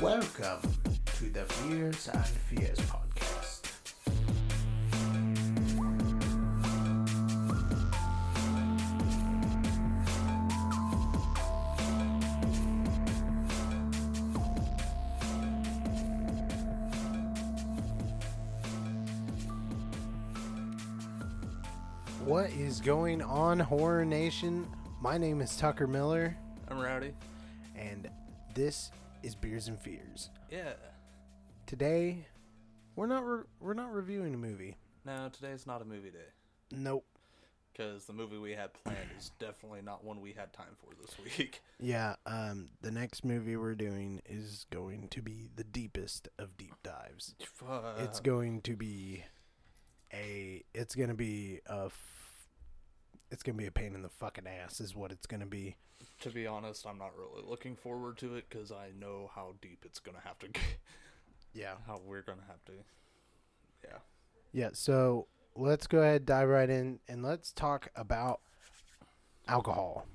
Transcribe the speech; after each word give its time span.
Welcome 0.00 0.60
to 1.18 1.24
the 1.30 1.44
Beers 1.68 2.08
and 2.08 2.24
Fears 2.26 2.78
podcast. 2.80 3.62
What 22.24 22.50
is 22.50 22.80
going 22.80 23.22
on, 23.22 23.58
Horror 23.60 24.04
Nation? 24.04 24.66
My 25.00 25.18
name 25.18 25.40
is 25.40 25.56
Tucker 25.56 25.86
Miller, 25.86 26.36
I'm 26.68 26.78
Rowdy. 26.80 27.12
and 27.76 28.08
this 28.54 28.90
is 29.24 29.34
Beers 29.34 29.68
and 29.68 29.78
Fears. 29.80 30.28
Yeah. 30.50 30.74
Today, 31.66 32.26
we're 32.94 33.06
not 33.06 33.24
re- 33.26 33.44
we're 33.58 33.74
not 33.74 33.90
reviewing 33.92 34.34
a 34.34 34.36
movie. 34.36 34.76
No, 35.06 35.30
today's 35.32 35.66
not 35.66 35.82
a 35.82 35.84
movie 35.84 36.10
day 36.10 36.30
Nope. 36.72 37.04
because 37.72 38.04
the 38.06 38.12
movie 38.12 38.38
we 38.38 38.52
had 38.52 38.70
planned 38.72 39.10
is 39.18 39.30
definitely 39.38 39.80
not 39.82 40.02
one 40.04 40.20
we 40.20 40.32
had 40.32 40.52
time 40.52 40.76
for 40.78 40.90
this 41.00 41.16
week. 41.38 41.62
Yeah, 41.80 42.14
um, 42.24 42.70
the 42.80 42.90
next 42.90 43.24
movie 43.24 43.56
we're 43.56 43.74
doing 43.74 44.22
is 44.26 44.64
going 44.70 45.08
to 45.08 45.20
be 45.20 45.48
the 45.54 45.64
deepest 45.64 46.28
of 46.38 46.56
deep 46.56 46.74
dives. 46.82 47.34
Fuck. 47.52 47.96
it's 47.98 48.20
going 48.20 48.62
to 48.62 48.76
be 48.76 49.24
a. 50.12 50.62
It's 50.72 50.94
gonna 50.94 51.14
be 51.14 51.60
a. 51.66 51.86
F- 51.86 52.46
it's 53.30 53.42
gonna 53.42 53.58
be 53.58 53.66
a 53.66 53.70
pain 53.72 53.94
in 53.94 54.00
the 54.02 54.08
fucking 54.08 54.46
ass, 54.46 54.80
is 54.80 54.94
what 54.94 55.10
it's 55.12 55.26
gonna 55.26 55.44
be. 55.46 55.76
To 56.20 56.30
be 56.30 56.46
honest, 56.46 56.86
I'm 56.86 56.98
not 56.98 57.12
really 57.18 57.42
looking 57.46 57.76
forward 57.76 58.16
to 58.18 58.36
it 58.36 58.46
because 58.48 58.70
I 58.72 58.90
know 58.98 59.30
how 59.34 59.54
deep 59.60 59.84
it's 59.84 59.98
gonna 59.98 60.20
have 60.24 60.38
to. 60.40 60.48
Go, 60.52 60.60
Yeah. 61.52 61.74
how 61.86 62.00
we're 62.04 62.22
gonna 62.22 62.44
have 62.48 62.64
to. 62.66 62.72
Yeah. 63.84 63.98
Yeah. 64.52 64.70
So 64.72 65.26
let's 65.54 65.86
go 65.86 65.98
ahead, 65.98 66.24
dive 66.24 66.48
right 66.48 66.70
in, 66.70 67.00
and 67.08 67.22
let's 67.22 67.52
talk 67.52 67.90
about 67.94 68.40
alcohol. 69.48 70.06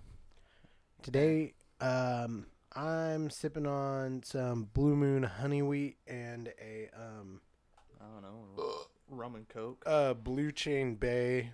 Today, 1.04 1.54
um, 1.80 2.48
I'm 2.76 3.30
sipping 3.30 3.68
on 3.68 4.24
some 4.24 4.70
Blue 4.74 4.96
Moon 4.96 5.24
honey 5.24 5.62
wheat 5.62 5.98
and 6.08 6.48
a 6.60 6.90
um, 6.96 7.42
I 8.02 8.06
don't 8.06 8.22
know. 8.24 8.64
rum 9.10 9.36
and 9.36 9.48
coke. 9.48 9.84
uh, 9.86 10.14
Blue 10.14 10.52
Chair 10.52 10.92
Bay 10.92 11.52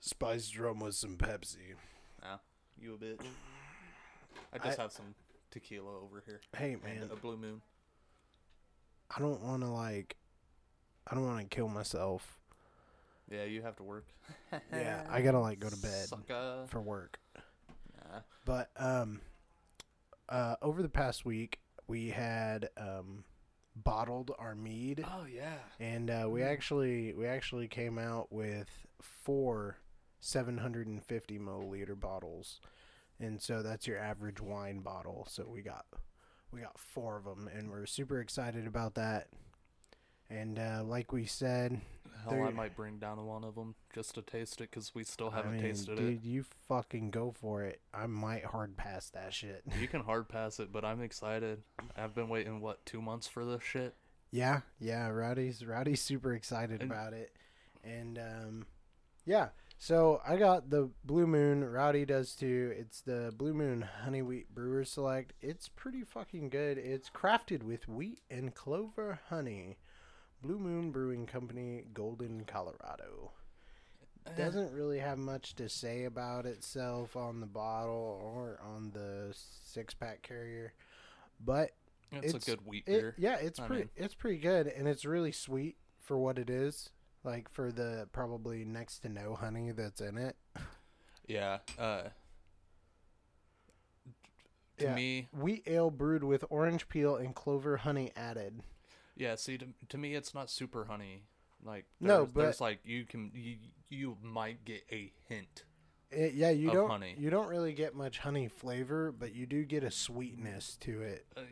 spiced 0.00 0.58
rum 0.58 0.80
with 0.80 0.94
some 0.96 1.16
Pepsi. 1.16 1.74
You 2.80 2.94
a 2.94 2.96
bitch. 2.98 3.24
I 4.52 4.58
just 4.58 4.78
I- 4.78 4.82
have 4.82 4.92
some 4.92 5.14
tequila 5.50 5.96
over 6.02 6.22
here. 6.26 6.40
Hey 6.56 6.76
man, 6.82 7.08
a 7.12 7.16
blue 7.16 7.36
moon. 7.36 7.60
I 9.14 9.18
don't 9.20 9.42
want 9.42 9.62
to 9.62 9.68
like, 9.68 10.16
I 11.06 11.14
don't 11.14 11.24
want 11.26 11.40
to 11.40 11.54
kill 11.54 11.68
myself. 11.68 12.38
Yeah, 13.30 13.44
you 13.44 13.62
have 13.62 13.76
to 13.76 13.82
work. 13.82 14.06
Yeah, 14.72 15.04
I 15.08 15.20
gotta 15.22 15.38
like 15.40 15.60
go 15.60 15.68
to 15.68 15.76
bed 15.76 16.08
Sucka. 16.08 16.68
for 16.68 16.80
work. 16.80 17.18
Nah. 17.36 18.20
But 18.44 18.70
um, 18.76 19.20
uh, 20.28 20.56
over 20.62 20.82
the 20.82 20.88
past 20.88 21.24
week, 21.24 21.58
we 21.86 22.08
had 22.10 22.68
um, 22.76 23.24
bottled 23.76 24.32
our 24.38 24.54
mead, 24.56 25.04
Oh 25.06 25.24
yeah. 25.32 25.54
and 25.78 26.10
uh, 26.10 26.26
we 26.28 26.42
actually 26.42 27.12
we 27.14 27.26
actually 27.26 27.68
came 27.68 27.98
out 27.98 28.32
with 28.32 28.68
four 29.00 29.76
750 30.20 31.38
milliliter 31.38 31.98
bottles, 31.98 32.60
and 33.18 33.40
so 33.40 33.62
that's 33.62 33.86
your 33.86 33.98
average 33.98 34.40
wine 34.40 34.80
bottle. 34.80 35.26
So 35.28 35.46
we 35.48 35.62
got 35.62 35.86
we 36.52 36.60
got 36.60 36.78
four 36.78 37.16
of 37.16 37.24
them, 37.24 37.48
and 37.52 37.70
we're 37.70 37.86
super 37.86 38.20
excited 38.20 38.66
about 38.66 38.94
that. 38.94 39.28
And 40.28 40.60
uh, 40.60 40.82
like 40.84 41.12
we 41.12 41.24
said, 41.26 41.80
Hell, 42.22 42.44
I 42.44 42.50
might 42.50 42.76
bring 42.76 42.98
down 42.98 43.24
one 43.26 43.42
of 43.42 43.56
them 43.56 43.74
just 43.92 44.14
to 44.14 44.22
taste 44.22 44.60
it 44.60 44.70
because 44.70 44.94
we 44.94 45.02
still 45.02 45.30
haven't 45.30 45.54
mean, 45.54 45.62
tasted 45.62 45.96
dude, 45.96 46.22
you 46.24 46.44
fucking 46.68 47.10
go 47.10 47.32
for 47.32 47.64
it. 47.64 47.80
I 47.92 48.06
might 48.06 48.44
hard 48.44 48.76
pass 48.76 49.10
that 49.10 49.34
shit. 49.34 49.64
You 49.80 49.88
can 49.88 50.02
hard 50.02 50.28
pass 50.28 50.60
it, 50.60 50.72
but 50.72 50.84
I'm 50.84 51.02
excited. 51.02 51.62
I've 51.96 52.14
been 52.14 52.28
waiting 52.28 52.60
what 52.60 52.84
two 52.86 53.02
months 53.02 53.26
for 53.26 53.44
this 53.44 53.62
shit. 53.64 53.94
Yeah, 54.30 54.60
yeah, 54.78 55.08
Rowdy's 55.08 55.64
Rowdy's 55.66 56.00
super 56.00 56.32
excited 56.34 56.80
And- 56.82 56.90
about 56.92 57.12
it. 57.12 57.34
And 57.82 58.16
um 58.18 58.66
yeah, 59.26 59.48
so 59.82 60.20
I 60.28 60.36
got 60.36 60.68
the 60.68 60.90
Blue 61.06 61.26
Moon, 61.26 61.64
Rowdy 61.64 62.04
does 62.04 62.34
too. 62.34 62.72
It's 62.76 63.00
the 63.00 63.32
Blue 63.36 63.54
Moon 63.54 63.80
Honey 64.04 64.20
Wheat 64.20 64.54
Brewer 64.54 64.84
Select. 64.84 65.32
It's 65.40 65.68
pretty 65.68 66.04
fucking 66.04 66.50
good. 66.50 66.76
It's 66.76 67.08
crafted 67.08 67.62
with 67.62 67.88
wheat 67.88 68.20
and 68.30 68.54
clover 68.54 69.20
honey. 69.30 69.78
Blue 70.42 70.58
Moon 70.58 70.90
Brewing 70.90 71.26
Company, 71.26 71.84
Golden, 71.94 72.44
Colorado. 72.44 73.32
Eh, 74.26 74.30
Doesn't 74.36 74.72
really 74.74 74.98
have 74.98 75.16
much 75.18 75.54
to 75.56 75.68
say 75.68 76.04
about 76.04 76.44
itself 76.44 77.16
on 77.16 77.40
the 77.40 77.46
bottle 77.46 78.20
or 78.22 78.60
on 78.62 78.90
the 78.92 79.32
six 79.32 79.94
pack 79.94 80.20
carrier. 80.20 80.74
But 81.42 81.70
it's, 82.12 82.28
it's- 82.34 82.42
a 82.46 82.50
good 82.50 82.66
wheat 82.66 82.84
it, 82.86 83.00
beer. 83.00 83.14
yeah, 83.18 83.36
it's 83.36 83.58
I 83.58 83.66
pretty. 83.66 83.82
mean- 83.84 83.90
it's 83.96 84.14
pretty 84.14 84.38
good, 84.38 84.66
and 84.66 84.86
it's 84.86 85.06
really 85.06 85.32
sweet 85.32 85.76
for 85.98 86.18
what 86.18 86.38
it 86.38 86.50
is. 86.50 86.90
Like 87.24 87.50
for 87.50 87.70
the 87.70 88.08
probably 88.12 88.64
next 88.64 89.00
to 89.00 89.08
no 89.08 89.34
honey 89.34 89.72
that's 89.72 90.00
in 90.00 90.16
it. 90.18 90.36
Yeah. 91.26 91.58
Uh, 91.78 92.04
to 94.78 94.84
Yeah. 94.84 94.94
me, 94.94 95.28
Wheat 95.32 95.62
ale 95.66 95.90
brewed 95.90 96.24
with 96.24 96.44
orange 96.50 96.88
peel 96.88 97.16
and 97.16 97.34
clover 97.34 97.78
honey 97.78 98.10
added. 98.16 98.62
yeah. 99.16 99.34
See, 99.34 99.58
to, 99.58 99.66
to 99.90 99.98
me, 99.98 100.14
it's 100.14 100.34
not 100.34 100.50
super 100.50 100.86
honey. 100.86 101.24
Like 101.62 101.84
No, 102.00 102.24
there's, 102.24 102.32
there's 102.32 102.60
like 102.62 102.80
you 102.84 103.04
can 103.04 103.30
you 103.34 103.56
you 103.90 104.16
might 104.22 104.64
get 104.64 104.82
a 104.90 105.12
hint. 105.28 105.64
It, 106.10 106.32
yeah, 106.32 106.50
you 106.50 106.68
Of 106.68 106.74
don't 106.74 106.90
honey. 106.90 107.14
you 107.18 107.28
don't 107.28 107.48
really 107.48 107.74
get 107.74 107.94
much 107.94 108.18
honey 108.20 108.48
flavor, 108.48 109.12
but 109.12 109.34
you 109.34 109.44
do 109.46 109.64
get 109.64 109.84
a 109.84 109.90
sweetness 109.90 110.76
to 110.80 111.02
it. 111.02 111.26
Uh, 111.36 111.42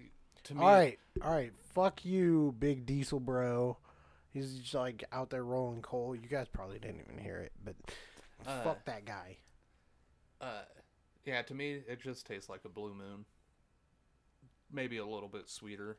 to 0.44 0.54
me, 0.54 0.60
All 0.62 0.68
right, 0.72 0.98
all 1.22 1.30
right. 1.30 1.52
Fuck 1.74 2.04
you, 2.06 2.54
big 2.58 2.86
diesel 2.86 3.20
bro. 3.20 3.76
He's 4.38 4.58
just 4.60 4.74
like 4.74 5.04
out 5.12 5.30
there 5.30 5.42
rolling 5.42 5.82
coal. 5.82 6.14
You 6.14 6.28
guys 6.28 6.46
probably 6.48 6.78
didn't 6.78 7.00
even 7.00 7.18
hear 7.22 7.38
it, 7.38 7.52
but 7.64 7.74
Uh, 8.46 8.62
fuck 8.62 8.84
that 8.84 9.04
guy. 9.04 9.36
Uh, 10.40 10.62
yeah. 11.24 11.42
To 11.42 11.54
me, 11.54 11.82
it 11.88 12.00
just 12.00 12.26
tastes 12.26 12.48
like 12.48 12.64
a 12.64 12.68
blue 12.68 12.94
moon. 12.94 13.24
Maybe 14.72 14.98
a 14.98 15.04
little 15.06 15.28
bit 15.28 15.48
sweeter. 15.48 15.96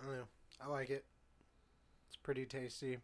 I 0.00 0.04
don't 0.04 0.16
know. 0.16 0.28
I 0.60 0.68
like 0.68 0.90
it. 0.90 1.06
It's 2.08 2.16
pretty 2.16 2.44
tasty. 2.44 2.98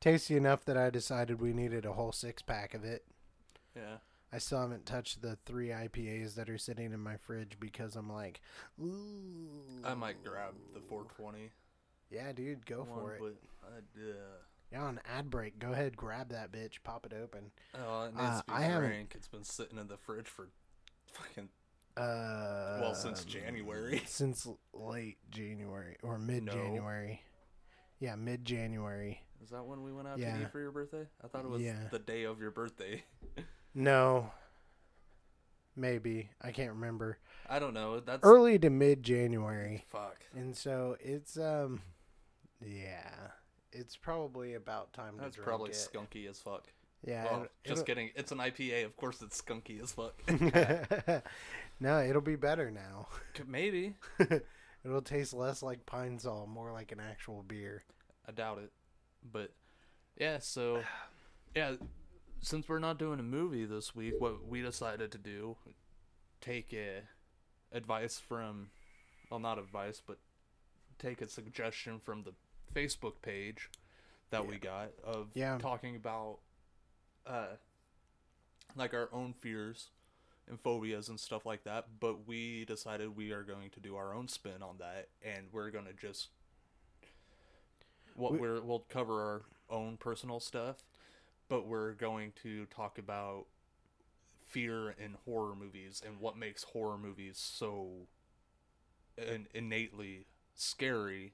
Tasty 0.00 0.36
enough 0.36 0.64
that 0.66 0.76
I 0.76 0.90
decided 0.90 1.40
we 1.40 1.54
needed 1.54 1.86
a 1.86 1.94
whole 1.94 2.12
six 2.12 2.42
pack 2.42 2.74
of 2.74 2.84
it. 2.84 3.04
Yeah. 3.74 3.96
I 4.32 4.38
still 4.38 4.60
haven't 4.60 4.84
touched 4.84 5.22
the 5.22 5.38
three 5.46 5.68
IPAs 5.68 6.34
that 6.34 6.50
are 6.50 6.58
sitting 6.58 6.92
in 6.92 7.00
my 7.00 7.16
fridge 7.16 7.56
because 7.58 7.96
I'm 7.96 8.12
like, 8.12 8.40
ooh. 8.82 9.82
I 9.84 9.94
might 9.94 10.22
grab 10.22 10.54
the 10.74 10.80
420. 10.80 11.50
Yeah, 12.10 12.32
dude, 12.32 12.64
go 12.66 12.84
for 12.84 13.14
it. 13.14 13.20
But 13.20 13.34
I, 13.64 13.78
uh, 14.10 14.12
Yeah, 14.72 14.82
on 14.82 15.00
ad 15.04 15.30
break, 15.30 15.58
go 15.58 15.72
ahead, 15.72 15.96
grab 15.96 16.30
that 16.30 16.52
bitch, 16.52 16.82
pop 16.84 17.06
it 17.06 17.12
open. 17.12 17.50
Oh, 17.74 18.04
it 18.04 18.14
needs 18.14 18.24
Uh, 18.24 18.40
to 18.42 18.44
be 18.46 18.52
I 18.52 18.78
drank. 18.78 19.12
It's 19.14 19.28
been 19.28 19.44
sitting 19.44 19.78
in 19.78 19.88
the 19.88 19.96
fridge 19.96 20.28
for 20.28 20.48
fucking. 21.12 21.48
Uh, 21.96 22.78
well, 22.82 22.94
since 22.94 23.24
January. 23.24 24.02
Since 24.06 24.46
late 24.74 25.16
January 25.30 25.96
or 26.02 26.18
mid 26.18 26.46
January. 26.46 27.22
Yeah, 28.00 28.16
mid 28.16 28.44
January. 28.44 29.22
Is 29.42 29.48
that 29.50 29.64
when 29.64 29.82
we 29.82 29.92
went 29.92 30.06
out 30.06 30.18
to 30.18 30.40
eat 30.42 30.50
for 30.52 30.60
your 30.60 30.72
birthday? 30.72 31.06
I 31.24 31.28
thought 31.28 31.44
it 31.44 31.50
was 31.50 31.62
Yeah. 31.62 31.88
the 31.90 31.98
day 31.98 32.24
of 32.24 32.40
your 32.40 32.50
birthday. 32.50 33.04
No. 33.74 34.30
Maybe 35.74 36.30
I 36.40 36.50
can't 36.52 36.72
remember. 36.72 37.18
I 37.48 37.58
don't 37.58 37.74
know. 37.74 38.00
That's 38.00 38.20
Early 38.24 38.58
to 38.60 38.70
mid 38.70 39.02
January. 39.02 39.84
fuck. 39.90 40.16
And 40.34 40.56
so 40.56 40.96
it's 41.00 41.38
um 41.38 41.82
yeah. 42.64 43.10
It's 43.72 43.96
probably 43.96 44.54
about 44.54 44.92
time 44.92 45.14
That's 45.18 45.36
to 45.36 45.42
drink 45.42 45.46
probably 45.48 45.70
it. 45.70 45.74
skunky 45.92 46.28
as 46.28 46.38
fuck. 46.38 46.64
Yeah. 47.04 47.24
well, 47.24 47.42
it- 47.44 47.50
just 47.64 47.72
it'll- 47.72 47.84
kidding. 47.84 48.10
It's 48.14 48.32
an 48.32 48.38
IPA. 48.38 48.84
Of 48.84 48.96
course, 48.96 49.20
it's 49.22 49.40
skunky 49.40 49.82
as 49.82 49.92
fuck. 49.92 50.14
no, 51.80 52.00
it'll 52.00 52.22
be 52.22 52.36
better 52.36 52.70
now. 52.70 53.08
Maybe. 53.46 53.94
it'll 54.84 55.02
taste 55.02 55.34
less 55.34 55.62
like 55.62 55.84
pine 55.86 56.18
sol, 56.18 56.46
more 56.46 56.72
like 56.72 56.92
an 56.92 57.00
actual 57.00 57.42
beer. 57.46 57.84
I 58.26 58.32
doubt 58.32 58.58
it. 58.58 58.72
But 59.30 59.52
yeah, 60.16 60.38
so 60.38 60.82
yeah, 61.54 61.74
since 62.40 62.68
we're 62.68 62.78
not 62.78 62.98
doing 62.98 63.20
a 63.20 63.24
movie 63.24 63.64
this 63.66 63.94
week, 63.94 64.14
what 64.18 64.46
we 64.46 64.62
decided 64.62 65.12
to 65.12 65.18
do 65.18 65.56
take 66.40 66.72
a 66.72 67.02
advice 67.72 68.18
from 68.18 68.68
well 69.30 69.40
not 69.40 69.58
advice, 69.58 70.00
but 70.06 70.18
take 70.98 71.20
a 71.20 71.28
suggestion 71.28 72.00
from 72.04 72.22
the 72.22 72.32
Facebook 72.76 73.22
page 73.22 73.70
that 74.30 74.46
we 74.46 74.56
got 74.58 74.90
of 75.02 75.28
Yeah. 75.34 75.56
talking 75.58 75.96
about 75.96 76.38
uh 77.26 77.56
like 78.76 78.92
our 78.92 79.08
own 79.12 79.32
fears 79.32 79.88
and 80.48 80.60
phobias 80.60 81.08
and 81.08 81.18
stuff 81.18 81.46
like 81.46 81.64
that. 81.64 81.86
But 81.98 82.26
we 82.26 82.64
decided 82.66 83.16
we 83.16 83.32
are 83.32 83.42
going 83.42 83.70
to 83.70 83.80
do 83.80 83.96
our 83.96 84.12
own 84.14 84.28
spin 84.28 84.62
on 84.62 84.76
that, 84.78 85.08
and 85.22 85.48
we're 85.52 85.70
gonna 85.70 85.94
just 85.94 86.28
what 88.14 88.32
We- 88.32 88.38
we, 88.40 88.48
are 88.48 88.60
we'll 88.60 88.80
cover 88.88 89.22
our 89.22 89.42
own 89.70 89.96
personal 89.96 90.40
stuff, 90.40 90.84
but 91.48 91.66
we're 91.66 91.92
going 91.92 92.32
to 92.42 92.66
talk 92.66 92.98
about 92.98 93.46
fear 94.46 94.90
in 94.90 95.14
horror 95.24 95.54
movies 95.56 96.02
and 96.04 96.20
what 96.20 96.36
makes 96.36 96.62
horror 96.64 96.96
movies 96.98 97.36
so 97.38 98.06
in- 99.18 99.48
innately 99.54 100.26
scary 100.54 101.32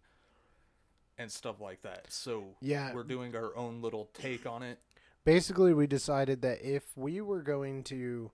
and 1.18 1.30
stuff 1.30 1.60
like 1.60 1.82
that. 1.82 2.12
So 2.12 2.56
Yeah. 2.60 2.92
we're 2.94 3.04
doing 3.04 3.34
our 3.36 3.54
own 3.56 3.80
little 3.82 4.06
take 4.14 4.46
on 4.46 4.62
it. 4.62 4.78
Basically, 5.24 5.72
we 5.72 5.86
decided 5.86 6.42
that 6.42 6.62
if 6.62 6.96
we 6.96 7.20
were 7.20 7.42
going 7.42 7.84
to 7.84 8.30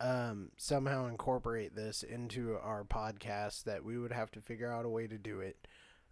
um, 0.00 0.50
somehow 0.56 1.06
incorporate 1.06 1.76
this 1.76 2.02
into 2.02 2.56
our 2.58 2.82
podcast, 2.84 3.64
that 3.64 3.84
we 3.84 3.98
would 3.98 4.12
have 4.12 4.30
to 4.32 4.40
figure 4.40 4.70
out 4.72 4.84
a 4.84 4.88
way 4.88 5.06
to 5.06 5.18
do 5.18 5.40
it 5.40 5.66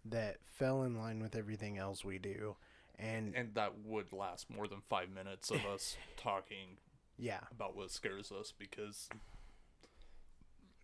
that 0.05 0.37
fell 0.45 0.83
in 0.83 0.97
line 0.97 1.21
with 1.21 1.35
everything 1.35 1.77
else 1.77 2.05
we 2.05 2.17
do. 2.17 2.55
And, 2.99 3.35
and 3.35 3.55
that 3.55 3.79
would 3.85 4.13
last 4.13 4.49
more 4.49 4.67
than 4.67 4.81
five 4.89 5.09
minutes 5.09 5.49
of 5.49 5.65
us 5.65 5.97
talking 6.17 6.77
yeah, 7.17 7.39
about 7.51 7.75
what 7.75 7.91
scares 7.91 8.31
us 8.31 8.53
because 8.57 9.09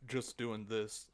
just 0.08 0.38
doing 0.38 0.66
this 0.70 1.08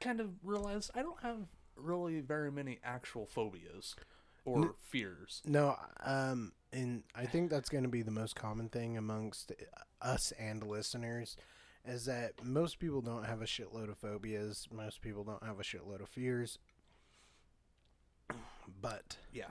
kind 0.00 0.20
of 0.20 0.30
realized 0.42 0.90
I 0.94 1.02
don't 1.02 1.20
have 1.22 1.46
really 1.76 2.20
very 2.20 2.50
many 2.52 2.78
actual 2.84 3.26
phobias 3.26 3.94
or 4.44 4.58
N- 4.62 4.70
fears. 4.80 5.40
no, 5.44 5.76
um, 6.04 6.52
and 6.72 7.02
I 7.14 7.26
think 7.26 7.50
that's 7.50 7.68
going 7.68 7.84
to 7.84 7.90
be 7.90 8.02
the 8.02 8.10
most 8.10 8.34
common 8.34 8.68
thing 8.68 8.96
amongst 8.96 9.52
us 10.00 10.32
and 10.32 10.62
listeners 10.64 11.36
is 11.84 12.04
that 12.06 12.44
most 12.44 12.78
people 12.78 13.00
don't 13.00 13.24
have 13.24 13.42
a 13.42 13.44
shitload 13.46 13.88
of 13.90 13.98
phobias. 13.98 14.68
Most 14.72 15.00
people 15.02 15.24
don't 15.24 15.42
have 15.44 15.58
a 15.60 15.64
shitload 15.64 16.00
of 16.00 16.08
fears. 16.08 16.58
But 18.80 19.16
Yeah. 19.32 19.50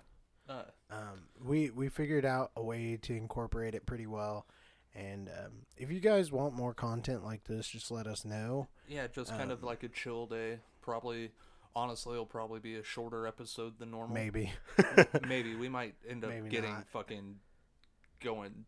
Uh, 0.50 0.64
um, 0.90 1.28
we 1.42 1.70
we 1.70 1.88
figured 1.88 2.26
out 2.26 2.52
a 2.58 2.64
way 2.64 2.98
to 3.02 3.14
incorporate 3.16 3.76
it 3.76 3.86
pretty 3.86 4.08
well. 4.08 4.46
And 4.94 5.30
um, 5.30 5.52
if 5.78 5.90
you 5.92 6.00
guys 6.02 6.32
want 6.32 6.54
more 6.54 6.74
content 6.74 7.24
like 7.24 7.46
this, 7.46 7.68
just 7.68 7.92
let 7.92 8.08
us 8.08 8.26
know. 8.26 8.68
yeah, 8.90 9.08
just 9.08 9.30
kind 9.32 9.52
of 9.52 9.60
Um, 9.62 9.66
like 9.68 9.84
a 9.84 9.88
chill 9.90 10.26
day. 10.26 10.60
Probably, 10.82 11.32
honestly, 11.76 12.14
it'll 12.14 12.26
probably 12.26 12.60
be 12.60 12.76
a 12.76 12.84
shorter 12.84 13.28
episode 13.28 13.80
than 13.80 13.92
normal. 13.92 14.14
Maybe. 14.16 14.52
Maybe 15.28 15.56
we 15.56 15.70
might 15.70 15.96
end 16.08 16.24
up 16.24 16.30
Maybe 16.30 16.50
getting 16.50 16.72
not. 16.74 16.88
fucking 16.88 17.36
going 18.20 18.66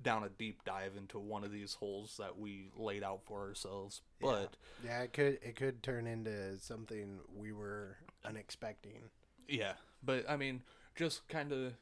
down 0.00 0.22
a 0.22 0.28
deep 0.28 0.64
dive 0.64 0.92
into 0.96 1.18
one 1.18 1.42
of 1.42 1.50
these 1.50 1.74
holes 1.74 2.16
that 2.18 2.38
we 2.38 2.70
laid 2.76 3.02
out 3.02 3.20
for 3.24 3.40
ourselves. 3.48 4.02
Yeah. 4.20 4.26
But 4.28 4.56
yeah, 4.84 5.02
it 5.02 5.12
could 5.12 5.38
it 5.42 5.56
could 5.56 5.82
turn 5.82 6.06
into 6.06 6.58
something 6.60 7.18
we 7.34 7.52
were 7.52 7.96
unexpecting. 8.24 9.10
Yeah, 9.48 9.72
but 10.02 10.28
I 10.28 10.36
mean, 10.36 10.62
just 10.94 11.26
kind 11.28 11.52
of 11.52 11.72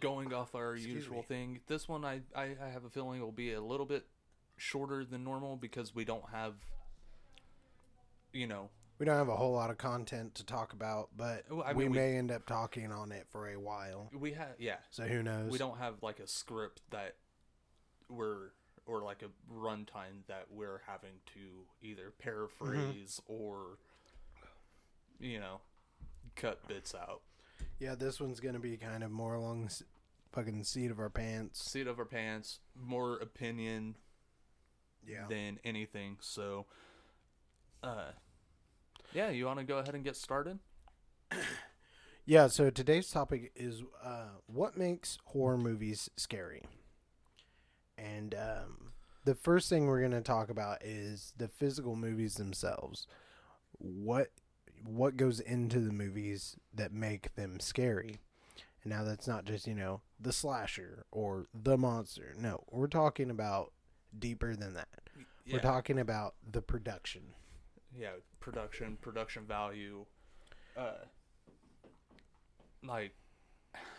going 0.00 0.32
off 0.32 0.54
our 0.54 0.74
Excuse 0.74 0.94
usual 0.94 1.18
me. 1.18 1.22
thing. 1.24 1.60
This 1.66 1.88
one, 1.88 2.04
I, 2.04 2.20
I 2.34 2.56
I 2.64 2.68
have 2.72 2.84
a 2.84 2.90
feeling 2.90 3.20
will 3.20 3.32
be 3.32 3.52
a 3.52 3.60
little 3.60 3.86
bit 3.86 4.06
shorter 4.56 5.04
than 5.04 5.24
normal 5.24 5.56
because 5.56 5.94
we 5.94 6.04
don't 6.04 6.28
have, 6.32 6.54
you 8.32 8.46
know, 8.46 8.70
We 9.00 9.06
don't 9.06 9.16
have 9.16 9.30
a 9.30 9.36
whole 9.36 9.52
lot 9.54 9.70
of 9.70 9.78
content 9.78 10.34
to 10.34 10.44
talk 10.44 10.74
about, 10.74 11.08
but 11.16 11.46
Well, 11.50 11.62
I 11.64 11.72
we 11.72 11.84
mean, 11.84 11.92
we- 11.92 11.98
may 11.98 12.16
end 12.18 12.30
up 12.30 12.44
talking 12.46 12.92
on 12.92 13.12
it 13.12 13.26
for 13.30 13.48
a 13.48 13.58
while. 13.58 14.10
we 14.12 14.34
have 14.34 14.56
yeah, 14.60 14.76
So 14.90 15.04
who 15.06 15.22
knows? 15.22 15.50
we 15.50 15.56
don't 15.56 15.78
have 15.78 16.02
like 16.02 16.20
a 16.20 16.26
script 16.26 16.82
that 16.90 17.16
we're 18.10 18.50
or 18.84 19.00
like 19.02 19.22
a 19.22 19.30
runtime 19.50 20.26
that 20.26 20.50
we're 20.50 20.82
having 20.86 21.14
to 21.34 21.64
either 21.80 22.10
paraphrase 22.18 23.22
or 23.26 23.78
you 25.18 25.40
know 25.40 25.62
cut 26.36 26.66
bits 26.68 26.94
out. 26.94 27.22
Yeah, 27.78 27.94
this 27.94 28.20
one's 28.20 28.38
gonna 28.38 28.58
be 28.60 28.76
kind 28.76 29.02
of 29.02 29.10
more 29.10 29.32
along 29.34 29.64
the 29.64 29.82
fucking 30.32 30.62
seat 30.64 30.90
of 30.90 30.98
our 31.00 31.08
pants. 31.08 31.62
Seat 31.70 31.86
of 31.86 31.98
our 31.98 32.04
pants, 32.04 32.60
more 32.74 33.16
opinion 33.16 33.96
Yeah. 35.06 35.26
than 35.26 35.58
anything. 35.64 36.18
So, 36.20 36.66
uh, 37.82 38.12
yeah, 39.14 39.30
you 39.30 39.46
want 39.46 39.58
to 39.58 39.64
go 39.64 39.78
ahead 39.78 39.94
and 39.94 40.04
get 40.04 40.16
started? 40.16 40.58
Yeah, 42.26 42.46
so 42.46 42.70
today's 42.70 43.10
topic 43.10 43.50
is 43.56 43.82
uh, 44.04 44.28
what 44.46 44.76
makes 44.76 45.18
horror 45.24 45.58
movies 45.58 46.08
scary. 46.16 46.62
And 47.98 48.34
um, 48.34 48.92
the 49.24 49.34
first 49.34 49.68
thing 49.68 49.86
we're 49.86 50.00
going 50.00 50.12
to 50.12 50.20
talk 50.20 50.48
about 50.48 50.84
is 50.84 51.32
the 51.36 51.48
physical 51.48 51.96
movies 51.96 52.34
themselves. 52.34 53.08
What 53.78 54.28
what 54.84 55.16
goes 55.16 55.40
into 55.40 55.80
the 55.80 55.92
movies 55.92 56.56
that 56.72 56.92
make 56.92 57.34
them 57.34 57.58
scary? 57.58 58.20
And 58.84 58.92
now 58.92 59.02
that's 59.02 59.26
not 59.26 59.44
just, 59.44 59.66
you 59.66 59.74
know, 59.74 60.02
the 60.20 60.32
slasher 60.32 61.04
or 61.10 61.48
the 61.52 61.76
monster. 61.76 62.34
No, 62.38 62.62
we're 62.70 62.86
talking 62.86 63.30
about 63.30 63.72
deeper 64.16 64.54
than 64.54 64.74
that. 64.74 64.88
Yeah, 65.44 65.54
We're 65.54 65.62
talking 65.62 65.98
about 65.98 66.34
the 66.48 66.62
production. 66.62 67.34
Yeah, 67.96 68.12
production, 68.40 68.96
production 69.00 69.44
value, 69.46 70.04
uh, 70.76 70.92
like 72.82 73.14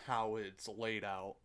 how 0.06 0.36
it's 0.36 0.68
laid 0.68 1.04
out. 1.04 1.36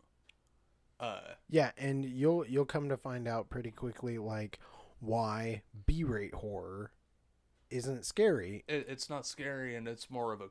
Uh, 1.00 1.20
Yeah, 1.48 1.70
and 1.78 2.04
you'll 2.04 2.44
you'll 2.46 2.64
come 2.64 2.88
to 2.88 2.96
find 2.96 3.28
out 3.28 3.48
pretty 3.50 3.70
quickly 3.70 4.18
like 4.18 4.58
why 5.00 5.62
B-rate 5.86 6.34
horror 6.34 6.90
isn't 7.70 8.04
scary. 8.04 8.64
it, 8.66 8.86
it's 8.88 9.08
not 9.08 9.26
scary, 9.26 9.76
and 9.76 9.86
it's 9.86 10.10
more 10.10 10.32
of 10.32 10.40
a. 10.40 10.48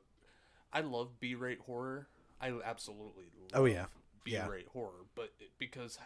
I 0.72 0.82
love 0.82 1.20
B-rate 1.20 1.60
horror. 1.66 2.08
I 2.40 2.52
absolutely 2.64 3.26
love 3.42 3.50
Oh, 3.62 3.66
yeah. 3.66 3.88
Yeah. 4.26 4.46
B-rate 4.46 4.68
horror, 4.72 5.06
but 5.16 5.32
it, 5.40 5.50
because 5.58 5.98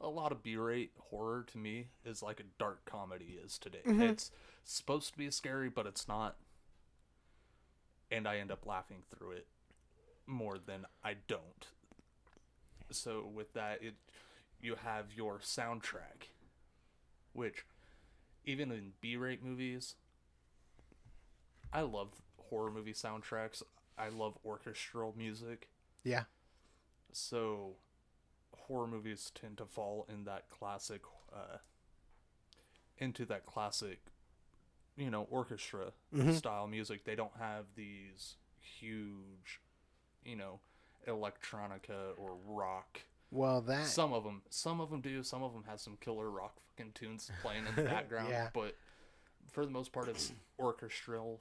a 0.00 0.08
lot 0.08 0.32
of 0.32 0.42
B-rate 0.42 0.92
horror 0.98 1.44
to 1.52 1.58
me 1.58 1.88
is 2.04 2.22
like 2.22 2.40
a 2.40 2.44
dark 2.58 2.84
comedy 2.84 3.38
is 3.42 3.58
today. 3.58 3.82
Mhm. 3.86 4.10
It's 4.10 4.30
supposed 4.64 5.12
to 5.12 5.18
be 5.18 5.30
scary, 5.30 5.68
but 5.68 5.86
it's 5.86 6.06
not, 6.08 6.36
and 8.10 8.26
I 8.26 8.38
end 8.38 8.50
up 8.50 8.66
laughing 8.66 9.02
through 9.10 9.32
it 9.32 9.46
more 10.26 10.58
than 10.58 10.86
I 11.04 11.16
don't. 11.26 11.66
So 12.90 13.28
with 13.32 13.52
that, 13.54 13.82
it 13.82 13.94
you 14.60 14.76
have 14.82 15.06
your 15.14 15.38
soundtrack, 15.38 16.28
which 17.32 17.64
even 18.44 18.70
in 18.70 18.92
B-rate 19.00 19.42
movies, 19.42 19.94
I 21.72 21.82
love 21.82 22.08
horror 22.36 22.70
movie 22.70 22.92
soundtracks. 22.92 23.62
I 23.96 24.08
love 24.08 24.38
orchestral 24.44 25.14
music. 25.16 25.68
Yeah. 26.04 26.24
So 27.12 27.76
horror 28.56 28.86
movies 28.86 29.30
tend 29.34 29.58
to 29.58 29.66
fall 29.66 30.06
in 30.12 30.24
that 30.24 30.48
classic 30.50 31.02
uh 31.32 31.58
into 32.98 33.24
that 33.24 33.46
classic 33.46 34.00
you 34.96 35.10
know 35.10 35.26
orchestra 35.30 35.92
Mhm. 36.14 36.34
style 36.36 36.66
music. 36.66 37.04
They 37.04 37.14
don't 37.14 37.36
have 37.38 37.66
these 37.76 38.36
huge 38.60 39.60
you 40.24 40.36
know 40.36 40.60
electronica 41.08 42.18
or 42.18 42.36
rock. 42.46 43.00
Well, 43.30 43.60
that 43.62 43.86
Some 43.86 44.12
of 44.12 44.24
them 44.24 44.42
some 44.50 44.80
of 44.80 44.90
them 44.90 45.00
do, 45.00 45.22
some 45.22 45.42
of 45.42 45.52
them 45.52 45.64
have 45.64 45.80
some 45.80 45.96
killer 46.00 46.30
rock 46.30 46.58
fucking 46.76 46.92
tunes 46.92 47.30
playing 47.42 47.66
in 47.66 47.74
the 47.76 47.82
background, 47.90 48.28
Yeah. 48.30 48.50
but 48.52 48.76
for 49.50 49.64
the 49.64 49.70
most 49.70 49.92
part 49.92 50.08
it's 50.08 50.32
orchestral 50.58 51.40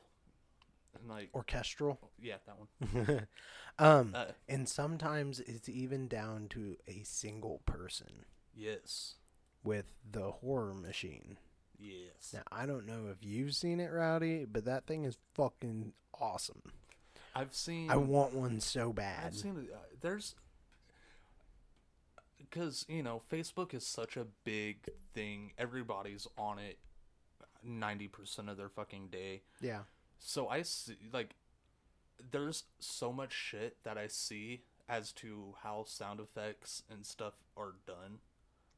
like 1.07 1.29
orchestral. 1.33 1.99
yeah, 2.19 2.35
that 2.45 2.57
one. 2.57 3.27
um 3.79 4.11
Uh, 4.15 4.25
and 4.47 4.67
sometimes 4.67 5.39
it's 5.39 5.69
even 5.69 6.07
down 6.07 6.47
to 6.49 6.77
a 6.87 7.03
single 7.03 7.59
person 7.65 8.25
yes. 8.55 9.15
with 9.63 9.93
the 10.09 10.31
horror 10.31 10.73
machine. 10.73 11.37
Yes. 11.79 12.33
Now, 12.33 12.43
I 12.51 12.65
don't 12.65 12.85
know 12.85 13.07
if 13.11 13.17
you've 13.21 13.55
seen 13.55 13.79
it, 13.79 13.91
Rowdy, 13.91 14.45
but 14.45 14.65
that 14.65 14.85
thing 14.85 15.05
is 15.05 15.17
fucking 15.33 15.93
awesome. 16.19 16.61
I've 17.35 17.53
seen 17.53 17.89
I 17.89 17.95
want 17.95 18.33
one 18.33 18.59
so 18.59 18.91
bad. 18.91 19.27
I've 19.27 19.35
seen 19.35 19.57
it. 19.57 19.73
Uh, 19.73 19.77
there's 20.01 20.35
because 22.37 22.85
you 22.89 23.03
know 23.03 23.21
Facebook 23.31 23.73
is 23.73 23.85
such 23.85 24.17
a 24.17 24.25
big 24.43 24.89
thing. 25.13 25.51
Everybody's 25.57 26.27
on 26.37 26.59
it 26.59 26.79
ninety 27.63 28.07
percent 28.07 28.49
of 28.49 28.57
their 28.57 28.69
fucking 28.69 29.07
day. 29.07 29.43
Yeah. 29.61 29.81
So 30.19 30.49
I 30.49 30.63
see 30.63 30.97
like 31.13 31.35
there's 32.31 32.63
so 32.79 33.13
much 33.13 33.31
shit 33.31 33.77
that 33.83 33.97
I 33.97 34.07
see 34.07 34.63
as 34.89 35.11
to 35.13 35.53
how 35.63 35.85
sound 35.87 36.19
effects 36.19 36.83
and 36.91 37.05
stuff 37.05 37.35
are 37.55 37.75
done, 37.85 38.19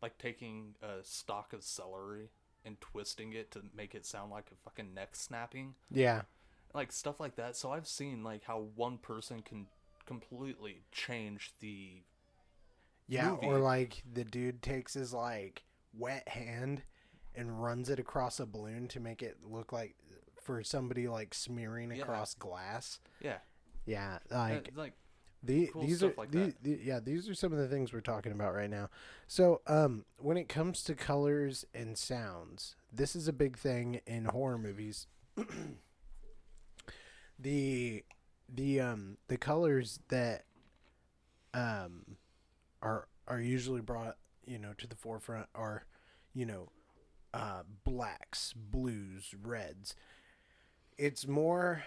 like 0.01 0.17
taking 0.17 0.75
a 0.83 1.03
stock 1.03 1.53
of 1.53 1.63
celery 1.63 2.29
and 2.65 2.79
twisting 2.81 3.33
it 3.33 3.51
to 3.51 3.61
make 3.75 3.95
it 3.95 4.05
sound 4.05 4.31
like 4.31 4.51
a 4.51 4.55
fucking 4.63 4.93
neck 4.93 5.15
snapping 5.15 5.75
Yeah. 5.89 6.21
like 6.73 6.91
stuff 6.91 7.19
like 7.19 7.35
that. 7.35 7.55
So 7.55 7.71
I've 7.71 7.87
seen 7.87 8.23
like 8.23 8.43
how 8.43 8.67
one 8.75 8.97
person 8.97 9.41
can 9.41 9.67
completely 10.05 10.83
change 10.91 11.53
the 11.59 12.03
Yeah, 13.07 13.31
movie. 13.31 13.45
or 13.47 13.59
like 13.59 14.03
the 14.11 14.23
dude 14.23 14.61
takes 14.61 14.93
his 14.93 15.13
like 15.13 15.63
wet 15.93 16.27
hand 16.29 16.83
and 17.35 17.61
runs 17.63 17.89
it 17.89 17.99
across 17.99 18.39
a 18.39 18.45
balloon 18.45 18.87
to 18.89 18.99
make 18.99 19.21
it 19.21 19.37
look 19.43 19.71
like 19.71 19.95
for 20.41 20.63
somebody 20.63 21.07
like 21.07 21.33
smearing 21.33 21.91
Yeah. 21.91 22.03
across 22.03 22.33
glass. 22.35 22.99
Yeah, 23.21 23.39
Yeah, 23.85 24.19
Uh, 24.29 24.35
like 24.37 24.71
like 24.75 24.93
the, 25.43 25.67
cool 25.73 25.81
these 25.81 26.03
are 26.03 26.13
like 26.17 26.31
the, 26.31 26.39
that. 26.39 26.63
the- 26.63 26.79
yeah 26.83 26.99
these 26.99 27.27
are 27.27 27.33
some 27.33 27.51
of 27.51 27.57
the 27.57 27.67
things 27.67 27.91
we're 27.93 28.01
talking 28.01 28.31
about 28.31 28.53
right 28.53 28.69
now. 28.69 28.89
So 29.27 29.61
um, 29.67 30.05
when 30.17 30.37
it 30.37 30.47
comes 30.49 30.83
to 30.83 30.93
colors 30.95 31.65
and 31.73 31.97
sounds, 31.97 32.75
this 32.91 33.15
is 33.15 33.27
a 33.27 33.33
big 33.33 33.57
thing 33.57 34.01
in 34.05 34.25
horror 34.25 34.57
movies. 34.57 35.07
the 37.39 38.03
the 38.53 38.79
um 38.79 39.17
the 39.27 39.37
colors 39.37 39.99
that 40.09 40.43
um 41.53 42.17
are 42.81 43.07
are 43.27 43.39
usually 43.39 43.81
brought 43.81 44.17
you 44.45 44.59
know 44.59 44.73
to 44.77 44.87
the 44.87 44.95
forefront 44.95 45.47
are 45.55 45.85
you 46.33 46.45
know 46.45 46.69
uh 47.33 47.63
blacks 47.83 48.53
blues 48.55 49.33
reds 49.41 49.95
it's 50.97 51.25
more 51.27 51.83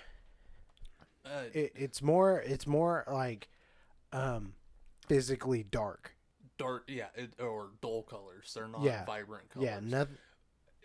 uh, 1.24 1.44
it, 1.52 1.72
it's 1.74 2.02
more 2.02 2.40
it's 2.40 2.66
more 2.66 3.04
like 3.10 3.48
um 4.12 4.54
physically 5.08 5.62
dark 5.62 6.14
dark, 6.56 6.84
yeah, 6.86 7.06
it, 7.16 7.32
or 7.40 7.70
dull 7.82 8.02
colors. 8.04 8.52
They're 8.54 8.68
not 8.68 8.82
Yeah. 8.82 9.04
vibrant 9.04 9.48
colors. 9.50 9.66
yeah 9.66 9.80
nothing 9.82 10.16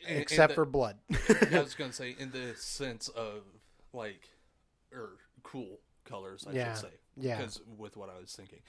In- 0.07 0.15
in 0.15 0.21
except 0.21 0.49
the- 0.51 0.55
for 0.55 0.65
blood 0.65 0.97
I 1.51 1.59
was 1.61 1.75
gonna 1.75 1.93
say 1.93 2.15
in 2.17 2.31
the 2.31 2.55
sense 2.55 3.07
of 3.09 3.43
like, 3.93 4.27
or 4.93 5.17
cool 5.43 5.79
colors, 6.05 6.45
I 6.49 6.53
Yeah, 6.53 6.73
should 6.73 6.81
say. 6.89 6.93
yeah. 7.17 7.37
Because 7.37 7.61
with 7.77 7.97
what 7.97 8.09
I 8.09 8.19
was 8.19 8.33
thinking, 8.35 8.59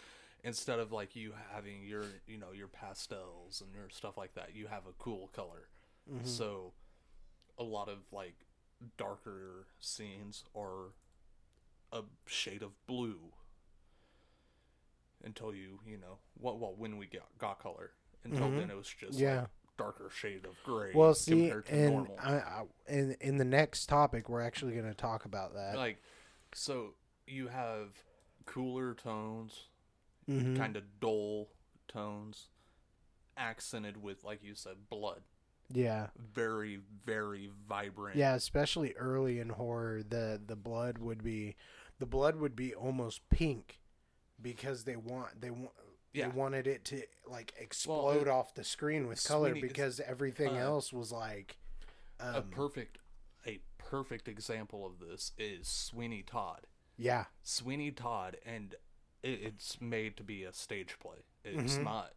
instead 0.45 0.79
of 0.79 0.93
like 0.93 1.15
you 1.17 1.33
having 1.53 1.83
your, 1.85 2.05
you 2.27 2.37
know, 2.39 2.53
your 2.53 2.69
pastels 2.69 3.63
and 3.63 3.73
your 3.75 3.89
stuff 3.91 4.17
like 4.19 4.35
that, 4.35 4.55
you 4.55 4.67
have 4.67 4.87
a 4.87 4.93
cool 4.99 5.29
color. 5.35 5.69
Mm-hmm. 6.11 6.27
So, 6.27 6.73
a 7.59 7.63
lot 7.63 7.89
of 7.89 7.99
like 8.13 8.35
darker 8.97 9.67
scenes 9.81 10.45
are 10.57 10.93
a 11.93 12.03
shade 12.27 12.63
of 12.63 12.73
blue. 12.87 13.33
Until 15.23 15.55
you, 15.55 15.81
you 15.87 15.99
know, 15.99 16.19
what? 16.39 16.59
Well, 16.59 16.75
when 16.77 16.97
we 16.97 17.07
got 17.07 17.27
got 17.39 17.59
color, 17.61 17.93
until 18.25 18.47
Mhm. 18.49 18.57
then 18.57 18.71
it 18.71 18.77
was 18.77 18.89
just 18.89 19.19
Yeah. 19.19 19.43
like 19.43 19.51
darker 19.77 20.11
shade 20.11 20.45
of 20.45 20.55
gray. 20.63 20.93
well 20.95 21.15
see 21.15 21.33
compared 21.49 21.65
to 21.67 21.73
and 21.75 21.95
normal. 21.95 22.17
I, 22.19 22.35
I 22.39 22.65
in 22.87 23.13
in 23.21 23.39
the 23.39 23.47
next 23.47 23.87
topic 23.87 24.29
we're 24.29 24.43
actually 24.43 24.75
going 24.75 24.85
to 24.85 24.95
talk 24.95 25.25
about 25.25 25.55
that 25.55 25.75
like 25.75 26.03
so 26.53 26.97
you 27.27 27.49
have 27.49 28.05
cooler 28.45 28.93
tones 28.93 29.69
Mhm. 30.29 30.55
kind 30.55 30.77
of 30.77 31.01
dull 31.01 31.49
tones 31.89 32.51
accented 33.39 34.03
with 34.03 34.23
like 34.23 34.43
you 34.43 34.55
said 34.55 34.91
blood 34.91 35.23
yeah 35.71 36.09
very 36.15 36.77
very 37.07 37.51
vibrant 37.67 38.19
Yeah, 38.19 38.35
especially 38.35 38.93
early 38.97 39.39
in 39.41 39.49
horror, 39.49 40.03
the 40.03 40.39
the 40.45 40.57
blood 40.57 40.99
would 40.99 41.23
be 41.25 41.57
the 42.01 42.07
blood 42.07 42.35
would 42.37 42.57
be 42.57 42.75
almost 42.75 43.21
pink 43.31 43.79
because 44.43 44.83
they 44.85 44.97
want 44.97 45.41
they 45.41 45.51
want 45.51 45.71
Yeah. 46.13 46.29
they 46.29 46.37
wanted 46.37 46.67
it 46.67 46.85
to 46.87 47.03
like 47.29 47.53
explode 47.59 48.23
it- 48.23 48.29
off 48.29 48.55
the 48.55 48.65
screen 48.65 49.07
with 49.07 49.23
color 49.25 49.51
Sweeney- 49.51 49.69
because 49.69 50.01
everything 50.01 50.57
uh, 50.57 50.61
else 50.61 50.93
was 50.93 51.13
like 51.13 51.59
um, 52.19 52.35
a 52.35 52.43
perfect 52.43 52.99
a 53.47 53.61
perfect 53.79 54.27
example 54.29 54.85
of 54.85 54.99
this 54.99 55.33
is 55.39 55.69
sweeney 55.69 56.23
todd. 56.23 56.67
Yeah. 56.97 57.27
Sweeney 57.43 57.91
todd 57.93 58.37
and 58.45 58.75
it, 59.23 59.41
it's 59.43 59.81
made 59.81 60.17
to 60.17 60.23
be 60.25 60.43
a 60.45 60.53
stage 60.53 60.99
play. 60.99 61.19
It's 61.45 61.77
Mhm. 61.77 61.85
not 61.85 62.13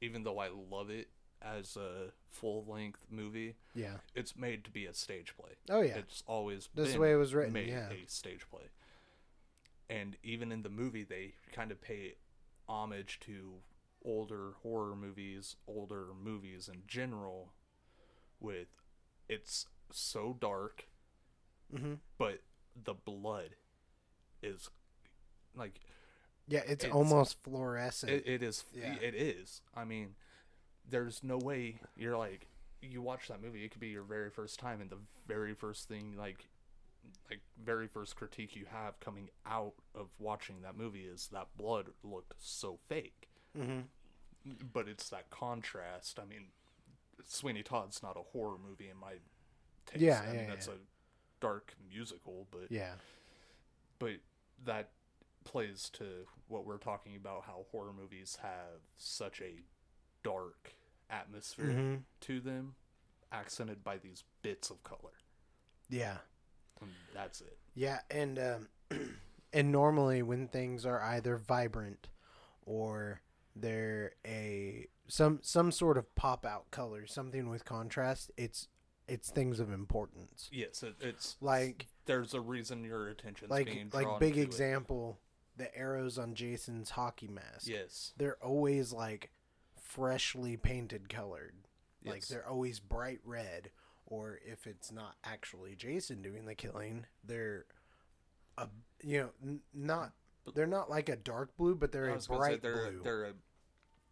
even 0.00 0.24
though 0.24 0.38
i 0.38 0.48
love 0.48 0.90
it 0.90 1.08
as 1.40 1.76
a 1.76 2.10
full 2.30 2.64
length 2.66 3.00
movie 3.10 3.54
yeah. 3.74 3.96
it's 4.14 4.34
made 4.36 4.64
to 4.64 4.70
be 4.70 4.86
a 4.86 4.94
stage 4.94 5.34
play. 5.36 5.52
Oh 5.68 5.82
yeah. 5.82 5.96
It's 5.98 6.22
always 6.26 6.68
the 6.74 6.98
way 6.98 7.12
it 7.12 7.16
was 7.16 7.34
written, 7.34 7.52
Made 7.52 7.68
yeah. 7.68 7.90
a 7.90 8.04
stage 8.08 8.48
play, 8.50 8.64
and 9.88 10.16
even 10.22 10.52
in 10.52 10.62
the 10.62 10.68
movie, 10.70 11.04
they 11.04 11.34
kind 11.52 11.70
of 11.70 11.80
pay 11.80 12.14
homage 12.68 13.20
to 13.20 13.54
older 14.04 14.52
horror 14.62 14.96
movies, 14.96 15.56
older 15.66 16.06
movies 16.22 16.68
in 16.72 16.82
general. 16.86 17.52
With 18.40 18.68
it's 19.28 19.66
so 19.90 20.36
dark, 20.38 20.86
hmm 21.74 21.94
but 22.18 22.42
the 22.84 22.94
blood 22.94 23.50
is 24.42 24.68
like 25.56 25.80
yeah 26.48 26.60
it's, 26.66 26.84
It's- 26.84 26.92
almost 26.92 27.42
fluorescent 27.42 28.12
it, 28.12 28.24
it 28.26 28.42
is. 28.42 28.64
Yeah. 28.74 28.94
It 29.00 29.14
is. 29.14 29.62
I 29.74 29.84
mean, 29.84 30.14
there's 30.88 31.22
no 31.22 31.38
way 31.38 31.80
you're 31.96 32.16
like 32.18 32.46
you 32.82 33.02
watch 33.02 33.28
that 33.28 33.42
movie. 33.42 33.64
It 33.64 33.70
could 33.70 33.80
be 33.80 33.88
your 33.88 34.02
very 34.04 34.30
first 34.30 34.58
time, 34.60 34.80
and 34.80 34.90
the 34.90 34.98
very 35.26 35.54
first 35.54 35.88
thing, 35.88 36.14
like, 36.18 36.46
like 37.30 37.40
very 37.62 37.88
first 37.88 38.16
critique 38.16 38.54
you 38.56 38.66
have 38.70 39.00
coming 39.00 39.30
out 39.46 39.74
of 39.94 40.08
watching 40.18 40.62
that 40.62 40.76
movie 40.76 41.04
is 41.04 41.28
that 41.32 41.48
blood 41.56 41.90
looked 42.02 42.34
so 42.38 42.78
fake. 42.88 43.28
hmm 43.56 43.80
But 44.72 44.88
it's 44.88 45.08
that 45.08 45.30
contrast. 45.30 46.18
I 46.20 46.26
mean, 46.26 46.48
Sweeney 47.26 47.62
Todd's 47.62 48.02
not 48.02 48.16
a 48.16 48.22
horror 48.32 48.58
movie 48.58 48.88
in 48.90 48.98
my 48.98 49.14
taste. 49.86 50.02
Yeah, 50.02 50.20
I 50.22 50.32
mean 50.32 50.34
yeah, 50.34 50.46
that's 50.46 50.68
yeah. 50.68 50.74
a 50.74 50.76
dark 51.40 51.74
musical, 51.90 52.46
but 52.50 52.70
yeah 52.70 52.94
but 53.98 54.14
that 54.64 54.90
plays 55.44 55.90
to 55.94 56.04
what 56.48 56.64
we're 56.66 56.78
talking 56.78 57.16
about 57.16 57.44
how 57.46 57.66
horror 57.70 57.92
movies 57.92 58.38
have 58.42 58.80
such 58.96 59.40
a 59.40 59.62
dark 60.22 60.74
atmosphere 61.10 61.70
hmm 61.72 61.96
to 62.20 62.40
them 62.40 62.74
accented 63.32 63.84
by 63.84 63.98
these 63.98 64.24
bits 64.42 64.70
of 64.70 64.82
color 64.84 65.12
yeah 65.90 66.18
and 66.80 66.90
that's 67.14 67.40
it 67.40 67.56
Yeah, 67.74 68.00
and 68.10 68.38
um, 68.38 68.68
and 69.52 69.72
normally 69.72 70.22
when 70.22 70.48
things 70.48 70.84
are 70.86 71.00
either 71.02 71.36
vibrant 71.36 72.08
or 72.66 73.20
they're 73.56 74.12
a 74.26 74.86
some 75.06 75.38
some 75.42 75.70
sort 75.70 75.96
of 75.98 76.12
pop 76.14 76.44
out 76.46 76.70
color, 76.70 77.06
something 77.06 77.48
with 77.48 77.64
contrast, 77.64 78.30
it's 78.36 78.68
it's 79.06 79.30
things 79.30 79.60
of 79.60 79.70
importance. 79.72 80.48
yes 80.52 80.82
it, 80.82 80.94
it's 81.00 81.36
Like 81.40 81.86
there's 82.06 82.32
a 82.34 82.40
reason 82.40 82.84
your 82.84 83.08
attention's 83.08 83.50
like 83.50 83.66
being 83.66 83.90
like 83.92 84.18
big 84.18 84.34
to 84.34 84.40
it. 84.40 84.44
example, 84.44 85.18
the 85.56 85.76
arrows 85.76 86.18
on 86.18 86.34
Jason's 86.34 86.90
hockey 86.90 87.28
mask. 87.28 87.66
yes 87.68 88.12
They're 88.16 88.42
always 88.42 88.92
like 88.92 89.30
freshly 89.80 90.56
painted 90.56 91.08
colored. 91.08 91.54
Like 92.04 92.16
Yes. 92.16 92.28
they're 92.28 92.48
always 92.48 92.80
bright 92.80 93.20
red 93.24 93.70
or 94.14 94.38
if 94.44 94.66
it's 94.66 94.92
not 94.92 95.16
actually 95.24 95.74
Jason 95.74 96.22
doing 96.22 96.44
the 96.46 96.54
killing, 96.54 97.06
they're 97.24 97.64
a 98.58 98.68
you 99.02 99.18
know 99.20 99.28
n- 99.42 99.60
not 99.72 100.12
they're 100.54 100.66
not 100.66 100.88
like 100.90 101.08
a 101.08 101.16
dark 101.16 101.56
blue, 101.56 101.74
but 101.74 101.90
they're 101.92 102.08
I 102.08 102.12
a 102.12 102.14
was 102.14 102.26
gonna 102.26 102.42
say 102.44 102.48
bright 102.50 102.62
they're 102.62 102.90
blue. 102.90 103.00
they're 103.02 103.24
a 103.24 103.32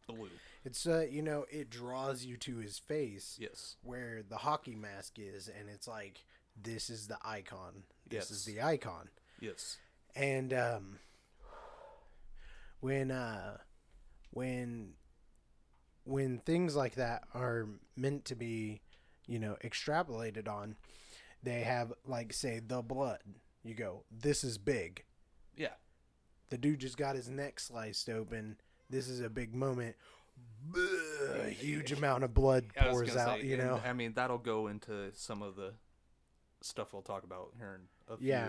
blue 0.09 0.29
It's 0.65 0.87
uh 0.87 1.07
you 1.11 1.23
know 1.23 1.45
it 1.51 1.71
draws 1.71 2.25
you 2.25 2.37
to 2.39 2.57
his 2.59 2.79
face 2.79 3.37
yes 3.41 3.77
where 3.83 4.23
the 4.29 4.39
hockey 4.39 4.75
mask 4.75 5.19
is, 5.19 5.49
and 5.49 5.69
it's 5.69 5.87
like 5.89 6.25
this 6.61 6.91
is 6.91 7.07
the 7.07 7.19
icon. 7.25 7.85
This 8.09 8.31
is 8.31 8.47
Yes. 8.47 8.55
the 8.57 8.63
icon. 8.63 9.09
yes 9.41 9.79
And 10.17 10.53
um 10.53 10.99
when 12.81 13.11
uh 13.11 13.59
when 14.31 14.95
when 16.05 16.39
things 16.41 16.75
like 16.75 16.97
that 16.97 17.23
are 17.33 17.69
meant 17.97 18.25
to 18.25 18.35
be, 18.35 18.81
you 19.27 19.39
know, 19.39 19.57
extrapolated 19.65 20.49
on, 20.49 20.77
they 21.43 21.61
have 21.61 21.93
like 22.07 22.33
say 22.33 22.61
the 22.65 22.83
blood. 22.83 23.21
You 23.65 23.75
go, 23.75 24.05
this 24.11 24.43
is 24.45 24.59
big. 24.59 25.05
yeah 25.57 25.75
The 26.51 26.59
dude 26.59 26.81
just 26.81 26.97
got 26.97 27.15
his 27.15 27.29
neck 27.29 27.61
sliced 27.61 28.09
open. 28.09 28.57
This 28.91 29.09
is 29.09 29.21
a 29.21 29.31
big 29.31 29.55
moment. 29.55 29.97
A 31.37 31.49
huge 31.51 31.93
amount 31.93 32.25
of 32.25 32.35
blood 32.35 32.67
pours 32.75 33.17
out, 33.17 33.41
say, 33.41 33.47
you 33.47 33.57
know. 33.57 33.81
I 33.85 33.93
mean 33.93 34.15
that'll 34.15 34.39
go 34.39 34.67
into 34.67 35.11
some 35.15 35.43
of 35.43 35.57
the 35.57 35.73
stuff 36.61 36.93
we'll 36.93 37.03
talk 37.03 37.25
about 37.25 37.53
here 37.59 37.81
in 37.81 38.15
a 38.15 38.17
few. 38.17 38.29
Yeah. 38.29 38.49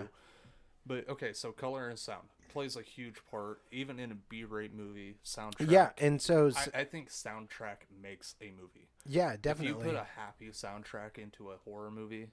But 0.86 1.08
okay, 1.08 1.32
so 1.32 1.52
color 1.52 1.88
and 1.88 1.98
sound 1.98 2.28
plays 2.48 2.76
a 2.76 2.82
huge 2.82 3.16
part, 3.30 3.60
even 3.70 3.98
in 3.98 4.12
a 4.12 4.14
B-rate 4.14 4.74
movie 4.74 5.16
soundtrack. 5.24 5.70
Yeah, 5.70 5.90
and 5.98 6.20
so 6.20 6.50
I 6.74 6.84
think 6.84 7.10
soundtrack 7.10 7.78
makes 8.02 8.34
a 8.40 8.50
movie. 8.52 8.88
yeah, 9.06 9.36
definitely. 9.40 9.78
If 9.80 9.86
you 9.86 9.92
put 9.92 10.00
a 10.00 10.06
happy 10.16 10.48
soundtrack 10.50 11.18
into 11.18 11.50
a 11.50 11.56
horror 11.64 11.90
movie, 11.90 12.28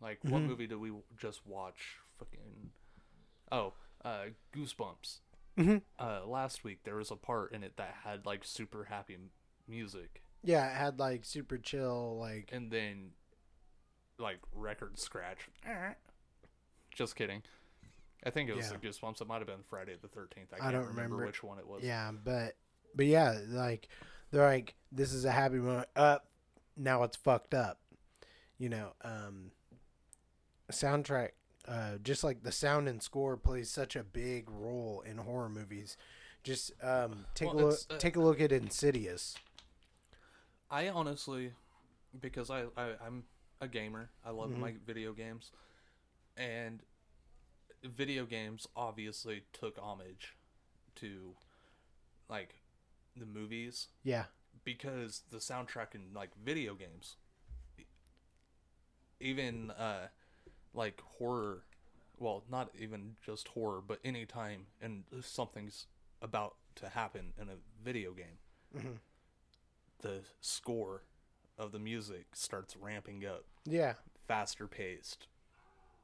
like 0.00 0.18
what 0.24 0.42
Mhm. 0.42 0.46
movie 0.46 0.66
did 0.66 0.78
we 0.78 0.92
just 1.16 1.46
watch? 1.46 1.98
Fucking 2.18 2.70
oh, 3.50 3.74
uh, 4.04 4.26
Goosebumps. 4.52 5.18
Mhm. 5.58 5.82
Uh, 5.98 6.24
last 6.26 6.64
week 6.64 6.82
there 6.84 6.96
was 6.96 7.10
a 7.10 7.16
part 7.16 7.52
in 7.52 7.62
it 7.62 7.76
that 7.76 7.94
had 8.04 8.24
like 8.26 8.44
super 8.44 8.84
happy 8.84 9.14
m- 9.14 9.30
music, 9.68 10.22
Yeah, 10.42 10.68
it 10.70 10.76
had 10.76 10.98
like 10.98 11.24
super 11.24 11.58
chill, 11.58 12.16
like 12.18 12.48
and 12.52 12.70
then 12.70 13.12
like 14.18 14.38
record 14.54 14.98
scratch. 14.98 15.48
Just 16.90 17.16
kidding. 17.16 17.42
I 18.24 18.30
think 18.30 18.48
it 18.48 18.54
was 18.56 18.66
Yeah. 18.70 18.76
the 18.78 18.86
Goosebumps. 18.88 19.20
It 19.20 19.26
might 19.26 19.38
have 19.38 19.46
been 19.46 19.62
Friday 19.68 19.96
the 20.00 20.08
Thirteenth. 20.08 20.52
I 20.52 20.56
I 20.56 20.58
can't 20.60 20.72
don't 20.72 20.80
remember, 20.86 21.02
remember. 21.16 21.26
which 21.26 21.42
one 21.42 21.58
it 21.58 21.66
was. 21.66 21.82
yeah, 21.82 22.10
but 22.12 22.56
but 22.94 23.06
yeah, 23.06 23.40
like 23.48 23.88
they're 24.30 24.46
like, 24.46 24.74
"This 24.92 25.12
is 25.12 25.24
a 25.24 25.30
happy 25.32 25.56
moment." 25.56 25.88
Up, 25.96 26.28
now 26.76 27.02
it's 27.02 27.16
fucked 27.16 27.54
up. 27.54 27.80
You 28.58 28.68
know, 28.68 28.92
um, 29.02 29.50
soundtrack, 30.70 31.30
uh, 31.66 31.98
just 31.98 32.22
like 32.24 32.42
the 32.42 32.52
sound 32.52 32.88
and 32.88 33.02
score 33.02 33.36
plays 33.36 33.70
such 33.70 33.96
a 33.96 34.04
big 34.04 34.48
role 34.50 35.02
in 35.06 35.18
horror 35.18 35.48
movies. 35.48 35.96
Just 36.44 36.72
um, 36.82 37.26
take 37.34 37.52
Well, 37.52 37.64
a 37.66 37.68
look. 37.70 37.78
uh, 37.90 37.98
take 37.98 38.16
a 38.16 38.20
look 38.20 38.40
at 38.40 38.52
Insidious. 38.52 39.36
I 40.70 40.88
honestly, 40.88 41.52
because 42.20 42.50
I, 42.50 42.64
I 42.76 42.94
I'm 43.04 43.24
a 43.60 43.68
gamer. 43.68 44.10
I 44.24 44.30
love 44.30 44.50
Mhm. 44.50 44.58
my 44.58 44.74
video 44.86 45.12
games, 45.12 45.52
and 46.36 46.82
video 47.84 48.24
games 48.26 48.66
obviously 48.76 49.44
took 49.52 49.78
homage 49.78 50.36
to 50.96 51.34
like 52.28 52.54
the 53.16 53.26
movies. 53.26 53.88
Yeah, 54.04 54.24
because 54.64 55.22
the 55.30 55.38
soundtrack 55.38 55.94
in 55.94 56.12
like 56.14 56.30
video 56.42 56.74
games 56.74 57.16
even 59.20 59.70
uh 59.72 60.08
like 60.74 61.00
horror 61.18 61.62
well 62.18 62.42
not 62.50 62.70
even 62.78 63.14
just 63.24 63.48
horror 63.48 63.80
but 63.86 63.98
anytime 64.04 64.66
and 64.80 65.04
something's 65.20 65.86
about 66.20 66.56
to 66.74 66.88
happen 66.88 67.32
in 67.40 67.48
a 67.48 67.54
video 67.84 68.12
game 68.12 68.38
Mhm. 68.74 68.98
the 70.00 70.20
score 70.40 71.02
of 71.58 71.70
the 71.72 71.78
music 71.78 72.34
starts 72.34 72.74
ramping 72.76 73.24
up. 73.26 73.44
Yeah, 73.64 73.94
faster 74.26 74.66
paced 74.66 75.28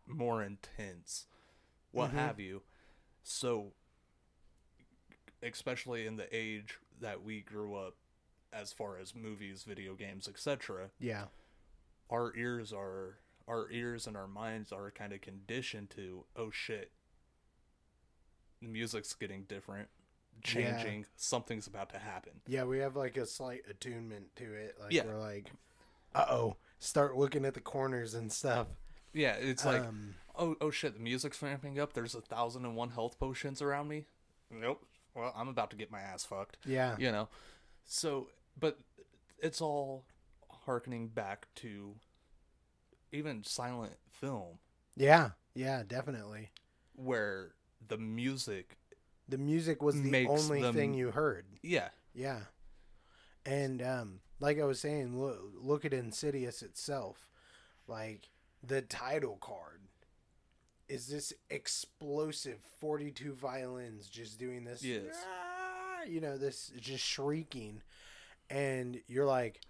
more 0.07 0.43
intense 0.43 1.27
what 1.93 2.11
Mhm. 2.11 2.15
have 2.15 2.39
you 2.41 2.63
so 3.23 3.73
especially 5.43 6.07
in 6.07 6.17
the 6.17 6.35
age 6.35 6.79
that 7.01 7.23
we 7.23 7.41
grew 7.41 7.75
up 7.75 7.95
as 8.53 8.73
far 8.73 8.99
as 8.99 9.15
movies 9.15 9.63
video 9.65 9.95
games 9.95 10.27
etc 10.29 10.91
yeah, 10.99 11.27
our 12.11 12.35
ears 12.37 12.73
are 12.73 13.19
our 13.47 13.71
ears 13.71 14.07
and 14.07 14.17
our 14.17 14.27
minds 14.27 14.73
are 14.73 14.91
kind 14.91 15.13
of 15.13 15.21
conditioned 15.21 15.91
to 15.91 16.25
oh 16.37 16.51
shit 16.51 16.93
the 18.61 18.69
music's 18.69 19.15
getting 19.15 19.45
different 19.45 19.89
Yeah. 20.45 20.77
changing 20.81 21.07
something's 21.17 21.67
about 21.67 21.91
to 21.91 21.99
happen 21.99 22.41
yeah. 22.47 22.65
We 22.65 22.79
have 22.79 22.97
like 22.97 23.17
a 23.17 23.27
slight 23.27 23.63
attunement 23.69 24.35
to 24.37 24.53
it. 24.55 24.77
Like 24.81 24.93
Yeah. 24.93 25.05
we're 25.05 25.19
like, 25.19 25.53
uh 26.15 26.27
oh, 26.31 26.57
start 26.79 27.17
looking 27.17 27.45
at 27.45 27.55
the 27.55 27.61
corners 27.61 28.15
and 28.15 28.33
stuff. 28.33 28.69
Yeah 29.13 29.35
it's 29.35 29.65
like 29.65 29.83
um, 29.83 30.15
oh 30.37 30.57
oh 30.61 30.71
shit 30.71 30.95
the 30.95 31.01
music's 31.01 31.41
ramping 31.43 31.79
up 31.79 31.93
there's 31.93 32.15
a 32.15 32.21
thousand 32.21 32.65
and 32.65 32.77
one 32.77 32.91
health 32.91 33.19
potions 33.19 33.61
around 33.63 33.89
me 33.89 34.05
nope 34.51 34.85
well 35.15 35.33
i'm 35.37 35.49
about 35.49 35.71
to 35.71 35.77
get 35.77 35.91
my 35.91 36.01
ass 36.01 36.25
fucked 36.25 36.59
yeah, 36.65 36.95
you 36.99 37.11
know 37.11 37.29
so 37.85 38.29
but 38.59 38.79
it's 39.41 39.61
all 39.61 40.05
harkening 40.65 41.09
back 41.09 41.49
to 41.55 41.95
even 43.13 43.43
silent 43.45 43.95
film 44.11 44.59
yeah, 44.97 45.31
yeah, 45.55 45.83
definitely. 45.87 46.51
where 46.97 47.53
the 47.87 47.97
music 47.97 48.77
The 49.29 49.39
music 49.39 49.81
was 49.83 50.01
the 50.03 50.27
only 50.27 50.61
them- 50.61 50.75
thing 50.75 50.95
you 50.95 51.13
heard. 51.13 51.47
yeah 51.63 51.91
Yeah. 52.13 52.41
And 53.47 53.81
um 53.81 54.21
like 54.41 54.59
I 54.61 54.65
was 54.65 54.81
saying, 54.81 55.19
look, 55.19 55.41
look 55.61 55.85
at 55.85 55.93
Insidious 55.95 56.63
itself. 56.63 57.31
Like 57.87 58.29
the 58.69 58.83
title 58.83 59.39
card. 59.41 59.81
Is 60.89 61.09
this 61.09 61.33
explosive 61.51 62.59
42 62.81 63.35
violins 63.35 64.09
just 64.09 64.39
doing 64.39 64.65
this? 64.65 64.83
Yes. 64.83 65.15
"Ah," 65.27 66.03
you 66.05 66.21
know 66.21 66.39
this 66.39 66.73
just 66.81 67.05
shrieking. 67.05 67.83
And 68.51 69.01
you're 69.07 69.27
like 69.27 69.61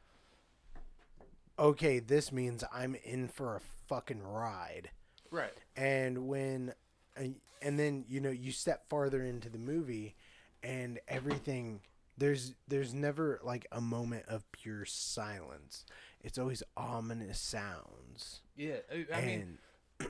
okay, 1.59 1.99
this 1.99 2.31
means 2.31 2.63
I'm 2.73 2.95
in 3.03 3.27
for 3.29 3.57
a 3.57 3.61
fucking 3.89 4.23
ride. 4.23 4.91
Right. 5.31 5.53
And 5.77 6.29
when 6.29 6.75
and 7.17 7.79
then 7.79 8.05
you 8.09 8.21
know 8.21 8.31
you 8.31 8.53
step 8.53 8.89
farther 8.89 9.25
into 9.25 9.49
the 9.49 9.59
movie 9.59 10.15
and 10.63 11.01
everything 11.09 11.81
there's 12.17 12.55
there's 12.69 12.95
never 12.95 13.41
like 13.43 13.67
a 13.73 13.81
moment 13.81 14.25
of 14.29 14.51
pure 14.53 14.85
silence 14.85 15.85
it's 16.25 16.39
always 16.39 16.63
ominous 16.77 17.41
sounds. 17.41 18.41
Yeah 18.57 18.77
i, 18.93 19.07
I 19.15 19.21
mean 19.25 19.59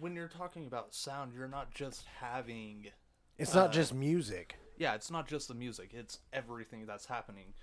when 0.00 0.14
you're 0.14 0.28
talking 0.28 0.66
about 0.66 0.94
sound 0.94 1.32
you're 1.36 1.48
not 1.48 1.72
just 1.74 2.04
having 2.20 2.86
it's 3.38 3.54
not 3.54 3.70
uh, 3.70 3.72
just 3.72 3.94
music. 3.94 4.56
yeah 4.78 4.94
it's 4.94 5.10
not 5.10 5.26
just 5.28 5.48
the 5.48 5.54
music 5.54 5.90
it's 5.94 6.18
everything 6.32 6.86
that's 6.86 7.06
happening. 7.06 7.54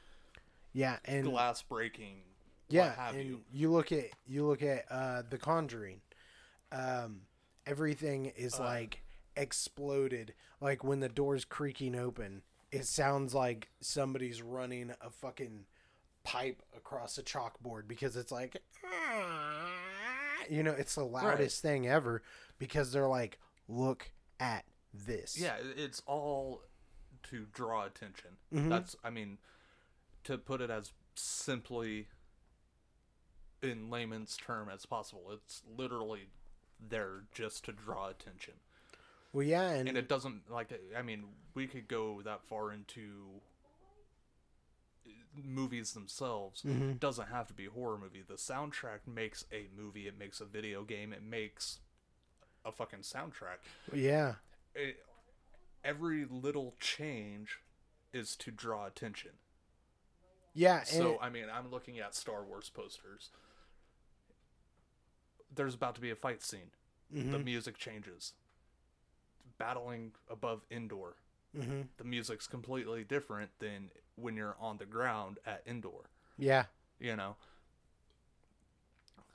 Yeah 0.73 0.97
and 1.05 1.25
glass 1.25 1.61
breaking 1.61 2.21
yeah 2.69 2.93
and 3.13 3.27
you. 3.27 3.41
you. 3.51 3.71
look 3.71 3.91
at 3.91 4.05
you 4.27 4.45
look 4.45 4.61
at 4.61 4.85
uh 4.91 5.23
the 5.29 5.37
conjuring. 5.37 6.01
Um 6.71 7.21
everything 7.65 8.27
is 8.27 8.59
Uh. 8.59 8.63
like 8.63 9.03
exploded. 9.35 10.33
Like 10.61 10.83
when 10.83 10.99
the 10.99 11.09
doors 11.09 11.45
creaking 11.45 11.95
open 11.95 12.41
it 12.71 12.85
sounds 12.85 13.33
like 13.33 13.69
somebody's 13.81 14.43
running 14.43 14.91
a 15.01 15.09
fucking 15.09 15.65
pipe 16.29 16.61
across 16.77 17.17
a 17.17 17.23
chalkboard 17.23 17.87
because 17.87 18.15
it's 18.15 18.31
like 18.31 18.61
you 20.49 20.61
know 20.63 20.71
it's 20.71 20.95
the 20.95 21.03
loudest 21.03 21.61
thing 21.61 21.87
ever 21.87 22.21
because 22.59 22.91
they're 22.91 23.07
like 23.07 23.39
look 23.67 24.11
at 24.39 24.63
this. 24.93 25.37
Yeah 25.39 25.55
it's 25.75 26.01
all 26.05 26.61
to 27.23 27.45
draw 27.51 27.85
attention. 27.85 28.31
Mhm. 28.53 28.69
that's 28.69 28.95
i 29.03 29.09
mean 29.09 29.37
to 30.23 30.37
put 30.37 30.61
it 30.61 30.69
as 30.69 30.91
simply 31.15 32.07
in 33.63 33.89
layman's 33.89 34.37
term 34.37 34.69
as 34.69 34.85
possible 34.85 35.31
it's 35.31 35.61
literally 35.77 36.29
there 36.79 37.23
just 37.33 37.65
to 37.65 37.71
draw 37.71 38.07
attention. 38.07 38.53
Well 39.33 39.43
yeah 39.45 39.69
and, 39.71 39.89
and 39.89 39.97
it 39.97 40.07
doesn't 40.07 40.49
like 40.49 40.69
i 40.97 41.01
mean 41.01 41.25
we 41.55 41.65
could 41.67 41.87
go 41.87 42.21
that 42.23 42.43
far 42.43 42.71
into 42.71 43.41
movies 45.35 45.93
themselves 45.93 46.63
Mhm. 46.63 46.91
it 46.91 46.99
doesn't 46.99 47.27
have 47.27 47.47
to 47.47 47.53
be 47.53 47.65
a 47.67 47.69
horror 47.71 47.97
movie. 47.97 48.21
The 48.21 48.33
soundtrack 48.35 49.05
makes 49.07 49.45
a 49.51 49.67
movie 49.75 50.07
it 50.07 50.17
makes 50.17 50.41
a 50.41 50.45
video 50.45 50.83
game 50.83 51.13
it 51.13 51.21
makes 51.23 51.79
a 52.65 52.71
fucking 52.71 52.99
soundtrack. 53.01 53.59
Yeah. 53.93 54.35
It, 54.75 55.05
every 55.83 56.25
little 56.25 56.75
change 56.79 57.59
is 58.11 58.35
to 58.37 58.51
draw 58.51 58.85
attention. 58.85 59.31
Yeah 60.53 60.83
so 60.83 61.13
it- 61.13 61.19
i 61.21 61.29
mean 61.29 61.45
i'm 61.49 61.69
looking 61.69 61.99
at 61.99 62.15
star 62.15 62.43
wars 62.43 62.69
posters. 62.69 63.29
There's 65.53 65.75
about 65.75 65.95
to 65.95 66.01
be 66.01 66.09
a 66.11 66.15
fight 66.15 66.41
scene. 66.41 66.71
The 67.11 67.21
mhm, 67.37 67.43
music 67.43 67.77
changes. 67.77 68.33
Battling 69.57 70.13
above 70.29 70.65
Endor. 70.71 71.15
Mhm. 71.55 71.87
the 71.97 72.03
music's 72.03 72.45
completely 72.45 73.03
different 73.03 73.49
than 73.57 73.89
when 74.21 74.35
you're 74.35 74.55
on 74.59 74.77
the 74.77 74.85
ground 74.85 75.39
at 75.45 75.63
Endor. 75.67 76.09
Yeah. 76.37 76.65
You 76.99 77.15
know? 77.15 77.35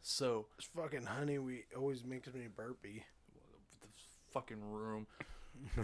So 0.03 0.47
this 0.57 0.69
fucking 0.77 1.07
honey 1.07 1.39
we 1.39 1.65
always 1.77 2.05
makes 2.05 2.33
me 2.33 2.47
burpy. 2.55 3.05
the 3.81 3.89
fucking 4.33 4.61
room 4.61 5.07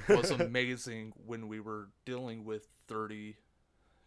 was 0.08 0.30
amazing 0.30 1.12
when 1.26 1.48
we 1.48 1.60
were 1.60 1.88
dealing 2.04 2.44
with 2.44 2.66
30 2.88 3.36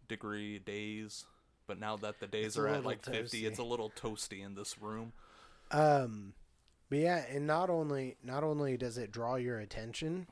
degree 0.08 0.60
days 0.60 1.26
but 1.68 1.80
now 1.80 1.96
that 1.98 2.20
the 2.20 2.28
days 2.28 2.48
It's 2.48 2.58
are 2.58 2.68
at 2.68 2.76
little 2.78 2.92
like 2.92 3.06
50 3.06 3.46
it's 3.46 3.60
a 3.60 3.64
little 3.64 3.90
toasty 3.90 4.46
in 4.46 4.56
this 4.56 4.80
room. 4.82 5.14
Um, 5.72 6.34
but 6.90 7.00
yeah, 7.00 7.24
and 7.30 7.48
not 7.48 7.70
only 7.70 8.18
not 8.24 8.44
only 8.44 8.78
does 8.78 8.98
it 8.98 9.12
draw 9.12 9.36
your 9.36 9.60
attention, 9.60 10.28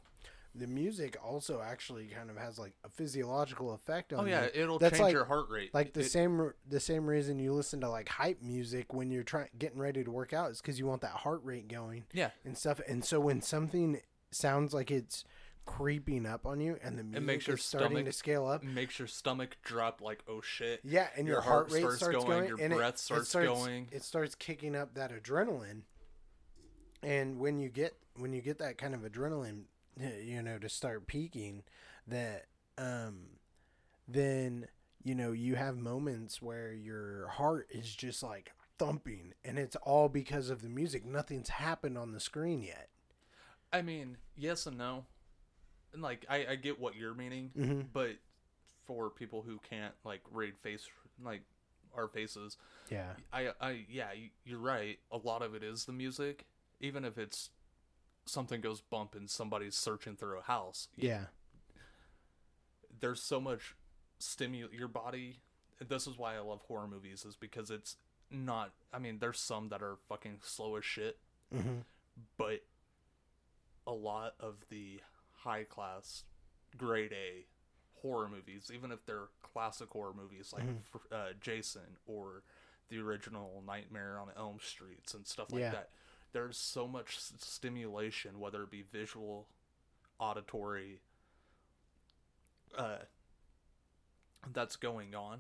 the 0.54 0.68
music 0.68 1.16
also 1.24 1.62
actually 1.62 2.08
kind 2.08 2.30
of 2.30 2.38
has 2.38 2.60
like 2.60 2.74
a 2.84 2.90
physiological 2.90 3.74
effect 3.74 4.12
on 4.12 4.20
oh 4.20 4.26
yeah 4.28 4.44
you. 4.44 4.50
it'll 4.64 4.80
That's 4.80 4.94
change 4.94 5.02
like- 5.04 5.14
your 5.14 5.26
heart 5.26 5.50
rate 5.50 5.74
Like 5.74 5.94
the 5.94 6.02
It- 6.02 6.10
same 6.12 6.54
the 6.68 6.80
same 6.80 7.06
reason 7.08 7.40
you 7.40 7.54
listen 7.54 7.80
to 7.82 7.90
like 7.90 8.10
hype 8.10 8.42
music 8.42 8.94
when 8.94 9.12
you're 9.12 9.24
trying 9.24 9.48
getting 9.58 9.80
ready 9.80 10.04
to 10.04 10.12
work 10.12 10.34
out 10.34 10.52
is 10.52 10.60
because 10.62 10.78
you 10.78 10.86
want 10.88 11.02
that 11.02 11.12
heart 11.12 11.42
rate 11.44 11.68
going 11.68 12.04
yeah 12.14 12.32
and 12.44 12.58
stuff. 12.58 12.82
And 12.88 13.04
so 13.06 13.20
when 13.20 13.42
something 13.42 14.02
sounds 14.32 14.74
like 14.74 14.92
it's 14.92 15.24
creeping 15.66 16.26
up 16.26 16.46
on 16.46 16.60
you 16.60 16.76
and 16.84 16.98
the 16.98 17.04
music 17.04 17.22
it 17.22 17.26
makes 17.26 17.48
your 17.48 17.56
is 17.56 17.64
starting 17.64 17.90
stomach- 17.92 18.06
to 18.06 18.12
scale 18.12 18.46
up, 18.48 18.64
makes 18.64 18.98
your 19.00 19.08
stomach 19.08 19.56
drop 19.64 20.02
like 20.02 20.24
oh 20.28 20.42
shit 20.42 20.82
Yeah, 20.84 21.08
and 21.16 21.28
your, 21.28 21.36
Your 21.36 21.42
heart, 21.42 21.70
heart 21.70 21.72
rate 21.72 21.80
starts 21.82 21.98
starts, 21.98 22.16
going, 22.18 22.28
going, 22.28 22.48
your 22.50 22.60
it- 22.60 22.72
breath 22.76 22.96
it, 22.96 23.00
starts 23.00 23.30
starts 23.30 23.48
going. 23.48 23.88
It 23.92 24.04
starts 24.04 24.36
kicking 24.36 24.76
up 24.76 24.96
that 24.96 25.12
adrenaline, 25.12 25.84
and 27.04 27.40
when 27.40 27.58
you 27.60 27.70
get 27.70 27.96
when 28.18 28.34
you 28.34 28.42
get 28.42 28.58
that 28.60 28.78
kind 28.78 28.94
of 28.94 29.02
adrenaline, 29.02 29.64
you 30.00 30.42
know, 30.42 30.58
to 30.58 30.70
start 30.70 31.08
peaking, 31.08 31.64
that 32.08 32.46
um, 32.78 33.24
then 34.08 34.68
you 35.04 35.16
know 35.16 35.32
you 35.32 35.56
have 35.56 35.78
moments 35.78 36.42
where 36.42 36.74
your 36.74 37.28
heart 37.30 37.68
is 37.72 37.94
just 37.96 38.24
like 38.24 38.52
thumping, 38.78 39.34
and 39.46 39.58
it's 39.60 39.76
all 39.78 40.10
because 40.10 40.50
of 40.50 40.62
the 40.62 40.70
music. 40.70 41.06
Nothing's 41.06 41.50
happened 41.50 41.98
on 41.98 42.12
the 42.14 42.20
screen 42.20 42.62
yet. 42.64 42.90
i 43.74 43.82
mean 43.82 44.18
yes 44.36 44.66
and 44.66 44.78
no 44.78 45.06
and 45.94 46.02
like 46.02 46.26
i, 46.30 46.46
I 46.52 46.56
get 46.56 46.80
what 46.80 46.96
you're 46.96 47.14
meaning 47.14 47.52
Mm-hmm. 47.58 47.82
but 47.94 48.16
for 48.86 49.10
people 49.10 49.44
who 49.44 49.60
can't 49.70 49.94
like 50.04 50.22
read 50.32 50.58
face 50.58 50.88
like 51.24 51.42
our 51.96 52.08
faces. 52.08 52.58
Yeah. 52.90 53.12
I 53.34 53.50
I 53.62 53.86
yeah, 53.90 54.12
you- 54.14 54.30
you're 54.46 54.60
right. 54.60 54.98
A 55.12 55.18
lot 55.18 55.42
of 55.42 55.54
it 55.56 55.62
is 55.64 55.86
the 55.86 55.92
music, 55.94 56.46
even 56.80 57.04
if 57.06 57.18
it's 57.18 57.50
something 58.32 58.62
goes 58.62 58.82
bump 58.82 59.14
and 59.16 59.30
somebody's 59.30 59.76
searching 59.76 60.16
through 60.16 60.40
a 60.40 60.42
house. 60.44 60.88
Yeah. 60.96 61.26
There's 63.00 63.22
so 63.22 63.40
much 63.42 63.76
stimulate 64.20 64.74
your 64.74 64.88
body. 64.88 65.40
This 65.86 66.08
is 66.08 66.18
why 66.18 66.36
I 66.36 66.40
love 66.40 66.62
horror 66.68 66.88
movies 66.88 67.26
is 67.26 67.36
because 67.36 67.70
it's 67.72 67.98
not 68.30 68.72
I 68.94 69.00
mean, 69.00 69.20
there's 69.20 69.40
some 69.40 69.70
that 69.70 69.82
are 69.82 69.98
fucking 70.08 70.40
slow 70.44 70.76
as 70.76 70.86
shit, 70.86 71.18
Mm-hmm. 71.54 71.80
but 72.38 72.62
a 73.86 73.92
lot 73.92 74.36
of 74.40 74.56
the 74.70 75.02
high 75.44 75.64
class 75.66 76.24
grade 76.78 77.12
A 77.14 77.46
horror 78.02 78.30
movies, 78.30 78.72
even 78.74 78.92
if 78.92 79.06
they're 79.06 79.28
classic 79.42 79.90
horror 79.90 80.14
movies 80.14 80.54
like 80.54 80.64
Mhm. 80.64 80.80
uh, 81.12 81.34
Jason 81.42 81.98
or 82.06 82.44
the 82.90 83.00
original 83.00 83.62
Nightmare 83.66 84.18
on 84.20 84.30
Elm 84.38 84.60
Streets 84.62 85.14
and 85.14 85.28
stuff 85.28 85.52
like 85.52 85.62
Yeah. 85.62 85.72
that, 85.72 85.90
there's 86.34 86.58
so 86.58 86.88
much 86.88 87.18
stimulation, 87.40 88.40
whether 88.40 88.64
it 88.64 88.72
be 88.72 88.84
visual, 88.92 89.48
auditory, 90.20 91.02
uh, 92.78 92.98
that's 94.54 94.76
going 94.76 95.14
on. 95.16 95.40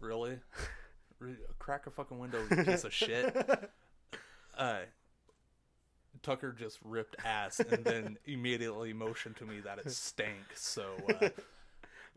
Really? 0.00 0.38
Re- 1.18 1.34
Crack 1.58 1.86
a 1.86 1.90
fucking 1.90 2.18
window, 2.18 2.42
piece 2.64 2.84
of 2.84 2.94
shit 2.94 3.36
uh 4.58 4.78
Tucker 6.22 6.52
just 6.58 6.78
ripped 6.84 7.16
ass 7.24 7.60
and 7.60 7.84
then 7.84 8.18
immediately 8.26 8.92
motioned 8.92 9.36
to 9.36 9.44
me 9.46 9.60
that 9.60 9.78
it 9.78 9.90
stank. 9.90 10.36
So 10.54 10.94
uh, 11.20 11.28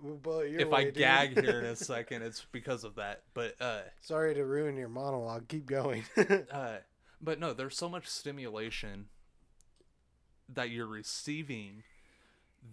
We'll 0.01 0.15
blow 0.15 0.39
it 0.39 0.51
your 0.51 0.61
if 0.61 0.69
way, 0.69 0.77
I 0.79 0.83
dude. 0.85 0.95
gag 0.95 1.39
here 1.41 1.59
in 1.59 1.65
a 1.65 1.75
second, 1.75 2.23
it's 2.23 2.45
because 2.51 2.83
of 2.83 2.95
that. 2.95 3.21
But 3.33 3.55
uh, 3.61 3.81
Sorry 4.01 4.33
to 4.33 4.43
ruin 4.45 4.75
your 4.75 4.89
monologue. 4.89 5.47
Keep 5.47 5.67
going. 5.67 6.03
uh, 6.51 6.77
but 7.23 7.39
no, 7.39 7.53
there's 7.53 7.77
so 7.77 7.87
much 7.87 8.07
stimulation 8.07 9.05
that 10.49 10.69
you're 10.69 10.87
receiving 10.87 11.83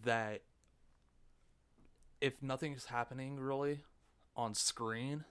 that 0.05 0.43
if 2.21 2.43
nothing's 2.43 2.87
happening 2.87 3.39
really 3.39 3.81
on 4.37 4.55
screen, 4.55 5.25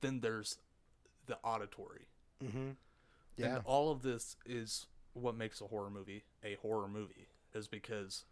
then 0.00 0.20
there's 0.20 0.58
the 1.26 1.38
auditory. 1.42 2.06
mm-hmm. 2.44 2.70
Yeah. 3.36 3.56
And 3.56 3.62
all 3.66 3.90
of 3.92 4.02
this 4.02 4.36
is 4.46 4.86
what 5.12 5.36
makes 5.36 5.60
a 5.60 5.64
horror 5.66 5.90
movie 5.90 6.24
a 6.42 6.54
horror 6.54 6.88
movie 6.88 7.28
is 7.54 7.68
because 7.68 8.24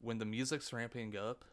when 0.00 0.18
the 0.18 0.24
music's 0.24 0.72
ramping 0.72 1.16
up, 1.16 1.44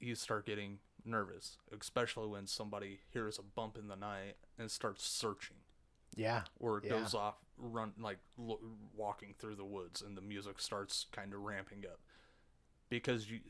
you 0.00 0.14
start 0.14 0.44
getting 0.44 0.78
nervous, 1.04 1.56
especially 1.78 2.26
when 2.28 2.46
somebody 2.46 3.00
hears 3.10 3.38
a 3.38 3.42
bump 3.42 3.76
in 3.78 3.88
the 3.88 3.96
night 3.96 4.36
and 4.58 4.70
starts 4.70 5.04
searching 5.04 5.56
Yeah. 6.14 6.44
or 6.58 6.80
Yeah. 6.82 6.90
goes 6.90 7.14
off 7.14 7.36
run 7.58 7.92
like 7.98 8.18
lo- 8.36 8.60
walking 8.94 9.34
through 9.38 9.54
the 9.56 9.64
woods 9.64 10.02
and 10.02 10.16
the 10.16 10.20
music 10.22 10.58
starts 10.60 11.06
kind 11.12 11.32
of 11.34 11.40
ramping 11.40 11.84
up 11.86 12.00
because 12.88 13.30
you 13.30 13.40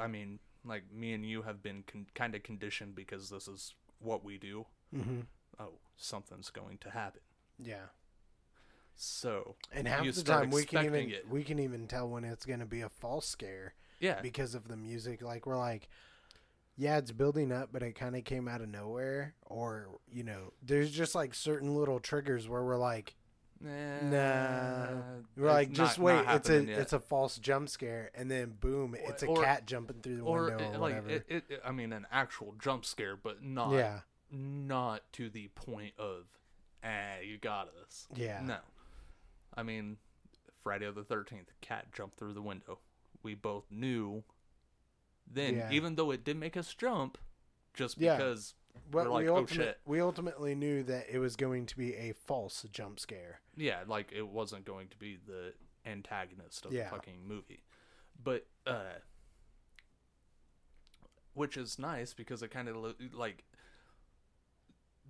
I 0.00 0.06
mean 0.06 0.38
like 0.64 0.84
me 0.92 1.12
and 1.14 1.26
you 1.26 1.42
have 1.42 1.62
been 1.62 1.82
con- 1.86 2.06
kind 2.14 2.34
of 2.34 2.42
conditioned 2.42 2.94
because 2.94 3.30
this 3.30 3.48
is 3.48 3.74
what 3.98 4.24
we 4.24 4.38
do 4.38 4.66
Mm-hmm. 4.94 5.20
oh, 5.58 5.78
something's 5.96 6.50
going 6.50 6.78
to 6.78 6.90
happen. 6.90 7.22
Yeah. 7.58 7.86
So, 8.96 9.56
And 9.72 9.88
half 9.88 10.04
the 10.04 10.22
time 10.22 10.50
we 10.50 10.64
can 10.64 10.84
even 10.84 11.10
it. 11.10 11.28
we 11.28 11.42
can 11.42 11.58
even 11.58 11.88
tell 11.88 12.08
when 12.08 12.22
it's 12.24 12.46
gonna 12.46 12.66
be 12.66 12.80
a 12.80 12.88
false 12.88 13.26
scare 13.26 13.74
yeah, 14.04 14.20
because 14.20 14.54
of 14.54 14.68
the 14.68 14.76
music. 14.76 15.22
Like 15.22 15.46
we're 15.46 15.56
like, 15.58 15.88
yeah, 16.76 16.98
it's 16.98 17.12
building 17.12 17.52
up, 17.52 17.70
but 17.72 17.82
it 17.82 17.94
kind 17.94 18.16
of 18.16 18.24
came 18.24 18.48
out 18.48 18.60
of 18.60 18.68
nowhere. 18.68 19.34
Or 19.46 19.88
you 20.12 20.24
know, 20.24 20.52
there's 20.62 20.90
just 20.90 21.14
like 21.14 21.34
certain 21.34 21.74
little 21.74 22.00
triggers 22.00 22.48
where 22.48 22.62
we're 22.62 22.76
like, 22.76 23.14
nah, 23.60 24.00
nah. 24.02 24.86
we're 25.36 25.50
like, 25.50 25.68
it's 25.70 25.78
just 25.78 25.98
wait, 25.98 26.24
it's 26.28 26.48
a 26.50 26.64
yet. 26.64 26.78
it's 26.78 26.92
a 26.92 27.00
false 27.00 27.38
jump 27.38 27.68
scare, 27.68 28.10
and 28.14 28.30
then 28.30 28.54
boom, 28.60 28.94
it's 28.98 29.22
a 29.22 29.26
Or- 29.26 29.42
cat 29.42 29.66
jumping 29.66 30.00
through 30.02 30.16
the 30.18 30.22
or 30.24 30.44
window 30.46 30.64
it- 30.64 30.74
or 30.74 30.78
like 30.78 30.80
whatever. 31.02 31.10
it, 31.10 31.24
it, 31.28 31.44
it- 31.48 31.60
I 31.64 31.72
mean, 31.72 31.92
an 31.92 32.06
actual 32.12 32.54
jump 32.60 32.84
scare, 32.84 33.16
but 33.16 33.42
not 33.42 33.72
yeah. 33.72 34.00
not 34.30 35.02
to 35.14 35.30
the 35.30 35.48
point 35.54 35.94
of, 35.98 36.24
ah, 36.84 37.18
you 37.24 37.38
got 37.38 37.68
us. 37.86 38.06
Yeah. 38.14 38.40
No, 38.44 38.58
I 39.56 39.62
mean, 39.62 39.96
Friday 40.62 40.90
the 40.90 41.04
Thirteenth, 41.04 41.50
cat 41.60 41.86
jumped 41.92 42.18
through 42.18 42.34
the 42.34 42.42
window. 42.42 42.78
We 43.24 43.34
both 43.34 43.70
knew. 43.70 44.22
Then, 45.26 45.56
Yeah. 45.56 45.70
even 45.72 45.96
though 45.96 46.10
it 46.12 46.22
did 46.22 46.36
make 46.36 46.56
us 46.56 46.72
jump, 46.74 47.18
just 47.72 47.96
Yeah. 47.98 48.16
because 48.16 48.54
But 48.90 49.06
we're 49.06 49.10
like, 49.12 49.22
we, 49.24 49.28
oh 49.30 49.36
ultimate, 49.36 49.64
shit, 49.64 49.80
we 49.84 50.00
ultimately 50.00 50.54
knew 50.54 50.82
that 50.84 51.08
it 51.08 51.18
was 51.18 51.34
going 51.36 51.66
to 51.66 51.76
be 51.76 51.94
a 51.94 52.12
false 52.12 52.62
jump 52.70 53.00
scare. 53.00 53.40
yeah, 53.56 53.84
like 53.86 54.12
it 54.12 54.28
wasn't 54.28 54.64
going 54.64 54.88
to 54.88 54.96
be 54.98 55.16
the 55.16 55.54
antagonist 55.86 56.66
of 56.66 56.72
Yeah. 56.72 56.84
the 56.84 56.90
fucking 56.90 57.26
movie. 57.26 57.62
But 58.22 58.46
uh 58.66 58.98
which 61.32 61.56
is 61.56 61.78
nice 61.78 62.14
because 62.14 62.42
it 62.42 62.50
kind 62.50 62.68
of 62.68 62.76
like 63.12 63.44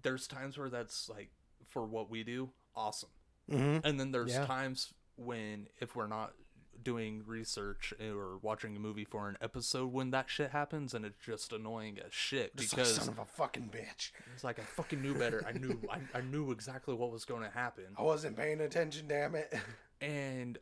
there's 0.03 0.27
times 0.27 0.57
where 0.59 0.71
that's 0.71 1.09
like 1.09 1.31
for 1.67 1.85
what 1.85 2.11
we 2.11 2.23
do, 2.25 2.51
awesome. 2.75 3.11
Mm-hmm. 3.51 3.87
And 3.87 4.01
then 4.01 4.11
there's 4.13 4.33
Yeah. 4.33 4.47
times 4.47 4.95
when 5.17 5.69
if 5.81 5.95
we're 5.95 6.07
not 6.07 6.35
doing 6.85 7.23
research 7.27 7.93
eh, 7.99 8.11
or 8.11 8.39
watching 8.43 8.77
a 8.77 8.79
movie 8.79 9.05
for 9.05 9.29
an 9.29 9.37
episode 9.41 9.93
when 9.93 10.11
that 10.11 10.29
shit 10.29 10.51
happens 10.51 10.95
and 10.95 11.05
it's 11.05 11.19
just 11.25 11.53
annoying 11.53 11.99
as 11.99 12.13
shit 12.13 12.57
Just 12.57 12.77
like, 12.77 12.87
because 12.87 12.97
son 12.97 13.09
of 13.09 13.19
a 13.19 13.25
fucking 13.25 13.71
bitch. 13.73 14.13
it's 14.35 14.45
like 14.45 14.59
I 14.59 14.63
fucking 14.63 15.03
knew 15.03 15.15
better. 15.15 15.45
I 15.47 15.53
knew 15.53 15.81
I, 15.91 15.99
I 16.19 16.21
knew 16.21 16.51
exactly 16.51 16.95
what 16.95 17.11
was 17.11 17.25
going 17.25 17.43
to 17.43 17.51
happen. 17.51 17.85
I 17.99 18.03
wasn't 18.03 18.37
paying 18.37 18.61
attention, 18.61 19.09
damn 19.09 19.35
it. 19.35 19.53
and 20.01 20.59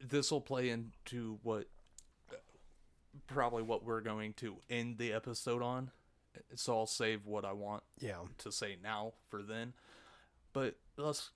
this 0.00 0.30
will 0.30 0.40
play 0.40 0.70
into 0.70 1.38
what 1.42 1.66
probably 3.26 3.62
what 3.62 3.84
we're 3.84 4.00
going 4.00 4.32
to 4.34 4.56
end 4.68 4.98
the 4.98 5.12
episode 5.12 5.62
on 5.62 5.90
so 6.54 6.78
i'll 6.78 6.86
save 6.86 7.26
what 7.26 7.44
i 7.44 7.52
want 7.52 7.82
yeah. 8.00 8.16
to 8.38 8.50
say 8.50 8.76
now 8.82 9.12
for 9.28 9.42
then 9.42 9.74
but 10.52 10.76
let's 10.96 11.30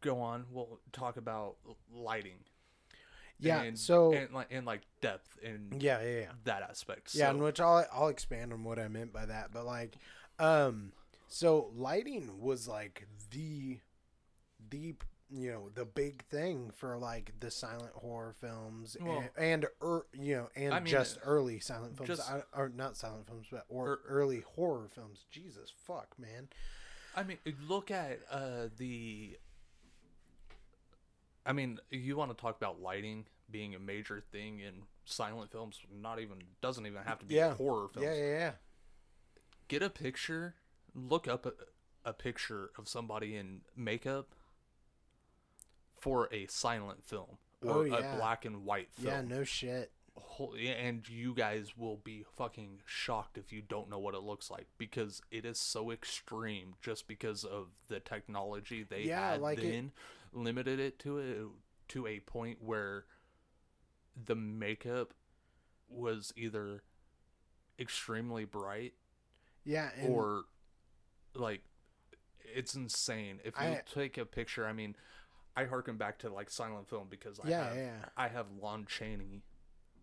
go 0.00 0.20
on 0.20 0.44
we'll 0.50 0.78
talk 0.92 1.16
about 1.16 1.56
lighting 1.92 2.38
Yeah. 3.38 3.62
and, 3.62 3.78
so 3.78 4.12
and 4.12 4.32
like 4.32 4.48
and 4.50 4.66
like 4.66 4.82
depth 5.00 5.38
in 5.42 5.78
yeah, 5.78 6.00
yeah, 6.02 6.18
yeah. 6.20 6.32
that 6.44 6.62
aspect 6.62 7.14
Yeah, 7.14 7.26
so, 7.26 7.30
and 7.30 7.42
which 7.42 7.60
I'll 7.60 7.86
I'll 7.92 8.08
expand 8.08 8.52
on 8.52 8.64
what 8.64 8.78
I 8.78 8.88
meant 8.88 9.12
by 9.12 9.26
that, 9.26 9.50
but 9.52 9.66
like, 9.66 9.96
um, 10.38 10.92
so 11.28 11.70
lighting 11.74 12.40
was 12.40 12.66
like 12.66 13.06
the, 13.30 13.78
the 14.70 14.94
you 15.28 15.50
know 15.50 15.68
the 15.74 15.84
big 15.84 16.24
thing 16.26 16.70
for 16.74 16.96
like 16.98 17.32
the 17.40 17.50
silent 17.50 17.92
horror 17.94 18.34
films 18.40 18.96
Well- 19.00 19.24
and, 19.36 19.64
and 19.64 19.66
er, 19.82 20.06
you 20.12 20.36
know 20.36 20.48
and 20.54 20.72
I 20.72 20.78
mean, 20.78 20.86
just 20.86 21.18
early 21.24 21.58
silent 21.58 21.96
films 21.96 22.08
just- 22.08 22.30
I, 22.30 22.42
or 22.54 22.68
not 22.68 22.96
silent 22.96 23.26
films 23.26 23.48
but 23.50 23.64
or 23.68 23.88
Er- 23.88 24.00
early 24.08 24.44
horror 24.54 24.88
films. 24.88 25.24
Jesus 25.30 25.72
fuck, 25.84 26.14
man. 26.18 26.48
I 27.16 27.22
mean, 27.22 27.38
look 27.66 27.90
at 27.90 28.20
uh, 28.30 28.68
the. 28.76 29.38
I 31.46 31.52
mean, 31.52 31.78
you 31.90 32.16
want 32.16 32.36
to 32.36 32.40
talk 32.40 32.56
about 32.56 32.80
lighting 32.82 33.26
being 33.50 33.74
a 33.74 33.78
major 33.78 34.20
thing 34.32 34.58
in 34.60 34.82
silent 35.04 35.52
films? 35.52 35.78
Not 35.94 36.18
even 36.20 36.38
doesn't 36.60 36.84
even 36.86 37.02
have 37.02 37.18
to 37.20 37.24
be 37.26 37.36
Yeah. 37.36 37.54
horror 37.54 37.88
films. 37.88 38.06
Yeah, 38.06 38.14
yeah, 38.14 38.38
yeah. 38.38 38.52
Get 39.68 39.82
a 39.82 39.90
picture, 39.90 40.56
look 40.94 41.28
up 41.28 41.46
a, 41.46 41.52
a 42.04 42.12
picture 42.12 42.70
of 42.78 42.88
somebody 42.88 43.36
in 43.36 43.60
makeup 43.76 44.28
for 45.98 46.28
a 46.32 46.46
silent 46.46 47.04
film 47.04 47.38
oh, 47.62 47.68
or 47.68 47.74
Oh, 47.78 47.82
yeah. 47.84 48.14
a 48.14 48.16
black 48.16 48.44
and 48.44 48.64
white 48.64 48.88
film. 48.92 49.06
Yeah, 49.14 49.22
no 49.22 49.44
shit. 49.44 49.92
Hol- 50.18 50.54
and 50.56 51.06
you 51.08 51.34
guys 51.34 51.76
will 51.76 51.96
be 51.98 52.24
fucking 52.36 52.80
shocked 52.86 53.36
if 53.36 53.52
you 53.52 53.60
don't 53.60 53.90
know 53.90 53.98
what 53.98 54.14
it 54.14 54.22
looks 54.22 54.50
like 54.50 54.66
because 54.78 55.20
it 55.30 55.44
is 55.44 55.58
so 55.58 55.90
extreme 55.90 56.74
just 56.80 57.06
because 57.06 57.44
of 57.44 57.66
the 57.88 58.00
technology 58.00 58.82
they 58.82 59.02
Yeah, 59.02 59.32
had 59.32 59.40
like 59.40 59.58
it- 59.58 59.62
then 59.70 59.92
limited 60.32 60.78
it 60.80 60.98
to 61.00 61.18
a 61.18 61.92
to 61.92 62.06
a 62.06 62.20
point 62.20 62.58
where 62.62 63.04
the 64.24 64.34
makeup 64.34 65.14
was 65.88 66.32
either 66.36 66.82
extremely 67.78 68.44
bright 68.44 68.94
Yeah, 69.64 69.90
and 69.98 70.12
or 70.14 70.44
like 71.34 71.62
it's 72.54 72.74
insane 72.74 73.40
if 73.44 73.54
you 73.60 73.66
I- 73.66 73.82
take 73.92 74.16
a 74.16 74.24
picture 74.24 74.66
i 74.66 74.72
mean 74.72 74.96
i 75.56 75.64
harken 75.64 75.96
back 75.96 76.18
to 76.20 76.30
like 76.32 76.48
silent 76.50 76.88
film 76.88 77.08
because 77.10 77.38
i 77.40 77.48
yeah, 77.48 77.68
have 77.68 77.76
yeah. 77.76 77.92
I 78.16 78.28
have 78.28 78.46
Lon 78.60 78.86
Chaney 78.86 79.42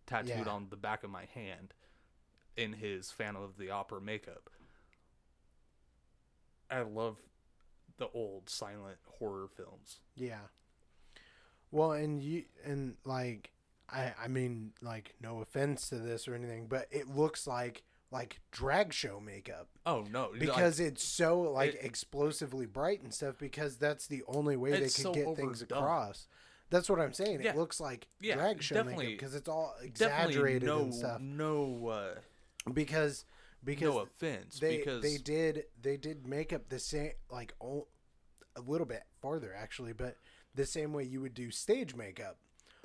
tattooed 0.05 0.45
Yeah. 0.45 0.49
on 0.49 0.67
the 0.69 0.75
back 0.77 1.03
of 1.03 1.09
my 1.09 1.25
hand 1.33 1.73
in 2.55 2.73
his 2.73 3.09
Phantom 3.12 3.41
of 3.41 3.57
the 3.57 3.71
Opera 3.71 3.99
makeup. 4.01 4.49
I 6.69 6.81
love 6.81 7.17
the 7.97 8.08
old 8.13 8.49
silent 8.49 8.97
horror 9.19 9.47
films. 9.56 9.99
Yeah. 10.15 10.39
Well, 11.71 11.91
and 11.93 12.21
you 12.21 12.43
and 12.65 12.95
like 13.06 13.51
I 13.89 14.13
I 14.21 14.27
mean 14.27 14.73
like 14.82 15.15
no 15.21 15.41
offense 15.41 15.89
to 15.89 15.95
this 15.95 16.27
or 16.27 16.36
anything, 16.36 16.67
but 16.67 16.88
it 16.91 17.08
looks 17.08 17.47
like 17.47 17.84
like 18.12 18.39
drag 18.51 18.93
show 18.93 19.19
makeup 19.19 19.69
Oh 19.88 20.06
no, 20.12 20.29
like, 20.29 20.39
because 20.39 20.79
it's 20.79 21.03
so 21.03 21.41
like 21.41 21.73
it- 21.73 21.84
explosively 21.84 22.67
bright 22.67 23.01
and 23.01 23.12
stuff 23.13 23.39
because 23.39 23.77
that's 23.77 24.06
the 24.06 24.21
only 24.27 24.56
way 24.56 24.71
they 24.71 24.82
could 24.82 24.91
so 24.91 25.13
get 25.13 25.36
things 25.36 25.62
across. 25.63 26.27
That's 26.69 26.89
what 26.89 26.99
I'm 26.99 27.13
saying. 27.13 27.41
Yeah. 27.41 27.51
It 27.51 27.58
looks 27.58 27.79
like 27.79 28.08
Yeah, 28.19 28.36
drag 28.36 28.62
show 28.62 28.84
makeup 28.84 28.99
because 28.99 29.36
it's 29.36 29.49
all 29.49 29.75
exaggerated 29.82 30.63
no 30.63 30.82
and 30.82 30.93
stuff. 30.93 31.21
no 31.21 31.88
uh, 31.88 32.71
Because 32.71 33.25
because 33.63 33.93
no 33.93 33.99
offense 33.99 34.60
they 34.60 34.78
because 34.78 35.02
they 35.02 35.17
did 35.17 35.63
they 35.82 35.97
did 35.97 36.28
makeup 36.28 36.69
the 36.69 36.80
same 36.80 37.12
like 37.30 37.54
a 37.62 38.62
little 38.62 38.88
bit 38.88 39.04
farther 39.21 39.54
actually, 39.58 39.93
but 39.93 40.17
the 40.56 40.65
same 40.65 40.93
way 40.93 41.04
you 41.04 41.21
would 41.21 41.34
do 41.34 41.49
stage 41.49 41.95
makeup, 41.95 42.38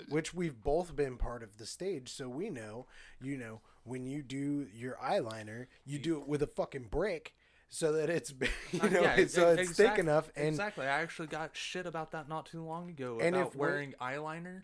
which 0.09 0.33
we've 0.33 0.63
both 0.63 0.97
been 0.97 1.17
part 1.19 1.43
of 1.43 1.59
the 1.59 1.67
stage, 1.67 2.11
so 2.11 2.29
we 2.29 2.49
know. 2.49 2.87
You 3.21 3.37
know 3.37 3.61
when 3.85 4.05
you 4.07 4.23
do 4.23 4.67
your 4.73 4.97
eyeliner, 5.03 5.67
you 5.85 5.99
do 5.99 6.21
it 6.21 6.29
with 6.29 6.43
a 6.43 6.47
fucking 6.47 6.89
brick. 6.91 7.35
So 7.71 7.93
that 7.93 8.09
it's, 8.09 8.33
you 8.73 8.81
Uh, 8.81 8.89
know, 8.89 9.01
yeah, 9.03 9.15
it's, 9.17 9.35
so 9.35 9.51
it's 9.53 9.73
thick 9.73 9.99
enough, 9.99 10.31
and 10.35 10.49
exactly. 10.49 10.87
I 10.87 11.03
actually 11.03 11.29
got 11.29 11.55
shit 11.55 11.85
about 11.85 12.13
that 12.13 12.27
not 12.27 12.47
too 12.47 12.65
long 12.65 12.89
ago 12.89 13.19
And 13.21 13.37
about 13.37 13.55
wearing 13.57 13.95
eyeliner. 14.01 14.63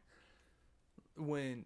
When, 1.17 1.65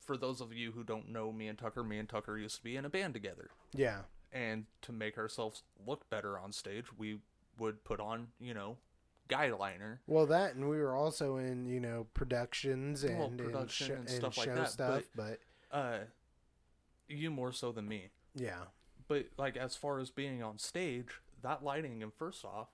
for 0.00 0.16
those 0.16 0.40
of 0.40 0.52
you 0.52 0.72
who 0.72 0.82
don't 0.84 1.08
know, 1.10 1.32
me 1.32 1.48
and 1.48 1.58
Tucker, 1.58 1.82
me 1.84 1.98
and 1.98 2.08
Tucker 2.08 2.38
used 2.38 2.56
to 2.56 2.62
be 2.62 2.76
in 2.76 2.84
a 2.84 2.90
band 2.90 3.14
together, 3.14 3.50
yeah, 3.72 4.00
and 4.32 4.66
to 4.82 4.92
make 4.92 5.16
ourselves 5.18 5.62
look 5.86 6.08
better 6.10 6.38
on 6.38 6.52
stage, 6.52 6.86
we 6.96 7.18
would 7.58 7.84
put 7.84 8.00
on, 8.00 8.28
you 8.40 8.54
know, 8.54 8.76
guy 9.28 9.50
liner. 9.52 10.00
Well, 10.06 10.26
that 10.26 10.54
and 10.54 10.68
we 10.68 10.78
were 10.78 10.94
also 10.94 11.36
in 11.36 11.66
you 11.66 11.80
know 11.80 12.06
productions 12.14 13.04
and, 13.04 13.18
Well, 13.18 13.28
and 13.28 13.38
production 13.38 13.90
and 13.92 14.00
and 14.00 14.08
stuff 14.10 14.36
like 14.38 14.48
show 14.48 14.54
that, 14.54 14.70
stuff, 14.70 15.04
but, 15.14 15.38
Uh, 15.70 16.00
you 17.08 17.30
more 17.30 17.52
so 17.52 17.72
than 17.72 17.88
me. 17.88 18.10
yeah, 18.34 18.64
But 19.08 19.26
like 19.36 19.56
as 19.56 19.76
far 19.76 19.98
as 19.98 20.10
being 20.10 20.42
on 20.42 20.58
stage, 20.58 21.20
that 21.42 21.62
lighting 21.64 22.02
and 22.02 22.12
first 22.14 22.44
off, 22.44 22.68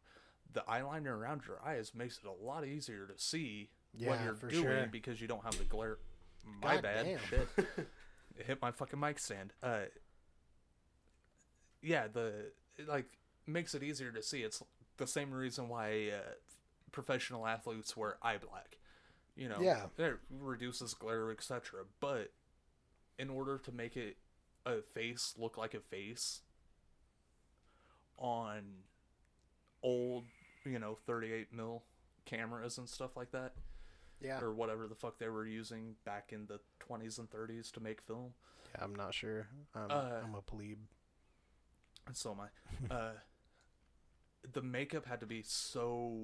the 0.52 0.60
eyeliner 0.68 1.16
around 1.16 1.42
your 1.46 1.58
eyes 1.64 1.92
makes 1.94 2.18
it 2.18 2.24
a 2.26 2.44
lot 2.44 2.64
easier 2.64 3.06
to 3.06 3.18
see 3.18 3.70
what 3.98 4.22
you're 4.22 4.34
doing 4.34 4.62
sure. 4.62 4.88
because 4.90 5.20
you 5.20 5.26
don't 5.28 5.42
have 5.44 5.56
the 5.58 5.64
glare. 5.64 5.98
My 6.62 6.74
God 6.74 6.82
bad. 6.82 7.04
damn. 7.06 7.18
Shit. 7.28 7.48
It 8.38 8.44
hit 8.44 8.60
my 8.60 8.70
fucking 8.70 9.00
mic 9.00 9.18
stand. 9.18 9.54
Uh 9.62 9.84
yeah, 11.82 12.06
the 12.12 12.50
it, 12.76 12.86
like 12.88 13.06
makes 13.46 13.74
it 13.74 13.82
easier 13.82 14.10
to 14.12 14.22
see. 14.22 14.42
It's 14.42 14.62
the 14.98 15.06
same 15.06 15.30
reason 15.30 15.68
why 15.70 16.10
uh, 16.12 16.32
professional 16.92 17.46
athletes 17.46 17.96
wear 17.96 18.18
eye 18.22 18.36
black. 18.38 18.76
You 19.36 19.48
know, 19.48 19.58
Yeah. 19.60 19.86
it 19.96 20.18
reduces 20.30 20.92
glare, 20.94 21.30
etc. 21.30 21.80
But 22.00 22.32
in 23.18 23.30
order 23.30 23.56
to 23.56 23.72
make 23.72 23.96
it 23.96 24.16
a 24.66 24.82
face 24.82 25.34
look 25.38 25.56
like 25.56 25.72
a 25.74 25.80
face 25.80 26.40
on 28.18 28.62
old, 29.82 30.24
you 30.64 30.78
know, 30.78 30.98
38 31.06 31.52
mil 31.52 31.82
cameras 32.24 32.78
and 32.78 32.88
stuff 32.88 33.16
like 33.16 33.30
that, 33.32 33.52
yeah, 34.20 34.40
or 34.40 34.52
whatever 34.52 34.86
the 34.86 34.94
fuck 34.94 35.18
they 35.18 35.28
were 35.28 35.46
using 35.46 35.94
back 36.04 36.32
in 36.32 36.46
the 36.46 36.60
20s 36.88 37.18
and 37.18 37.28
30s 37.30 37.70
to 37.72 37.80
make 37.80 38.00
film. 38.02 38.32
yeah. 38.74 38.84
I'm 38.84 38.94
not 38.94 39.14
sure. 39.14 39.46
I'm, 39.74 39.90
Uh, 39.90 40.20
I'm 40.24 40.34
a 40.34 40.40
plebe. 40.42 40.78
And 42.06 42.16
so 42.16 42.32
am 42.32 42.40
I. 42.40 42.94
uh, 42.94 43.12
the 44.52 44.62
makeup 44.62 45.06
had 45.06 45.20
to 45.20 45.26
be 45.26 45.42
so. 45.42 46.16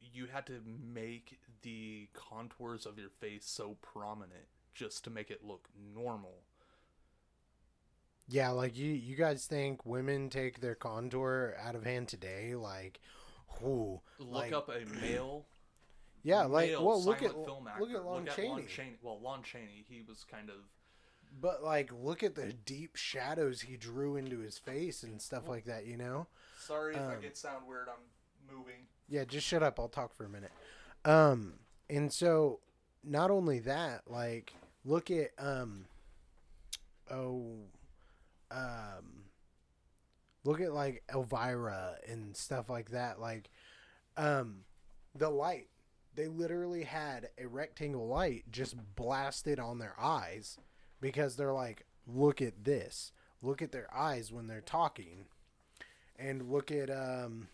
You 0.00 0.26
had 0.26 0.46
to 0.46 0.60
make 0.64 1.38
the 1.62 2.08
contours 2.14 2.86
of 2.86 2.98
your 2.98 3.10
face 3.10 3.44
so 3.44 3.76
prominent 3.82 4.46
just 4.74 5.04
to 5.04 5.10
make 5.10 5.30
it 5.30 5.44
look 5.44 5.68
normal. 5.94 6.42
Yeah, 8.28 8.50
like 8.50 8.76
you, 8.78 8.92
you 8.92 9.16
guys 9.16 9.46
think 9.46 9.84
women 9.84 10.30
take 10.30 10.60
their 10.60 10.74
contour 10.76 11.54
out 11.62 11.74
of 11.74 11.84
hand 11.84 12.08
today? 12.08 12.54
Like, 12.54 13.00
who? 13.60 14.00
Look 14.18 14.30
Like- 14.30 14.52
up 14.52 14.68
a 14.70 14.84
male. 15.02 15.46
Yeah, 16.22 16.42
like 16.44 16.72
well, 16.78 17.02
look 17.02 17.22
at 17.22 17.32
film 17.32 17.66
actor. 17.66 17.80
look 17.80 17.90
at 17.94 18.04
Lon 18.04 18.24
look 18.24 18.36
Chaney. 18.36 18.48
At 18.48 18.52
Lon 18.56 18.66
Chaney. 18.66 18.96
Well, 19.02 19.20
Lon 19.20 19.42
Chaney, 19.42 19.84
he 19.88 20.02
was 20.06 20.24
kind 20.24 20.50
of. 20.50 20.56
But 21.40 21.62
like, 21.62 21.90
look 21.92 22.22
at 22.22 22.34
the 22.34 22.52
deep 22.52 22.96
shadows 22.96 23.62
he 23.62 23.76
drew 23.76 24.16
into 24.16 24.40
his 24.40 24.58
face 24.58 25.02
and 25.02 25.20
stuff 25.22 25.48
like 25.48 25.64
that. 25.64 25.86
You 25.86 25.96
know? 25.96 26.26
Sorry 26.58 26.94
if 26.94 27.00
I 27.00 27.14
Um, 27.14 27.20
get 27.20 27.36
sound 27.38 27.66
weird. 27.66 27.88
I'm 27.88 28.54
moving. 28.54 28.86
Yeah, 29.08 29.24
just 29.24 29.46
shut 29.46 29.62
up. 29.62 29.78
I'll 29.80 29.88
talk 29.88 30.12
for 30.14 30.24
a 30.24 30.28
minute. 30.28 30.52
Um, 31.04 31.54
and 31.88 32.12
so 32.12 32.60
not 33.02 33.30
only 33.30 33.60
that, 33.60 34.02
like, 34.10 34.52
look 34.84 35.10
at 35.10 35.30
um, 35.38 35.86
oh, 37.10 37.56
um, 38.50 39.24
look 40.44 40.60
at 40.60 40.72
like 40.72 41.02
Elvira 41.12 41.94
and 42.06 42.36
stuff 42.36 42.68
like 42.68 42.90
that. 42.90 43.18
Like, 43.20 43.48
um, 44.16 44.64
the 45.14 45.30
light. 45.30 45.68
They 46.14 46.26
literally 46.26 46.84
had 46.84 47.28
a 47.38 47.46
rectangle 47.46 48.06
light 48.06 48.44
just 48.50 48.76
blasted 48.96 49.58
on 49.58 49.78
their 49.78 49.94
eyes 49.98 50.58
because 51.00 51.36
they're 51.36 51.52
like, 51.52 51.86
look 52.06 52.42
at 52.42 52.64
this. 52.64 53.12
Look 53.42 53.62
at 53.62 53.72
their 53.72 53.92
eyes 53.94 54.32
when 54.32 54.46
they're 54.46 54.60
talking. 54.60 55.26
And 56.18 56.50
look 56.50 56.70
at 56.70 56.90
um 56.90 57.48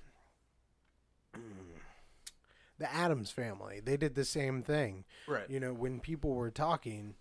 the 2.79 2.93
Addams 2.93 3.31
family. 3.31 3.81
They 3.81 3.97
did 3.97 4.15
the 4.15 4.25
same 4.25 4.63
thing. 4.63 5.05
Right. 5.27 5.49
You 5.49 5.61
know, 5.61 5.73
when 5.73 6.01
people 6.01 6.35
were 6.35 6.51
talking, 6.51 7.15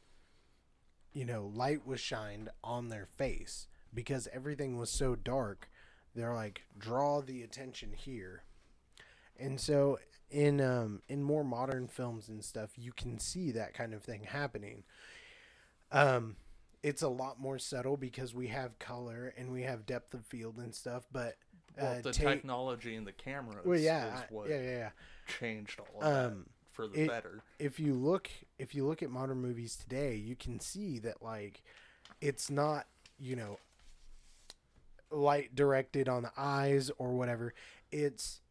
you 1.13 1.25
know, 1.25 1.51
light 1.53 1.85
was 1.85 1.99
shined 1.99 2.49
on 2.63 2.89
their 2.89 3.05
face 3.05 3.67
because 3.93 4.27
everything 4.33 4.77
was 4.77 4.89
so 4.89 5.15
dark. 5.15 5.69
They're 6.15 6.33
like, 6.33 6.63
draw 6.77 7.21
the 7.21 7.43
attention 7.43 7.93
here. 7.93 8.43
And 9.37 9.59
so 9.59 9.99
in 10.31 10.59
um 10.61 11.01
in 11.07 11.21
more 11.23 11.43
modern 11.43 11.88
films 11.88 12.29
and 12.29 12.43
stuff, 12.43 12.71
you 12.77 12.91
can 12.91 13.19
see 13.19 13.51
that 13.51 13.73
kind 13.73 13.93
of 13.93 14.03
thing 14.03 14.23
happening. 14.23 14.83
Um 15.91 16.35
it's 16.83 17.01
a 17.01 17.07
lot 17.09 17.39
more 17.39 17.57
subtle 17.57 17.97
because 17.97 18.35
we 18.35 18.47
have 18.47 18.77
color 18.77 19.33
and 19.38 19.51
we 19.51 19.63
have 19.63 19.85
depth 19.88 20.13
of 20.13 20.23
field 20.25 20.57
and 20.57 20.73
stuff, 20.75 21.03
but 21.11 21.35
Well, 21.77 21.93
uh, 21.97 22.01
the 22.01 22.11
take- 22.13 22.27
technology 22.27 22.95
and 22.95 23.07
the 23.07 23.11
cameras 23.11 23.65
well, 23.65 23.79
yeah, 23.79 24.23
is 24.23 24.31
what 24.31 24.49
yeah, 24.49 24.61
yeah, 24.61 24.69
yeah. 24.77 24.89
changed 25.27 25.79
all 25.79 26.01
of 26.01 26.03
that 26.03 26.25
Um, 26.31 26.45
for 26.71 26.88
the 26.88 27.03
it- 27.03 27.07
better. 27.07 27.41
if 27.59 27.79
you 27.79 27.93
look 27.95 28.29
if 28.59 28.75
you 28.75 28.85
look 28.85 29.01
at 29.01 29.09
modern 29.09 29.41
movies 29.41 29.75
today, 29.75 30.15
you 30.15 30.35
can 30.35 30.59
see 30.59 30.99
that 30.99 31.21
like 31.23 31.63
it's 32.21 32.49
not, 32.49 32.85
you 33.19 33.35
know, 33.35 33.57
light 35.11 35.55
directed 35.55 36.07
on 36.09 36.23
the 36.23 36.31
eyes 36.38 36.91
or 36.97 37.13
whatever. 37.13 37.53
It's 37.91 38.41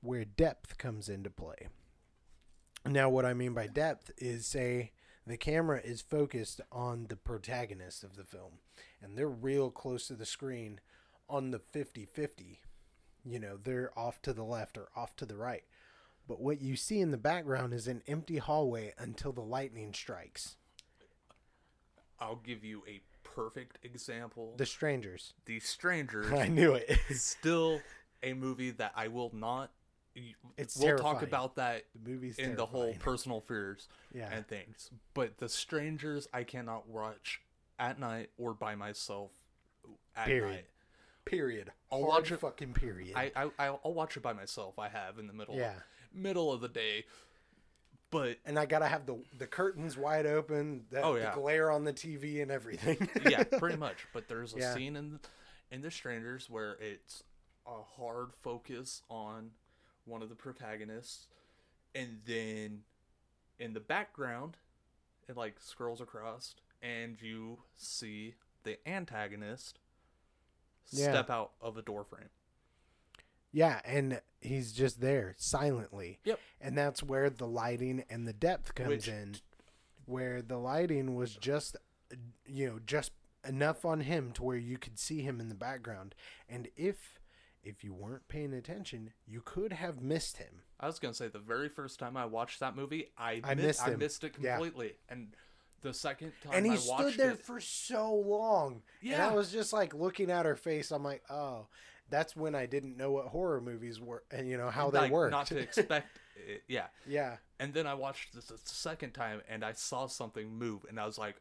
where 0.00 0.24
depth 0.24 0.78
comes 0.78 1.08
into 1.08 1.30
play. 1.30 1.68
Now 2.84 3.08
what 3.08 3.24
I 3.24 3.34
mean 3.34 3.52
by 3.52 3.66
depth 3.66 4.12
is 4.18 4.46
say 4.46 4.92
the 5.26 5.36
camera 5.36 5.80
is 5.82 6.00
focused 6.00 6.60
on 6.70 7.06
the 7.08 7.16
protagonist 7.16 8.04
of 8.04 8.16
the 8.16 8.24
film 8.24 8.58
and 9.02 9.16
they're 9.16 9.28
real 9.28 9.70
close 9.70 10.06
to 10.08 10.14
the 10.14 10.26
screen 10.26 10.80
on 11.28 11.50
the 11.50 11.58
50-50. 11.58 12.58
You 13.24 13.40
know, 13.40 13.58
they're 13.62 13.90
off 13.98 14.22
to 14.22 14.32
the 14.32 14.44
left 14.44 14.78
or 14.78 14.88
off 14.94 15.16
to 15.16 15.26
the 15.26 15.36
right. 15.36 15.64
But 16.28 16.40
what 16.40 16.60
you 16.60 16.76
see 16.76 17.00
in 17.00 17.10
the 17.10 17.16
background 17.16 17.72
is 17.74 17.88
an 17.88 18.02
empty 18.06 18.38
hallway 18.38 18.94
until 18.98 19.32
the 19.32 19.40
lightning 19.42 19.92
strikes. 19.92 20.56
I'll 22.20 22.36
give 22.36 22.64
you 22.64 22.82
a 22.88 23.00
perfect 23.22 23.78
example. 23.84 24.54
The 24.56 24.66
strangers. 24.66 25.34
The 25.44 25.60
Strangers 25.60 26.32
I 26.38 26.48
knew 26.48 26.74
it. 26.74 26.98
is 27.08 27.22
still 27.22 27.80
a 28.22 28.32
movie 28.32 28.70
that 28.72 28.92
I 28.96 29.08
will 29.08 29.30
not. 29.34 29.70
It's 30.56 30.76
we'll 30.78 30.96
talk 30.98 31.22
about 31.22 31.56
that 31.56 31.84
the 31.94 32.08
movie's 32.10 32.38
in 32.38 32.56
the 32.56 32.66
whole 32.66 32.94
personal 32.94 33.40
fears 33.40 33.88
Yeah. 34.14 34.28
and 34.32 34.46
things. 34.46 34.90
But 35.14 35.38
The 35.38 35.48
Strangers, 35.48 36.26
I 36.32 36.44
cannot 36.44 36.88
watch 36.88 37.40
at 37.78 37.98
night 38.00 38.30
or 38.38 38.54
by 38.54 38.74
myself 38.74 39.30
at 40.16 40.26
Period. 40.26 40.54
night. 40.54 40.66
period. 41.26 41.72
I'll 41.92 42.00
Hard 42.00 42.08
watch 42.08 42.32
it- 42.32 42.40
fucking 42.40 42.72
period. 42.74 43.12
I, 43.16 43.32
I 43.36 43.50
I'll 43.84 43.92
watch 43.94 44.16
it 44.16 44.22
by 44.22 44.32
myself. 44.32 44.78
I 44.78 44.88
have 44.88 45.18
in 45.18 45.26
the 45.26 45.32
middle 45.34 45.54
Yeah. 45.56 45.74
middle 46.12 46.52
of 46.52 46.60
the 46.60 46.68
day, 46.68 47.04
but 48.10 48.38
and 48.46 48.58
I 48.58 48.64
gotta 48.66 48.86
have 48.86 49.06
the 49.06 49.18
the 49.36 49.46
curtains 49.46 49.96
wide 49.98 50.26
open, 50.26 50.86
the, 50.90 51.02
Oh, 51.02 51.14
the 51.14 51.20
yeah. 51.20 51.34
glare 51.34 51.70
on 51.70 51.84
the 51.84 51.92
TV 51.92 52.40
and 52.42 52.50
everything. 52.50 53.08
yeah, 53.28 53.42
pretty 53.44 53.76
much. 53.86 54.06
But 54.12 54.28
there's 54.28 54.54
a 54.54 54.58
Yeah. 54.60 54.74
scene 54.74 54.96
in 54.96 55.20
in 55.70 55.82
The 55.82 55.90
Strangers 55.90 56.48
where 56.48 56.74
it's 56.80 57.24
a 57.66 57.82
hard 57.82 58.28
focus 58.42 59.02
on 59.10 59.50
one 60.06 60.22
of 60.22 60.28
the 60.28 60.34
protagonists, 60.34 61.26
and 61.94 62.20
then 62.26 62.82
in 63.58 63.72
the 63.74 63.80
background, 63.80 64.56
it 65.28 65.36
like 65.36 65.56
scrolls 65.60 66.00
across, 66.00 66.54
and 66.82 67.20
you 67.20 67.58
see 67.76 68.34
the 68.62 68.78
antagonist 68.88 69.78
Yeah. 70.90 71.10
step 71.10 71.30
out 71.30 71.52
of 71.60 71.76
a 71.76 71.82
door 71.82 72.04
frame. 72.04 72.30
Yeah, 73.52 73.80
and 73.84 74.20
he's 74.40 74.72
just 74.72 75.00
there 75.00 75.34
silently. 75.38 76.20
Yep. 76.24 76.38
And 76.60 76.76
that's 76.76 77.02
where 77.02 77.30
the 77.30 77.46
lighting 77.46 78.04
and 78.10 78.26
the 78.28 78.32
depth 78.32 78.74
comes 78.74 78.88
Which- 78.88 79.08
in. 79.08 79.36
Where 80.04 80.40
the 80.42 80.58
lighting 80.58 81.16
was 81.16 81.34
just 81.36 81.76
you 82.46 82.68
know, 82.68 82.78
just 82.78 83.10
enough 83.44 83.84
on 83.84 84.00
him 84.02 84.30
to 84.32 84.44
where 84.44 84.56
you 84.56 84.78
could 84.78 84.96
see 84.98 85.22
him 85.22 85.40
in 85.40 85.48
the 85.48 85.54
background. 85.56 86.14
And 86.48 86.68
if 86.76 87.18
if 87.66 87.82
you 87.84 87.92
weren't 87.92 88.28
paying 88.28 88.54
attention, 88.54 89.12
you 89.26 89.42
could 89.44 89.72
have 89.72 90.00
missed 90.00 90.36
him. 90.38 90.62
I 90.78 90.86
was 90.86 90.98
gonna 90.98 91.14
say 91.14 91.28
the 91.28 91.38
very 91.38 91.68
first 91.68 91.98
time 91.98 92.16
I 92.16 92.24
watched 92.26 92.60
that 92.60 92.76
movie, 92.76 93.10
I 93.18 93.40
I 93.44 93.54
mi- 93.54 93.62
missed 93.64 93.82
I 93.82 93.90
him. 93.90 93.98
missed 93.98 94.24
it 94.24 94.34
Yeah. 94.38 94.54
completely, 94.56 94.94
and 95.08 95.34
the 95.82 95.92
second 95.92 96.32
time 96.42 96.52
and 96.54 96.66
he 96.66 96.72
I 96.72 96.76
stood 96.76 96.90
watched 96.90 97.18
there 97.18 97.30
it, 97.32 97.44
for 97.44 97.60
so 97.60 98.14
long. 98.14 98.82
And 99.02 99.10
Yeah. 99.10 99.28
I 99.28 99.34
was 99.34 99.50
just 99.52 99.72
like 99.72 99.92
looking 99.94 100.30
at 100.30 100.46
her 100.46 100.56
face. 100.56 100.90
I'm 100.90 101.04
like, 101.04 101.22
oh, 101.30 101.66
that's 102.08 102.34
when 102.36 102.54
I 102.54 102.66
didn't 102.66 102.96
know 102.96 103.10
what 103.10 103.26
horror 103.26 103.60
movies 103.60 104.00
were 104.00 104.22
and 104.30 104.48
you 104.48 104.56
know 104.56 104.70
how 104.70 104.90
they 104.90 105.00
like, 105.00 105.12
worked. 105.12 105.32
not 105.32 105.46
to 105.48 105.58
expect 105.58 106.18
it, 106.36 106.62
yeah. 106.68 106.86
yeah. 107.06 107.36
And 107.58 107.74
then 107.74 107.86
I 107.86 107.94
watched 107.94 108.32
this 108.34 108.46
the 108.46 108.58
second 108.64 109.12
time, 109.12 109.42
and 109.48 109.64
I 109.64 109.72
saw 109.72 110.06
something 110.06 110.48
move, 110.54 110.84
and 110.88 110.98
I 111.00 111.06
was 111.06 111.18
like, 111.18 111.36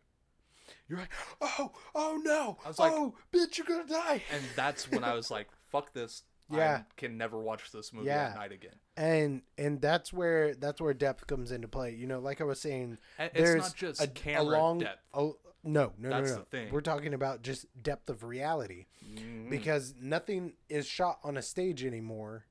You're 0.87 0.99
like, 0.99 1.11
oh, 1.41 1.71
oh 1.93 2.19
no, 2.23 2.57
I 2.65 2.67
was 2.69 2.79
like- 2.79 2.93
oh, 2.93 3.15
bitch, 3.31 3.57
you're 3.57 3.67
gonna 3.67 3.87
die. 3.87 4.23
and 4.31 4.43
that's 4.55 4.89
when 4.91 5.03
I 5.03 5.13
was 5.13 5.29
like, 5.29 5.47
fuck 5.75 5.93
this. 5.93 6.23
Yeah. 6.51 6.81
I 6.81 6.85
can 6.95 7.17
never 7.17 7.39
watch 7.39 7.71
this 7.71 7.91
movie 7.91 8.07
Yeah. 8.07 8.27
at 8.29 8.35
night 8.35 8.51
again. 8.51 8.75
And 8.95 9.41
and 9.57 9.81
that's 9.81 10.13
where 10.13 10.53
that's 10.55 10.79
where 10.79 10.93
depth 10.93 11.25
comes 11.27 11.51
into 11.51 11.67
play. 11.67 11.95
You 11.95 12.05
know, 12.07 12.19
like 12.19 12.39
I 12.39 12.43
was 12.43 12.61
saying, 12.61 12.97
And 13.17 13.31
there's 13.33 13.55
It's 13.55 13.69
not 13.69 13.75
just 13.75 14.01
a, 14.03 14.07
camera 14.07 14.43
a 14.43 14.59
long, 14.59 14.79
depth. 14.79 15.01
Oh 15.13 15.37
no, 15.63 15.93
no, 15.97 16.09
That's 16.09 16.29
no, 16.29 16.35
no. 16.35 16.39
the 16.43 16.45
thing. 16.45 16.71
We're 16.71 16.81
talking 16.81 17.13
about 17.15 17.41
just 17.41 17.65
depth 17.81 18.09
of 18.11 18.23
reality 18.23 18.85
Mhm. 19.03 19.49
because 19.49 19.95
nothing 19.99 20.53
is 20.69 20.85
shot 20.85 21.17
on 21.23 21.35
a 21.37 21.41
stage 21.41 21.83
anymore. 21.83 22.45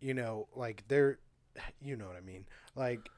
You 0.00 0.14
know, 0.14 0.48
like 0.56 0.84
they're, 0.88 1.20
you 1.80 1.96
know 1.96 2.06
what 2.08 2.16
I 2.16 2.20
mean, 2.20 2.46
like. 2.74 3.08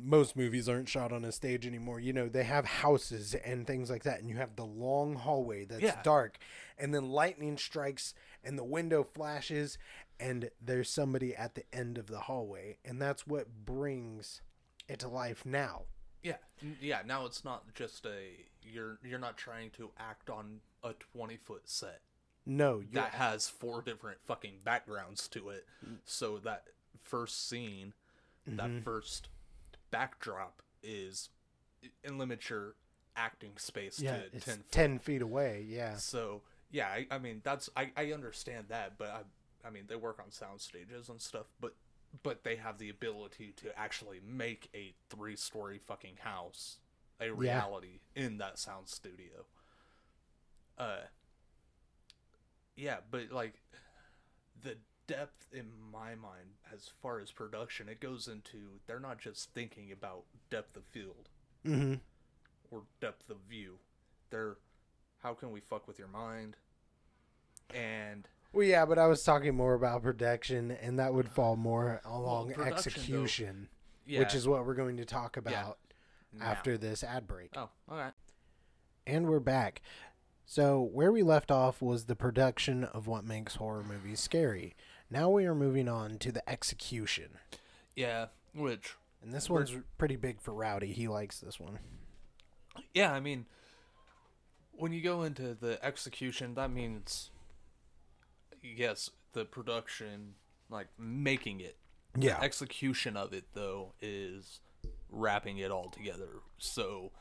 Most 0.00 0.36
movies 0.36 0.68
aren't 0.68 0.88
shot 0.88 1.12
on 1.12 1.24
a 1.24 1.30
stage 1.32 1.66
anymore. 1.66 2.00
You 2.00 2.12
know, 2.12 2.28
they 2.28 2.44
have 2.44 2.64
houses 2.64 3.34
and 3.34 3.66
things 3.66 3.90
like 3.90 4.02
that, 4.04 4.20
and 4.20 4.28
you 4.28 4.36
have 4.36 4.56
the 4.56 4.64
long 4.66 5.14
hallway 5.14 5.64
that's 5.64 5.82
Yeah. 5.82 6.02
dark, 6.02 6.38
and 6.76 6.92
then 6.94 7.10
lightning 7.10 7.56
strikes, 7.56 8.14
and 8.42 8.58
the 8.58 8.64
window 8.64 9.04
flashes, 9.04 9.78
and 10.18 10.50
there's 10.60 10.90
somebody 10.90 11.34
at 11.36 11.54
the 11.54 11.64
end 11.72 11.96
of 11.98 12.08
the 12.08 12.20
hallway, 12.22 12.78
and 12.84 13.00
that's 13.00 13.26
what 13.26 13.64
brings 13.64 14.42
it 14.88 14.98
to 15.00 15.08
life 15.08 15.46
now. 15.46 15.84
Yeah, 16.22 16.38
yeah. 16.80 17.02
Now 17.04 17.26
it's 17.26 17.44
not 17.44 17.72
just 17.74 18.04
a 18.06 18.46
you're 18.62 18.98
you're 19.04 19.18
not 19.18 19.36
trying 19.36 19.70
to 19.72 19.90
act 19.98 20.30
on 20.30 20.60
a 20.82 20.94
twenty 20.94 21.36
foot 21.36 21.68
set 21.68 22.00
No, 22.46 22.82
that 22.92 23.12
has 23.14 23.48
four 23.48 23.82
different 23.82 24.18
fucking 24.24 24.60
backgrounds 24.64 25.28
to 25.28 25.50
it. 25.50 25.66
So 26.04 26.38
that 26.38 26.68
first 27.02 27.46
scene, 27.48 27.92
that 28.46 28.70
Mhm. 28.70 28.82
first 28.84 29.28
backdrop 29.94 30.62
is 30.82 31.30
it 32.02 32.14
limits 32.14 32.50
your 32.50 32.74
acting 33.16 33.52
space 33.56 34.00
yeah, 34.00 34.16
to 34.16 34.22
it's 34.32 34.44
ten. 34.44 34.64
10, 34.70 34.98
feet 34.98 35.22
away. 35.22 35.64
Yeah. 35.68 35.96
So 35.96 36.42
yeah, 36.70 36.88
I, 36.88 37.06
I 37.10 37.18
mean 37.18 37.40
that's 37.44 37.70
I, 37.76 37.90
I 37.96 38.12
understand 38.12 38.66
that, 38.68 38.98
but 38.98 39.08
I 39.08 39.66
I 39.66 39.70
mean 39.70 39.84
they 39.86 39.96
work 39.96 40.20
on 40.22 40.30
sound 40.30 40.60
stages 40.60 41.08
and 41.08 41.20
stuff, 41.20 41.46
but 41.60 41.74
but 42.22 42.44
they 42.44 42.56
have 42.56 42.78
the 42.78 42.90
ability 42.90 43.54
to 43.56 43.78
actually 43.78 44.20
make 44.26 44.68
a 44.74 44.94
three 45.08 45.36
story 45.36 45.78
fucking 45.78 46.18
house 46.20 46.78
a 47.20 47.30
reality 47.30 48.00
in 48.16 48.38
that 48.38 48.58
sound 48.58 48.88
studio. 48.88 49.46
Uh 50.76 51.02
yeah, 52.76 52.96
but 53.10 53.30
like 53.30 53.54
the 54.62 54.76
depth 55.06 55.46
in 55.52 55.66
my 55.92 56.14
mind 56.14 56.56
as 56.72 56.90
far 57.02 57.20
as 57.20 57.30
production, 57.30 57.88
it 57.88 58.00
goes 58.00 58.26
into 58.28 58.80
they're 58.86 59.00
not 59.00 59.18
just 59.18 59.50
thinking 59.52 59.90
about 59.92 60.24
depth 60.50 60.76
of 60.76 60.84
field 60.84 61.28
Mm-hmm. 61.66 61.94
or 62.70 62.82
depth 63.00 63.30
of 63.30 63.36
view. 63.48 63.78
They're 64.30 64.56
how 65.22 65.32
can 65.34 65.50
we 65.52 65.60
fuck 65.60 65.88
with 65.88 65.98
your 65.98 66.08
mind? 66.08 66.56
And 67.74 68.28
Well, 68.52 68.66
yeah, 68.66 68.84
but 68.84 68.98
I 68.98 69.06
was 69.06 69.22
talking 69.24 69.54
more 69.54 69.74
about 69.74 70.02
production, 70.02 70.70
and 70.70 70.98
that 70.98 71.14
would 71.14 71.28
fall 71.28 71.56
more 71.56 72.00
along 72.04 72.52
though, 72.56 72.62
execution, 72.64 73.68
yeah, 74.06 74.18
which 74.20 74.34
is 74.34 74.46
what 74.46 74.66
we're 74.66 74.74
going 74.74 74.98
to 74.98 75.04
talk 75.06 75.36
about 75.36 75.78
now. 76.38 76.44
after 76.44 76.76
this 76.76 77.02
ad 77.02 77.26
break. 77.26 77.50
Oh, 77.56 77.70
all 77.88 77.96
right. 77.98 78.12
And 79.06 79.26
we're 79.26 79.40
back. 79.40 79.80
So, 80.46 80.80
where 80.92 81.10
we 81.10 81.22
left 81.22 81.50
off 81.50 81.80
was 81.80 82.04
the 82.04 82.14
production 82.16 82.84
of 82.84 83.06
what 83.06 83.24
makes 83.24 83.54
horror 83.56 83.82
movies 83.82 84.20
scary. 84.20 84.76
Now 85.14 85.30
we 85.30 85.46
are 85.46 85.54
moving 85.54 85.88
on 85.88 86.18
to 86.18 86.32
the 86.32 86.48
execution. 86.50 87.38
Yeah, 87.94 88.26
which 88.52 88.96
And 89.22 89.32
this 89.32 89.48
one's 89.48 89.72
pretty 89.96 90.16
big 90.16 90.40
for 90.40 90.52
Rowdy. 90.52 90.92
He 90.92 91.06
likes 91.06 91.38
this 91.38 91.60
one. 91.60 91.78
yeah, 92.92 93.12
I 93.12 93.20
mean 93.20 93.46
when 94.72 94.92
you 94.92 95.00
go 95.00 95.22
into 95.22 95.54
the 95.54 95.78
execution, 95.84 96.56
that 96.56 96.72
means 96.72 97.30
yes, 98.60 99.08
the 99.34 99.44
production 99.44 100.34
like 100.68 100.88
making 100.98 101.60
it. 101.60 101.76
Yeah. 102.18 102.40
Execution 102.40 103.16
of 103.16 103.32
it 103.32 103.44
though 103.54 103.92
is 104.02 104.58
wrapping 105.08 105.58
it 105.58 105.70
all 105.70 105.90
together. 105.90 106.40
So 106.58 107.12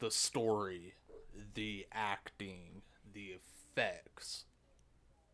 the 0.00 0.10
story, 0.10 0.94
the 1.54 1.86
acting, 1.92 2.82
the 3.14 3.36
effects, 3.76 4.46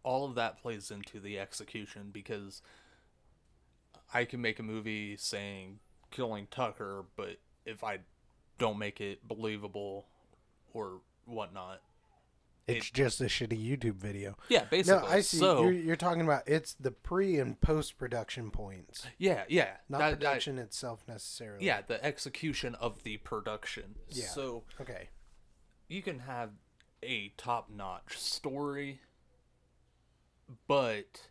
all 0.06 0.24
of 0.24 0.36
that 0.36 0.62
plays 0.62 0.90
into 0.92 1.18
the 1.18 1.36
execution 1.36 2.10
because 2.12 2.62
I 4.14 4.24
can 4.24 4.40
make 4.40 4.60
a 4.60 4.62
movie 4.62 5.16
saying 5.16 5.80
killing 6.12 6.46
Tucker, 6.50 7.04
but 7.16 7.38
if 7.64 7.82
I 7.82 7.98
don't 8.58 8.78
make 8.78 9.00
it 9.00 9.26
believable 9.26 10.06
or 10.72 11.00
whatnot, 11.24 11.80
It's 12.68 12.88
just 12.88 13.20
a 13.20 13.24
shitty 13.24 13.58
YouTube 13.60 13.96
video. 13.96 14.36
yeah, 14.48 14.64
basically. 14.70 15.02
No, 15.02 15.12
I 15.12 15.20
see. 15.22 15.38
So 15.38 15.62
you're, 15.64 15.72
you're 15.72 15.96
talking 15.96 16.22
about 16.22 16.44
it's 16.46 16.74
the 16.74 16.92
pre 16.92 17.38
and 17.40 17.60
post 17.60 17.98
production 17.98 18.50
points, 18.52 19.06
yeah, 19.18 19.42
yeah, 19.48 19.78
not 19.88 19.98
that- 19.98 20.10
that- 20.10 20.18
production 20.20 20.58
itself 20.58 21.02
necessarily. 21.08 21.66
yeah, 21.66 21.82
the 21.86 22.02
execution 22.04 22.76
of 22.76 23.02
the 23.02 23.16
production. 23.18 23.96
Yeah. 24.10 24.26
So 24.26 24.62
Okay. 24.80 25.08
you 25.88 26.00
can 26.02 26.20
have 26.20 26.50
a 27.02 27.28
top-notch 27.36 28.16
story, 28.18 29.00
but 30.66 31.28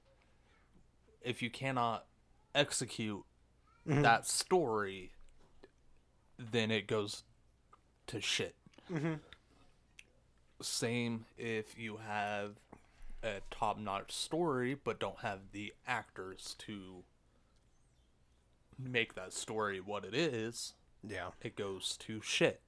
if 1.22 1.42
you 1.42 1.50
cannot 1.50 2.06
execute 2.54 3.24
Mhm. 3.88 4.02
that 4.04 4.26
story, 4.28 5.12
then 6.38 6.72
it 6.72 6.88
goes 6.88 7.24
to 8.08 8.20
shit. 8.22 8.56
Mhm. 8.90 9.20
Same 10.62 11.26
if 11.38 11.78
you 11.78 11.98
have 11.98 12.58
a 13.24 13.42
top-notch 13.50 14.12
story 14.12 14.74
but 14.76 15.00
don't 15.00 15.20
have 15.20 15.52
the 15.52 15.74
actors 15.88 16.56
to 16.60 17.04
make 18.78 19.16
that 19.16 19.34
story 19.34 19.80
what 19.80 20.06
it 20.06 20.14
is, 20.14 20.74
Yeah. 21.04 21.32
it 21.42 21.56
goes 21.56 21.98
to 21.98 22.22
shit. 22.22 22.62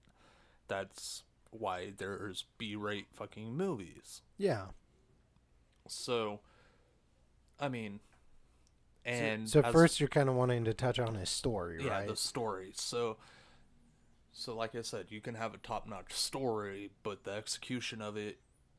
That's 0.68 1.24
why 1.52 1.92
there's 1.92 2.44
B-rate 2.58 3.08
fucking 3.14 3.56
movies. 3.56 4.22
Yeah. 4.38 4.72
So, 5.88 6.40
I 7.60 7.70
mean, 7.70 8.00
and 9.06 9.50
so, 9.50 9.62
as- 9.62 9.72
first 9.74 10.00
you're 10.00 10.10
kind 10.10 10.28
of 10.28 10.36
wanting 10.36 10.66
to 10.66 10.74
touch 10.74 11.00
on 11.00 11.16
his 11.16 11.30
story, 11.30 11.84
yeah, 11.84 12.00
right? 12.00 12.08
the 12.08 12.16
story. 12.16 12.72
So, 12.76 13.18
so 14.34 14.56
like 14.56 14.76
I 14.76 14.82
said, 14.82 15.06
you 15.10 15.22
can 15.22 15.36
have 15.36 15.54
a 15.54 15.58
top-notch 15.58 16.14
story, 16.14 16.92
but 17.04 17.24
the 17.24 17.32
execution 17.32 18.02
of 18.02 18.18
it 18.18 18.38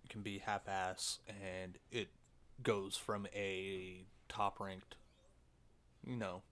can 0.09 0.23
be 0.23 0.39
half-ass, 0.39 1.21
and 1.29 1.79
it 1.91 2.09
goes 2.63 2.97
from 2.97 3.27
a 3.35 4.05
top-ranked, 4.29 4.97
you 6.07 6.17
know, 6.17 6.43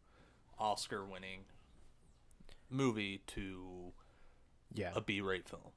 Oscar-winning 0.59 1.40
movie 2.70 3.22
to 3.26 3.92
yeah. 4.72 4.92
a 4.94 5.00
B-rate 5.00 5.48
film. 5.48 5.72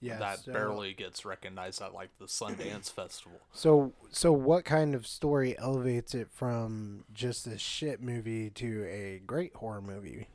Yeah. 0.00 0.18
that 0.18 0.40
so, 0.40 0.52
barely 0.52 0.92
gets 0.94 1.24
recognized 1.24 1.80
at 1.82 1.92
like 1.94 2.10
the 2.18 2.26
Sundance 2.26 2.90
Festival. 2.92 3.38
So, 3.52 3.92
so 4.10 4.32
what 4.32 4.64
kind 4.64 4.94
of 4.94 5.06
story 5.06 5.58
elevates 5.58 6.14
it 6.14 6.28
from 6.32 7.04
just 7.12 7.46
a 7.46 7.58
shit 7.58 8.00
movie 8.02 8.50
to 8.50 8.84
a 8.86 9.20
great 9.26 9.54
horror 9.56 9.82
movie? 9.82 10.28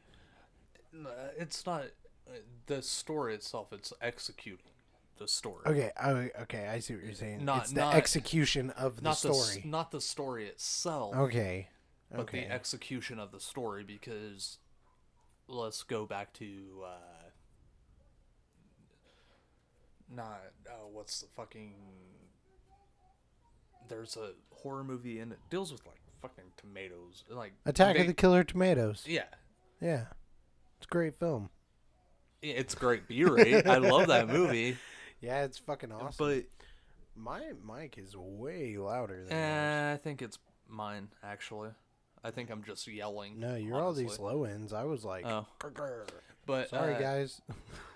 Uh, 0.93 1.09
It's 1.37 1.65
not 1.65 1.83
uh, 2.27 2.37
the 2.67 2.81
story 2.81 3.33
itself; 3.35 3.73
it's 3.73 3.91
executing 4.01 4.71
the 5.17 5.27
story. 5.27 5.63
Okay. 5.65 5.91
I, 5.99 6.31
okay. 6.43 6.67
I 6.67 6.79
see 6.79 6.95
what 6.95 7.03
you're 7.03 7.13
saying. 7.13 7.43
Not- 7.43 7.63
it's 7.63 7.71
the 7.71 7.81
not- 7.81 7.95
execution 7.95 8.69
of 8.71 8.97
the 8.97 9.01
not 9.01 9.21
the 9.21 9.33
story. 9.33 9.63
not 9.65 9.91
the 9.91 10.01
story 10.01 10.45
itself, 10.47 11.15
okay. 11.15 11.69
but 12.11 12.21
Okay. 12.21 12.41
the 12.41 12.51
execution 12.51 13.19
of 13.19 13.31
the 13.31 13.39
story. 13.39 13.83
Because 13.83 14.57
let's 15.47 15.83
go 15.83 16.05
back 16.05 16.33
to 16.33 16.83
uh, 16.85 17.29
not 20.15 20.41
uh, 20.67 20.87
what's 20.91 21.21
the 21.21 21.27
fucking 21.35 21.73
there's 23.87 24.17
a 24.17 24.31
horror 24.53 24.83
movie 24.83 25.19
and 25.19 25.31
it 25.31 25.39
deals 25.49 25.71
with 25.71 25.85
like 25.85 25.99
fucking 26.21 26.45
tomatoes, 26.57 27.23
like 27.29 27.53
Attack 27.65 27.97
of 27.99 28.07
the 28.07 28.13
Killer 28.13 28.43
Tomatoes. 28.43 29.03
yeah. 29.07 29.23
Yeah, 29.81 30.05
it's 30.77 30.85
a 30.85 30.89
great 30.89 31.19
film. 31.19 31.49
It's 32.41 32.73
great 32.75 33.07
B-rate. 33.07 33.67
I 33.67 33.77
love 33.77 34.07
that 34.07 34.27
movie, 34.29 34.77
Yeah, 35.21 35.43
it's 35.43 35.57
fucking 35.57 35.91
awesome. 35.91 36.13
but 36.17 36.43
my 37.15 37.41
mic 37.67 37.97
is 37.97 38.15
way 38.15 38.77
louder 38.77 39.25
than 39.25 39.31
yours. 39.31 39.33
eh, 39.33 39.93
I 39.93 39.97
think 39.97 40.21
it's 40.21 40.39
mine 40.67 41.09
actually. 41.23 41.69
I 42.23 42.31
think 42.31 42.49
I'm 42.49 42.63
just 42.63 42.87
yelling. 42.87 43.39
No, 43.39 43.55
you're 43.55 43.79
all 43.79 43.93
these 43.93 44.17
low 44.17 44.45
ends. 44.45 44.73
I 44.73 44.83
was 44.85 45.05
like, 45.05 45.25
Oh, 45.27 45.45
"Grr, 45.59 45.71
grr." 45.73 46.07
but 46.47 46.69
sorry 46.69 46.95
uh, 46.95 46.99
guys. 46.99 47.41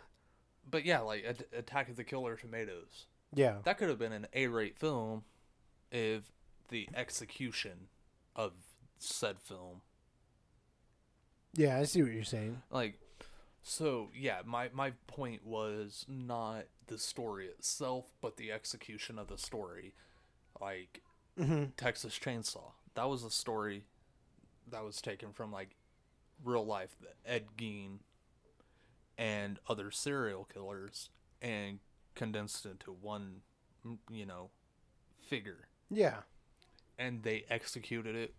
But 0.70 0.86
yeah, 0.86 1.00
like 1.00 1.24
At- 1.26 1.48
Attack 1.58 1.90
of 1.90 1.96
the 1.96 2.04
Killer 2.04 2.36
Tomatoes. 2.36 3.06
Yeah, 3.34 3.58
That 3.64 3.78
could 3.78 3.90
have 3.90 4.00
been 4.00 4.12
an 4.12 4.28
A-rate 4.34 4.78
film 4.80 5.24
if 5.92 6.24
the 6.70 6.88
execution 6.96 7.88
of 8.36 8.54
said 8.98 9.40
film 9.40 9.82
yeah, 11.54 11.78
I 11.80 11.84
see 11.84 12.02
what 12.04 12.12
you're 12.12 12.24
saying. 12.24 12.62
like 12.72 13.00
so 13.62 14.10
yeah 14.16 14.40
my 14.46 14.70
my 14.74 14.94
point 15.08 15.46
was 15.46 16.06
not 16.08 16.64
the 16.88 16.98
story 16.98 17.46
itself 17.48 18.06
but 18.22 18.38
the 18.38 18.52
execution 18.52 19.20
of 19.20 19.28
the 19.28 19.38
story 19.38 19.94
like 20.62 21.02
hmm 21.38 21.66
texas 21.76 22.18
chainsaw 22.18 22.72
that 22.96 23.10
was 23.10 23.24
a 23.24 23.30
story 23.32 23.84
that 24.72 24.84
was 24.84 25.02
taken 25.02 25.34
from 25.34 25.52
like 25.52 25.76
real 26.44 26.66
life 26.66 26.96
ed 27.26 27.46
gein 27.58 27.98
and 29.20 29.60
other 29.68 29.92
serial 29.92 30.48
killers 30.52 31.10
and 31.42 31.80
condensed 32.16 32.66
into 32.66 32.92
one 32.92 33.42
you 34.10 34.26
know 34.26 34.50
figure. 35.22 35.68
Yeah, 35.92 36.22
and 36.98 37.22
they 37.22 37.44
executed 37.50 38.16
it 38.16 38.34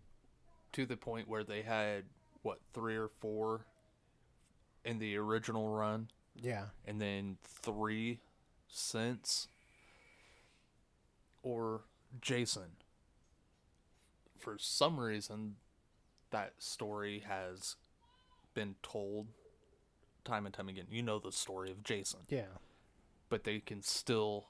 to 0.73 0.85
the 0.85 0.97
point 0.97 1.29
where 1.29 1.43
they 1.43 1.61
had 1.61 2.05
what 2.41 2.59
three 2.73 2.97
or 2.97 3.09
four 3.19 3.67
in 4.83 4.97
the 4.97 5.15
original 5.17 5.69
run? 5.69 6.09
Yeah, 6.35 6.65
and 6.85 6.99
then 6.99 7.37
three 7.43 8.19
since? 8.67 9.47
Or 11.43 11.81
jason? 12.21 12.77
For 14.37 14.57
some 14.59 14.99
reason 14.99 15.57
that 16.31 16.53
story 16.59 17.23
has 17.27 17.75
been 18.53 18.75
told 18.81 19.27
time 20.23 20.45
and 20.45 20.53
time 20.53 20.69
again 20.69 20.85
you 20.89 21.01
know 21.01 21.19
the 21.19 21.31
story 21.31 21.71
of 21.71 21.83
jason 21.83 22.19
yeah. 22.29 22.45
but 23.29 23.43
they 23.43 23.59
can 23.59 23.81
still 23.81 24.47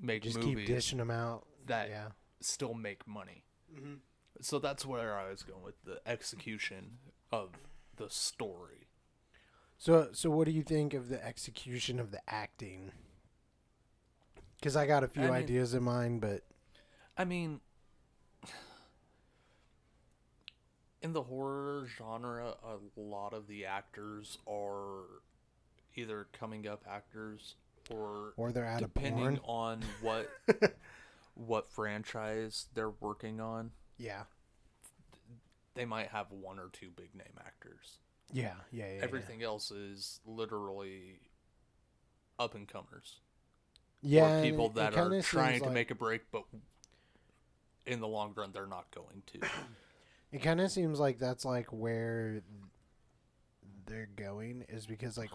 make 0.00 0.22
Just 0.22 0.36
movies 0.38 0.56
keep 0.56 0.66
dishing 0.66 0.98
them 0.98 1.10
out. 1.10 1.46
that 1.66 1.88
Yeah. 1.88 2.08
still 2.40 2.74
make 2.74 3.06
money 3.06 3.44
Mhm. 3.74 3.98
so 4.40 4.58
that's 4.58 4.84
where 4.84 5.16
I 5.16 5.30
was 5.30 5.42
going 5.42 5.62
with 5.62 5.82
the 5.84 6.00
execution 6.06 6.98
of 7.32 7.50
the 7.96 8.08
story. 8.10 8.88
So, 9.78 10.10
so 10.12 10.30
what 10.30 10.44
do 10.46 10.52
you 10.52 10.62
think 10.62 10.94
of 10.94 11.08
the 11.08 11.22
execution 11.24 11.98
of 11.98 12.10
the 12.10 12.20
acting? 12.28 12.92
Because 14.56 14.76
I 14.76 14.86
got 14.86 15.02
a 15.04 15.08
few 15.08 15.22
I 15.22 15.26
mean- 15.26 15.34
ideas 15.34 15.74
in 15.74 15.82
mind, 15.82 16.20
but 16.20 16.44
I 17.16 17.24
mean, 17.24 17.60
in 21.06 21.12
the 21.12 21.22
horror 21.22 21.86
genre, 21.96 22.54
a 22.64 23.00
lot 23.00 23.32
of 23.32 23.46
the 23.46 23.64
actors 23.64 24.38
are 24.50 25.04
either 25.94 26.26
coming 26.38 26.66
up 26.66 26.84
actors 26.90 27.54
or 27.90 28.32
or 28.36 28.50
they're 28.50 28.66
out 28.66 28.82
of 28.82 28.92
depending 28.92 29.36
porn. 29.38 29.40
on 29.44 29.80
what 30.02 30.28
what 31.34 31.70
franchise 31.70 32.66
they're 32.74 32.90
working 32.90 33.40
on, 33.40 33.70
Yeah, 33.98 34.22
they 35.74 35.84
might 35.84 36.08
have 36.08 36.26
one 36.32 36.58
or 36.58 36.68
two 36.72 36.88
big 36.96 37.14
name 37.14 37.38
actors. 37.38 37.98
yeah, 38.32 38.54
yeah, 38.72 38.86
yeah. 38.96 39.00
Everything 39.02 39.42
else 39.44 39.70
is 39.70 40.18
literally 40.26 41.20
up 42.38 42.54
and 42.56 42.66
comers. 42.66 43.20
yeah, 44.02 44.40
or 44.40 44.42
people 44.42 44.70
that 44.70 44.96
are 44.96 45.22
trying 45.22 45.60
to 45.60 45.66
like- 45.66 45.72
make 45.74 45.90
a 45.92 45.94
break, 45.94 46.22
but 46.32 46.42
in 47.86 48.00
the 48.00 48.08
long 48.08 48.32
run, 48.36 48.50
they're 48.52 48.66
not 48.66 48.86
going 48.92 49.22
to. 49.28 49.40
It 50.32 50.42
kind 50.42 50.60
of 50.60 50.70
seems 50.70 50.98
like 50.98 51.18
that's 51.18 51.44
like 51.44 51.72
where 51.72 52.42
they're 53.86 54.08
going 54.16 54.64
is 54.68 54.86
because 54.86 55.16
like 55.16 55.30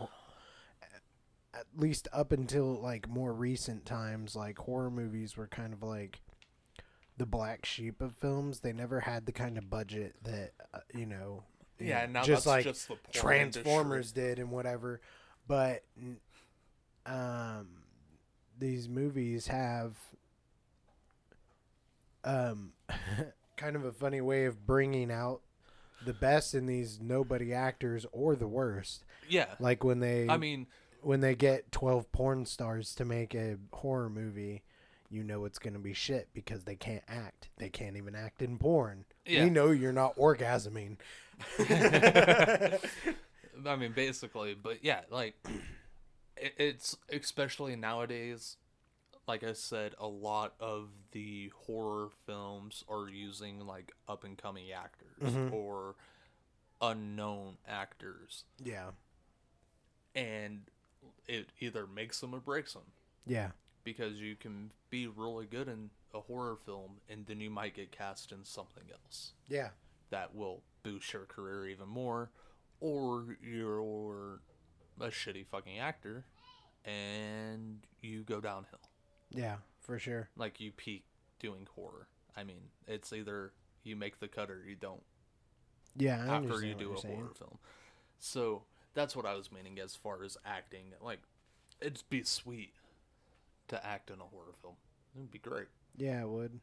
at 1.54 1.66
least 1.78 2.08
up 2.14 2.32
until 2.32 2.80
like 2.82 3.10
more 3.10 3.34
recent 3.34 3.86
times 3.86 4.36
like 4.36 4.58
horror 4.58 4.90
movies 4.90 5.36
were 5.36 5.48
kind 5.48 5.74
of 5.74 5.84
like 5.84 6.22
the 7.18 7.26
black 7.26 7.66
sheep 7.66 8.02
of 8.02 8.16
films 8.16 8.62
they 8.62 8.74
never 8.74 9.02
had 9.02 9.26
the 9.26 9.32
kind 9.32 9.58
of 9.58 9.70
budget 9.70 10.16
that 10.24 10.52
uh, 10.74 10.80
you 10.94 11.06
know 11.06 11.44
you 11.80 11.88
yeah, 11.88 12.06
know, 12.06 12.14
now 12.14 12.24
just 12.24 12.46
that's 12.46 12.48
like 12.48 12.64
just 12.64 12.88
the 12.88 12.98
transformers 13.12 14.12
industry. 14.12 14.24
did 14.36 14.40
and 14.40 14.52
whatever 14.52 15.02
but 15.48 15.84
um 17.06 17.68
these 18.58 18.88
movies 18.88 19.48
have 19.48 19.98
um 22.24 22.72
kind 23.62 23.76
of 23.76 23.86
a 23.86 23.92
funny 23.92 24.22
way 24.22 24.46
of 24.46 24.66
bringing 24.66 25.12
out 25.12 25.42
the 26.04 26.14
best 26.14 26.56
in 26.56 26.66
these 26.66 27.00
nobody 27.00 27.54
actors 27.54 28.06
or 28.12 28.36
the 28.36 28.48
worst 28.48 29.06
Yeah, 29.30 29.46
like 29.60 29.84
when 29.84 30.00
they 30.00 30.28
I 30.28 30.38
mean, 30.38 30.66
when 31.02 31.22
they 31.22 31.36
get 31.36 31.72
12 31.72 32.12
porn 32.12 32.46
stars 32.46 32.96
to 32.96 33.06
make 33.06 33.36
a 33.36 33.58
horror 33.72 34.10
movie 34.10 34.64
you 35.10 35.24
know 35.24 35.46
it's 35.46 35.60
going 35.60 35.74
to 35.74 35.80
be 35.80 35.94
shit 35.94 36.30
because 36.34 36.64
they 36.64 36.76
can't 36.76 37.04
act 37.08 37.50
they 37.58 37.70
can't 37.70 37.98
even 37.98 38.16
act 38.16 38.42
in 38.42 38.58
porn 38.58 39.06
Yeah. 39.26 39.44
we 39.44 39.50
know 39.52 39.70
you're 39.72 39.92
not 39.94 40.16
orgasming 40.16 40.98
I 43.66 43.76
mean, 43.76 43.92
basically, 43.94 44.54
but 44.56 44.84
yeah, 44.84 45.02
like 45.10 45.36
it's 46.38 46.98
especially 47.12 47.76
nowadays. 47.76 48.58
Like 49.28 49.44
I 49.44 49.54
said, 49.54 49.94
a 50.00 50.08
lot 50.08 50.56
of 50.60 50.90
the 51.12 51.52
horror 51.66 52.10
films 52.26 52.84
are 52.90 53.08
using 53.08 53.60
like 53.66 53.94
up 54.08 54.24
and 54.24 54.38
coming 54.38 54.72
actors 54.72 55.22
Mhm. 55.34 55.52
or 55.54 55.96
unknown 56.82 57.58
actors, 57.68 58.44
yeah. 58.58 58.92
And 60.16 60.70
it 61.28 61.50
either 61.60 61.88
makes 61.88 62.20
them 62.20 62.34
or 62.36 62.40
breaks 62.40 62.74
them. 62.74 62.92
yeah. 63.26 63.52
Because 63.84 64.20
you 64.22 64.36
can 64.36 64.72
be 64.92 65.08
really 65.08 65.48
good 65.48 65.68
in 65.68 65.90
a 66.14 66.20
horror 66.22 66.56
film 66.56 67.02
and 67.10 67.26
then 67.26 67.40
you 67.42 67.50
might 67.50 67.74
get 67.74 67.92
cast 67.92 68.32
in 68.32 68.44
something 68.44 68.84
else. 68.92 69.34
Yeah. 69.48 69.70
That 70.12 70.36
will 70.36 70.62
boost 70.84 71.12
your 71.14 71.26
career 71.26 71.68
even 71.68 71.88
more 71.88 72.30
or 72.80 73.38
you're 73.42 74.42
a 75.00 75.08
shitty 75.08 75.48
fucking 75.48 75.80
actor 75.80 76.26
and 76.86 77.80
you 78.02 78.24
go 78.24 78.40
downhill 78.42 78.81
yeah 79.32 79.58
for 79.80 79.98
sure. 80.00 80.30
Like 80.38 80.60
you 80.60 80.72
peak 80.72 81.04
doing 81.40 81.68
horror. 81.76 82.08
I 82.36 82.44
mean 82.44 82.62
it's 82.88 83.12
either 83.14 83.52
you 83.84 83.96
make 83.96 84.20
the 84.20 84.28
cut 84.28 84.50
or 84.50 84.64
you 84.68 84.76
don't. 84.76 85.04
Yeah 85.98 86.24
I 86.28 86.36
after 86.36 86.64
you 86.66 86.76
do 86.76 86.94
a 86.94 86.98
saying. 86.98 87.16
horror 87.16 87.34
film. 87.38 87.58
So 88.20 88.64
that's 88.94 89.16
what 89.16 89.26
i 89.26 89.34
was 89.34 89.52
meaning 89.52 89.80
as 89.80 89.96
far 89.96 90.24
as 90.24 90.38
acting. 90.46 90.86
Like 91.02 91.20
it'd 91.80 92.04
be 92.10 92.24
sweet 92.24 92.74
to 93.70 93.86
act 93.86 94.10
in 94.10 94.20
a 94.20 94.24
horror 94.24 94.54
film. 94.62 94.76
It'd 95.16 95.32
be 95.32 95.40
great. 95.40 95.68
Yeah 95.98 96.22
it 96.22 96.30
would. 96.30 96.60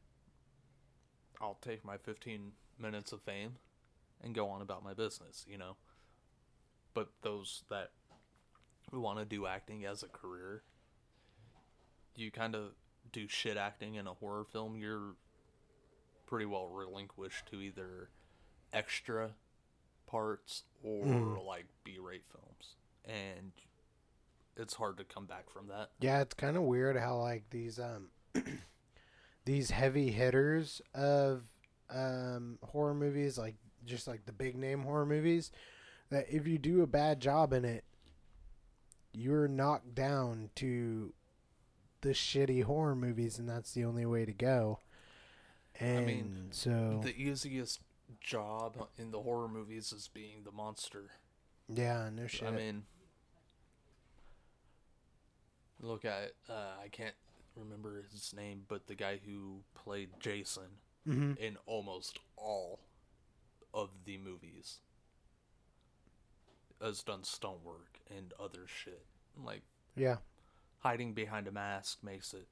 I'll 1.40 1.58
take 1.60 1.84
my 1.84 1.96
15 1.98 2.52
minutes 2.78 3.12
of 3.12 3.22
fame 3.22 3.56
and 4.22 4.34
go 4.34 4.48
on 4.48 4.62
about 4.62 4.84
my 4.84 4.94
business, 4.94 5.44
you 5.48 5.58
know. 5.58 5.76
But 6.94 7.10
those 7.22 7.62
that 7.70 7.90
want 8.92 9.18
to 9.18 9.24
do 9.24 9.46
acting 9.46 9.84
as 9.84 10.02
a 10.02 10.08
career, 10.08 10.62
you 12.18 12.30
kind 12.30 12.54
of 12.54 12.72
do 13.12 13.26
shit 13.28 13.56
acting 13.56 13.94
in 13.94 14.06
a 14.06 14.14
horror 14.14 14.44
film, 14.44 14.76
you're 14.76 15.14
pretty 16.26 16.44
well 16.46 16.68
relinquished 16.68 17.46
to 17.46 17.60
either 17.60 18.10
extra 18.72 19.34
parts 20.06 20.64
or 20.82 21.06
Mhm. 21.06 21.44
like 21.46 21.66
B-rate 21.84 22.24
films. 22.30 22.76
And 23.04 23.52
it's 24.56 24.74
hard 24.74 24.96
to 24.98 25.04
come 25.04 25.26
back 25.26 25.48
from 25.50 25.68
that. 25.68 25.90
Yeah, 26.00 26.20
it's 26.20 26.34
kind 26.34 26.56
of 26.56 26.64
weird 26.64 26.96
how 26.96 27.18
like 27.18 27.48
these 27.50 27.78
um 27.78 28.10
these 29.44 29.70
heavy 29.70 30.10
hitters 30.10 30.82
of 30.94 31.44
um 31.88 32.58
horror 32.62 32.94
movies, 32.94 33.38
like 33.38 33.56
just 33.84 34.06
like 34.06 34.26
the 34.26 34.32
big 34.32 34.56
name 34.56 34.82
horror 34.82 35.06
movies, 35.06 35.50
that 36.10 36.26
if 36.28 36.46
you 36.46 36.58
do 36.58 36.82
a 36.82 36.86
bad 36.86 37.20
job 37.20 37.52
in 37.52 37.64
it, 37.64 37.84
you're 39.12 39.48
knocked 39.48 39.94
down 39.94 40.50
to 40.56 41.14
the 42.00 42.10
shitty 42.10 42.62
horror 42.64 42.94
movies, 42.96 43.38
and 43.38 43.48
that's 43.48 43.72
the 43.72 43.84
only 43.84 44.06
way 44.06 44.24
to 44.24 44.32
go. 44.32 44.78
And 45.80 46.06
mean, 46.06 46.48
so 46.50 47.00
The 47.02 47.16
easiest 47.16 47.80
job 48.20 48.88
in 48.98 49.10
the 49.10 49.20
horror 49.20 49.48
movies 49.48 49.92
is 49.92 50.08
being 50.12 50.42
the 50.44 50.52
monster. 50.52 51.10
yeah, 51.72 52.08
no 52.12 52.26
shit. 52.26 52.48
I 52.48 52.50
mean, 52.52 52.82
look 55.80 56.04
at 56.04 56.32
uh, 56.48 56.72
I 56.82 56.88
can't 56.88 57.14
remember 57.56 58.04
his 58.12 58.32
name, 58.34 58.62
but 58.68 58.86
the 58.86 58.94
guy 58.94 59.20
who 59.24 59.60
played 59.74 60.10
Jason 60.20 60.64
Mm-hmm. 61.08 61.42
in 61.42 61.56
almost 61.64 62.18
all 62.36 62.80
of 63.72 63.88
the 64.04 64.18
movies 64.18 64.80
has 66.82 67.02
done 67.02 67.24
stonework 67.24 67.98
and 68.14 68.34
other 68.38 68.66
shit. 68.66 69.06
Like 69.42 69.62
Yeah. 69.96 70.16
Hiding 70.78 71.12
behind 71.14 71.46
a 71.48 71.52
mask 71.52 72.02
makes 72.02 72.32
it 72.34 72.46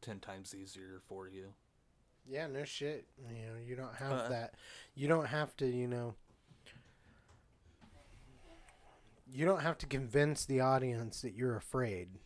ten 0.00 0.20
times 0.20 0.54
easier 0.54 1.00
for 1.08 1.28
you. 1.28 1.54
Yeah, 2.28 2.46
no 2.48 2.64
shit. 2.64 3.06
You 3.18 3.46
know, 3.46 3.58
you 3.64 3.76
don't 3.76 3.94
have 3.96 4.12
Uh. 4.12 4.28
that. 4.28 4.54
You 4.94 5.08
don't 5.08 5.26
have 5.26 5.56
to, 5.58 5.66
you 5.66 5.86
know. 5.86 6.14
You 9.28 9.44
don't 9.44 9.60
have 9.62 9.78
to 9.78 9.86
convince 9.86 10.44
the 10.44 10.60
audience 10.60 11.20
that 11.22 11.34
you're 11.34 11.56
afraid 11.56 12.18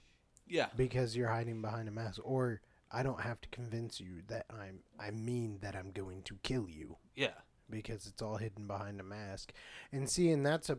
Yeah. 0.47 0.69
because 0.77 1.17
you're 1.17 1.29
hiding 1.31 1.63
behind 1.63 1.89
a 1.89 1.93
mask 1.93 2.21
or 2.25 2.61
I 2.91 3.03
don't 3.03 3.21
have 3.23 3.41
to 3.43 3.49
convince 3.51 4.01
you 4.01 4.23
that 4.27 4.47
I'm 4.51 4.83
I 4.99 5.11
mean 5.11 5.59
that 5.63 5.75
I'm 5.77 5.93
going 5.93 6.23
to 6.25 6.37
kill 6.43 6.69
you 6.69 6.99
Yeah. 7.15 7.35
because 7.71 8.07
it's 8.07 8.21
all 8.21 8.37
hidden 8.37 8.67
behind 8.67 9.01
a 9.01 9.05
mask. 9.05 9.53
And 9.93 10.11
see, 10.11 10.31
and 10.31 10.45
that's 10.45 10.69
a 10.71 10.79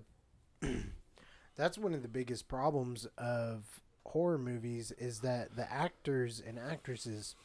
that's 1.55 1.77
one 1.77 1.93
of 1.93 2.01
the 2.03 2.07
biggest 2.07 2.47
problems 2.47 3.05
of 3.17 3.81
horror 4.11 4.37
movies 4.37 4.91
is 4.97 5.19
that 5.21 5.55
the 5.55 5.71
actors 5.71 6.41
and 6.45 6.57
actresses 6.59 7.35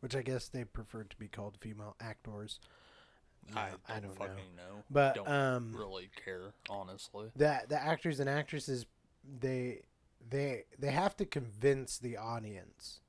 which 0.00 0.16
I 0.16 0.22
guess 0.22 0.48
they 0.48 0.64
prefer 0.64 1.04
to 1.04 1.16
be 1.16 1.28
called 1.28 1.58
female 1.60 1.94
actors. 2.00 2.58
I, 3.54 3.68
don't 3.68 3.80
I 3.88 4.00
don't 4.00 4.16
fucking 4.16 4.56
know. 4.56 4.82
But 4.90 5.14
don't 5.16 5.28
um 5.28 5.74
really 5.76 6.08
care, 6.24 6.54
honestly. 6.70 7.30
That 7.36 7.68
the 7.68 7.80
actors 7.82 8.18
and 8.20 8.28
actresses 8.28 8.86
they 9.40 9.82
they 10.28 10.64
they 10.78 10.90
have 10.90 11.16
to 11.18 11.26
convince 11.26 11.98
the 11.98 12.16
audience 12.16 13.00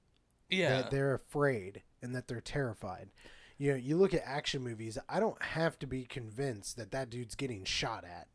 Yeah. 0.49 0.81
that 0.81 0.91
they're 0.91 1.13
afraid 1.13 1.83
and 2.01 2.13
that 2.15 2.27
they're 2.27 2.41
terrified. 2.41 3.09
You 3.57 3.71
know, 3.71 3.77
you 3.77 3.95
look 3.95 4.13
at 4.13 4.23
action 4.25 4.61
movies. 4.63 4.97
I 5.07 5.19
don't 5.19 5.41
have 5.41 5.77
to 5.79 5.87
be 5.87 6.03
convinced 6.03 6.75
that 6.77 6.91
that 6.91 7.09
dude's 7.09 7.35
getting 7.35 7.63
shot 7.63 8.03
at, 8.03 8.27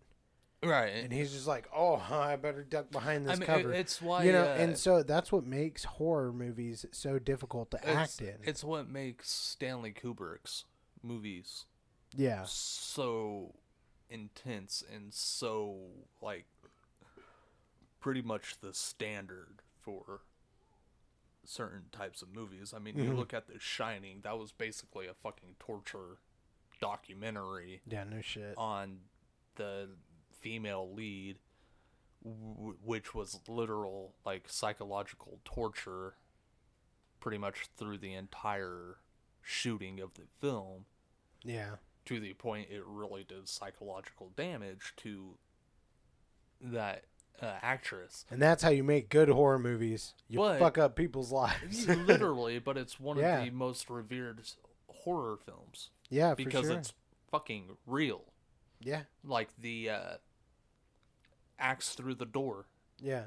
right. 0.62 0.88
and 1.04 1.12
he's 1.12 1.32
just 1.32 1.46
like, 1.46 1.68
"Oh, 1.74 1.96
I 2.10 2.36
better 2.36 2.62
duck 2.64 2.90
behind 2.90 3.26
I 3.26 3.32
this 3.32 3.40
mean, 3.40 3.46
cover." 3.46 3.72
it- 3.72 3.80
it's 3.80 4.00
why 4.02 4.24
you 4.24 4.32
know, 4.32 4.42
uh, 4.44 4.56
and 4.58 4.76
so 4.78 5.02
that's 5.02 5.30
what 5.32 5.44
makes 5.44 5.84
horror 5.84 6.32
movies 6.32 6.84
so 6.92 7.18
difficult 7.18 7.70
to 7.72 7.88
act 7.88 8.20
in. 8.20 8.36
it's 8.42 8.62
what 8.64 8.88
makes 8.88 9.30
Stanley 9.30 9.92
Kubrick's 9.92 10.64
movies 11.02 11.66
yeah, 12.16 12.44
so 12.46 13.54
intense 14.08 14.82
and 14.92 15.12
so 15.12 15.76
like 16.22 16.46
pretty 18.00 18.22
much 18.22 18.58
the 18.60 18.72
standard 18.72 19.62
for 19.80 20.20
certain 21.44 21.84
types 21.92 22.22
of 22.22 22.34
movies. 22.34 22.72
I 22.74 22.78
mean, 22.78 22.96
you 22.96 23.10
Mhm. 23.10 23.16
look 23.16 23.34
at 23.34 23.46
The 23.46 23.58
Shining, 23.60 24.20
that 24.22 24.38
was 24.38 24.52
basically 24.52 25.06
a 25.06 25.14
fucking 25.14 25.56
torture 25.58 26.18
documentary 26.80 27.82
yeah, 27.86 28.04
no 28.04 28.20
shit. 28.20 28.54
on 28.56 29.00
the 29.56 29.90
female 30.40 30.92
lead 30.94 31.38
w- 32.24 32.76
which 32.84 33.14
was 33.14 33.40
literal 33.48 34.14
like 34.24 34.44
psychological 34.48 35.38
torture 35.44 36.14
pretty 37.20 37.38
much 37.38 37.66
through 37.76 37.98
the 37.98 38.14
entire 38.14 38.96
shooting 39.42 40.00
of 40.00 40.14
the 40.14 40.22
film 40.40 40.84
Yeah, 41.44 41.76
to 42.06 42.20
the 42.20 42.34
point 42.34 42.68
it 42.70 42.82
really 42.86 43.24
did 43.24 43.48
psychological 43.48 44.30
damage 44.36 44.92
to 44.98 45.36
that 46.60 47.04
uh, 47.42 47.52
actress. 47.62 48.24
and 48.30 48.40
that's 48.40 48.62
how 48.62 48.70
you 48.70 48.82
make 48.82 49.08
good 49.10 49.28
horror 49.28 49.58
movies. 49.58 50.14
You 50.28 50.38
But- 50.38 50.58
fuck 50.58 50.78
up 50.78 50.96
people's 50.96 51.30
lives. 51.30 51.86
Literally, 52.06 52.58
but 52.58 52.76
it's 52.78 52.98
one 52.98 53.18
Yeah. 53.18 53.38
of 53.40 53.44
the 53.44 53.50
most 53.50 53.90
revered 53.90 54.40
horror 54.88 55.36
films 55.44 55.90
yeah, 56.08 56.30
for 56.30 56.36
because 56.36 56.66
sure. 56.66 56.78
it's 56.78 56.92
fucking 57.30 57.76
real. 57.86 58.22
yeah, 58.80 59.02
Like 59.24 59.50
the 59.58 59.90
uh, 59.90 60.14
axe 61.58 61.94
through 61.94 62.14
the 62.14 62.26
door. 62.26 62.66
yeah, 63.00 63.24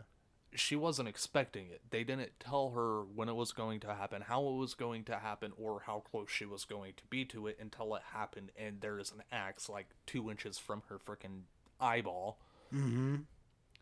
She 0.54 0.76
wasn't 0.76 1.08
expecting 1.10 1.68
it. 1.68 1.82
They 1.90 2.04
didn't 2.04 2.40
tell 2.40 2.72
her 2.72 3.04
when 3.04 3.30
it 3.30 3.36
was 3.36 3.52
going 3.52 3.80
to 3.82 3.94
happen, 3.94 4.24
how 4.24 4.48
it 4.48 4.56
was 4.56 4.74
going 4.74 5.04
to 5.06 5.18
happen, 5.18 5.52
or 5.58 5.82
how 5.86 6.00
close 6.00 6.30
she 6.30 6.46
was 6.46 6.66
going 6.66 6.94
to 6.98 7.04
be 7.10 7.26
to 7.26 7.48
it 7.48 7.58
until 7.60 7.96
it 7.96 8.02
happened. 8.14 8.52
And 8.58 8.82
there 8.82 9.00
is 9.00 9.12
an 9.12 9.24
axe 9.32 9.70
like 9.70 9.88
two 10.06 10.30
inches 10.30 10.58
from 10.58 10.84
her 10.90 10.98
freaking 10.98 11.42
eyeball. 11.80 12.40
mm-hmm. 12.74 13.18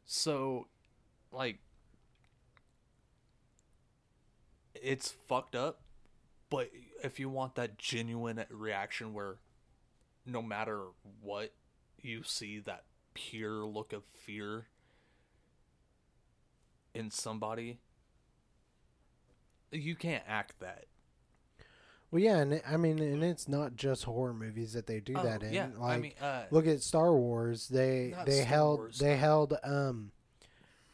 So, 0.06 0.68
like, 1.32 1.60
it's 4.76 5.10
fucked 5.12 5.56
up. 5.56 5.82
But 6.50 6.72
if 7.04 7.20
you 7.20 7.30
want 7.30 7.56
that 7.56 7.78
genuine 7.78 8.45
reaction 8.50 9.14
where 9.14 9.36
no 10.26 10.41
matter 10.41 10.84
what 11.22 11.54
you 12.02 12.24
see 12.24 12.60
that 12.60 12.84
pure 13.18 13.65
look 13.65 13.93
of 13.93 14.03
fear 14.13 14.68
in 16.93 17.09
somebody, 17.11 17.80
you 19.72 19.95
can't 19.95 20.24
act 20.28 20.59
that. 20.59 20.86
Well, 22.11 22.22
yeah, 22.22 22.38
and 22.38 22.53
it- 22.53 22.63
I 22.68 22.78
mean, 22.78 22.99
and 22.99 23.24
it's 23.24 23.47
not 23.47 23.76
just 23.76 24.05
horror 24.05 24.34
movies 24.34 24.74
that 24.74 24.88
they 24.88 24.99
do 25.01 25.13
that 25.15 25.43
in. 25.43 25.49
Oh, 25.49 25.51
yeah, 25.51 25.70
Like, 25.78 25.97
I 25.97 25.99
mean, 25.99 26.13
uh, 26.22 26.45
look 26.51 26.65
at 26.68 26.82
Star 26.82 27.13
Wars. 27.13 27.68
They 27.68 28.15
they 28.26 28.38
Star 28.41 28.45
held 28.45 28.80
Wars. 28.80 28.99
they 28.99 29.18
held 29.18 29.55
um 29.63 30.11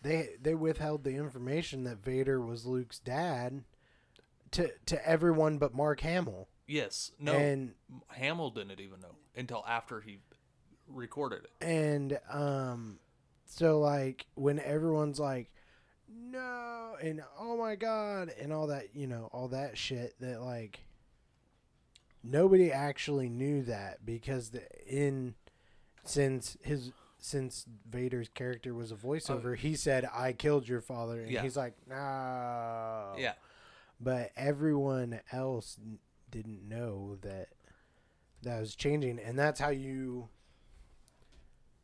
they 0.02 0.36
they 0.42 0.56
withheld 0.56 1.04
the 1.04 1.16
information 1.16 1.84
that 1.84 1.98
Vader 1.98 2.42
was 2.42 2.66
Luke's 2.66 3.00
dad 3.00 3.64
to 4.52 4.72
to 4.88 5.08
everyone 5.08 5.60
but 5.60 5.74
Mark 5.76 6.00
Hamill. 6.02 6.48
yes, 6.66 7.12
no, 7.20 7.34
And 7.34 7.76
Hamill 8.10 8.50
didn't 8.50 8.80
even 8.80 9.00
know 9.00 9.16
until 9.36 9.64
after 9.68 10.02
he 10.02 10.18
recorded 10.94 11.44
it. 11.46 11.66
and 11.66 12.20
um 12.30 13.00
so 13.46 13.80
like 13.80 14.26
when 14.36 14.60
everyone's 14.60 15.20
like 15.20 15.50
no 16.10 16.96
and 17.02 17.22
oh 17.40 17.58
my 17.58 17.76
god 17.76 18.32
and 18.40 18.52
all 18.54 18.68
that, 18.68 18.96
you 18.96 19.08
know, 19.08 19.30
all 19.34 19.48
that 19.50 19.78
shit 19.78 20.16
that 20.20 20.42
like 20.42 20.80
nobody 22.24 22.72
actually 22.72 23.30
knew 23.30 23.62
that 23.64 24.06
because 24.06 24.50
the 24.52 24.62
in 24.88 25.36
since 26.06 26.58
his 26.62 26.92
since 27.20 27.66
Vader's 27.90 28.28
character 28.30 28.74
was 28.74 28.92
a 28.92 28.96
voiceover, 28.96 29.56
he 29.56 29.76
said, 29.76 30.08
"I 30.14 30.34
killed 30.34 30.68
your 30.68 30.82
father," 30.82 31.22
and 31.22 31.32
Yeah. 31.32 31.42
he's 31.42 31.56
like, 31.56 31.74
"No." 31.88 33.16
Yeah, 33.18 33.34
But 34.00 34.32
everyone 34.36 35.22
else 35.32 35.80
didn't 36.30 36.68
know 36.68 37.16
that 37.22 37.50
that 38.42 38.60
was 38.60 38.76
changing, 38.76 39.20
and 39.20 39.40
that's 39.40 39.60
how 39.62 39.70
you 39.70 40.28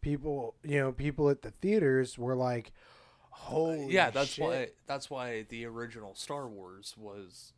people, 0.02 0.56
you 0.64 0.80
know, 0.80 0.92
people 0.92 1.30
at 1.30 1.42
the 1.42 1.52
theaters 1.52 2.18
were 2.18 2.36
like, 2.36 2.72
"Holy 3.32 3.94
yeah 3.94 4.10
that's 4.10 4.32
shit. 4.32 4.44
why 4.46 4.68
that's 4.88 5.10
why 5.10 5.44
the 5.50 5.66
original 5.66 6.14
star 6.16 6.48
wars 6.48 6.96
was 6.98 7.54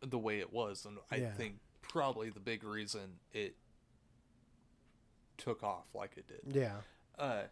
the 0.00 0.18
way 0.18 0.38
it 0.38 0.52
was 0.52 0.84
and 0.84 0.98
i 1.10 1.18
Yeah. 1.18 1.32
think 1.32 1.56
probably 1.82 2.30
the 2.30 2.38
big 2.40 2.62
reason 2.62 3.18
it 3.32 3.56
took 5.36 5.62
off 5.62 5.86
like 5.94 6.12
it 6.16 6.26
did 6.28 6.40
Yeah, 6.54 6.76
uh 7.18 7.42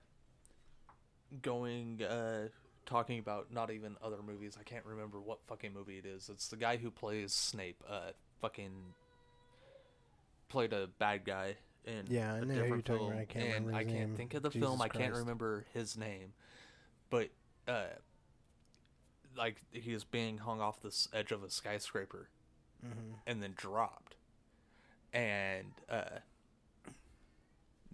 going 1.42 2.02
uh 2.02 2.48
talking 2.84 3.18
about 3.18 3.52
not 3.52 3.70
even 3.72 3.96
other 4.00 4.18
movies 4.24 4.56
i 4.60 4.62
can't 4.62 4.84
remember 4.84 5.20
what 5.20 5.38
fucking 5.48 5.72
movie 5.72 5.98
it 5.98 6.06
is 6.06 6.28
it's 6.28 6.48
the 6.48 6.56
guy 6.56 6.76
who 6.76 6.90
plays 6.90 7.32
snape 7.32 7.82
uh 7.88 8.10
fucking 8.40 8.70
played 10.48 10.72
a 10.72 10.86
bad 10.98 11.24
guy 11.24 11.56
in 11.86 12.06
Yeah, 12.08 12.34
I 12.34 12.38
a 12.38 12.40
know 12.40 12.46
who 12.46 12.52
you're 12.54 12.62
different 12.62 12.84
talking 12.84 13.00
film 13.00 13.12
about. 13.12 13.20
I 13.22 13.24
can't 13.26 13.44
and 13.56 13.66
remember 13.66 13.72
i 13.78 13.82
his 13.84 13.92
can't 13.92 14.08
name. 14.08 14.16
think 14.16 14.34
of 14.34 14.42
the 14.42 14.50
Jesus 14.50 14.66
film 14.68 14.82
i 14.82 14.88
can't 14.88 15.04
Christ. 15.04 15.20
remember 15.20 15.66
his 15.72 15.96
name 15.96 16.32
but 17.10 17.30
uh 17.68 17.84
like 19.36 19.56
he 19.72 19.92
was 19.92 20.04
being 20.04 20.38
hung 20.38 20.60
off 20.60 20.80
this 20.80 21.08
edge 21.12 21.30
of 21.32 21.42
a 21.44 21.50
skyscraper 21.50 22.28
hmm 22.80 23.14
and 23.26 23.42
then 23.42 23.52
dropped. 23.56 24.14
And 25.12 25.72
uh, 25.88 26.20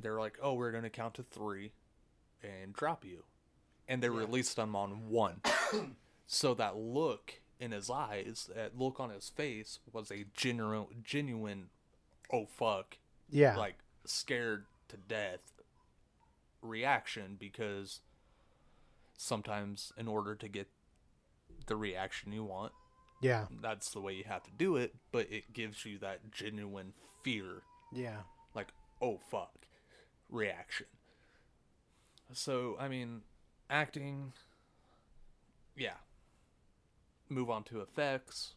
they're 0.00 0.18
like, 0.18 0.38
"Oh, 0.42 0.54
we're 0.54 0.72
gonna 0.72 0.90
count 0.90 1.14
to 1.14 1.22
three 1.22 1.72
and 2.42 2.72
drop 2.72 3.04
you," 3.04 3.24
and 3.88 4.02
they 4.02 4.08
released 4.08 4.58
him 4.58 4.74
on 4.74 5.08
one. 5.08 5.40
so 6.26 6.54
that 6.54 6.76
look 6.76 7.40
in 7.60 7.70
his 7.72 7.88
eyes, 7.90 8.50
that 8.54 8.76
look 8.78 8.98
on 9.00 9.10
his 9.10 9.28
face, 9.28 9.78
was 9.92 10.10
a 10.10 10.24
genuine, 10.34 10.86
genuine, 11.04 11.68
"Oh 12.32 12.46
fuck," 12.46 12.98
yeah, 13.32 13.56
like 13.56 13.76
scared 14.04 14.66
to 14.88 14.96
death 14.96 15.40
reaction 16.62 17.36
because 17.40 18.00
sometimes 19.16 19.92
in 19.96 20.06
order 20.06 20.36
to 20.36 20.48
get 20.48 20.68
the 21.66 21.76
reaction 21.76 22.32
you 22.32 22.44
want 22.44 22.72
yeah, 23.22 23.46
that's 23.62 23.90
the 23.90 24.00
way 24.00 24.14
you 24.14 24.24
have 24.24 24.42
to 24.42 24.50
do 24.50 24.76
it, 24.76 24.94
but 25.12 25.28
it 25.30 25.52
gives 25.52 25.86
you 25.86 25.96
that 25.98 26.32
genuine 26.32 26.92
fear, 27.22 27.62
yeah, 27.92 28.22
like, 28.52 28.72
oh 29.00 29.20
fuck, 29.30 29.54
reaction. 30.28 30.86
So, 32.32 32.76
I 32.80 32.88
mean, 32.88 33.22
acting, 33.70 34.32
yeah. 35.76 35.98
move 37.28 37.50
on 37.50 37.62
to 37.64 37.80
effects. 37.80 38.54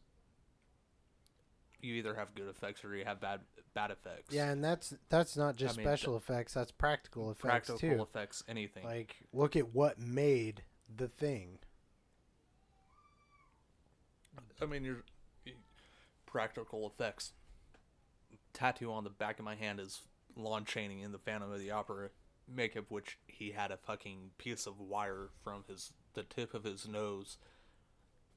You 1.81 1.93
either 1.95 2.15
have 2.15 2.33
good 2.33 2.47
effects 2.47 2.83
or 2.83 2.95
you 2.95 3.05
have 3.05 3.21
bad 3.21 3.41
bad 3.75 3.91
effects. 3.91 4.33
Yeah, 4.33 4.49
and 4.49 4.63
that's 4.63 4.95
that's 5.09 5.37
not 5.37 5.55
just 5.55 5.77
mean, 5.77 5.85
special 5.85 6.17
effects. 6.17 6.55
That's 6.55 6.71
practical 6.71 7.29
effects 7.29 7.67
practical 7.67 7.77
too. 7.77 8.01
effects, 8.01 8.43
anything. 8.47 8.83
Like, 8.83 9.17
look 9.31 9.55
at 9.55 9.75
what 9.75 9.99
made 9.99 10.63
the 10.95 11.07
thing. 11.07 11.59
I 14.59 14.65
mean, 14.65 14.83
your 14.83 15.03
practical 16.25 16.87
effects. 16.87 17.33
Tattoo 18.53 18.91
on 18.91 19.03
the 19.03 19.09
back 19.09 19.37
of 19.37 19.45
my 19.45 19.55
hand 19.55 19.81
is 19.81 20.01
Lon 20.35 20.63
Chaney 20.63 21.01
in 21.01 21.11
the 21.11 21.19
Phantom 21.19 21.51
of 21.51 21.59
the 21.59 21.71
Opera 21.71 22.09
makeup, 22.47 22.85
which 22.89 23.17
he 23.27 23.51
had 23.51 23.71
a 23.71 23.77
fucking 23.77 24.31
piece 24.37 24.65
of 24.65 24.79
wire 24.79 25.29
from 25.43 25.65
his 25.67 25.91
the 26.13 26.23
tip 26.23 26.53
of 26.53 26.63
his 26.63 26.87
nose, 26.87 27.37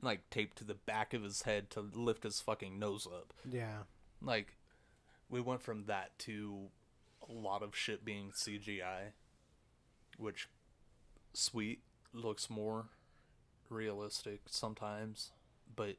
like 0.03 0.29
taped 0.31 0.59
to 0.59 0.65
the 0.65 0.75
back 0.75 1.15
of 1.15 1.23
his 1.23 1.43
head 1.43 1.71
to 1.71 1.81
lift 1.81 2.25
his 2.25 2.41
fucking 2.41 2.79
nose 2.79 3.07
up. 3.07 3.33
Yeah. 3.49 3.83
Like, 4.21 4.58
we 5.31 5.41
went 5.41 5.63
from 5.63 5.85
that 5.87 6.19
to 6.21 6.69
a 7.29 7.33
lot 7.33 7.63
of 7.63 7.77
shit 7.77 8.05
being 8.05 8.31
CGI, 8.31 9.13
which 10.17 10.49
sweet 11.33 11.81
looks 12.13 12.49
more 12.49 12.87
realistic 13.69 14.41
sometimes, 14.47 15.33
but 15.75 15.97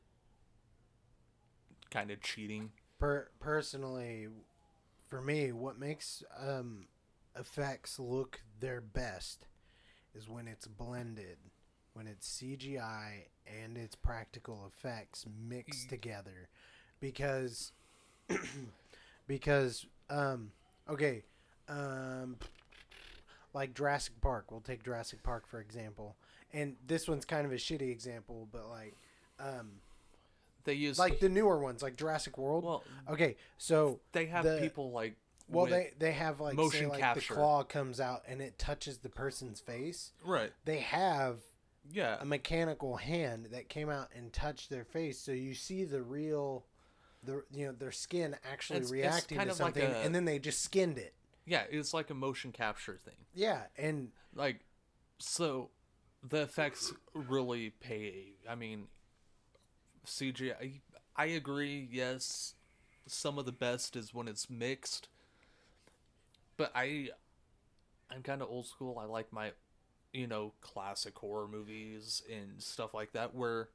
kind 1.91 2.11
of 2.11 2.21
cheating. 2.21 2.71
Per- 2.99 3.29
personally, 3.39 4.27
for 5.07 5.21
me, 5.21 5.51
what 5.51 5.79
makes 5.79 6.23
um, 6.39 6.87
effects 7.37 7.99
look 7.99 8.41
their 8.59 8.81
best 8.81 9.47
is 10.15 10.27
when 10.27 10.47
it's 10.47 10.67
blended, 10.67 11.37
when 11.93 12.07
it's 12.07 12.41
CGI 12.41 13.25
and 13.45 13.77
it's 13.77 13.95
practical 13.95 14.71
effects 14.71 15.25
mixed 15.47 15.89
together, 15.89 16.49
because 16.99 17.71
because 19.29 19.85
um, 20.09 20.51
okay, 20.89 21.23
um, 21.69 22.35
like 23.53 23.73
Jurassic 23.73 24.19
Park. 24.19 24.51
We'll 24.51 24.59
take 24.59 24.83
Jurassic 24.83 25.23
Park 25.23 25.47
for 25.47 25.61
example, 25.61 26.17
and 26.51 26.75
this 26.85 27.07
one's 27.07 27.23
kind 27.23 27.45
of 27.45 27.53
a 27.53 27.55
shitty 27.55 27.89
example, 27.89 28.49
but 28.51 28.67
like. 28.67 28.95
Um, 29.39 29.79
They 30.65 30.73
use 30.73 30.99
like 30.99 31.21
the 31.21 31.29
newer 31.29 31.59
ones, 31.59 31.81
like 31.81 31.95
Jurassic 31.95 32.37
World. 32.37 32.65
well, 32.65 32.83
okay, 33.09 33.37
so 33.57 34.01
they 34.11 34.25
have 34.25 34.43
the- 34.43 34.59
people 34.59 34.91
like 34.91 35.15
well 35.47 35.65
they 35.65 35.93
they 35.97 36.11
have 36.11 36.39
like 36.41 36.51
say 36.55 36.61
motion 36.61 36.89
like 36.89 36.99
capture. 36.99 37.33
the 37.33 37.39
claw 37.39 37.63
comes 37.63 37.99
out 38.01 38.23
and 38.27 38.41
it 38.41 38.59
touches 38.59 38.97
the 38.97 39.07
person's 39.09 39.61
face. 39.61 40.11
right, 40.25 40.51
They 40.65 40.79
have 40.79 41.37
yeah, 41.91 42.17
a 42.19 42.25
mechanical 42.25 42.97
hand 42.97 43.47
that 43.51 43.69
came 43.69 43.89
out 43.89 44.09
and 44.13 44.31
touched 44.33 44.69
their 44.69 44.83
face, 44.83 45.17
so 45.17 45.31
you 45.31 45.55
see 45.55 45.85
the 45.85 46.01
real, 46.03 46.65
the 47.23 47.43
you 47.51 47.65
know 47.67 47.71
their 47.73 47.91
skin 47.91 48.35
actually 48.49 48.77
It's- 48.77 48.91
it's 48.91 48.91
reacting 48.91 49.37
kind 49.37 49.49
to 49.49 49.53
of 49.53 49.59
like 49.59 49.75
something, 49.75 49.91
a- 49.91 49.99
and 50.05 50.13
then 50.15 50.25
they 50.25 50.39
just 50.39 50.61
skinned 50.61 50.97
it. 50.97 51.13
yeah. 51.45 51.63
It's 51.69 51.93
like 51.93 52.09
a 52.09 52.13
motion 52.13 52.51
capture 52.51 52.97
thing. 52.97 53.25
Yeah, 53.33 53.63
and 53.77 54.11
like 54.33 54.61
so 55.17 55.69
the 56.21 56.41
effects 56.41 56.93
really 57.13 57.69
pay 57.69 58.33
i 58.47 58.53
mean 58.55 58.87
cgi 60.05 60.81
i 61.15 61.25
agree 61.25 61.87
yes 61.91 62.55
some 63.07 63.37
of 63.37 63.45
the 63.45 63.51
best 63.51 63.95
is 63.95 64.13
when 64.13 64.27
it's 64.27 64.49
mixed 64.49 65.07
but 66.57 66.71
i 66.75 67.07
i'm 68.11 68.21
kind 68.21 68.41
of 68.41 68.49
old 68.49 68.65
school 68.67 68.97
i 68.99 69.05
like 69.05 69.31
my 69.31 69.51
you 70.13 70.27
know 70.27 70.53
classic 70.61 71.17
horror 71.17 71.47
movies 71.47 72.21
and 72.31 72.61
stuff 72.61 72.93
like 72.93 73.11
that 73.13 73.33
where 73.33 73.69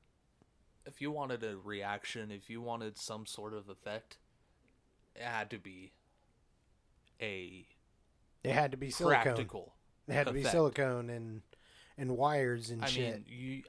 if 0.86 1.00
you 1.00 1.10
wanted 1.10 1.42
a 1.44 1.56
reaction 1.56 2.30
if 2.30 2.48
you 2.50 2.60
wanted 2.60 2.96
some 2.98 3.26
sort 3.26 3.54
of 3.54 3.68
effect 3.68 4.18
it 5.14 5.22
had 5.22 5.50
to 5.50 5.58
be 5.58 5.92
a 7.20 7.66
it 8.42 8.52
had 8.52 8.70
to 8.72 8.76
be 8.76 8.90
silicone. 8.90 9.22
practical 9.22 9.74
It 10.08 10.12
had 10.14 10.26
to 10.26 10.32
be 10.32 10.44
silicone 10.44 11.08
and 11.10 11.42
and 11.96 12.16
wires 12.16 12.70
and 12.70 12.82
I 12.84 12.88
shit. 12.88 13.14
mean, 13.14 13.24
you 13.28 13.62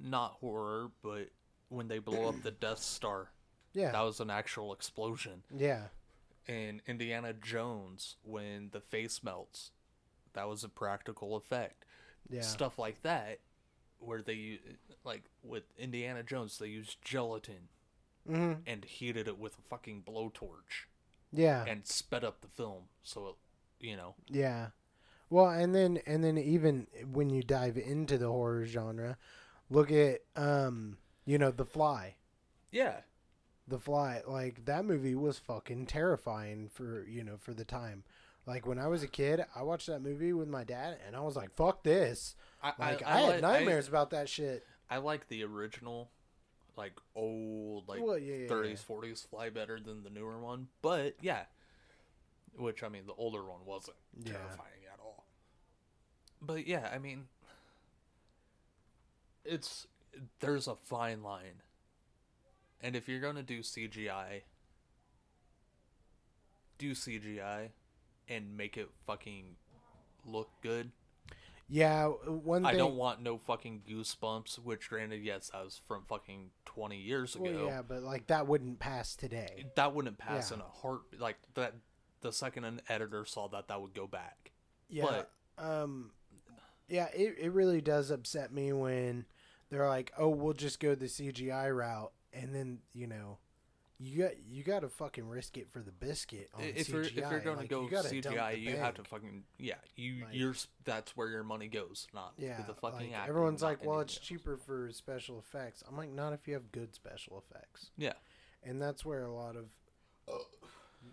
not 0.00 0.32
horror, 0.40 0.90
but 1.02 1.28
when 1.68 1.88
they 1.88 1.98
blow 1.98 2.28
up 2.28 2.42
the 2.42 2.50
Death 2.50 2.78
Star, 2.78 3.30
yeah, 3.74 3.92
that 3.92 4.00
was 4.00 4.20
an 4.20 4.30
actual 4.30 4.72
explosion. 4.72 5.42
yeah, 5.54 5.88
and 6.46 6.80
Indiana 6.86 7.34
Jones, 7.34 8.16
when 8.22 8.70
the 8.72 8.80
face 8.80 9.22
melts, 9.22 9.70
that 10.32 10.48
was 10.48 10.64
a 10.64 10.68
practical 10.68 11.36
effect. 11.36 11.84
yeah, 12.30 12.40
Stuff 12.40 12.78
like 12.78 13.02
that, 13.02 13.40
where 13.98 14.22
they 14.22 14.34
u- 14.34 14.58
like 15.04 15.24
with 15.42 15.64
Indiana 15.78 16.22
Jones, 16.22 16.58
they 16.58 16.68
used 16.68 16.98
gelatin 17.02 17.68
hmm 18.26 18.54
and 18.66 18.84
heated 18.84 19.26
it 19.28 19.38
with 19.38 19.54
a 19.58 19.62
fucking 19.62 20.02
blowtorch 20.06 20.86
yeah. 21.32 21.64
and 21.66 21.86
sped 21.86 22.24
up 22.24 22.40
the 22.40 22.48
film, 22.48 22.84
so 23.02 23.28
it, 23.80 23.86
you 23.86 23.96
know, 23.96 24.14
Yeah. 24.28 24.68
Well, 25.30 25.48
and 25.50 25.74
then 25.74 25.98
and 26.06 26.24
then 26.24 26.38
even 26.38 26.86
when 27.10 27.30
you 27.30 27.42
dive 27.42 27.76
into 27.76 28.16
the 28.18 28.28
horror 28.28 28.64
genre, 28.64 29.18
look 29.70 29.90
at 29.92 30.22
um, 30.36 30.98
you 31.26 31.38
know, 31.38 31.50
The 31.50 31.66
Fly. 31.66 32.16
yeah, 32.70 33.00
The 33.66 33.78
Fly, 33.78 34.22
like 34.26 34.64
that 34.64 34.84
movie 34.86 35.14
was 35.14 35.38
fucking 35.38 35.86
terrifying 35.86 36.68
for, 36.68 37.04
you 37.06 37.22
know, 37.24 37.36
for 37.36 37.52
the 37.54 37.64
time. 37.66 38.04
Like 38.48 38.66
when 38.66 38.78
I 38.78 38.86
was 38.88 39.02
a 39.02 39.08
kid, 39.08 39.44
I 39.54 39.62
watched 39.62 39.88
that 39.88 40.00
movie 40.00 40.32
with 40.32 40.48
my 40.48 40.64
dad 40.64 40.96
and 41.06 41.14
I 41.14 41.20
was 41.20 41.36
like, 41.36 41.54
"Fuck 41.54 41.84
this." 41.84 42.34
I, 42.62 42.72
Like 42.78 43.02
I, 43.06 43.20
had 43.20 43.34
li- 43.36 43.40
nightmares 43.42 43.88
about 43.88 44.08
that 44.10 44.26
shit. 44.26 44.64
I, 44.88 44.96
like 44.96 45.28
the 45.28 45.44
original, 45.44 46.08
like 46.74 46.94
old, 47.14 47.86
like 47.88 48.00
Well, 48.02 48.16
yeah, 48.18 48.48
30s, 48.48 48.70
yeah. 48.88 48.96
40s 48.96 49.26
fly 49.28 49.50
better 49.50 49.78
than 49.78 50.02
the 50.02 50.08
newer 50.08 50.38
one. 50.38 50.68
But 50.80 51.16
yeah, 51.20 51.42
which 52.56 52.82
I 52.82 52.88
mean, 52.88 53.02
the 53.06 53.12
older 53.12 53.44
one 53.44 53.66
wasn't 53.66 53.98
Yeah. 54.24 54.32
terrifying 54.32 54.80
at 54.90 54.98
all. 54.98 55.26
But 56.40 56.66
yeah, 56.66 56.88
I 56.90 56.96
mean, 56.98 57.28
it's 59.44 59.86
there's 60.40 60.66
a 60.66 60.74
fine 60.74 61.22
line, 61.22 61.60
and 62.80 62.96
if 62.96 63.08
you're 63.10 63.20
gonna 63.20 63.42
do 63.42 63.60
CGI, 63.60 64.44
do 66.78 66.92
CGI, 66.92 67.72
and 68.28 68.56
make 68.56 68.76
it 68.76 68.88
fucking 69.06 69.56
look 70.24 70.48
good. 70.62 70.90
Yeah, 71.70 72.06
one 72.06 72.64
I 72.64 72.74
don't 72.74 72.94
want 72.94 73.20
no 73.22 73.36
fucking 73.36 73.82
goosebumps. 73.88 74.58
Which, 74.58 74.88
granted, 74.88 75.22
yes, 75.22 75.50
that 75.52 75.62
was 75.64 75.80
from 75.86 76.04
fucking 76.08 76.50
twenty 76.64 76.98
years 76.98 77.34
ago. 77.34 77.44
well, 77.44 77.66
yeah, 77.66 77.82
but 77.82 78.02
like 78.02 78.28
that 78.28 78.46
wouldn't 78.46 78.78
pass 78.78 79.14
today. 79.16 79.66
that 79.76 79.94
wouldn't 79.94 80.16
pass 80.18 80.50
Yeah. 80.50 80.56
in 80.56 80.60
a 80.62 80.64
heart 80.68 81.02
like 81.18 81.36
that 81.54 81.74
the 82.22 82.32
second 82.32 82.64
an 82.64 82.80
editor 82.88 83.24
saw 83.26 83.48
that 83.48 83.68
that 83.68 83.80
would 83.80 83.94
go 83.94 84.06
back 84.06 84.50
Yeah. 84.88 85.22
um 85.58 86.10
yeah, 86.88 87.08
it 87.14 87.36
it 87.38 87.52
really 87.52 87.82
does 87.82 88.10
upset 88.10 88.50
me 88.50 88.72
when 88.72 89.26
they're 89.70 89.86
like, 89.86 90.10
"Oh, 90.16 90.30
we'll 90.30 90.54
just 90.54 90.80
go 90.80 90.94
the 90.94 91.04
CGI 91.04 91.70
route." 91.70 92.12
And 92.32 92.54
then, 92.54 92.78
you 92.94 93.06
know, 93.06 93.38
you 94.00 94.22
got 94.22 94.32
you 94.48 94.62
got 94.62 94.80
to 94.80 94.88
fucking 94.88 95.28
risk 95.28 95.56
it 95.56 95.68
for 95.72 95.80
the 95.80 95.90
biscuit 95.90 96.48
on 96.54 96.62
if 96.62 96.86
CGI. 96.86 96.92
you're 96.92 97.02
if 97.02 97.16
you're 97.16 97.54
Like, 97.56 97.62
to 97.62 97.66
go 97.68 97.82
you 97.82 97.88
cgi 97.88 98.60
you 98.60 98.76
have 98.76 98.94
to 98.94 99.04
fucking 99.04 99.42
yeah 99.58 99.74
you 99.96 100.24
Like- 100.24 100.34
you're 100.34 100.54
that's 100.84 101.16
where 101.16 101.28
your 101.28 101.42
money 101.42 101.66
goes 101.68 102.06
not 102.14 102.34
yeah, 102.38 102.62
the 102.62 102.74
fucking 102.74 103.12
like, 103.12 103.28
everyone's 103.28 103.62
like, 103.62 103.84
"Well, 103.84 104.00
it's 104.00 104.16
else." 104.16 104.24
cheaper 104.24 104.56
for 104.56 104.90
special 104.92 105.38
effects." 105.38 105.82
I'm 105.88 105.96
like, 105.96 106.10
"Not 106.10 106.32
if 106.32 106.46
you 106.46 106.54
have 106.54 106.70
good 106.70 106.94
special 106.94 107.38
effects." 107.44 107.90
yeah 107.96 108.12
And 108.62 108.80
that's 108.80 109.04
where 109.04 109.24
a 109.24 109.32
lot 109.32 109.56
of 109.56 109.70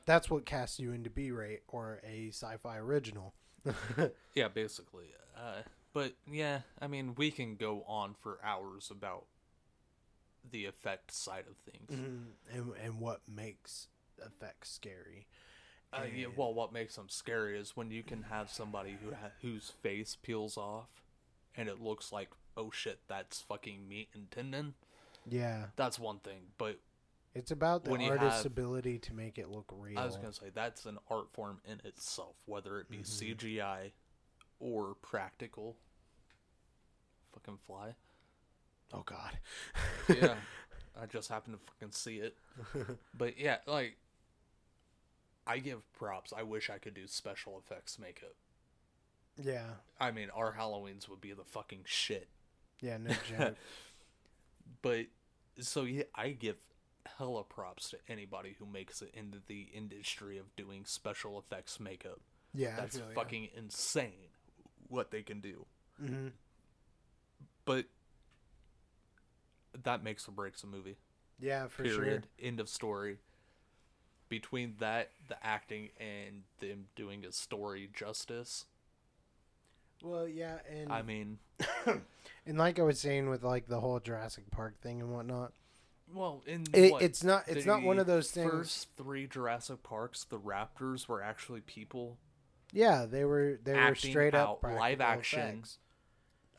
that's 0.06 0.30
what 0.30 0.46
casts 0.46 0.80
you 0.80 0.92
into 0.92 1.10
B-rate 1.10 1.62
or 1.68 2.00
a 2.04 2.30
sci-fi 2.30 2.78
original. 2.78 3.34
yeah 4.36 4.48
basically 4.48 5.06
uh 5.36 5.64
but 5.92 6.14
yeah 6.32 6.60
i 6.80 6.86
mean 6.86 7.16
we 7.16 7.32
can 7.32 7.56
go 7.56 7.84
on 7.88 8.14
for 8.14 8.38
hours 8.44 8.92
about 8.92 9.26
the 10.56 10.66
effect 10.66 11.12
side 11.12 11.44
of 11.50 11.58
things 11.58 11.90
Mhm. 11.92 12.32
and 12.50 12.74
and 12.78 13.00
what 13.02 13.28
makes 13.28 13.90
effects 14.26 14.70
scary. 14.72 15.28
Uh, 15.92 16.04
yeah, 16.14 16.28
well, 16.28 16.54
what 16.54 16.72
makes 16.72 16.96
them 16.96 17.10
scary 17.10 17.58
is 17.60 17.76
when 17.76 17.92
you 17.92 18.04
can 18.04 18.24
have 18.24 18.50
somebody 18.50 18.94
who 19.04 19.14
ha- 19.14 19.32
whose 19.42 19.70
face 19.70 20.16
peels 20.16 20.56
off, 20.58 20.90
and 21.56 21.68
it 21.68 21.82
looks 21.82 22.12
like, 22.14 22.30
oh 22.56 22.72
shit, 22.72 23.00
that's 23.08 23.42
fucking 23.42 23.86
meat 23.88 24.10
and 24.14 24.32
tendon. 24.32 24.76
Yeah, 25.26 25.68
That's 25.76 26.00
one 26.00 26.20
thing, 26.20 26.54
but 26.58 26.80
it's 27.34 27.52
about 27.52 27.84
the 27.84 27.92
artist's 28.10 28.44
have- 28.44 28.46
ability 28.46 29.00
to 29.00 29.14
make 29.14 29.38
it 29.38 29.50
look 29.50 29.70
real. 29.74 30.00
I 30.00 30.06
was 30.06 30.16
gonna 30.16 30.32
say 30.32 30.52
that's 30.52 30.86
an 30.86 31.00
art 31.10 31.32
form 31.34 31.62
in 31.66 31.82
itself, 31.84 32.38
whether 32.46 32.80
it 32.80 32.90
be 32.90 33.00
Mhm. 33.00 33.08
CGI 33.08 33.92
or 34.60 34.96
practical. 34.96 35.78
Fucking 37.34 37.58
fly. 37.58 37.96
Oh 38.94 39.04
God. 39.06 39.38
Yeah, 40.10 40.36
I 41.02 41.06
just 41.08 41.30
happened 41.30 41.58
to 41.58 41.66
fucking 41.74 41.92
see 41.94 42.18
it. 42.18 42.38
But 43.18 43.38
yeah, 43.40 43.58
like, 43.68 43.98
I 45.48 45.60
give 45.60 45.82
props. 45.94 46.34
I 46.36 46.44
wish 46.44 46.70
I 46.70 46.78
could 46.78 46.94
do 46.94 47.08
special 47.08 47.58
effects 47.58 48.00
makeup. 48.00 48.36
yeah. 49.42 49.66
I 50.00 50.12
mean, 50.12 50.30
our 50.36 50.54
Halloweens 50.58 51.08
would 51.10 51.22
be 51.22 51.34
the 51.34 51.44
fucking 51.44 51.82
shit. 51.86 52.28
Yeah. 52.82 52.98
No 52.98 53.12
joke. 53.38 53.56
but 54.82 55.06
so 55.60 55.84
yeah, 55.84 56.04
I 56.14 56.30
give 56.30 56.58
hella 57.18 57.44
props 57.44 57.90
to 57.92 57.98
anybody 58.10 58.56
who 58.60 58.66
makes 58.66 59.02
it 59.02 59.12
into 59.14 59.40
the 59.48 59.68
industry 59.74 60.38
of 60.38 60.56
doing 60.56 60.84
special 60.86 61.38
effects 61.40 61.80
makeup. 61.80 62.20
Yeah, 62.54 62.76
That's 62.78 62.98
feel 62.98 63.08
fucking 63.14 63.50
insane 63.56 64.30
what 64.88 65.12
they 65.12 65.22
can 65.22 65.42
do. 65.42 65.66
Mhm. 66.02 66.32
But 67.66 67.86
that 69.84 70.04
makes 70.04 70.28
or 70.28 70.32
breaks 70.32 70.64
a 70.64 70.68
movie. 70.68 70.98
Yeah, 71.40 71.68
for 71.68 71.86
sure. 71.86 72.24
End 72.42 72.60
of 72.60 72.70
story. 72.70 73.18
Between 74.30 74.76
that, 74.80 75.12
the 75.28 75.38
acting, 75.46 75.90
and 76.00 76.44
them 76.60 76.86
doing 76.96 77.26
a 77.26 77.32
story 77.32 77.90
justice. 77.94 78.66
Well, 80.04 80.28
yeah, 80.28 80.58
and 80.70 80.92
I 80.92 81.04
mean, 81.04 81.38
and 82.46 82.58
like 82.58 82.80
I 82.80 82.84
was 82.84 83.00
saying 83.00 83.30
with 83.30 83.44
like 83.44 83.68
the 83.68 83.80
whole 83.80 84.00
Jurassic 84.00 84.50
Park 84.52 84.82
thing 84.82 85.00
and 85.00 85.14
whatnot, 85.14 85.54
well, 86.14 86.44
in 86.48 86.66
it, 86.74 86.92
what, 86.92 87.02
it's 87.02 87.24
not 87.24 87.44
it's 87.48 87.66
not 87.66 87.84
one 87.84 88.00
of 88.00 88.08
those 88.08 88.32
things. 88.32 88.52
First 88.52 88.88
three 88.98 89.28
Jurassic 89.28 89.84
Parks, 89.84 90.24
the 90.24 90.40
raptors 90.40 91.08
were 91.08 91.22
actually 91.22 91.62
people 91.62 92.18
yeah, 92.76 93.06
they 93.06 93.24
were 93.24 93.58
they 93.64 93.74
were 93.74 93.96
straight 93.96 94.36
up 94.36 94.62
live 94.62 95.00
action. 95.00 95.40
effects. 95.40 95.78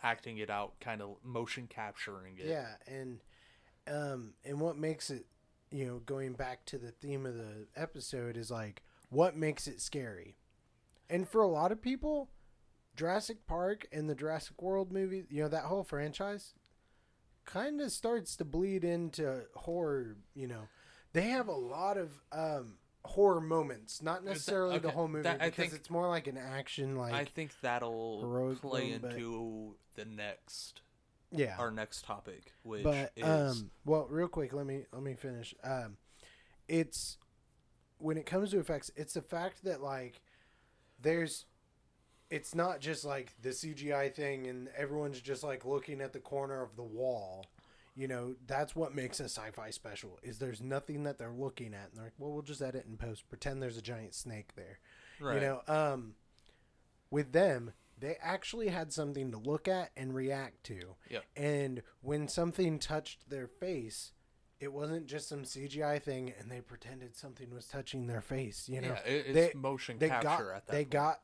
Acting 0.03 0.39
it 0.39 0.51
out, 0.51 0.79
kind 0.81 1.03
of 1.03 1.17
motion 1.23 1.67
capturing 1.69 2.39
it. 2.39 2.47
Yeah, 2.47 2.75
and 2.87 3.21
um, 3.89 4.35
and 4.45 4.61
what 4.61 4.77
makes 4.77 5.11
it, 5.11 5.27
you 5.71 5.87
know, 5.87 5.99
going 6.01 6.35
back 6.35 6.65
to 6.67 6.79
the 6.79 6.91
theme 6.91 7.27
of 7.27 7.35
the 7.35 7.67
episode 7.77 8.37
is 8.37 8.51
like 8.51 8.83
what 9.11 9.37
makes 9.37 9.67
it 9.67 9.81
scary, 9.81 10.37
and 11.09 11.29
for 11.29 11.43
a 11.43 11.49
lot 11.49 11.73
of 11.73 11.81
people, 11.81 12.31
Jurassic 12.97 13.47
Park 13.47 13.87
and 13.93 14.09
the 14.09 14.15
Jurassic 14.15 14.61
World 14.63 14.93
movie, 14.93 15.25
you 15.31 15.43
know, 15.43 15.49
that 15.49 15.65
whole 15.65 15.85
franchise, 15.85 16.55
kind 17.45 17.81
of 17.81 17.93
starts 17.93 18.37
to 18.37 18.45
bleed 18.45 18.85
into 18.85 19.43
horror. 19.55 20.17
You 20.35 20.49
know, 20.49 20.69
they 21.13 21.29
have 21.29 21.49
a 21.49 21.53
lot 21.53 21.97
of 21.97 22.21
um 22.33 22.75
horror 23.07 23.41
moments, 23.41 24.03
not 24.03 24.25
necessarily 24.25 24.79
the 24.79 24.91
whole 24.91 25.09
movie 25.09 25.23
that- 25.23 25.41
because 25.41 25.57
think- 25.71 25.73
it's 25.73 25.91
more 25.91 26.09
like 26.09 26.27
an 26.27 26.37
action, 26.37 26.97
like 26.97 27.15
I 27.15 27.25
think 27.25 27.53
that'll 27.61 28.23
play 28.61 28.93
into 28.93 29.77
the 29.95 30.05
next 30.05 30.83
yeah, 31.33 31.57
our 31.59 31.71
next 31.71 32.05
topic, 32.05 32.53
which 32.63 32.85
but 32.85 33.13
is 33.17 33.25
um 33.25 33.71
well 33.85 34.07
real 34.09 34.29
quick 34.29 34.53
let 34.53 34.67
me 34.67 34.85
let 34.93 35.03
me 35.03 35.15
finish. 35.15 35.55
Um 35.65 35.97
it's 36.69 37.19
when 37.99 38.17
it 38.19 38.27
comes 38.27 38.51
to 38.51 38.59
effects 38.59 38.91
it's 38.97 39.15
the 39.15 39.23
fact 39.23 39.65
that 39.65 39.81
like 39.83 40.21
there's 41.01 41.47
it's 42.31 42.55
not 42.55 42.81
just 42.81 43.05
like 43.05 43.33
the 43.41 43.51
cgi 43.51 44.13
thing 44.13 44.47
and 44.49 44.69
everyone's 44.77 45.21
just 45.21 45.43
like 45.45 45.65
looking 45.65 46.01
at 46.01 46.13
the 46.13 46.19
corner 46.19 46.61
of 46.63 46.75
the 46.77 46.83
wall 46.83 47.47
you 47.97 48.07
know 48.07 48.35
that's 48.47 48.77
what 48.77 48.95
makes 48.95 49.19
a 49.21 49.25
sci-fi 49.25 49.71
special 49.71 50.19
is 50.23 50.39
there's 50.39 50.61
nothing 50.61 51.05
that 51.05 51.19
they're 51.19 51.33
looking 51.33 51.73
at 51.75 51.89
and 51.89 51.97
they're 51.97 52.05
like 52.05 52.13
well 52.19 52.31
we'll 52.33 52.43
just 52.43 52.61
edit 52.63 52.85
and 52.87 52.99
post 52.99 53.29
pretend 53.29 53.63
there's 53.63 53.79
a 53.79 53.83
giant 53.83 54.15
snake 54.15 54.55
there 54.55 54.79
right. 55.21 55.35
you 55.37 55.41
know 55.41 55.63
um 55.67 56.15
with 57.11 57.33
them 57.33 57.73
they 57.99 58.17
actually 58.21 58.69
had 58.69 58.93
something 58.93 59.31
to 59.31 59.39
look 59.39 59.67
at 59.67 59.91
and 59.97 60.15
react 60.15 60.63
to 60.65 60.97
Yep. 61.11 61.25
and 61.37 61.83
when 62.03 62.29
something 62.29 62.79
touched 62.79 63.31
their 63.31 63.47
face 63.49 64.13
it 64.61 64.73
wasn't 64.73 65.07
just 65.07 65.29
some 65.29 65.45
cgi 65.45 66.03
thing 66.03 66.33
and 66.39 66.51
they 66.51 66.61
pretended 66.61 67.17
something 67.17 67.53
was 67.55 67.67
touching 67.67 68.07
their 68.07 68.21
face 68.21 68.69
you 68.69 68.81
know 68.81 68.89
yeah, 68.89 69.13
it's 69.13 69.33
they- 69.35 69.59
motion 69.59 69.99
they 69.99 70.09
capture 70.09 70.27
got 70.29 70.41
at 70.57 70.67
that 70.67 70.73
they 70.73 70.79
point. 70.85 70.91
got 70.91 71.21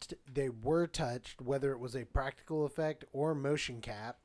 t- 0.00 0.16
they 0.32 0.48
were 0.50 0.86
touched 0.86 1.40
whether 1.40 1.72
it 1.72 1.78
was 1.78 1.94
a 1.96 2.04
practical 2.04 2.64
effect 2.66 3.04
or 3.12 3.34
motion 3.34 3.80
cap 3.80 4.18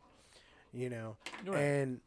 you 0.75 0.89
know 0.89 1.15
Right. 1.45 1.59
and 1.61 2.01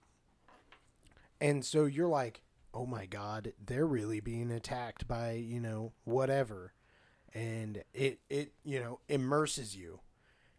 and 1.41 1.64
so 1.64 1.87
you're 1.87 2.09
like 2.09 2.43
oh 2.75 2.87
my 2.87 3.07
god 3.07 3.53
they're 3.64 3.87
really 3.87 4.21
being 4.21 4.51
attacked 4.51 5.09
by 5.09 5.33
you 5.33 5.59
know 5.61 5.93
whatever 6.05 6.75
and 7.35 7.83
it 7.95 8.21
it 8.29 8.53
you 8.64 8.79
know 8.79 9.01
immerses 9.09 9.75
you 9.77 10.01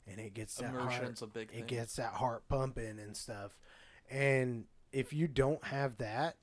and 0.08 0.20
it 0.20 0.34
gets 0.34 0.56
that 0.56 0.72
heart, 0.72 0.82
immersion's 0.82 1.22
a 1.22 1.28
big 1.28 1.52
thing. 1.52 1.60
it 1.60 1.68
gets 1.68 1.96
that 1.98 2.14
heart 2.14 2.44
pumping 2.50 3.00
and 3.00 3.16
stuff 3.16 3.58
and 4.10 4.66
if 4.92 5.14
you 5.14 5.28
don't 5.28 5.64
have 5.66 5.98
that 5.98 6.36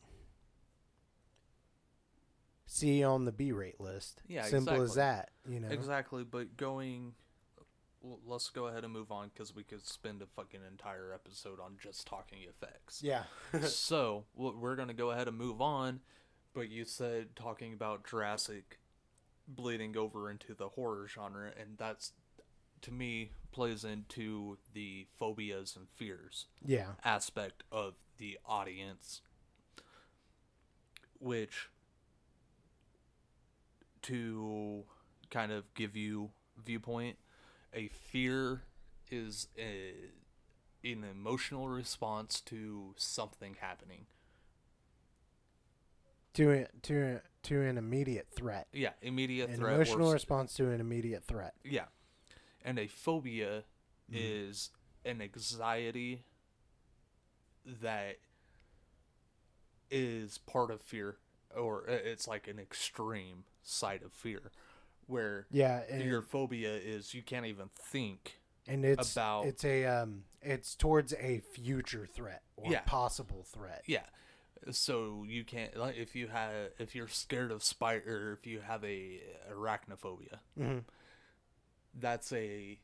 see 2.67 3.03
on 3.03 3.25
the 3.25 3.33
b-rate 3.33 3.81
list 3.81 4.23
Yeah, 4.29 4.43
simple 4.45 4.83
as 4.83 4.95
that 4.95 5.31
you 5.49 5.61
know 5.61 5.69
Exactly, 5.69 6.25
but 6.25 6.57
going. 6.57 7.15
Let's 8.27 8.51
go 8.51 8.67
ahead 8.67 8.85
and 8.85 8.93
move 8.93 9.11
on 9.11 9.31
because 9.33 9.55
we 9.55 9.65
could 9.65 9.87
spend 9.87 10.23
a 10.23 10.27
fucking 10.27 10.61
entire 10.71 11.13
episode 11.13 11.59
on 11.61 11.77
just 11.81 12.07
talking 12.07 12.39
effects. 12.49 13.03
yeah 13.03 13.25
so 13.63 14.25
we're 14.35 14.77
gonna 14.77 14.95
go 14.95 15.11
ahead 15.11 15.29
and 15.29 15.37
move 15.37 15.61
on. 15.61 16.01
But 16.55 16.71
you 16.71 16.85
said 16.85 17.37
talking 17.37 17.73
about 17.75 18.07
Jurassic 18.09 18.79
bleeding 19.49 19.97
over 19.97 20.31
into 20.31 20.55
the 20.55 20.71
horror 20.71 21.07
genre, 21.09 21.51
and 21.59 21.77
that's 21.79 22.13
to 22.83 22.93
me 22.93 23.31
plays 23.53 23.85
into 23.85 24.59
the 24.75 25.07
phobias 25.19 25.77
and 25.77 25.87
fears 25.97 26.47
yeah 26.65 26.93
aspect 27.05 27.63
of 27.73 27.95
the 28.19 28.39
audience, 28.47 29.21
which 31.19 31.69
to 34.03 34.85
kind 35.31 35.51
of 35.53 35.73
give 35.75 35.97
you 35.97 36.31
viewpoint, 36.65 37.17
a 37.77 37.89
fear 37.89 38.63
is 39.11 39.49
a, 39.59 39.93
an 40.83 41.05
emotional 41.05 41.69
response 41.69 42.41
to 42.41 42.95
something 42.97 43.57
happening. 43.61 44.07
to 46.35 46.51
it 46.51 46.71
to 46.83 47.21
to 47.43 47.63
an 47.63 47.79
immediate 47.79 48.27
threat 48.31 48.67
Yeah, 48.73 48.91
immediate 49.01 49.49
an 49.51 49.57
threat. 49.57 49.75
emotional 49.75 50.09
or, 50.09 50.13
response 50.13 50.53
to 50.55 50.69
an 50.71 50.81
immediate 50.81 51.25
threat 51.25 51.55
yeah, 51.65 51.87
and 52.65 52.79
a 52.79 52.87
phobia 52.89 53.65
Mhm. 54.13 54.17
is 54.17 54.71
an 55.05 55.23
anxiety 55.23 56.25
that 57.65 58.19
is 59.91 60.39
part 60.39 60.71
of 60.71 60.83
fear, 60.83 61.17
or 61.57 61.85
it's 61.87 62.29
like 62.29 62.49
an 62.49 62.59
extreme 62.59 63.45
side 63.63 64.03
of 64.03 64.13
fear, 64.13 64.51
where 65.07 65.47
yeah 65.51 65.83
your 65.97 66.23
phobia 66.23 66.75
is 66.77 67.15
you 67.15 67.23
can't 67.23 67.47
even 67.47 67.69
think. 67.75 68.41
and 68.69 68.85
it's 68.85 69.13
about- 69.13 69.47
it's 69.47 69.65
a 69.65 69.85
um 69.85 70.25
it's 70.43 70.75
towards 70.75 71.13
a 71.15 71.41
future 71.41 72.07
threat 72.07 72.43
or 72.57 72.71
Yeah. 72.73 72.81
possible 72.81 73.43
threat 73.45 73.83
Yeah, 73.87 74.07
so 74.71 75.25
you 75.27 75.45
can't 75.45 75.77
like 75.77 75.97
if 75.97 76.15
you 76.17 76.29
have 76.29 76.71
if 76.79 76.95
you're 76.95 77.09
scared 77.09 77.51
of 77.53 77.63
spider, 77.63 78.33
if 78.39 78.47
you 78.47 78.61
have 78.61 78.83
a 78.85 79.23
arachnophobia, 79.51 80.39
Mhm. 80.59 80.85
that's 81.95 82.33
a 82.33 82.79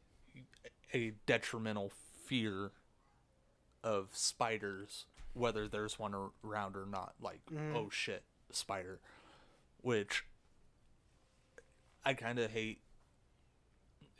a 0.94 1.10
detrimental 1.26 1.90
fear 2.26 2.70
of 3.82 4.10
spiders, 4.16 5.06
whether 5.32 5.66
there's 5.66 5.98
one 5.98 6.14
around 6.44 6.76
or 6.76 6.86
not. 6.86 7.14
Like, 7.20 7.44
Mhm. 7.46 7.74
oh 7.74 7.90
shit, 7.90 8.24
spider, 8.50 9.00
which 9.80 10.24
I 12.05 12.14
kind 12.14 12.38
of 12.38 12.50
hate. 12.50 12.80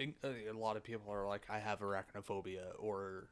A 0.01 0.53
lot 0.53 0.77
of 0.77 0.83
people 0.83 1.13
are 1.13 1.27
like, 1.29 1.43
I 1.49 1.61
have 1.61 1.81
arachnophobia 1.81 2.73
or 2.79 3.29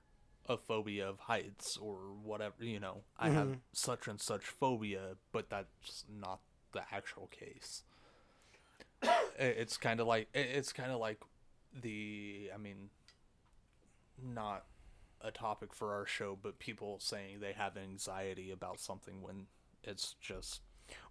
a 0.48 0.56
phobia 0.56 1.08
of 1.08 1.18
heights 1.20 1.76
or 1.76 1.96
whatever. 2.22 2.54
You 2.60 2.78
know, 2.80 3.02
I 3.18 3.30
have 3.30 3.48
Mhm. 3.48 3.60
such 3.72 4.06
and 4.06 4.20
such 4.20 4.44
phobia, 4.46 5.16
but 5.32 5.50
that's 5.50 6.04
not 6.08 6.40
the 6.72 6.82
actual 6.92 7.26
case. 7.28 7.82
It's 9.38 9.76
kind 9.76 10.00
of 10.00 10.06
like 10.06 10.28
it's 10.34 10.72
kind 10.72 10.92
of 10.92 11.00
like 11.00 11.20
the 11.72 12.50
I 12.54 12.58
mean 12.58 12.90
not 14.22 14.64
a 15.20 15.30
topic 15.30 15.74
for 15.74 15.92
our 15.94 16.06
show 16.06 16.36
but 16.40 16.58
people 16.58 16.98
saying 17.00 17.40
they 17.40 17.52
have 17.52 17.76
anxiety 17.76 18.50
about 18.50 18.80
something 18.80 19.22
when 19.22 19.46
it's 19.82 20.14
just 20.20 20.60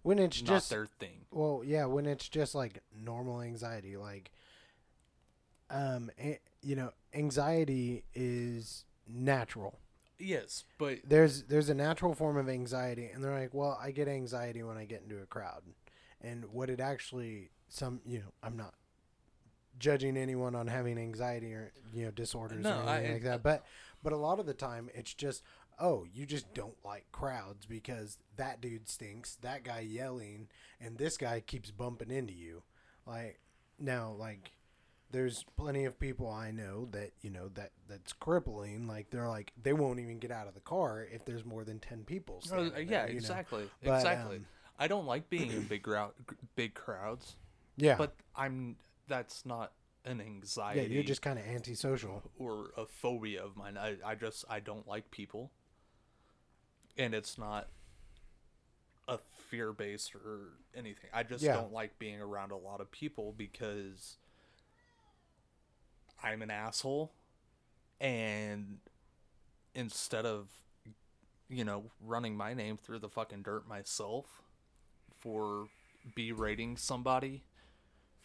when 0.02 0.18
it's 0.18 0.40
not 0.42 0.48
just 0.48 0.70
their 0.70 0.86
thing. 0.86 1.24
well 1.30 1.62
yeah 1.64 1.84
when 1.84 2.06
it's 2.06 2.28
just 2.28 2.54
like 2.54 2.82
normal 2.94 3.40
anxiety 3.42 3.96
like 3.96 4.30
um 5.70 6.10
a- 6.18 6.40
you 6.62 6.76
know 6.76 6.90
anxiety 7.14 8.04
is 8.14 8.84
natural 9.08 9.78
Yes, 10.22 10.64
but 10.76 10.98
there's 11.08 11.44
there's 11.44 11.70
a 11.70 11.74
natural 11.74 12.14
form 12.14 12.36
of 12.36 12.46
anxiety 12.46 13.06
and 13.06 13.24
they're 13.24 13.38
like 13.40 13.54
well 13.54 13.78
i 13.82 13.90
get 13.90 14.06
anxiety 14.06 14.62
when 14.62 14.76
i 14.76 14.84
get 14.84 15.00
into 15.02 15.16
a 15.22 15.24
crowd 15.26 15.62
and 16.20 16.44
what 16.52 16.68
it 16.68 16.78
actually 16.78 17.48
some 17.70 18.00
you 18.04 18.18
know 18.18 18.32
i'm 18.42 18.54
not 18.56 18.74
judging 19.78 20.18
anyone 20.18 20.54
on 20.54 20.66
having 20.66 20.98
anxiety 20.98 21.54
or 21.54 21.72
you 21.94 22.04
know 22.04 22.10
disorders 22.10 22.64
No, 22.64 22.80
or 22.80 22.82
I- 22.82 22.96
anything 22.98 23.12
like 23.14 23.22
that 23.22 23.42
but 23.42 23.64
but 24.02 24.12
a 24.12 24.16
lot 24.16 24.38
of 24.40 24.44
the 24.44 24.52
time 24.52 24.90
it's 24.94 25.14
just 25.14 25.42
oh 25.80 26.04
you 26.12 26.26
just 26.26 26.52
don't 26.54 26.76
like 26.84 27.06
crowds 27.10 27.66
because 27.66 28.18
that 28.36 28.60
dude 28.60 28.88
stinks 28.88 29.36
that 29.42 29.64
guy 29.64 29.80
yelling 29.80 30.46
and 30.80 30.98
this 30.98 31.16
guy 31.16 31.40
keeps 31.40 31.70
bumping 31.70 32.10
into 32.10 32.34
you 32.34 32.62
like 33.06 33.40
now 33.78 34.14
like 34.18 34.52
there's 35.12 35.44
plenty 35.56 35.86
of 35.86 35.98
people 35.98 36.30
I 36.30 36.52
know 36.52 36.86
that 36.92 37.10
you 37.20 37.30
know 37.30 37.48
that 37.54 37.72
that's 37.88 38.12
crippling. 38.12 38.86
Like 38.86 39.10
they're 39.10 39.26
like 39.28 39.52
they 39.60 39.72
won't 39.72 39.98
even 39.98 40.20
get 40.20 40.30
out 40.30 40.46
of 40.46 40.54
the 40.54 40.60
car 40.60 41.04
if 41.10 41.24
there's 41.24 41.44
more 41.44 41.64
than 41.64 41.80
ten 41.80 42.04
people. 42.04 42.40
Uh, 42.52 42.62
yeah, 42.78 43.06
there, 43.06 43.06
exactly, 43.06 43.64
But, 43.82 43.96
exactly. 43.96 44.36
um, 44.36 44.46
I 44.78 44.86
don't 44.86 45.06
like 45.06 45.28
being 45.28 45.50
in 45.50 45.62
big 45.68 45.82
crowd, 45.82 46.12
big 46.54 46.74
crowds, 46.74 47.34
Yeah, 47.76 47.96
but 47.96 48.14
I'm. 48.36 48.76
That's 49.08 49.44
not 49.44 49.72
an 50.04 50.20
anxiety. 50.20 50.82
yeah, 50.82 50.86
you're 50.86 51.02
just 51.02 51.22
kind 51.22 51.40
of 51.40 51.44
antisocial. 51.44 52.22
or 52.38 52.70
a 52.76 52.86
phobia 52.86 53.42
of 53.44 53.56
mine. 53.56 53.76
I, 53.76 53.96
I 54.06 54.14
just 54.14 54.44
I 54.48 54.60
don't 54.60 54.86
like 54.86 55.10
people, 55.10 55.50
and 56.96 57.14
it's 57.14 57.38
not 57.38 57.68
a 59.08 59.18
fear 59.48 59.72
based 59.72 60.14
or 60.14 60.50
anything. 60.74 61.10
I 61.12 61.22
just 61.22 61.42
Yeah. 61.42 61.54
don't 61.54 61.72
like 61.72 61.98
being 61.98 62.20
around 62.20 62.52
a 62.52 62.56
lot 62.56 62.80
of 62.80 62.90
people 62.90 63.32
because 63.32 64.16
I'm 66.22 66.42
an 66.42 66.50
asshole, 66.50 67.12
and 68.00 68.78
instead 69.74 70.26
of 70.26 70.48
you 71.48 71.64
know 71.64 71.90
running 72.00 72.36
my 72.36 72.54
name 72.54 72.76
through 72.76 72.98
the 73.00 73.08
fucking 73.08 73.42
dirt 73.42 73.66
myself 73.66 74.42
for 75.18 75.68
berating 76.14 76.76
somebody 76.76 77.42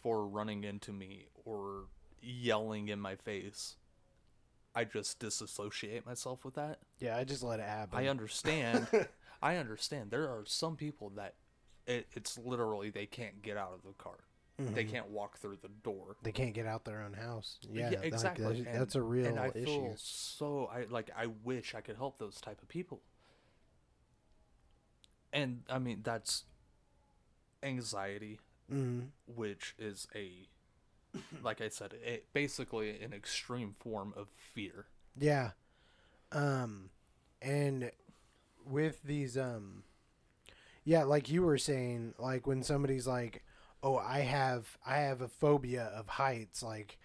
for 0.02 0.26
running 0.26 0.64
into 0.64 0.92
me 0.92 1.26
or 1.44 1.84
yelling 2.22 2.88
in 2.88 3.00
my 3.00 3.16
face. 3.16 3.76
I 4.76 4.84
just 4.84 5.18
disassociate 5.18 6.04
myself 6.06 6.44
with 6.44 6.54
that. 6.54 6.78
Yeah, 7.00 7.16
I 7.16 7.24
just 7.24 7.42
let 7.42 7.60
it 7.60 7.66
happen. 7.66 7.98
I 7.98 8.08
understand. 8.08 8.86
I 9.42 9.56
understand. 9.56 10.10
There 10.10 10.24
are 10.24 10.44
some 10.46 10.76
people 10.76 11.10
that 11.16 11.34
it, 11.86 12.06
it's 12.14 12.38
literally 12.38 12.90
they 12.90 13.06
can't 13.06 13.42
get 13.42 13.56
out 13.56 13.72
of 13.72 13.82
the 13.82 13.94
car. 14.02 14.18
They 14.74 14.84
Mhm. 14.84 14.90
can't 14.90 15.08
walk 15.08 15.38
through 15.38 15.58
the 15.62 15.68
door. 15.68 16.16
They 16.22 16.32
can't 16.32 16.52
get 16.54 16.66
out 16.66 16.84
their 16.84 17.02
own 17.02 17.14
house. 17.14 17.58
Yeah, 17.72 17.90
Yeah, 17.90 17.98
like, 17.98 18.04
exactly. 18.04 18.54
that's, 18.64 18.78
that's 18.78 18.94
a 18.96 19.02
real 19.02 19.28
and 19.28 19.38
I 19.38 19.50
issue. 19.50 19.64
feel 19.64 19.94
so 19.96 20.68
I 20.72 20.84
like 20.90 21.10
I 21.16 21.26
wish 21.44 21.74
I 21.74 21.80
could 21.80 21.96
help 21.96 22.18
those 22.18 22.40
type 22.40 22.60
of 22.62 22.68
people. 22.68 23.00
And 25.32 25.62
I 25.70 25.78
mean 25.78 26.00
that's 26.02 26.44
anxiety 27.62 28.38
hmm 28.68 29.00
which 29.26 29.74
is 29.78 30.06
a 30.14 30.48
like 31.42 31.60
I 31.60 31.68
said, 31.68 31.94
it, 32.02 32.26
basically 32.32 33.00
an 33.02 33.12
extreme 33.12 33.74
form 33.78 34.12
of 34.16 34.28
fear. 34.36 34.86
Yeah. 35.18 35.50
Um 36.32 36.90
and 37.42 37.90
with 38.66 39.02
these 39.02 39.36
um 39.38 39.84
yeah, 40.84 41.04
like 41.04 41.28
you 41.28 41.42
were 41.42 41.58
saying, 41.58 42.14
like 42.18 42.46
when 42.46 42.62
somebody's 42.62 43.06
like, 43.06 43.42
"Oh, 43.82 43.96
I 43.96 44.20
have 44.20 44.78
I 44.86 44.98
have 44.98 45.20
a 45.20 45.28
phobia 45.28 45.84
of 45.84 46.08
heights," 46.08 46.62
like 46.62 46.98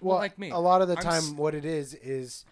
Well, 0.00 0.16
well, 0.16 0.18
like 0.18 0.38
me, 0.38 0.50
a 0.50 0.60
lot 0.60 0.82
of 0.82 0.88
the 0.88 0.96
I'm 0.96 1.02
time 1.02 1.08
s- 1.08 1.36
what 1.36 1.54
it 1.54 1.64
is 1.64 1.94
is 1.94 2.44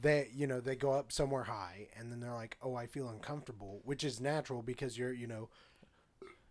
they, 0.00 0.30
you 0.34 0.46
know, 0.46 0.60
they 0.60 0.76
go 0.76 0.92
up 0.92 1.12
somewhere 1.12 1.44
high 1.44 1.88
and 1.96 2.10
then 2.10 2.20
they're 2.20 2.34
like, 2.34 2.56
"Oh, 2.62 2.74
I 2.74 2.86
feel 2.86 3.08
uncomfortable," 3.08 3.80
which 3.84 4.04
is 4.04 4.20
natural 4.20 4.62
because 4.62 4.98
you're, 4.98 5.12
you 5.12 5.26
know, 5.26 5.50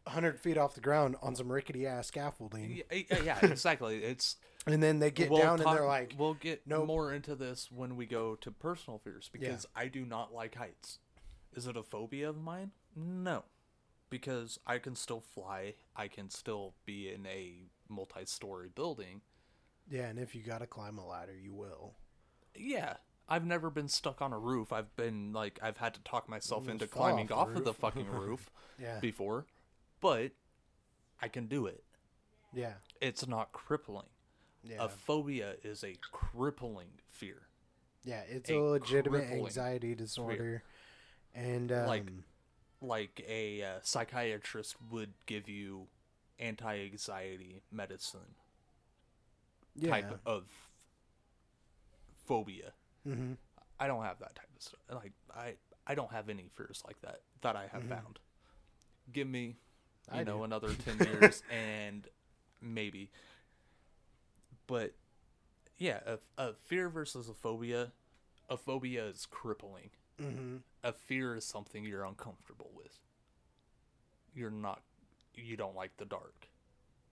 100 0.08 0.40
feet 0.40 0.58
off 0.58 0.74
the 0.76 0.82
ground 0.82 1.16
on 1.22 1.36
some 1.36 1.52
rickety 1.52 1.86
ass 1.88 2.08
scaffolding. 2.08 2.82
Yeah, 2.92 3.02
yeah, 3.10 3.22
yeah, 3.24 3.40
exactly. 3.46 4.04
It's 4.04 4.36
And 4.68 4.84
then 4.84 5.00
they 5.00 5.12
get 5.12 5.30
we'll 5.30 5.40
down 5.42 5.60
talk- 5.60 5.68
and 5.68 5.78
they're 5.78 5.86
like, 5.86 6.14
we'll 6.18 6.34
get 6.34 6.64
"Nope." 6.68 6.88
more 6.88 7.14
into 7.14 7.36
this 7.36 7.72
when 7.72 7.96
we 7.96 8.06
go 8.06 8.36
to 8.36 8.52
personal 8.52 9.00
fears 9.00 9.30
Yeah. 9.34 9.40
because 9.40 9.66
I 9.76 9.88
do 9.88 10.06
not 10.06 10.34
like 10.34 10.56
heights. 10.56 11.00
Is 11.54 11.68
it 11.68 11.78
a 11.78 11.84
phobia 11.84 12.30
of 12.30 12.38
mine? 12.38 12.72
No, 12.96 13.44
because 14.10 14.60
I 14.68 14.78
can 14.80 14.96
still 14.96 15.22
fly. 15.22 15.76
I 15.96 16.08
can 16.08 16.30
still 16.30 16.74
be 16.86 17.10
in 17.10 17.26
a 17.26 17.70
multi-story 17.90 18.70
building. 18.74 19.22
"Yeah, 19.90 20.08
and 20.08 20.20
if 20.20 20.36
you 20.36 20.44
got 20.44 20.60
to 20.60 20.68
climb 20.68 20.98
a 20.98 21.08
ladder, 21.08 21.36
you 21.36 21.54
will." 21.54 21.96
Yeah, 22.56 22.96
I've 23.30 23.46
never 23.46 23.70
been 23.70 23.88
stuck 23.88 24.22
on 24.22 24.34
a 24.34 24.38
roof. 24.40 24.74
I've 24.74 24.94
been 24.98 25.32
like 25.34 25.60
I've 25.64 25.78
had 25.78 25.94
to 25.94 26.02
talk 26.02 26.28
myself 26.28 26.66
mm, 26.66 26.72
into 26.72 26.88
climbing 26.88 27.32
off 27.32 27.50
off 27.50 27.56
of 27.56 27.64
the 27.64 27.74
fucking 27.74 28.08
roof 28.10 28.50
Yeah. 28.80 29.00
before, 29.00 29.46
but 30.02 30.32
I 31.22 31.28
can 31.28 31.48
do 31.48 31.66
it. 31.66 31.84
Yeah. 32.54 32.74
It's 33.02 33.28
not 33.28 33.52
crippling. 33.52 34.08
Yeah. 34.64 34.78
A 34.80 34.90
phobia 34.90 35.54
is 35.64 35.84
a 35.84 35.96
crippling 36.12 36.90
fear. 37.10 37.48
yeah, 38.04 38.22
it's 38.28 38.50
a 38.50 38.58
a, 38.58 38.60
legitimate 38.60 39.26
anxiety 39.32 39.96
disorder. 39.96 40.64
And 41.34 41.72
um, 41.72 41.88
Like, 41.88 42.06
like 42.82 43.26
a 43.28 43.64
uh, 43.64 43.80
psychiatrist 43.82 44.76
would 44.90 45.14
give 45.26 45.48
you 45.48 45.88
anti-anxiety 46.40 47.62
medicine 47.72 48.36
yeah. 49.76 49.90
type 49.90 50.20
of 50.26 50.46
phobia. 52.26 52.74
hmm 53.04 53.34
I 53.80 53.86
don't 53.86 54.02
have 54.04 54.18
that 54.20 54.36
type 54.36 54.50
of 54.56 54.62
stuff. 54.62 54.80
Like 54.92 55.12
I, 55.36 55.54
I 55.86 55.94
don't 55.94 56.12
have 56.12 56.30
any 56.30 56.50
fears 56.56 56.82
like 56.86 57.00
that 57.02 57.22
that 57.42 57.56
I 57.56 57.68
have 57.72 57.84
found. 57.84 58.18
Give 59.14 59.28
me, 59.28 59.58
you 60.12 60.20
Mm-hmm. 60.20 60.22
I 60.22 60.24
know, 60.24 60.44
do. 60.44 60.44
another 60.44 60.74
ten 60.76 61.00
years 61.00 61.44
and 61.50 62.08
maybe. 62.62 63.12
But 64.68 64.94
yeah, 65.78 66.00
a, 66.06 66.20
a 66.38 66.54
fear 66.54 66.90
versus 66.90 67.30
a 67.30 67.34
phobia. 67.34 67.92
A 68.50 68.58
phobia 68.58 69.06
is 69.08 69.26
crippling. 69.26 69.92
hmm 70.20 70.58
A 70.84 70.92
fear 70.94 71.36
is 71.36 71.46
something 71.46 71.84
you're 71.86 72.04
uncomfortable 72.06 72.72
with. 72.76 73.00
You're 74.34 74.52
not. 74.52 74.84
You 75.34 75.58
don't 75.58 75.76
like 75.76 75.98
the 75.98 76.06
dark. 76.06 76.50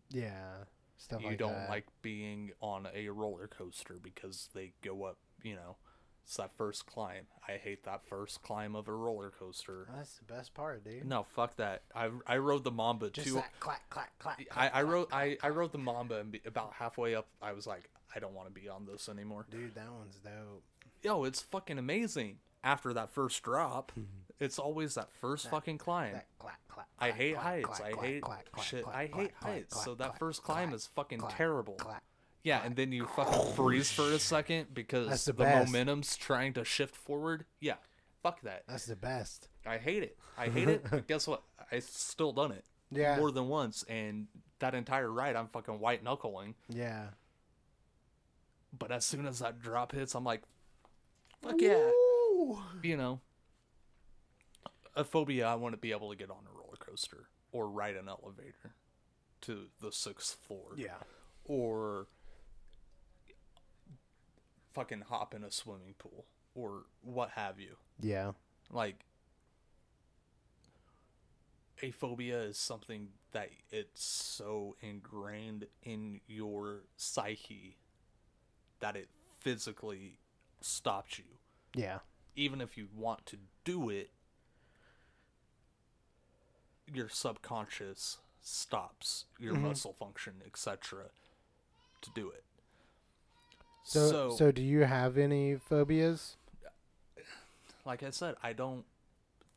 Yeah. 0.10 0.66
Stuff 0.98 1.24
you 1.24 1.26
like 1.26 1.38
don't 1.38 1.44
that. 1.44 1.70
like 1.70 1.86
being 2.02 2.52
on 2.62 2.88
a 2.94 3.10
roller 3.10 3.48
coaster 3.48 4.00
because 4.02 4.50
they 4.54 4.74
go 4.82 5.04
up. 5.04 5.18
You 5.44 5.56
know, 5.56 5.78
it's 6.26 6.38
that 6.38 6.52
first 6.58 6.88
climb. 6.88 7.28
I 7.48 7.54
hate 7.54 7.84
that 7.84 8.02
first 8.04 8.42
climb 8.42 8.76
of 8.76 8.88
a 8.88 8.94
roller 8.94 9.30
coaster. 9.30 9.88
That's 9.96 10.18
the 10.18 10.34
best 10.34 10.56
part, 10.56 10.84
dude. 10.84 11.06
No, 11.06 11.24
fuck 11.24 11.56
that. 11.58 11.84
I 11.96 12.10
I 12.26 12.38
rode 12.38 12.64
the 12.64 12.72
Mamba 12.72 13.12
Just 13.12 13.28
too. 13.28 13.36
that 13.36 13.60
clack, 13.60 13.88
clack, 13.92 14.12
clack. 14.18 14.40
I, 14.40 14.44
clack, 14.44 14.58
I 14.58 14.70
clack, 14.82 14.94
rode 14.94 15.10
clack, 15.10 15.38
I, 15.44 15.48
I 15.48 15.50
rode 15.50 15.72
the 15.72 15.78
Mamba 15.78 16.20
and 16.20 16.32
be, 16.32 16.42
about 16.46 16.74
halfway 16.74 17.14
up 17.14 17.28
I 17.44 17.52
was 17.54 17.68
like 17.68 17.92
I 18.16 18.20
don't 18.20 18.34
want 18.34 18.48
to 18.48 18.60
be 18.60 18.68
on 18.68 18.88
this 18.88 19.08
anymore. 19.08 19.46
Dude, 19.52 19.76
that 19.76 19.92
one's 19.92 20.16
dope. 20.16 20.64
Yo, 21.04 21.26
it's 21.26 21.42
fucking 21.42 21.78
amazing. 21.78 22.38
After 22.64 22.92
that 22.94 23.12
first 23.12 23.44
drop, 23.44 23.92
mhm. 23.98 24.06
it's 24.40 24.58
always 24.58 24.96
that 24.96 25.10
first 25.22 25.48
fucking 25.52 25.78
climb. 25.78 26.14
That 26.14 26.26
clack, 26.40 26.60
clack, 26.68 26.88
I 26.98 27.12
hate 27.12 27.36
clack, 27.36 27.46
heights. 27.46 27.66
clack, 27.80 27.82
I 27.82 28.02
hate 28.06 28.22
clack, 28.24 28.52
clack, 28.52 28.66
shit. 28.66 28.84
clack, 28.84 28.96
I 28.96 29.02
hate 29.02 29.12
clack, 29.12 29.44
heights. 29.44 29.74
clack, 29.74 29.86
So 29.86 29.94
that 29.96 30.08
clack, 30.08 30.20
first 30.20 30.42
climb 30.42 30.70
clack, 30.70 30.76
is 30.76 30.88
fucking 30.88 31.20
clack, 31.20 31.38
terrible. 31.38 31.76
clack. 31.76 32.02
Yeah, 32.46 32.62
and 32.64 32.76
then 32.76 32.92
you 32.92 33.08
fucking 33.08 33.54
freeze 33.56 33.92
for 33.92 34.04
a 34.12 34.20
second 34.20 34.68
because 34.74 35.10
That's 35.10 35.26
the, 35.26 35.34
the 35.34 35.44
best. 35.44 35.72
momentum's 35.72 36.16
trying 36.16 36.54
to 36.54 36.64
shift 36.64 36.96
forward. 36.96 37.46
Yeah, 37.60 37.76
fuck 38.24 38.40
that. 38.44 38.64
That's 38.70 38.86
the 38.86 38.96
best. 38.96 39.50
I 39.66 39.78
hate 39.80 40.04
it. 40.04 40.18
I 40.38 40.50
hate 40.50 40.70
it. 40.70 40.86
But 40.90 41.08
guess 41.08 41.28
what? 41.28 41.42
I 41.72 41.80
still 41.80 42.32
done 42.32 42.52
it 42.52 42.64
Yeah. 42.92 43.18
more 43.18 43.32
than 43.32 43.48
once, 43.50 43.84
and 43.90 44.28
that 44.60 44.76
entire 44.76 45.12
ride 45.12 45.36
I'm 45.36 45.48
fucking 45.48 45.80
white 45.80 46.04
knuckling. 46.04 46.54
Yeah. 46.70 47.08
But 48.78 48.92
as 48.92 49.06
soon 49.06 49.26
as 49.26 49.40
that 49.40 49.60
drop 49.60 49.92
hits, 49.94 50.14
I'm 50.16 50.24
like, 50.24 50.44
fuck 51.42 51.56
yeah. 51.60 51.90
Woo! 51.90 52.60
You 52.84 52.98
know, 52.98 53.22
a 54.96 55.04
phobia. 55.04 55.48
I 55.48 55.56
want 55.56 55.74
to 55.74 55.78
be 55.78 55.92
able 55.92 56.12
to 56.12 56.16
get 56.16 56.30
on 56.30 56.44
a 56.48 56.56
roller 56.56 56.78
coaster 56.80 57.28
or 57.52 57.70
ride 57.70 57.96
an 57.96 58.08
elevator 58.08 58.76
to 59.42 59.66
the 59.82 59.92
sixth 59.92 60.38
floor. 60.48 60.74
Yeah. 60.76 60.98
or 61.46 62.08
fucking 64.76 65.06
hop 65.10 65.34
in 65.34 65.44
a 65.44 65.52
swimming 65.52 65.96
pool 65.98 66.26
or 66.54 66.84
what 67.02 67.32
have 67.32 67.60
you. 67.60 67.78
Yeah. 68.00 68.34
Like 68.72 69.06
a 71.82 71.92
phobia 71.92 72.42
is 72.44 72.58
something 72.58 73.10
that 73.32 73.50
it's 73.72 74.04
so 74.04 74.76
ingrained 74.82 75.66
in 75.84 76.20
your 76.28 76.82
psyche 76.98 77.78
that 78.82 78.96
it 78.96 79.08
physically 79.40 80.20
stops 80.62 81.18
you. 81.18 81.26
Yeah. 81.74 82.00
Even 82.36 82.60
if 82.62 82.78
you 82.78 82.88
want 82.94 83.26
to 83.28 83.38
do 83.64 83.90
it, 83.90 84.12
your 86.94 87.10
subconscious 87.10 88.18
stops 88.42 89.26
your 89.40 89.54
mm-hmm. 89.54 89.70
muscle 89.70 89.96
function, 89.98 90.34
etc., 90.46 91.06
to 92.02 92.10
do 92.14 92.30
it. 92.30 92.44
So, 93.86 94.30
so, 94.32 94.52
do 94.52 94.62
you 94.62 94.82
have 94.82 95.18
any 95.18 95.56
phobias? 95.56 96.36
like 97.86 98.04
I 98.04 98.10
said, 98.10 98.36
I 98.44 98.54
don't 98.54 98.86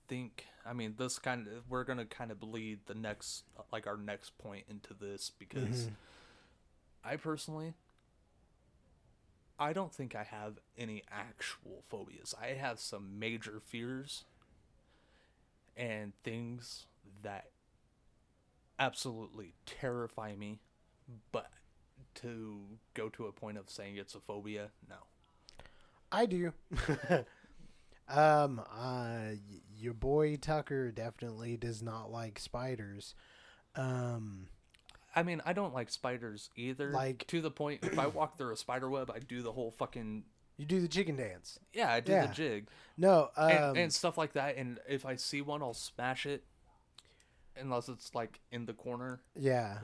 think. 0.09 0.47
I 0.67 0.75
mean, 0.75 0.95
this 0.99 1.19
kind 1.19 1.47
of 1.49 1.71
we're 1.71 1.85
gonna 1.85 2.05
kind 2.05 2.31
of 2.31 2.41
bleed 2.41 2.81
the 2.87 2.95
next, 2.95 3.45
like 3.73 3.87
our 3.87 3.97
next 3.97 4.37
point 4.39 4.67
into 4.69 4.93
this 4.95 5.31
because 5.39 5.87
Mhm. 5.87 5.95
I 7.05 7.17
personally, 7.17 7.73
I 9.59 9.73
don't 9.73 9.93
think 9.93 10.15
I 10.15 10.25
have 10.25 10.59
any 10.77 11.03
actual 11.11 11.83
phobias. 11.89 12.35
I 12.41 12.49
have 12.49 12.79
some 12.81 13.19
major 13.19 13.61
fears 13.65 14.25
and 15.77 16.13
things 16.23 16.87
that 17.23 17.51
absolutely 18.79 19.55
terrify 19.65 20.35
me, 20.37 20.59
but 21.33 21.51
to 22.17 22.61
go 22.95 23.09
to 23.11 23.27
a 23.27 23.33
point 23.33 23.59
of 23.59 23.69
saying 23.71 23.97
it's 23.97 24.15
a 24.15 24.21
phobia, 24.21 24.71
no. 24.89 24.97
I 26.11 26.27
do. 26.27 26.53
um, 28.09 28.61
uh, 28.75 29.33
your 29.77 29.95
boy 29.95 30.37
Tucker 30.37 30.91
definitely 30.91 31.57
does 31.57 31.83
not 31.83 32.11
like 32.11 32.39
spiders. 32.39 33.15
Um, 33.77 34.49
I 35.15 35.23
mean, 35.23 35.43
I 35.45 35.53
don't 35.53 35.75
like 35.75 35.91
spiders 35.91 36.51
either. 36.57 36.91
Like- 36.91 37.27
to 37.29 37.41
the 37.41 37.51
point, 37.51 37.81
if 37.85 37.99
I 37.99 38.07
walk 38.09 38.39
through 38.39 38.53
a 38.53 38.57
spider 38.57 38.89
web, 38.89 39.11
I 39.15 39.19
do 39.19 39.43
the 39.43 39.53
whole 39.53 39.71
fucking 39.71 40.25
you 40.57 40.65
do 40.65 40.81
the 40.81 40.89
chicken 40.89 41.15
dance. 41.17 41.61
yeah, 41.73 41.93
I 41.93 42.01
do 42.01 42.11
Yeah. 42.13 42.27
the 42.27 42.35
jig 42.35 42.67
No, 42.97 43.31
um, 43.37 43.51
and, 43.51 43.77
and 43.79 43.93
stuff 43.93 44.19
like 44.19 44.33
that. 44.33 44.57
And 44.57 44.81
if 44.89 45.07
I 45.07 45.15
see 45.15 45.41
one, 45.41 45.63
I'll 45.63 45.73
smash 45.73 46.27
it, 46.27 46.43
unless 47.57 47.89
it's 47.89 48.13
like 48.15 48.41
in 48.51 48.67
the 48.67 48.73
corner, 48.73 49.21
yeah, 49.37 49.79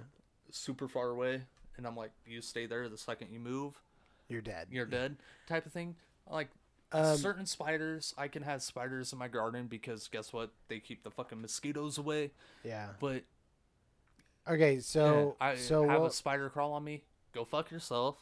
super 0.51 0.89
far 0.89 1.11
away, 1.11 1.43
and 1.77 1.87
I'm 1.87 1.97
like, 1.97 2.11
you 2.27 2.41
stay 2.41 2.67
there. 2.67 2.89
The 2.89 2.99
second 2.99 3.29
you 3.33 3.41
move, 3.41 3.75
you're 4.29 4.41
dead. 4.41 4.69
you're 4.71 4.87
dead, 4.87 5.17
type 5.49 5.67
of 5.67 5.73
thing. 5.73 5.97
Like 6.31 6.49
Um, 6.93 7.17
certain 7.17 7.47
spiders, 7.47 8.15
I 8.17 8.29
can 8.29 8.43
have 8.43 8.63
spiders 8.63 9.13
in 9.13 9.19
my 9.19 9.29
garden 9.29 9.67
because 9.67 10.09
guess 10.09 10.33
what? 10.33 10.51
They 10.69 10.79
keep 10.81 11.03
the 11.05 11.11
fucking 11.11 11.41
mosquitoes 11.41 11.99
away. 11.99 12.31
yeah. 12.63 12.89
But 13.01 13.25
Okay, 14.47 14.79
so 14.81 15.37
I 15.41 15.57
so 15.57 15.89
have 15.89 16.03
what, 16.03 16.11
a 16.11 16.15
spider 16.15 16.51
crawl 16.51 16.73
on 16.73 16.85
me. 16.85 17.03
Go 17.33 17.45
fuck 17.45 17.71
yourself. 17.71 18.19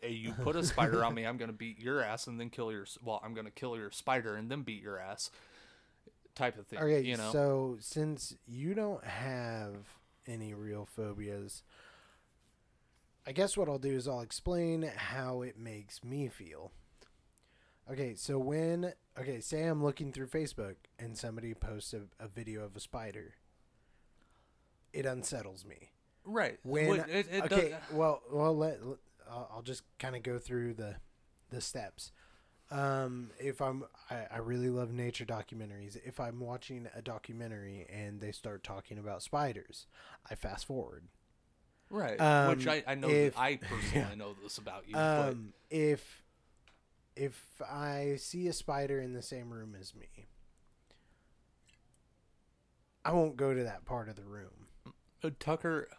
Hey, 0.00 0.12
You 0.12 0.32
put 0.32 0.56
a 0.56 0.64
spider 0.64 1.04
on 1.04 1.14
me, 1.14 1.24
I'm 1.26 1.36
gonna 1.36 1.52
beat 1.52 1.78
your 1.78 2.00
ass 2.02 2.26
and 2.26 2.38
then 2.40 2.50
kill 2.50 2.70
your. 2.72 2.86
Well, 3.02 3.20
I'm 3.24 3.34
gonna 3.34 3.50
kill 3.50 3.76
your 3.76 3.90
spider 3.90 4.36
and 4.36 4.50
then 4.50 4.62
beat 4.62 4.82
your 4.82 4.98
ass. 4.98 5.30
Type 6.34 6.56
of 6.56 6.66
thing. 6.68 6.78
okay, 6.78 7.00
you 7.02 7.16
know. 7.16 7.32
so 7.32 7.76
since 7.80 8.36
you 8.46 8.72
don't 8.72 9.04
have 9.04 9.74
any 10.26 10.54
real 10.54 10.86
phobias, 10.86 11.62
I 13.26 13.32
guess 13.32 13.56
what 13.56 13.68
I'll 13.68 13.78
do 13.78 13.92
is 13.94 14.08
I'll 14.08 14.20
explain 14.20 14.82
how 14.96 15.42
it 15.42 15.58
makes 15.58 16.02
me 16.02 16.28
feel. 16.28 16.72
Okay, 17.90 18.14
so 18.14 18.38
when 18.38 18.92
okay, 19.18 19.40
say 19.40 19.64
I'm 19.64 19.82
looking 19.82 20.12
through 20.12 20.28
Facebook 20.28 20.76
and 20.98 21.16
somebody 21.16 21.54
posts 21.54 21.94
a, 21.94 22.02
a 22.22 22.28
video 22.28 22.64
of 22.64 22.76
a 22.76 22.80
spider, 22.80 23.34
it 24.92 25.06
unsettles 25.06 25.64
me. 25.64 25.90
right. 26.24 26.58
When 26.62 27.00
it, 27.00 27.26
it 27.30 27.42
okay, 27.52 27.70
does- 27.70 27.80
well, 27.92 28.22
well, 28.32 28.56
let, 28.56 28.84
let- 28.86 28.98
I'll 29.30 29.50
I'll 29.56 29.62
just 29.62 29.82
kind 29.98 30.16
of 30.16 30.22
go 30.22 30.38
through 30.38 30.74
the 30.74 30.96
the 31.50 31.60
steps. 31.60 32.12
Um, 32.70 33.30
if 33.40 33.62
I'm, 33.62 33.84
I, 34.10 34.26
I 34.30 34.38
really 34.38 34.68
love 34.68 34.92
nature 34.92 35.24
documentaries. 35.24 35.96
If 36.04 36.20
I'm 36.20 36.38
watching 36.38 36.86
a 36.94 37.00
documentary 37.00 37.86
and 37.90 38.20
they 38.20 38.30
start 38.30 38.62
talking 38.62 38.98
about 38.98 39.22
spiders, 39.22 39.86
I 40.30 40.34
fast 40.34 40.66
forward. 40.66 41.04
Right. 41.90 42.20
um, 42.20 42.48
Which 42.56 42.66
I, 42.66 42.82
I 42.86 42.94
know. 42.94 43.08
if- 43.08 43.34
that 43.34 43.40
I 43.40 43.56
personally 43.56 44.16
know 44.16 44.34
this 44.42 44.58
about 44.58 44.84
you. 44.88 44.94
but 44.94 45.28
Um, 45.30 45.52
if 45.70 46.22
if 47.16 47.60
I 47.68 48.16
see 48.18 48.46
a 48.48 48.52
spider 48.52 49.00
in 49.00 49.12
the 49.12 49.22
same 49.22 49.50
room 49.52 49.74
as 49.78 49.94
me, 49.94 50.28
I 53.04 53.12
won't 53.12 53.36
go 53.36 53.54
to 53.54 53.64
that 53.64 53.84
part 53.84 54.08
of 54.08 54.16
the 54.16 54.24
room. 54.24 54.66
uh, 55.24 55.30
Tucker. 55.40 55.88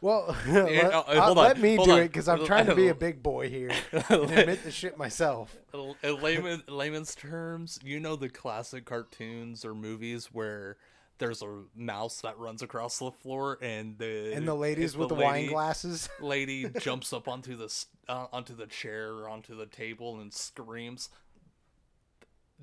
Well, 0.00 0.36
Yeah, 0.46 0.64
let, 0.64 0.92
uh, 0.92 1.02
uh, 1.06 1.32
let 1.34 1.58
me 1.58 1.76
hold 1.76 1.88
do 1.88 1.94
on. 1.94 2.00
it 2.00 2.08
because 2.08 2.28
I'm 2.28 2.44
trying 2.44 2.66
to 2.66 2.74
be 2.74 2.88
a 2.88 2.94
big 2.94 3.22
boy 3.22 3.48
here 3.48 3.70
and 3.90 4.04
admit 4.32 4.62
the 4.62 4.70
shit 4.70 4.98
myself. 4.98 5.56
in 5.72 6.20
layman, 6.20 6.62
layman's 6.68 7.14
terms, 7.14 7.78
you 7.82 7.98
know 8.00 8.14
the 8.14 8.28
classic 8.28 8.84
cartoons 8.84 9.64
or 9.64 9.74
movies 9.74 10.26
where 10.26 10.76
there's 11.18 11.42
a 11.42 11.62
mouse 11.76 12.20
that 12.22 12.38
runs 12.38 12.62
across 12.62 12.98
the 12.98 13.10
floor 13.10 13.58
and 13.62 13.96
the 13.98 14.32
And 14.34 14.46
the 14.48 14.54
ladies 14.54 14.96
with 14.96 15.08
the, 15.08 15.14
lady, 15.14 15.24
wine 15.24 15.46
glasses. 15.48 16.08
lady 16.20 16.68
jumps 16.80 17.12
up 17.12 17.28
onto 17.28 17.56
the 17.56 17.72
uh, 18.08 18.26
onto 18.32 18.54
the 18.54 18.66
chair 18.66 19.12
or 19.12 19.28
onto 19.28 19.56
the 19.56 19.66
table 19.66 20.20
and 20.20 20.32
screams. 20.32 21.08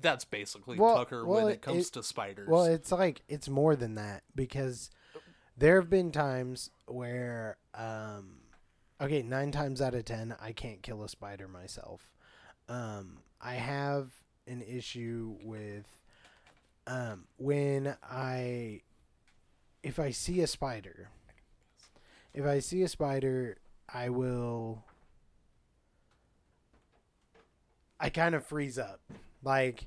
That's 0.00 0.24
basically 0.24 0.78
Well- 0.78 0.96
Tucker 0.96 1.24
well, 1.24 1.44
when 1.44 1.54
it 1.54 1.62
comes 1.62 1.88
it- 1.88 1.92
to 1.94 2.02
spiders. 2.02 2.48
Well, 2.48 2.64
it's 2.64 2.92
like 2.92 3.22
it's 3.28 3.48
more 3.48 3.76
than 3.76 3.94
that 3.94 4.22
because 4.34 4.90
there 5.56 5.80
have 5.80 5.90
been 5.90 6.12
times 6.12 6.70
where, 6.86 7.56
um, 7.74 8.38
okay, 9.00 9.22
nine 9.22 9.52
times 9.52 9.80
out 9.80 9.94
of 9.94 10.04
ten, 10.04 10.34
I 10.40 10.52
can't 10.52 10.82
kill 10.82 11.02
a 11.04 11.08
spider 11.08 11.46
myself. 11.48 12.10
Um, 12.68 13.18
I 13.40 13.54
have 13.54 14.10
an 14.46 14.62
issue 14.62 15.36
with 15.42 15.86
um, 16.86 17.24
when 17.36 17.96
I, 18.02 18.82
if 19.82 19.98
I 19.98 20.10
see 20.10 20.40
a 20.40 20.46
spider, 20.46 21.08
if 22.34 22.44
I 22.44 22.60
see 22.60 22.82
a 22.82 22.88
spider, 22.88 23.58
I 23.92 24.08
will. 24.08 24.84
I 28.00 28.08
kind 28.08 28.34
of 28.34 28.44
freeze 28.44 28.78
up. 28.78 29.00
Like, 29.44 29.86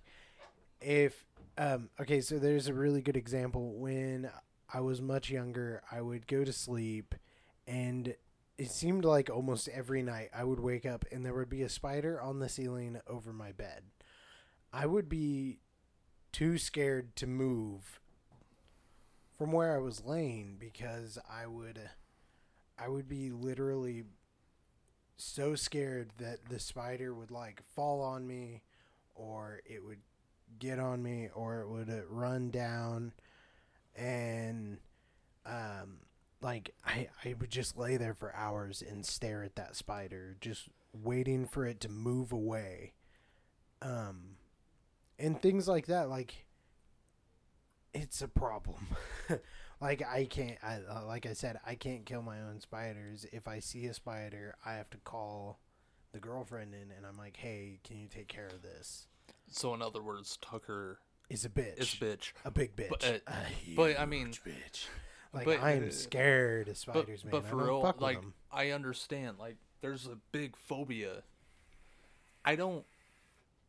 if 0.80 1.26
um, 1.58 1.89
okay, 2.00 2.22
so 2.22 2.38
there's 2.38 2.68
a 2.68 2.74
really 2.74 3.02
good 3.02 3.18
example. 3.18 3.74
When 3.74 4.30
I 4.74 4.82
was 4.82 5.02
much 5.02 5.30
younger, 5.30 5.82
I 5.91 6.02
would 6.02 6.28
go 6.28 6.43
to 6.43 6.54
sleep, 6.54 7.16
and 7.68 8.16
it 8.58 8.72
seemed 8.72 9.06
like 9.06 9.30
almost 9.30 9.68
every 9.70 10.02
night 10.02 10.30
I 10.34 10.43
would 10.43 10.60
wake 10.60 10.86
up 10.86 11.06
and 11.12 11.26
there 11.26 11.34
would 11.34 11.50
be 11.50 11.64
a 11.64 11.70
spider 11.70 12.22
on 12.22 12.39
the 12.39 12.50
ceiling 12.50 13.00
over 13.08 13.34
my 13.34 13.52
bed. 13.52 13.84
I 14.72 14.86
would 14.86 15.10
be 15.10 15.60
too 16.36 16.57
scared 16.57 17.15
to 17.15 17.25
move 17.25 18.01
from 19.38 19.51
where 19.53 19.73
I 19.73 19.79
was 19.79 20.03
laying 20.03 20.57
because 20.59 21.17
I 21.29 21.47
would 21.47 21.79
I 22.77 22.89
would 22.89 23.07
be 23.07 23.31
literally 23.31 24.03
so 25.17 25.55
scared 25.55 26.11
that 26.17 26.49
the 26.49 26.59
spider 26.59 27.13
would 27.13 27.31
like 27.31 27.61
fall 27.75 28.01
on 28.01 28.27
me 28.27 28.63
or 29.13 29.61
it 29.65 29.83
would 29.86 29.99
get 30.59 30.77
on 30.77 31.01
me 31.01 31.29
or 31.33 31.61
it 31.61 31.69
would 31.69 31.89
uh, 31.89 32.05
run 32.09 32.49
down. 32.49 33.13
And 33.95 34.79
um 35.45 35.99
like 36.41 36.71
I 36.86 37.07
I 37.23 37.36
would 37.39 37.51
just 37.51 37.77
lay 37.77 37.97
there 37.97 38.13
for 38.13 38.36
hours 38.36 38.83
and 38.88 39.05
stare 39.05 39.43
at 39.43 39.55
that 39.55 39.75
spider 39.77 40.36
just 40.41 40.67
waiting 40.93 41.45
for 41.47 41.65
it 41.65 41.79
to 41.81 41.89
move 41.89 42.33
away. 42.33 42.93
Um 43.81 44.34
and 45.20 45.41
things 45.41 45.68
like 45.68 45.86
that 45.88 46.09
like 46.09 46.45
it's 47.93 48.22
a 48.22 48.28
problem 48.28 48.88
like 49.82 50.03
I 50.05 50.26
can't 50.26 50.57
I 50.63 50.80
uh, 50.89 51.05
like 51.05 51.26
I 51.26 51.34
said 51.34 51.57
I 51.66 51.76
can't 51.76 52.05
kill 52.05 52.22
my 52.22 52.41
own 52.41 52.59
spiders 52.59 53.26
if 53.32 53.47
I 53.47 53.59
see 53.59 53.86
a 53.86 53.93
spider 53.93 54.55
I 54.66 54.74
have 54.74 54.89
to 54.91 54.97
call 54.97 55.59
the 56.11 56.20
girlfriend 56.20 56.74
in 56.74 56.91
and 56.95 57.05
I'm 57.05 57.18
like 57.18 57.38
hey 57.38 57.80
can 57.84 57.97
you 57.99 58.07
take 58.07 58.28
care 58.28 58.47
of 58.47 58.61
this 58.61 59.07
so 59.47 59.74
in 59.76 59.82
other 59.82 60.01
words, 60.01 60.38
Tucker 60.41 60.99
is 61.30 61.45
a 61.45 61.49
bitch 61.49 61.80
is 61.80 61.88
bitch. 61.95 62.32
a 62.43 62.51
big 62.51 62.76
bitch 62.76 62.89
But, 62.89 63.03
uh, 63.05 63.18
a 63.28 63.76
but, 63.76 63.99
I 63.99 64.05
mean- 64.05 64.30
bitch 64.30 64.88
like 65.34 65.45
but, 65.45 65.61
I'm 65.61 65.88
uh, 65.89 65.91
scared 65.91 66.68
of 66.70 66.74
But, 66.74 66.78
spiders 66.78 67.24
man 67.26 67.32
but 67.32 67.45
for 67.45 67.57
real, 67.57 67.95
like. 67.99 68.20
I 68.51 68.70
understand. 68.72 69.38
Like 69.38 69.57
there's 69.82 70.07
a 70.07 70.18
big 70.32 70.55
phobia. 70.55 71.24
I 72.45 72.55
don't 72.55 72.86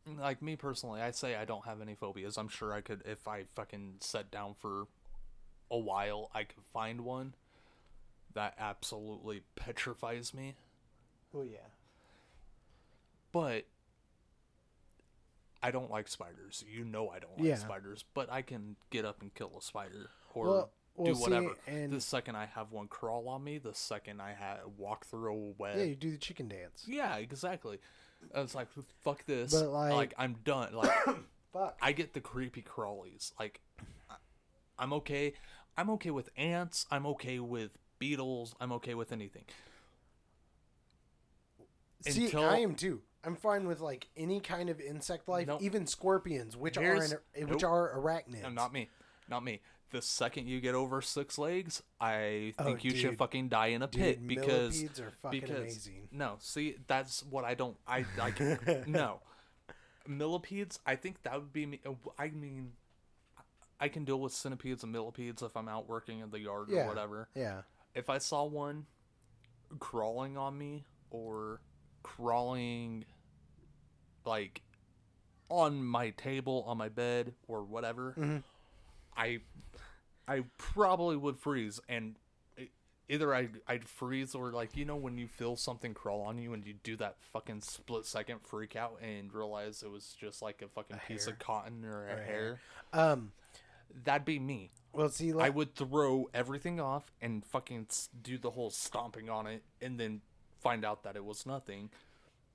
like 0.07 0.40
me 0.42 0.57
personally. 0.57 1.00
I 1.00 1.11
say 1.11 1.34
I 1.36 1.44
don't 1.44 1.64
have 1.66 1.80
any 1.80 1.94
phobias. 1.94 2.36
I'm 2.38 2.48
sure 2.48 2.72
I 2.72 2.80
could 2.80 3.02
if 3.07 3.26
I 3.26 3.44
fucking 3.54 3.94
sat 4.00 4.30
down 4.30 4.54
for 4.61 4.86
a 5.70 5.78
while. 5.78 6.30
I 6.34 6.44
could 6.44 6.62
find 6.72 7.00
one 7.02 7.34
that 8.34 8.54
absolutely 8.59 9.42
petrifies 9.57 10.32
me. 10.34 10.54
oh 11.34 11.42
yeah 11.42 11.59
But 13.32 13.64
I 15.62 15.70
don't 15.70 15.90
like 15.90 16.07
spiders. 16.09 16.64
You 16.68 16.84
know 16.84 17.09
I 17.09 17.18
don't 17.18 17.36
like 17.38 17.46
Yeah. 17.48 17.54
spiders. 17.57 18.04
But 18.14 18.30
I 18.30 18.42
can 18.42 18.76
get 18.90 19.04
up 19.04 19.22
and 19.22 19.34
kill 19.34 19.52
a 19.59 19.62
spider 19.62 20.11
or 20.34 20.44
well, 20.46 20.70
well, 20.96 21.07
do 21.07 21.14
see, 21.14 21.22
whatever. 21.22 21.54
and 21.66 21.92
the 21.92 22.00
second 22.00 22.36
I 22.36 22.46
have 22.46 22.72
one 22.72 22.88
crawl 22.88 23.28
on 23.28 23.42
me, 23.42 23.59
the 23.59 23.74
second 23.74 24.20
I 24.20 24.34
ha- 24.34 24.61
walk 24.76 25.07
through 25.07 25.34
a 25.34 25.50
web. 25.62 25.78
yeah 25.78 25.84
you 25.84 25.96
do 25.96 26.11
the 26.11 26.18
chicken 26.18 26.48
dance 26.48 26.84
Yeah, 26.86 27.16
exactly. 27.16 27.78
I 28.35 28.41
was 28.41 28.55
like, 28.55 28.68
fuck 29.03 29.24
this. 29.27 29.53
But, 29.53 29.70
like- 29.70 29.93
like, 29.93 30.14
I'm 30.18 30.37
done. 30.45 30.74
Like, 30.74 30.91
fuck 31.53 31.77
I 31.81 31.93
get 31.93 32.12
the 32.14 32.20
creepy 32.20 32.62
crawlies. 32.62 33.33
Like, 33.39 33.61
I'm 34.79 34.93
okay. 34.95 35.35
I'm 35.77 35.91
okay 35.91 36.11
with 36.11 36.31
ants. 36.37 36.87
I'm 36.91 37.07
okay 37.07 37.39
with 37.39 37.70
beetles. 37.99 38.55
I'm 38.61 38.72
okay 38.72 38.95
with 38.95 39.12
anything. 39.12 39.45
See, 42.07 42.27
Until- 42.27 42.45
I 42.45 42.59
am 42.59 42.74
too. 42.74 43.03
I'm 43.24 43.35
fine 43.35 43.66
with 43.66 43.81
like 43.81 44.07
any 44.16 44.39
kind 44.39 44.70
of 44.70 44.81
insect 44.81 45.29
life, 45.29 45.49
No. 45.49 45.59
even 45.61 45.87
scorpions, 45.89 46.57
which 46.57 46.79
are 46.79 46.95
an, 46.95 47.11
which 47.49 47.62
nope. 47.62 47.64
are 47.64 47.99
arachnids. 47.99 48.43
No, 48.43 48.51
not 48.51 48.72
me. 48.72 48.89
Not 49.29 49.43
me. 49.43 49.61
The 49.91 50.03
second 50.03 50.49
you 50.49 50.61
get 50.61 50.74
over 50.74 51.01
six 51.01 51.39
legs, 51.39 51.82
I 52.01 52.55
Oh, 52.59 52.64
think 52.64 52.84
you 52.84 52.95
should 52.95 53.16
fucking 53.18 53.49
die 53.49 53.68
in 53.68 53.82
a 53.82 53.87
Dude, 53.87 54.01
pit 54.01 54.26
because 54.26 54.76
millipedes 54.76 55.01
are 55.01 55.12
fucking 55.22 55.41
because 55.41 55.59
amazing. 55.59 56.09
no, 56.11 56.37
see, 56.41 56.76
that's 56.89 57.22
what 57.24 57.45
I 57.45 57.55
don't. 57.55 57.76
I 57.87 58.05
like 58.18 58.41
no 58.89 59.20
millipedes. 60.09 60.78
I 60.87 60.97
think 60.97 61.22
that 61.22 61.34
would 61.34 61.53
be 61.53 61.66
me. 61.66 61.80
uh, 61.87 61.93
I 62.18 62.28
mean, 62.30 62.72
I 63.80 63.89
can 63.89 64.05
deal 64.05 64.20
with 64.20 64.32
centipedes 64.32 64.82
and 64.82 64.93
millipedes 64.93 65.43
if 65.43 65.57
I'm 65.57 65.68
out 65.68 65.89
working 65.89 66.18
in 66.20 66.30
the 66.30 66.41
yard 66.41 66.68
Yeah. 66.70 66.84
or 66.84 66.89
whatever. 66.89 67.28
Yeah, 67.34 67.62
If 67.95 68.11
I 68.11 68.18
saw 68.18 68.45
one, 68.45 68.87
crawling 69.78 70.37
on 70.37 70.57
me 70.59 70.84
or 71.11 71.61
crawling 72.03 73.05
like 74.24 74.62
on 75.49 75.84
my 75.84 76.11
table, 76.11 76.64
on 76.66 76.76
my 76.78 76.89
bed, 76.89 77.34
or 77.47 77.62
whatever, 77.62 78.14
Mhm. 78.18 78.43
I 79.16 79.41
I 80.29 80.45
probably 80.59 81.16
would 81.16 81.39
freeze 81.39 81.81
and 81.89 82.16
either 83.09 83.33
I'd, 83.33 83.61
I'd 83.68 83.85
freeze 83.85 84.35
or 84.35 84.51
like 84.51 84.77
you 84.77 84.85
know 84.85 84.97
when 84.97 85.16
you 85.18 85.29
feel 85.29 85.55
something 85.57 85.95
crawl 85.95 86.22
on 86.22 86.39
you 86.39 86.53
and 86.55 86.66
you 86.66 86.74
do 86.83 86.97
that 86.97 87.16
fucking 87.33 87.61
split 87.61 88.05
second 88.05 88.41
freak 88.43 88.74
out 88.74 88.99
and 89.01 89.33
realize 89.33 89.83
it 89.85 89.91
was 89.91 90.16
just 90.20 90.43
like 90.43 90.61
a 90.62 90.68
fucking 90.68 90.99
piece 91.07 91.27
hair. 91.27 91.35
of 91.35 91.39
cotton 91.39 91.85
or 91.85 92.09
a 92.09 92.11
Or 92.11 92.18
a 92.18 92.24
hair. 92.24 92.24
hair. 92.24 92.61
Um. 92.93 93.33
That'd 94.05 94.24
be 94.27 94.41
me. 94.41 94.72
Well, 94.93 95.09
see, 95.09 95.33
I 95.33 95.49
would 95.49 95.74
throw 95.77 96.29
everything 96.35 96.81
off 96.81 97.05
and 97.22 97.45
fucking 97.47 97.87
do 98.20 98.37
the 98.37 98.51
whole 98.51 98.68
stomping 98.70 99.31
on 99.31 99.47
it 99.47 99.62
and 99.81 99.99
then 99.99 100.20
find 100.61 100.85
out 100.85 101.05
that 101.05 101.14
it 101.14 101.24
was 101.24 101.47
nothing. 101.47 101.91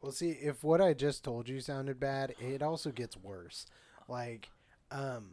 Well, 0.01 0.11
see, 0.11 0.31
if 0.31 0.61
what 0.63 0.81
I 0.81 0.93
just 0.93 1.23
told 1.23 1.47
you 1.47 1.61
sounded 1.61 1.99
bad, 2.01 2.35
it 2.39 2.61
also 2.61 2.91
gets 2.91 3.15
worse. 3.15 3.65
Like, 4.09 4.49
um, 4.91 5.29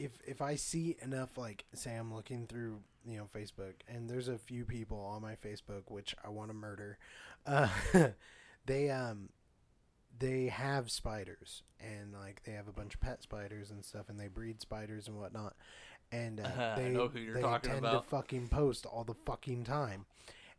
if 0.00 0.12
if 0.26 0.40
I 0.40 0.54
see 0.56 0.96
enough, 1.02 1.36
like, 1.36 1.64
say 1.74 1.94
I'm 1.94 2.12
looking 2.14 2.46
through, 2.46 2.80
you 3.04 3.18
know, 3.18 3.28
Facebook, 3.34 3.74
and 3.86 4.08
there's 4.08 4.28
a 4.28 4.38
few 4.38 4.64
people 4.64 4.98
on 4.98 5.20
my 5.22 5.34
Facebook 5.34 5.82
which 5.88 6.16
I 6.24 6.30
want 6.30 6.48
to 6.50 6.54
murder. 6.54 6.98
Uh, 7.46 7.68
they 8.66 8.90
um, 8.90 9.28
they 10.18 10.46
have 10.46 10.90
spiders, 10.90 11.62
and 11.78 12.12
like 12.12 12.42
they 12.44 12.52
have 12.52 12.68
a 12.68 12.72
bunch 12.72 12.94
of 12.94 13.00
pet 13.00 13.22
spiders 13.22 13.70
and 13.70 13.84
stuff, 13.84 14.08
and 14.08 14.18
they 14.18 14.28
breed 14.28 14.60
spiders 14.60 15.06
and 15.06 15.18
whatnot. 15.18 15.54
And 16.10 16.40
uh, 16.40 16.48
I 16.76 16.80
they 16.80 16.88
know 16.88 17.08
who 17.08 17.18
you're 17.18 17.34
they 17.34 17.42
talking 17.42 17.70
tend 17.70 17.84
about. 17.84 18.04
to 18.04 18.08
fucking 18.08 18.48
post 18.48 18.86
all 18.86 19.04
the 19.04 19.14
fucking 19.14 19.64
time. 19.64 20.06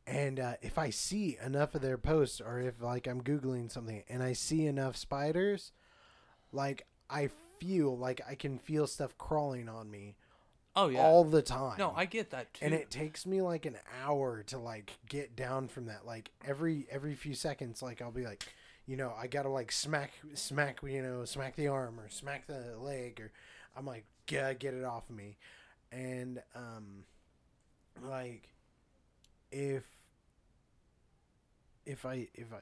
And 0.07 0.39
uh, 0.39 0.53
if 0.61 0.77
I 0.77 0.89
see 0.89 1.37
enough 1.43 1.75
of 1.75 1.81
their 1.81 1.97
posts, 1.97 2.41
or 2.41 2.59
if 2.59 2.81
like 2.81 3.07
I'm 3.07 3.21
googling 3.21 3.71
something 3.71 4.03
and 4.07 4.21
I 4.21 4.33
see 4.33 4.65
enough 4.65 4.95
spiders, 4.95 5.71
like 6.51 6.85
I 7.09 7.29
feel 7.65 7.95
like 7.97 8.21
I 8.27 8.35
can 8.35 8.57
feel 8.57 8.87
stuff 8.87 9.17
crawling 9.17 9.69
on 9.69 9.89
me 9.91 10.15
Oh 10.75 10.87
yeah. 10.89 10.99
all 10.99 11.23
the 11.23 11.41
time. 11.41 11.77
no, 11.77 11.93
I 11.95 12.05
get 12.05 12.31
that 12.31 12.53
too. 12.53 12.65
and 12.65 12.73
it 12.73 12.89
takes 12.89 13.25
me 13.25 13.41
like 13.41 13.65
an 13.65 13.77
hour 14.03 14.41
to 14.47 14.57
like 14.57 14.93
get 15.09 15.35
down 15.35 15.67
from 15.67 15.85
that. 15.85 16.05
Like 16.05 16.31
every 16.45 16.87
every 16.89 17.13
few 17.15 17.33
seconds, 17.35 17.81
like 17.81 18.01
I'll 18.01 18.09
be 18.11 18.23
like, 18.25 18.45
you 18.87 18.95
know, 18.97 19.13
I 19.17 19.27
gotta 19.27 19.49
like 19.49 19.71
smack 19.71 20.11
smack 20.33 20.79
you 20.83 21.01
know 21.01 21.25
smack 21.25 21.55
the 21.55 21.67
arm 21.67 21.99
or 21.99 22.09
smack 22.09 22.47
the 22.47 22.75
leg 22.79 23.19
or 23.19 23.31
I'm 23.77 23.85
like 23.85 24.05
gotta 24.27 24.53
get 24.55 24.73
it 24.73 24.83
off 24.85 25.09
of 25.09 25.15
me, 25.15 25.37
and 25.91 26.41
um, 26.55 27.03
like 28.01 28.47
if 29.51 29.83
if 31.85 32.05
I 32.05 32.27
if 32.33 32.47
I 32.53 32.59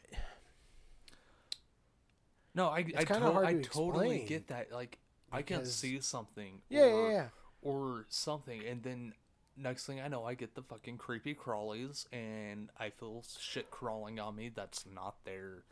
no, 2.55 2.67
I 2.67 2.77
I, 2.77 3.03
to- 3.03 3.41
I 3.45 3.53
to 3.53 3.61
totally 3.61 4.25
get 4.27 4.47
that. 4.47 4.71
Like 4.71 4.97
I 5.31 5.41
can 5.41 5.65
see 5.65 5.99
something. 6.01 6.61
yeah 6.69 6.81
or, 6.83 7.09
yeah 7.09 7.15
yeah 7.15 7.25
or 7.61 8.05
something 8.09 8.61
and 8.65 8.81
then 8.83 9.13
next 9.57 9.85
thing 9.85 9.99
i 9.99 10.07
know 10.07 10.23
i 10.23 10.33
get 10.33 10.55
the 10.55 10.61
fucking 10.61 10.97
creepy 10.97 11.35
crawlies 11.35 12.05
and 12.13 12.69
i 12.79 12.89
feel 12.89 13.21
shit 13.37 13.69
crawling 13.69 14.17
on 14.17 14.33
me 14.33 14.49
that's 14.55 14.85
not 14.95 15.15
there 15.25 15.63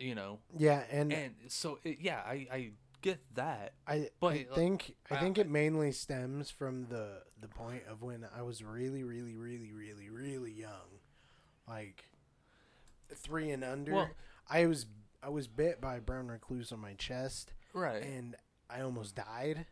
you 0.00 0.16
know 0.16 0.40
yeah 0.58 0.82
and 0.90 1.12
and 1.12 1.34
so 1.46 1.78
it, 1.84 1.98
yeah 2.00 2.20
i 2.26 2.46
i 2.52 2.70
get 3.02 3.20
that 3.36 3.74
I, 3.86 4.08
But, 4.18 4.32
I 4.32 4.46
uh, 4.50 4.54
think 4.56 4.96
I 5.08 5.14
I- 5.14 5.20
think 5.20 5.38
it 5.38 5.48
mainly 5.48 5.92
stems 5.92 6.50
from 6.50 6.86
the 6.88 7.22
the 7.40 7.46
point 7.48 7.82
of 7.88 8.02
when 8.02 8.26
I 8.36 8.42
was 8.42 8.64
really 8.64 9.04
really 9.04 9.36
really 9.36 9.70
really 9.72 10.08
really 10.10 10.50
young, 10.52 10.98
like 11.68 12.06
three 13.14 13.50
and 13.50 13.62
under. 13.62 13.92
Well- 13.92 14.10
I 14.48 14.64
was 14.66 14.86
I 15.24 15.28
was 15.30 15.46
bit 15.48 15.80
by 15.80 15.96
a 15.96 16.00
brown 16.00 16.28
recluse 16.28 16.70
on 16.72 16.80
my 16.80 16.94
chest, 16.94 17.52
right 17.72 18.02
and 18.02 18.36
I 18.70 18.80
almost 18.82 19.14
died, 19.14 19.66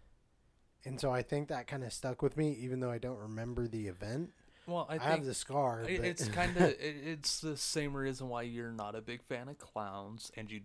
and 0.84 1.00
so 1.00 1.10
I 1.10 1.22
think 1.22 1.48
that 1.48 1.66
kind 1.66 1.84
of 1.84 1.92
stuck 1.92 2.22
with 2.22 2.36
me, 2.36 2.52
even 2.60 2.80
though 2.80 2.90
I 2.90 2.98
don't 2.98 3.18
remember 3.18 3.66
the 3.68 3.86
event. 3.88 4.30
well 4.66 4.86
i 4.88 4.94
I, 4.94 4.98
have 4.98 5.24
the 5.24 5.34
scar. 5.34 5.82
it- 5.88 5.98
but- 5.98 6.06
it's 6.06 6.28
kind 6.28 6.56
of 6.56 6.62
it, 6.62 6.78
it's 6.80 7.40
the 7.40 7.56
same 7.56 7.94
reason 7.96 8.28
why 8.28 8.42
you're 8.42 8.72
not 8.72 8.94
a 8.94 9.00
big 9.00 9.22
fan 9.22 9.48
of 9.48 9.58
clowns 9.58 10.30
and 10.36 10.50
you 10.50 10.60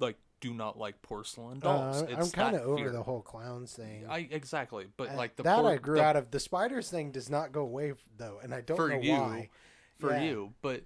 like 0.00 0.16
do 0.40 0.52
not 0.54 0.76
like 0.78 1.00
porcelain 1.02 1.58
dolls 1.60 2.02
Uh, 2.02 2.06
it's 2.08 2.26
I'm 2.26 2.30
kind 2.30 2.56
of 2.56 2.62
over 2.62 2.76
fear. 2.76 2.90
the 2.90 3.02
whole 3.02 3.20
clowns 3.22 3.72
thing. 3.74 4.06
i 4.08 4.26
exactly 4.30 4.86
but 4.96 5.10
Uh, 5.10 5.14
like 5.16 5.36
the 5.36 5.42
that 5.44 5.56
por- 5.58 5.70
I 5.70 5.76
grew 5.76 5.96
the 5.98 6.04
out 6.04 6.16
of. 6.16 6.30
The 6.30 6.40
spiders 6.40 6.88
thing 6.90 7.10
does 7.12 7.28
not 7.30 7.52
go 7.52 7.62
away 7.62 7.92
though, 8.16 8.38
and 8.42 8.52
I 8.54 8.60
don't 8.60 8.76
For 8.76 8.88
know 8.88 9.00
you, 9.00 9.12
why. 9.12 9.48
for 9.96 10.10
Yeah. 10.12 10.22
you 10.22 10.54
but 10.62 10.82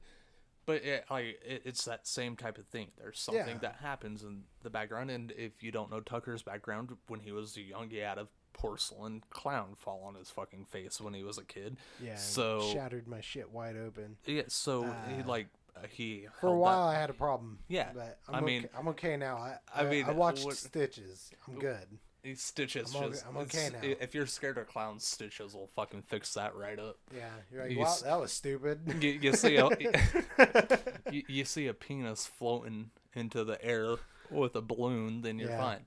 but 0.67 0.85
it, 0.85 1.05
like 1.11 1.39
it, 1.47 1.63
it's 1.65 1.85
that 1.85 2.07
same 2.07 2.37
type 2.37 2.59
of 2.59 2.67
thing 2.67 2.89
there's 2.99 3.19
something 3.19 3.47
Yeah. 3.47 3.59
that 3.59 3.77
happens 3.81 4.23
in 4.23 4.43
the 4.63 4.71
background 4.71 5.11
and 5.11 5.33
if 5.37 5.63
you 5.63 5.73
don't 5.73 5.91
know 5.91 6.01
tucker's 6.01 6.43
background 6.43 6.91
when 7.09 7.21
he 7.21 7.33
was 7.33 7.57
a 7.57 7.63
young 7.63 7.89
he 7.89 7.99
had 7.99 8.19
a 8.19 8.29
porcelain 8.53 9.23
clown 9.31 9.75
fall 9.77 10.03
on 10.07 10.15
his 10.15 10.31
fucking 10.31 10.65
face 10.65 11.01
when 11.01 11.15
he 11.15 11.23
was 11.23 11.39
a 11.39 11.45
kid 11.45 11.77
Yeah, 12.03 12.17
So- 12.17 12.61
shattered 12.73 13.07
my 13.07 13.21
shit 13.21 13.51
wide 13.51 13.77
open. 13.77 14.17
yeah 14.27 14.43
so 14.49 14.83
he 15.09 15.23
Uh, 15.23 15.27
like 15.27 15.49
uh, 15.77 15.87
he 15.91 16.27
For 16.41 16.47
a 16.47 16.57
while, 16.57 16.87
that- 16.89 16.97
I 16.97 17.01
had 17.01 17.11
a 17.11 17.13
problem. 17.13 17.59
Yeah, 17.69 17.91
but 17.95 18.19
I'm 18.29 18.35
I 18.35 18.39
okay. 18.39 18.47
mean- 18.47 18.69
I'm 18.75 18.89
okay 18.89 19.19
now. 19.19 19.37
I 19.37 19.59
I 19.75 19.83
I, 19.85 19.91
mean, 19.91 20.07
I 20.07 20.13
watched 20.13 20.43
what- 20.47 20.57
Stitches. 20.57 21.31
I'm 21.47 21.59
good. 21.59 21.87
Stitches 22.35 22.95
I'm 22.95 23.03
okay- 23.05 23.11
just 23.13 23.27
I'm 23.27 23.37
okay 23.39 23.71
now. 23.73 23.79
if 23.83 24.15
you're 24.15 24.27
scared 24.27 24.59
of 24.59 24.67
clowns 24.67 25.07
stitches 25.07 25.55
will 25.55 25.69
fucking 25.77 26.03
fix 26.03 26.35
that 26.35 26.55
right 26.57 26.79
up 26.79 26.97
Yeah, 27.15 27.31
you're 27.53 27.63
like, 27.63 27.73
You 27.73 27.79
wow, 27.79 27.85
s- 27.85 28.03
that 28.03 28.21
was 28.21 28.33
stupid. 28.33 28.81
you, 29.03 29.11
you 29.11 29.33
see 29.33 29.57
a 29.57 29.69
you, 31.11 31.23
you 31.29 31.45
see 31.45 31.67
a 31.67 31.75
penis 31.75 32.27
floating 32.27 32.91
into 33.15 33.45
the 33.45 33.63
air 33.65 33.97
with 34.31 34.57
a 34.57 34.61
balloon, 34.61 35.23
then 35.23 35.39
you're 35.39 35.51
Yeah. 35.51 35.59
fine. 35.59 35.87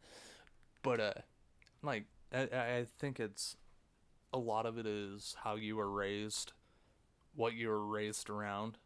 But 0.81 0.99
uh, 0.99 1.13
like 1.83 2.05
I, 2.33 2.47
I 2.53 2.75
I 2.77 2.85
think 2.99 3.19
it's 3.19 3.57
a 4.33 4.37
lot 4.37 4.65
of 4.65 4.77
it 4.77 4.85
is 4.85 5.35
how 5.43 5.55
you 5.55 5.75
were 5.75 5.89
raised, 5.89 6.53
what 7.35 7.53
you 7.53 7.67
were 7.69 7.85
raised 7.85 8.29
around, 8.29 8.77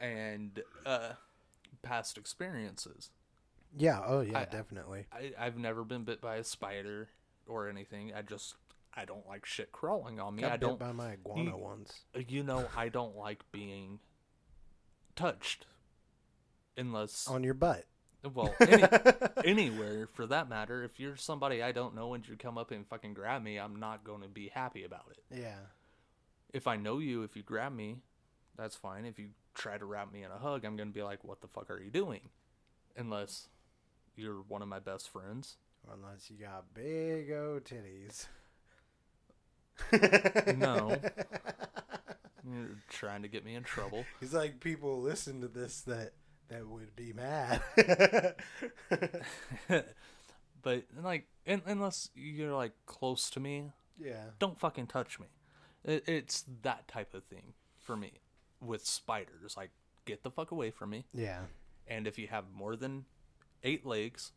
and 0.00 0.62
uh, 0.86 1.12
past 1.82 2.16
experiences. 2.16 3.10
Yeah. 3.76 4.02
Oh 4.06 4.20
yeah, 4.20 4.40
I- 4.40 4.44
definitely. 4.44 5.06
I 5.12 5.32
I've 5.38 5.56
never 5.58 5.84
been 5.84 6.04
bit 6.04 6.20
by 6.20 6.36
a 6.36 6.44
spider 6.44 7.08
or 7.46 7.68
anything. 7.68 8.12
I 8.14 8.22
just 8.22 8.54
I 8.94 9.04
don't 9.04 9.26
like 9.26 9.46
shit 9.46 9.72
crawling 9.72 10.20
on 10.20 10.36
me. 10.36 10.42
Got 10.42 10.52
I 10.52 10.56
bit 10.56 10.60
don't 10.66 10.78
by 10.78 10.92
my 10.92 11.12
iguana 11.12 11.56
once. 11.56 12.02
Uh, 12.14 12.20
you 12.28 12.42
know 12.42 12.66
I 12.76 12.88
don't 12.88 13.16
like 13.16 13.40
being 13.52 13.98
touched 15.16 15.66
unless 16.76 17.28
On 17.28 17.44
your 17.44 17.54
butt. 17.54 17.84
well 18.34 18.54
any, 18.60 18.82
anywhere 19.44 20.06
for 20.14 20.26
that 20.26 20.48
matter 20.48 20.82
if 20.84 20.98
you're 21.00 21.16
somebody 21.16 21.60
i 21.62 21.70
don't 21.72 21.94
know 21.94 22.14
and 22.14 22.26
you 22.26 22.36
come 22.36 22.56
up 22.56 22.70
and 22.70 22.86
fucking 22.86 23.12
grab 23.12 23.42
me 23.42 23.58
i'm 23.58 23.76
not 23.76 24.04
going 24.04 24.22
to 24.22 24.28
be 24.28 24.48
happy 24.48 24.84
about 24.84 25.04
it 25.10 25.38
Yeah. 25.40 25.56
if 26.54 26.66
i 26.68 26.76
know 26.76 26.98
you 26.98 27.24
if 27.24 27.36
you 27.36 27.42
grab 27.42 27.74
me 27.74 27.96
that's 28.56 28.74
fine 28.76 29.04
if 29.06 29.18
you 29.18 29.30
try 29.54 29.76
to 29.76 29.84
wrap 29.84 30.12
me 30.12 30.22
in 30.22 30.30
a 30.30 30.38
hug 30.38 30.64
i'm 30.64 30.76
going 30.76 30.88
to 30.88 30.94
be 30.94 31.02
like 31.02 31.22
what 31.24 31.40
the 31.42 31.48
fuck 31.48 31.68
are 31.70 31.80
you 31.82 31.90
doing 31.90 32.20
unless 32.96 33.48
you're 34.16 34.42
one 34.48 34.62
of 34.62 34.68
my 34.68 34.78
best 34.78 35.08
friends 35.08 35.56
Unless 35.92 36.30
you 36.30 36.36
got 36.36 36.72
big 36.74 37.32
O 37.32 37.60
titties. 37.60 38.28
No. 40.56 40.96
you're 42.48 42.78
trying 42.88 43.22
to 43.22 43.28
get 43.28 43.44
me 43.44 43.54
in 43.54 43.64
trouble 43.64 44.04
He's 44.20 44.32
like 44.32 44.60
people 44.60 45.00
listen 45.00 45.40
to 45.40 45.48
this 45.48 45.80
that 45.82 46.12
that 46.48 46.68
would 46.68 46.94
be 46.94 47.12
mad. 47.12 47.62
but 50.62 50.84
like 51.02 51.26
un 51.46 51.62
unless 51.66 52.10
you're 52.14 52.54
like 52.54 52.72
close 52.86 53.28
to 53.30 53.40
me 53.40 53.72
yeah. 54.02 54.24
don't 54.38 54.58
fucking 54.58 54.86
touch 54.86 55.18
me. 55.18 55.26
It, 55.84 56.04
it's 56.06 56.44
that 56.62 56.88
type 56.88 57.14
of 57.14 57.24
thing 57.24 57.54
for 57.78 57.96
me 57.96 58.20
with 58.60 58.84
spiders. 58.86 59.56
Like, 59.56 59.70
get 60.04 60.22
the 60.22 60.30
fuck 60.30 60.50
away 60.50 60.70
from 60.70 60.90
me. 60.90 61.06
Yeah. 61.12 61.40
And 61.86 62.06
if 62.06 62.18
you 62.18 62.28
have 62.28 62.44
more 62.54 62.76
than 62.76 63.04
eight 63.64 63.86
legs, 63.86 64.32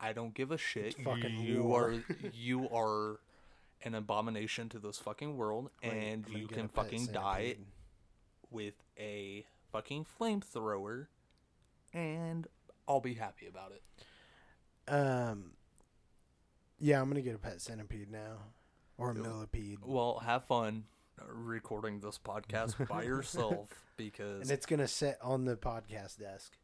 I 0.00 0.12
don't 0.12 0.34
give 0.34 0.50
a 0.50 0.58
shit. 0.58 0.86
It's 0.86 1.02
fucking 1.02 1.40
you 1.40 1.62
war. 1.64 1.90
are 1.90 2.02
you 2.32 2.68
are 2.70 3.20
an 3.84 3.94
abomination 3.94 4.68
to 4.70 4.78
this 4.78 4.98
fucking 4.98 5.36
world, 5.36 5.70
I'm 5.82 5.90
and 5.90 6.26
gonna 6.26 6.38
you 6.38 6.46
can 6.48 6.68
fucking 6.68 7.06
die 7.06 7.38
centipede. 7.48 7.66
with 8.50 8.74
a 8.98 9.44
fucking 9.72 10.06
flamethrower, 10.20 11.06
and 11.92 12.46
I'll 12.86 13.00
be 13.00 13.14
happy 13.14 13.46
about 13.46 13.72
it. 13.72 13.82
Um. 14.92 15.52
Yeah, 16.80 17.00
I'm 17.00 17.08
gonna 17.08 17.22
get 17.22 17.34
a 17.34 17.38
pet 17.38 17.60
centipede 17.60 18.10
now, 18.10 18.38
or 18.98 19.10
a 19.10 19.14
millipede, 19.14 19.78
Well, 19.84 20.20
have 20.24 20.44
fun 20.44 20.84
recording 21.26 21.98
this 21.98 22.18
podcast 22.18 22.88
by 22.88 23.02
yourself 23.04 23.68
because 23.96 24.42
and 24.42 24.50
it's 24.52 24.64
gonna 24.66 24.86
sit 24.86 25.18
on 25.20 25.44
the 25.44 25.56
podcast 25.56 26.18
desk. 26.20 26.56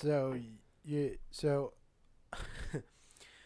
So 0.00 0.38
you 0.84 1.18
so 1.30 1.72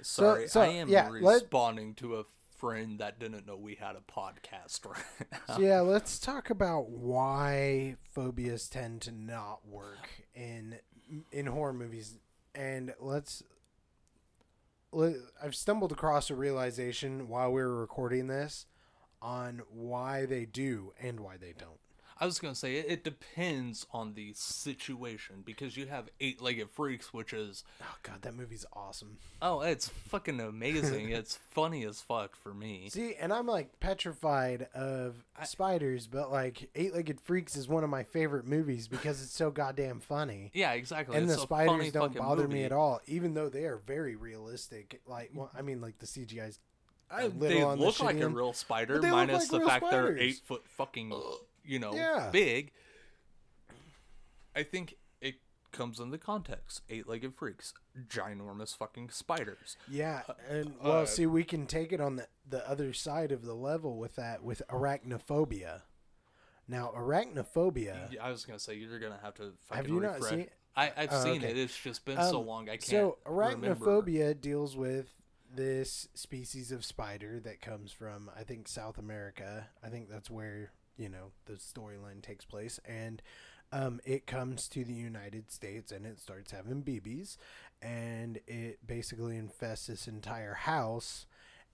Sorry, 0.03 0.49
so, 0.49 0.63
I 0.63 0.67
am 0.69 0.89
yeah, 0.89 1.09
let- 1.11 1.43
responding 1.43 1.95
to 1.97 2.17
a 2.17 2.25
friend 2.57 2.99
that 2.99 3.19
didn't 3.19 3.47
know 3.47 3.57
we 3.57 3.75
had 3.75 3.97
a 3.97 4.01
podcast 4.01 4.85
right 4.87 5.29
now. 5.49 5.57
So 5.57 5.61
yeah, 5.61 5.81
let's 5.81 6.19
talk 6.19 6.51
about 6.51 6.91
why 6.91 7.97
phobias 8.15 8.69
tend 8.69 9.03
to 9.03 9.13
not 9.13 9.67
work 9.67 10.09
in 10.35 10.77
in 11.33 11.47
horror 11.47 11.73
movies, 11.73 12.19
and 12.55 12.95
let's. 13.01 13.43
let- 14.93 15.17
I've 15.43 15.55
stumbled 15.55 15.93
across 15.93 16.31
a 16.31 16.35
realization 16.35 17.29
while 17.29 17.53
we 17.53 17.63
were 17.63 17.81
recording 17.81 18.27
this 18.27 18.67
on 19.23 19.63
why 19.71 20.25
they 20.25 20.45
do 20.47 20.93
and 21.01 21.21
why 21.21 21.37
they 21.37 21.53
don't. 21.53 21.80
I 22.21 22.27
was 22.27 22.39
gonna 22.39 22.55
say 22.55 22.77
it, 22.77 22.87
it 22.87 23.05
depends 23.05 23.87
on 23.93 24.13
the 24.13 24.33
situation 24.35 25.43
because 25.45 25.77
you 25.77 25.87
have 25.87 26.11
eight-legged 26.21 26.69
freaks, 26.69 27.15
which 27.15 27.33
is 27.33 27.65
Oh 27.81 27.97
god, 28.03 28.21
that 28.23 28.35
movie's 28.35 28.67
awesome. 28.75 29.17
oh, 29.41 29.63
it's 29.63 29.89
fucking 29.89 30.39
amazing. 30.39 31.09
it's 31.11 31.37
funny 31.51 31.85
as 31.85 32.03
fuck 32.03 32.37
for 32.37 32.53
me. 32.53 32.91
See, 32.91 33.15
and 33.15 33.33
I'm 33.33 33.47
like 33.47 33.81
petrified 33.81 34.69
of 34.75 35.25
spiders, 35.45 36.07
but 36.07 36.31
like 36.31 36.69
Eight 36.75 36.95
Legged 36.95 37.21
Freaks 37.21 37.57
is 37.57 37.69
one 37.69 37.85
of 37.85 37.91
my 37.91 38.03
favorite 38.03 38.47
movies 38.47 38.87
because 38.87 39.23
it's 39.23 39.33
so 39.33 39.51
goddamn 39.51 40.01
funny. 40.01 40.51
Yeah, 40.53 40.73
exactly. 40.73 41.17
and 41.17 41.25
it's 41.25 41.37
the 41.37 41.41
spiders 41.41 41.71
funny 41.71 41.91
don't 41.91 42.15
bother 42.15 42.47
me 42.47 42.65
at 42.65 42.73
all, 42.73 43.01
even 43.07 43.33
though 43.33 43.49
they 43.49 43.65
are 43.65 43.79
very 43.79 44.15
realistic. 44.15 45.01
Like, 45.07 45.31
well, 45.35 45.51
I 45.57 45.63
mean, 45.63 45.81
like 45.81 45.99
the 45.99 46.07
CGI's 46.07 46.59
I, 47.11 47.29
they 47.29 47.31
little 47.31 47.69
on 47.69 47.79
the 47.79 47.87
look 47.87 48.01
like 48.01 48.21
a 48.21 48.29
real 48.29 48.53
spider, 48.53 48.95
But 48.95 49.03
they 49.03 49.11
look 49.11 49.17
minus 49.17 49.51
like 49.51 49.63
the 49.63 49.67
fact 49.67 49.91
they're 49.91 50.17
eight 50.17 50.41
foot 50.45 50.63
fucking, 50.77 51.13
you 51.65 51.79
know, 51.79 51.95
Yeah. 51.95 52.31
big. 52.31 52.73
I 54.55 54.63
think 54.63 54.97
it 55.21 55.37
comes 55.73 56.01
in 56.01 56.11
the 56.11 56.19
context. 56.19 56.83
Eight-legged 56.91 57.35
freaks, 57.35 57.73
ginormous 58.09 58.77
fucking 58.77 59.11
spiders. 59.11 59.77
Yeah, 59.89 60.23
and 60.49 60.75
well, 60.83 61.03
uh, 61.03 61.07
see, 61.07 61.27
we 61.27 61.45
can 61.45 61.67
take 61.67 61.93
it 61.93 62.01
on 62.01 62.17
the 62.17 62.29
the 62.49 62.69
other 62.69 62.93
side 62.93 63.31
of 63.31 63.45
the 63.45 63.55
level 63.55 63.97
with 63.97 64.17
that 64.17 64.43
with 64.43 64.63
arachnophobia. 64.69 65.83
Now, 66.67 66.93
arachnophobia. 66.97 68.19
I 68.21 68.31
was 68.31 68.45
gonna 68.45 68.59
say 68.59 68.75
you're 68.75 68.99
gonna 68.99 69.21
have 69.23 69.35
to. 69.35 69.53
Fucking 69.69 69.77
Have 69.77 69.89
you 69.89 70.01
not 70.01 70.15
refresh- 70.17 70.31
seen? 70.31 70.49
I, 70.77 70.93
I've 70.97 71.09
Oh, 71.13 71.23
seen 71.25 71.39
okay. 71.43 71.51
it. 71.51 71.59
It's 71.59 71.77
just 71.77 72.05
been 72.05 72.17
so 72.17 72.41
Um, 72.41 72.47
long. 72.47 72.69
I 72.69 72.73
can't. 72.77 72.85
So 72.85 73.19
remember. 73.27 73.75
arachnophobia 73.75 74.41
deals 74.41 74.77
with 74.77 75.15
this 75.53 76.09
species 76.15 76.71
of 76.71 76.85
spider 76.85 77.41
that 77.41 77.61
comes 77.61 77.91
from 77.93 78.31
I 78.37 78.45
think 78.45 78.69
South 78.69 78.99
America. 78.99 79.69
I 79.83 79.89
think 79.89 80.09
that's 80.09 80.31
where 80.31 80.71
you 80.97 81.09
know 81.09 81.33
the 81.47 81.55
storyline 81.55 82.23
takes 82.23 82.45
place, 82.45 82.81
and 82.85 83.23
um, 83.73 84.01
it 84.05 84.27
comes 84.27 84.69
to 84.69 84.85
the 84.85 84.93
United 84.93 85.51
States 85.51 85.93
and 85.93 86.05
it 86.05 86.19
starts 86.19 86.53
having 86.53 86.81
babies, 86.81 87.39
and 87.81 88.41
it 88.47 88.79
basically 88.87 89.37
infests 89.37 89.87
this 89.87 90.09
entire 90.09 90.55
house. 90.55 91.27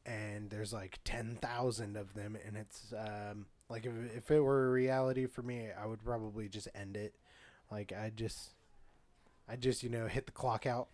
And 0.05 0.51
there's 0.51 0.73
like 0.73 1.01
ten 1.05 1.37
thousand 1.41 1.97
of 1.97 2.15
them, 2.15 2.37
and 2.47 2.57
it's 2.57 2.93
um, 2.97 3.47
like 3.69 3.87
if 3.87 3.93
if 4.17 4.31
it 4.31 4.41
were 4.41 4.69
a 4.69 4.71
reality 4.71 5.27
for 5.27 5.43
me, 5.43 5.69
I 5.81 5.87
would 5.87 6.05
probably 6.05 6.49
just 6.49 6.69
end 6.75 6.97
it. 6.97 7.15
Like 7.71 7.93
I 7.93 8.13
just 8.15 8.51
I 9.49 9.57
just, 9.57 9.83
you 9.83 9.89
know, 9.89 10.07
hit 10.07 10.27
the 10.27 10.33
clock 10.33 10.67
out. 10.67 10.89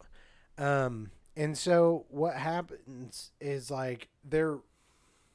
Um, 0.58 1.10
and 1.36 1.56
so 1.56 2.04
what 2.08 2.34
happens 2.34 3.32
is 3.40 3.70
like 3.70 4.08
they're 4.24 4.58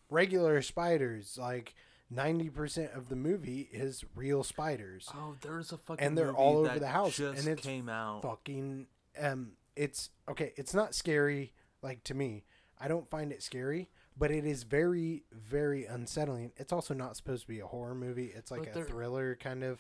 regular 0.09 0.61
spiders. 0.61 1.38
Like 1.39 1.76
ninety 2.10 2.50
percent 2.50 2.92
of 2.94 3.10
the 3.10 3.16
movie 3.16 3.70
is 3.72 4.04
real 4.16 4.44
spiders. 4.44 5.10
Oh, 5.14 5.36
there's 5.42 5.72
a 5.72 5.78
fucking. 5.78 6.06
And 6.06 6.18
they're 6.18 6.34
all 6.34 6.58
over 6.60 6.80
the 6.80 6.88
house, 6.88 7.18
Just 7.18 7.40
and 7.40 7.48
it 7.58 7.62
came 7.62 7.90
out. 7.90 8.22
Fucking 8.24 8.88
um, 9.20 9.52
it's 9.76 10.10
okay. 10.30 10.54
It's 10.56 10.74
not 10.74 10.94
scary. 10.96 11.54
Like 11.82 12.04
to 12.06 12.14
me, 12.14 12.44
I 12.80 12.88
don't 12.88 13.10
find 13.10 13.32
it 13.32 13.44
scary, 13.44 13.90
but 14.18 14.32
it 14.32 14.46
is 14.46 14.64
very, 14.64 15.24
very 15.32 15.86
unsettling. 15.86 16.52
It's 16.58 16.74
also 16.74 16.94
not 16.94 17.16
supposed 17.16 17.44
to 17.44 17.48
be 17.48 17.60
a 17.60 17.68
horror 17.68 17.96
movie. 17.96 18.32
It's 18.36 18.52
like 18.52 18.62
But 18.62 18.70
a 18.70 18.74
there- 18.74 18.86
thriller 18.86 19.36
kind 19.40 19.64
of. 19.64 19.80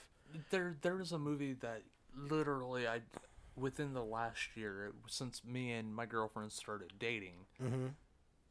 There, 0.51 0.75
there 0.81 0.99
is 0.99 1.13
a 1.13 1.17
movie 1.17 1.53
that 1.61 1.83
literally 2.15 2.85
I, 2.87 2.99
within 3.55 3.93
the 3.93 4.03
last 4.03 4.55
year, 4.55 4.91
since 5.07 5.41
me 5.45 5.71
and 5.71 5.95
my 5.95 6.05
girlfriend 6.05 6.51
started 6.51 6.91
dating, 6.99 7.45
Mm-hmm. 7.63 7.87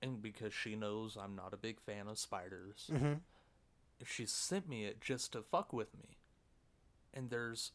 and 0.02 0.22
because 0.22 0.54
she 0.54 0.74
knows 0.74 1.16
I'm 1.20 1.36
not 1.36 1.52
a 1.52 1.56
big 1.58 1.78
fan 1.80 2.08
of 2.08 2.18
spiders, 2.18 2.90
Mm-hmm. 2.92 3.12
She 4.04 4.26
sent 4.26 4.68
me 4.68 4.84
it 4.84 5.00
just 5.00 5.32
to 5.32 5.42
fuck 5.42 5.72
with 5.72 5.96
me. 5.96 6.16
And 7.14 7.30
there's, 7.30 7.72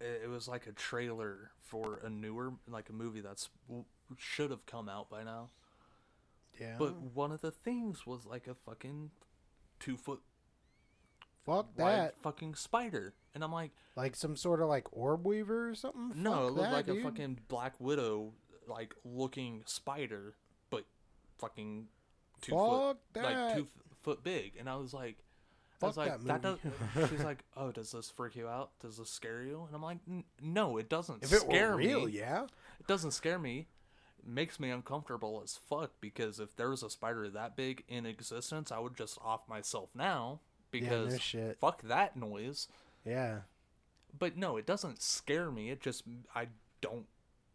it 0.00 0.28
was 0.30 0.48
like 0.48 0.66
a 0.66 0.72
trailer 0.72 1.50
for 1.60 2.00
a 2.04 2.08
newer, 2.08 2.54
like 2.68 2.88
a 2.88 2.92
movie 2.92 3.20
that's 3.20 3.50
should 4.16 4.50
have 4.50 4.64
come 4.66 4.88
out 4.88 5.10
by 5.10 5.22
now. 5.24 5.50
Yeah. 6.60 6.76
But 6.78 7.00
one 7.00 7.32
of 7.32 7.40
the 7.40 7.50
things 7.50 8.06
was 8.06 8.24
like 8.26 8.46
a 8.46 8.54
fucking 8.54 9.10
two 9.80 9.96
foot 9.96 10.20
fuck 11.44 11.74
that. 11.76 12.14
fucking 12.22 12.54
spider, 12.54 13.14
and 13.34 13.42
I'm 13.42 13.52
like, 13.52 13.72
Like 13.96 14.14
some 14.16 14.36
sort 14.36 14.60
of 14.60 14.68
like 14.68 14.86
orb 14.92 15.26
weaver 15.26 15.70
or 15.70 15.74
something? 15.74 16.12
no, 16.22 16.30
Fuck 16.32 16.40
it 16.40 16.44
looked 16.52 16.58
that, 16.62 16.72
like 16.72 16.86
dude. 16.86 16.98
a 16.98 17.02
fucking 17.02 17.38
black 17.48 17.74
widow, 17.80 18.32
like 18.68 18.94
looking 19.04 19.62
spider, 19.66 20.34
but 20.70 20.84
fucking 21.38 21.86
two 22.42 22.52
Fuck 22.52 22.60
foot, 22.70 22.96
like 23.22 23.34
that. 23.34 23.56
two 23.56 23.62
f- 23.62 23.82
foot 24.02 24.22
big, 24.24 24.52
and 24.58 24.68
I 24.68 24.76
was 24.76 24.92
like. 24.94 25.18
Fuck 25.88 25.96
like, 25.96 26.24
that 26.24 26.42
that, 26.42 26.42
movie. 26.64 26.76
does. 26.94 27.10
She's 27.10 27.20
like, 27.24 27.44
oh, 27.56 27.70
does 27.72 27.92
this 27.92 28.10
freak 28.10 28.36
you 28.36 28.48
out? 28.48 28.70
Does 28.80 28.96
this 28.98 29.10
scare 29.10 29.42
you? 29.42 29.64
And 29.66 29.74
I'm 29.76 29.82
like, 29.82 29.98
"N- 30.08 30.24
no, 30.40 30.76
it 30.78 30.88
doesn't 30.88 31.22
If 31.22 31.32
it 31.32 31.40
scare 31.40 31.72
were 31.72 31.76
real, 31.76 32.06
me. 32.06 32.12
yeah. 32.12 32.44
It 32.80 32.86
doesn't 32.86 33.10
scare 33.12 33.38
me. 33.38 33.66
It 34.18 34.26
makes 34.28 34.58
me 34.60 34.70
uncomfortable 34.70 35.40
as 35.44 35.56
fuck 35.68 35.90
because 36.00 36.38
if 36.40 36.54
there 36.56 36.70
was 36.70 36.82
a 36.82 36.90
spider 36.90 37.28
that 37.28 37.56
big 37.56 37.84
in 37.88 38.06
existence, 38.06 38.70
I 38.72 38.78
would 38.78 38.96
just 38.96 39.18
off 39.22 39.48
myself 39.48 39.90
now 39.94 40.40
because 40.70 41.12
no 41.14 41.18
shit. 41.18 41.58
fuck 41.60 41.82
that 41.82 42.16
noise. 42.16 42.68
Yeah. 43.04 43.40
But 44.18 44.36
no, 44.36 44.56
it 44.56 44.66
doesn't 44.66 45.02
scare 45.02 45.50
me. 45.50 45.70
It 45.70 45.80
just 45.80 46.04
I 46.34 46.48
don't. 46.80 47.06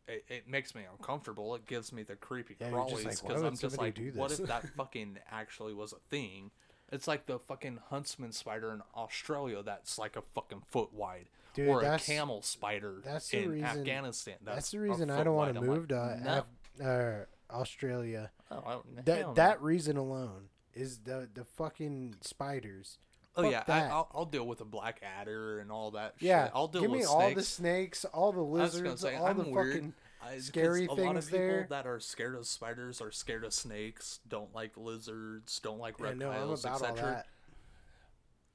It, 0.07 0.23
it 0.29 0.47
makes 0.47 0.73
me 0.73 0.83
uncomfortable. 0.89 1.53
It 1.55 1.65
gives 1.67 1.91
me 1.91 2.03
the 2.03 2.15
creepy 2.15 2.55
Yeah, 2.59 2.69
crawlies 2.71 3.21
because 3.21 3.41
would 3.41 3.45
I'm 3.45 3.57
just 3.57 3.77
like, 3.77 3.99
what 4.15 4.31
if 4.31 4.39
that 4.47 4.67
fucking 4.77 5.19
actually 5.29 5.73
was 5.73 5.93
a 5.93 5.99
thing? 6.09 6.49
It's 6.91 7.07
like 7.07 7.25
the 7.25 7.37
fucking 7.39 7.79
huntsman 7.89 8.31
spider 8.31 8.71
in 8.73 8.81
Australia 8.95 9.61
that's 9.63 9.97
like 9.97 10.15
a 10.15 10.21
fucking 10.33 10.61
foot 10.69 10.93
wide, 10.93 11.25
Dude, 11.53 11.67
or 11.67 11.81
a 11.83 11.99
camel 11.99 12.41
spider 12.41 13.01
that's 13.03 13.33
in 13.33 13.49
reason- 13.49 13.65
Afghanistan. 13.65 14.35
That's, 14.43 14.55
That's 14.55 14.71
the 14.71 14.79
reason 14.79 15.09
I 15.09 15.23
don't 15.23 15.35
want 15.35 15.53
to 15.53 15.59
I'm 15.59 15.67
like, 15.67 15.77
move 15.77 15.87
to 15.89 16.19
no. 16.23 16.43
Af- 16.79 17.25
uh, 17.51 17.53
Australia. 17.53 18.31
Oh, 18.51 18.63
I 18.65 19.01
That 19.03 19.21
no. 19.21 19.33
that 19.33 19.61
reason 19.61 19.97
alone 19.97 20.49
is 20.73 20.99
the 20.99 21.27
the 21.33 21.43
fucking 21.43 22.15
spiders. 22.21 22.97
Oh 23.35 23.43
fuck 23.43 23.51
yeah, 23.51 23.63
that. 23.67 23.91
I, 23.91 23.93
I'll, 23.93 24.09
I'll 24.15 24.25
deal 24.25 24.47
with 24.47 24.61
a 24.61 24.65
black 24.65 25.01
adder 25.03 25.59
and 25.59 25.71
all 25.71 25.91
that. 25.91 26.15
Yeah, 26.19 26.45
shit. 26.45 26.51
I'll 26.55 26.67
deal 26.67 26.81
give 26.81 26.91
with 26.91 26.99
me 27.01 27.05
snakes. 27.05 27.13
all 27.21 27.33
the 27.35 27.43
snakes, 27.43 28.05
all 28.05 28.31
the 28.31 28.39
I 28.39 28.43
was 28.43 28.71
gonna 28.75 28.83
lizards, 28.89 29.01
say 29.01 29.15
all 29.15 29.27
I'm 29.27 29.37
the 29.37 29.43
weird. 29.49 29.73
fucking. 29.73 29.93
I- 30.21 30.39
scary 30.39 30.85
a 30.85 30.93
lot 30.93 30.99
of 30.99 31.23
things 31.23 31.25
people 31.25 31.39
there. 31.39 31.67
that 31.69 31.87
are 31.87 31.99
scared 31.99 32.35
of 32.35 32.47
spiders 32.47 33.01
are 33.01 33.11
scared 33.11 33.43
of 33.43 33.53
snakes, 33.53 34.19
don't 34.27 34.53
like 34.53 34.77
lizards, 34.77 35.59
don't 35.59 35.79
like 35.79 35.99
Yeah, 35.99 36.13
no, 36.13 36.29
reptiles, 36.29 36.65
about 36.65 36.81
all 36.81 36.87
etc. 36.87 37.23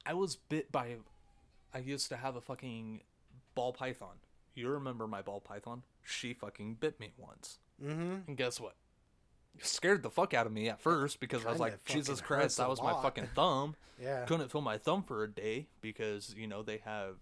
I 0.05 0.13
was 0.13 0.35
bit 0.35 0.71
by. 0.71 0.95
I 1.73 1.79
used 1.79 2.09
to 2.09 2.17
have 2.17 2.35
a 2.35 2.41
fucking 2.41 3.01
ball 3.55 3.73
python. 3.73 4.15
You 4.55 4.69
remember 4.69 5.07
my 5.07 5.21
ball 5.21 5.39
python? 5.39 5.83
She 6.03 6.33
fucking 6.33 6.75
bit 6.75 6.99
me 6.99 7.13
once. 7.17 7.57
Mm-hmm. 7.83 8.15
And 8.27 8.37
guess 8.37 8.59
what? 8.59 8.75
It 9.57 9.65
scared 9.65 10.03
the 10.03 10.09
fuck 10.09 10.33
out 10.33 10.45
of 10.45 10.51
me 10.51 10.69
at 10.69 10.81
first 10.81 11.19
because 11.19 11.45
I 11.45 11.51
was 11.51 11.59
like, 11.59 11.83
Jesus 11.85 12.21
Christ, 12.21 12.57
that 12.57 12.69
was 12.69 12.81
my 12.81 12.93
fucking 13.01 13.27
thumb. 13.35 13.75
Yeah. 14.01 14.25
Couldn't 14.25 14.51
feel 14.51 14.59
my 14.59 14.79
thumb 14.79 15.03
for 15.03 15.23
a 15.23 15.29
day 15.29 15.67
because, 15.79 16.33
you 16.35 16.47
know, 16.47 16.63
they 16.63 16.77
have 16.83 17.17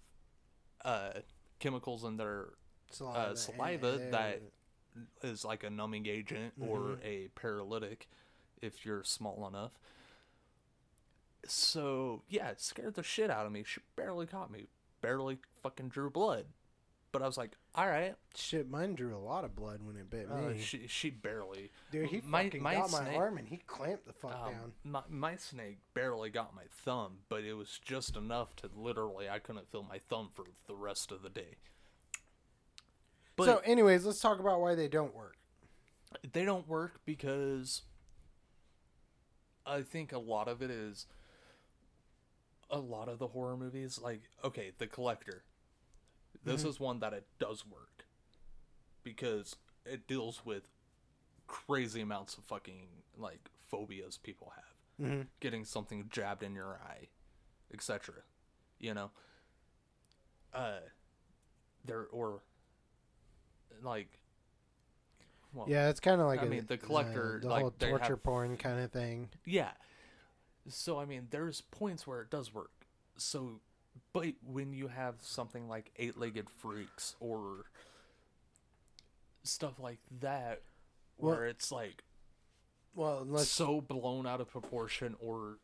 uh, 0.86 1.12
chemicals 1.60 2.06
in 2.06 2.16
their 2.16 2.46
Saliva, 2.94 3.36
saliva 3.38 4.00
eh, 4.02 4.10
that- 4.12 4.42
is 5.24 5.46
like 5.46 5.64
a 5.64 5.70
numbing 5.70 6.06
agent 6.08 6.54
or 6.60 6.80
Mhm. 6.80 7.04
a 7.06 7.28
paralytic 7.30 8.10
if 8.62 8.86
you're 8.86 9.04
small 9.04 9.48
enough. 9.48 9.72
So 11.48 12.24
yeah, 12.30 12.50
it 12.50 12.62
scared 12.62 12.94
the 12.96 13.04
shit 13.04 13.30
out 13.30 13.46
of 13.46 13.52
me. 13.52 13.64
She 13.64 13.82
barely 13.96 14.28
caught 14.28 14.52
me, 14.52 14.68
barely 15.02 15.40
fucking 15.64 15.90
drew 15.90 16.10
blood. 16.10 16.46
But 17.12 17.22
I 17.22 17.26
was 17.26 17.38
like, 17.38 17.58
all 17.76 17.88
right. 17.88 18.16
Shit, 18.36 18.70
mine 18.70 18.96
drew 18.96 19.14
a 19.14 19.20
lot 19.20 19.44
of 19.44 19.54
blood 19.54 19.82
when 19.84 19.98
it 19.98 20.10
bit 20.10 20.30
Uh, 20.32 20.50
me. 20.52 20.62
she 20.62 20.88
she 20.88 21.10
barely. 21.10 21.70
Dude, 21.92 22.08
he 22.10 22.22
my- 22.22 22.46
fucking 22.46 22.64
my 22.64 22.76
got 22.76 22.92
my 22.92 23.16
arm 23.16 23.38
and 23.38 23.48
he 23.50 23.58
clamped 23.58 24.06
the 24.06 24.14
fuck 24.14 24.34
Um, 24.34 24.52
down. 24.54 24.74
my, 24.84 25.04
my 25.10 25.36
snake 25.36 25.80
barely 25.94 26.30
got 26.30 26.54
my 26.56 26.66
thumb, 26.70 27.24
but 27.28 27.44
it 27.44 27.54
was 27.54 27.80
just 27.80 28.16
enough 28.16 28.56
to 28.58 28.70
literally 28.74 29.30
I 29.30 29.40
couldn't 29.40 29.70
feel 29.70 29.84
my 29.84 30.00
thumb 30.00 30.30
for 30.34 30.46
the 30.68 30.76
rest 30.76 31.12
of 31.12 31.22
the 31.22 31.30
day. 31.30 31.56
But 33.42 33.46
so, 33.46 33.58
anyways, 33.66 34.06
let's 34.06 34.20
talk 34.20 34.40
about 34.40 34.62
why 34.62 34.76
they 34.76 34.88
don't 34.88 35.16
work. 35.16 35.38
they 36.34 36.44
don't 36.46 36.68
work 36.68 37.00
because 37.06 37.84
I 39.66 39.82
think 39.82 40.12
a 40.12 40.20
lot 40.20 40.48
of 40.48 40.62
it 40.62 40.70
is 40.72 41.06
a 42.70 42.80
lot 42.80 43.08
of 43.10 43.20
the 43.20 43.28
horror 43.28 43.58
movies 43.58 44.00
like 44.02 44.22
okay, 44.44 44.72
The 44.78 44.88
Collector. 44.88 45.44
This 46.44 46.64
Mhm. 46.64 46.68
is 46.70 46.80
one 46.80 47.00
that 47.00 47.14
it 47.14 47.28
does 47.40 47.66
work 47.66 48.06
because 49.04 49.56
it 49.86 50.08
deals 50.08 50.46
with 50.46 50.68
crazy 51.48 52.02
amounts 52.02 52.38
of 52.38 52.44
fucking 52.46 53.04
like 53.18 53.50
phobias 53.70 54.18
people 54.18 54.52
have. 54.56 55.06
Mm-hmm. 55.08 55.22
Getting 55.40 55.66
something 55.66 56.08
jabbed 56.10 56.44
in 56.44 56.54
your 56.56 56.80
eye, 56.84 57.08
etc. 57.74 58.24
You 58.80 58.94
know. 58.94 59.12
Uh, 60.54 60.80
there 61.86 62.08
or 62.12 62.42
like. 63.82 64.20
Well, 65.54 65.66
Yeah, 65.70 65.90
it's 65.90 66.00
kind 66.00 66.22
of 66.22 66.28
like 66.28 66.40
I 66.42 66.46
a- 66.46 66.50
mean, 66.50 66.66
the 66.66 66.78
collector, 66.78 67.40
the 67.42 67.50
like, 67.50 67.62
whole 67.62 67.72
torture 67.72 68.06
have- 68.06 68.24
porn 68.24 68.56
kind 68.58 68.80
of 68.80 68.92
thing. 68.92 69.30
Yeah. 69.46 69.72
So 70.70 70.98
I 71.00 71.06
mean, 71.06 71.28
there's 71.30 71.62
points 71.62 72.08
where 72.08 72.22
it 72.22 72.30
does 72.30 72.54
work. 72.54 72.72
So, 73.18 73.60
but 74.14 74.28
when 74.46 74.72
you 74.74 74.88
have 74.88 75.16
something 75.22 75.68
like 75.68 75.92
eight-legged 75.98 76.50
freaks 76.50 77.16
or 77.20 77.66
stuff 79.44 79.80
like 79.80 80.00
that, 80.22 80.62
Well- 81.18 81.36
where 81.36 81.46
it's 81.48 81.72
like 81.72 82.04
Well, 82.94 83.20
unless 83.22 83.50
so 83.50 83.80
blown 83.82 84.26
out 84.28 84.42
of 84.42 84.50
proportion, 84.50 85.16
or 85.20 85.60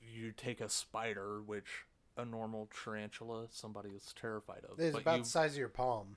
you 0.00 0.32
take 0.32 0.60
a 0.60 0.68
spider, 0.68 1.42
which 1.42 1.84
a 2.16 2.24
normal 2.24 2.68
tarantula 2.68 3.48
somebody 3.50 3.90
is 3.90 4.12
terrified 4.18 4.64
of, 4.64 4.80
it's 4.80 4.96
about 4.96 5.16
you 5.18 5.22
the 5.24 5.28
size 5.28 5.52
of 5.52 5.58
your 5.58 5.68
palm. 5.68 6.16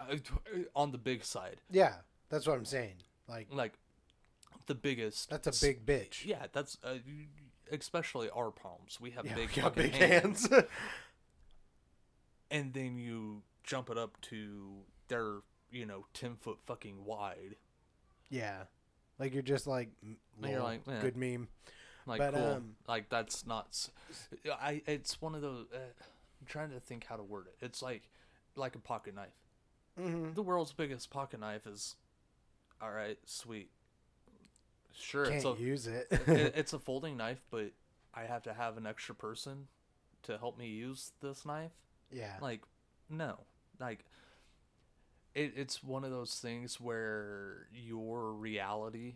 Uh, 0.00 0.16
on 0.74 0.92
the 0.92 0.98
big 0.98 1.24
side, 1.24 1.56
Yeah, 1.70 1.94
that's 2.28 2.46
what 2.46 2.56
I'm 2.56 2.64
saying. 2.64 2.94
Like 3.28 3.48
like 3.52 3.72
the 4.66 4.74
biggest. 4.74 5.30
that's 5.30 5.62
a 5.62 5.66
big 5.66 5.84
bitch. 5.86 6.24
Yeah, 6.24 6.46
that's 6.52 6.78
uh, 6.84 6.94
especially 7.70 8.28
our 8.30 8.50
palms. 8.50 8.98
We 9.00 9.10
have 9.12 9.24
Yeah, 9.26 9.34
big, 9.34 9.50
we 9.56 9.62
got 9.62 9.74
big 9.74 9.92
hands. 9.94 10.48
hands. 10.48 10.64
and 12.50 12.72
then 12.74 12.98
you 12.98 13.42
jump 13.62 13.90
it 13.90 13.98
up 13.98 14.20
to 14.22 14.82
they're 15.08 15.38
you 15.70 15.86
know 15.86 16.06
ten 16.14 16.36
foot 16.36 16.58
fucking 16.66 17.04
wide. 17.04 17.56
yeah, 18.30 18.64
like 19.18 19.32
you're 19.32 19.42
just 19.42 19.66
like, 19.66 19.90
And 20.02 20.16
you're 20.50 20.62
like, 20.62 20.82
eh. 20.88 21.00
good 21.00 21.16
meme. 21.16 21.48
Like 22.06 22.18
But, 22.18 22.34
cool. 22.34 22.44
um, 22.44 22.76
like 22.86 23.08
that's 23.08 23.46
not. 23.46 23.88
I. 24.60 24.82
It's 24.86 25.20
one 25.22 25.34
of 25.34 25.40
those. 25.40 25.66
Uh, 25.74 25.78
I'm 25.78 26.46
trying 26.46 26.70
to 26.70 26.80
think 26.80 27.06
how 27.06 27.16
to 27.16 27.22
word 27.22 27.46
it. 27.46 27.64
It's 27.64 27.80
like 27.80 28.02
like 28.56 28.74
a 28.74 28.78
pocket 28.78 29.14
knife. 29.14 29.32
Mm-hmm. 30.00 30.34
The 30.34 30.42
world's 30.42 30.72
biggest 30.72 31.10
pocket 31.10 31.40
knife 31.40 31.66
is. 31.66 31.96
All 32.82 32.90
right, 32.90 33.18
sweet. 33.24 33.70
Sure, 34.96 35.24
Can't 35.24 35.36
it's 35.36 35.44
a 35.44 35.54
use 35.62 35.86
it. 35.86 36.06
it, 36.10 36.20
it's 36.56 36.72
a 36.72 36.78
folding 36.78 37.16
knife, 37.16 37.42
but 37.50 37.72
I 38.14 38.22
have 38.24 38.42
to 38.44 38.52
have 38.54 38.76
an 38.76 38.86
extra 38.86 39.14
person 39.14 39.66
to 40.24 40.38
help 40.38 40.56
me 40.58 40.68
use 40.68 41.12
this 41.20 41.44
knife. 41.44 41.72
yeah, 42.12 42.34
like 42.40 42.62
no 43.10 43.38
like 43.80 44.04
it, 45.34 45.52
it's 45.56 45.82
one 45.84 46.04
of 46.04 46.10
those 46.10 46.36
things 46.36 46.80
where 46.80 47.66
your 47.72 48.32
reality 48.32 49.14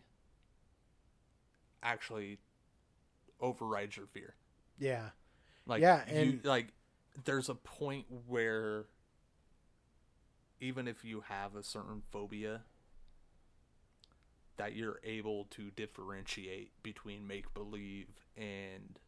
actually 1.82 2.38
overrides 3.40 3.96
your 3.96 4.06
fear 4.06 4.34
yeah, 4.80 5.10
like 5.66 5.80
Yeah, 5.80 6.02
you 6.08 6.14
and- 6.20 6.44
like 6.44 6.68
there's 7.24 7.48
a 7.48 7.54
point 7.54 8.06
where 8.28 8.84
even 10.60 10.88
if 10.88 11.04
you 11.04 11.22
have 11.28 11.54
a 11.54 11.62
certain 11.62 12.02
phobia 12.10 12.62
that 14.56 14.74
you're 14.74 15.00
able 15.04 15.44
to 15.50 15.70
differentiate 15.70 16.72
between 16.82 17.26
make 17.26 17.52
believe 17.54 18.08
and 18.36 18.98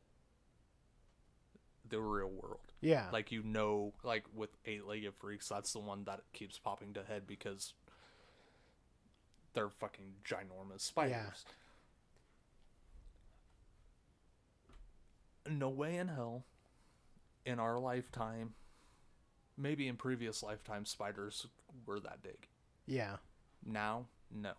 the 1.88 2.00
real 2.00 2.30
world. 2.30 2.72
Yeah. 2.80 3.06
like 3.12 3.32
you 3.32 3.42
know 3.42 3.92
like 4.04 4.24
with 4.34 4.50
eight-legged 4.64 5.14
freaks 5.18 5.48
that's 5.48 5.72
the 5.72 5.80
one 5.80 6.04
that 6.04 6.20
keeps 6.32 6.58
popping 6.58 6.94
to 6.94 7.02
head 7.02 7.26
because 7.26 7.74
they're 9.52 9.68
fucking 9.68 10.14
ginormous 10.24 10.80
spiders. 10.82 11.44
No 15.50 15.68
way 15.68 15.96
in 15.96 16.08
hell 16.08 16.44
in 17.44 17.58
our 17.58 17.78
lifetime 17.78 18.54
maybe 19.60 19.86
in 19.88 19.96
previous 19.96 20.42
lifetimes 20.42 20.90
spiders 20.90 21.46
were 21.86 22.00
that 22.00 22.22
big 22.22 22.48
yeah, 22.86 23.16
now 23.64 24.06
no 24.34 24.52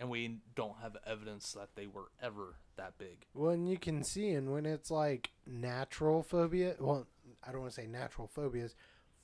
and 0.00 0.10
we 0.10 0.38
don't 0.54 0.76
have 0.82 0.96
evidence 1.06 1.52
that 1.52 1.70
they 1.76 1.86
were 1.86 2.10
ever 2.22 2.56
that 2.76 2.98
big 2.98 3.26
Well, 3.34 3.52
and 3.52 3.68
you 3.68 3.78
can 3.78 4.02
see, 4.02 4.30
and 4.30 4.52
when 4.52 4.66
it's 4.66 4.90
like 4.90 5.30
natural 5.46 6.22
phobia, 6.22 6.74
well, 6.80 7.06
I 7.46 7.52
don't 7.52 7.60
want 7.62 7.72
to 7.74 7.80
say 7.80 7.86
natural 7.86 8.26
phobias, 8.26 8.74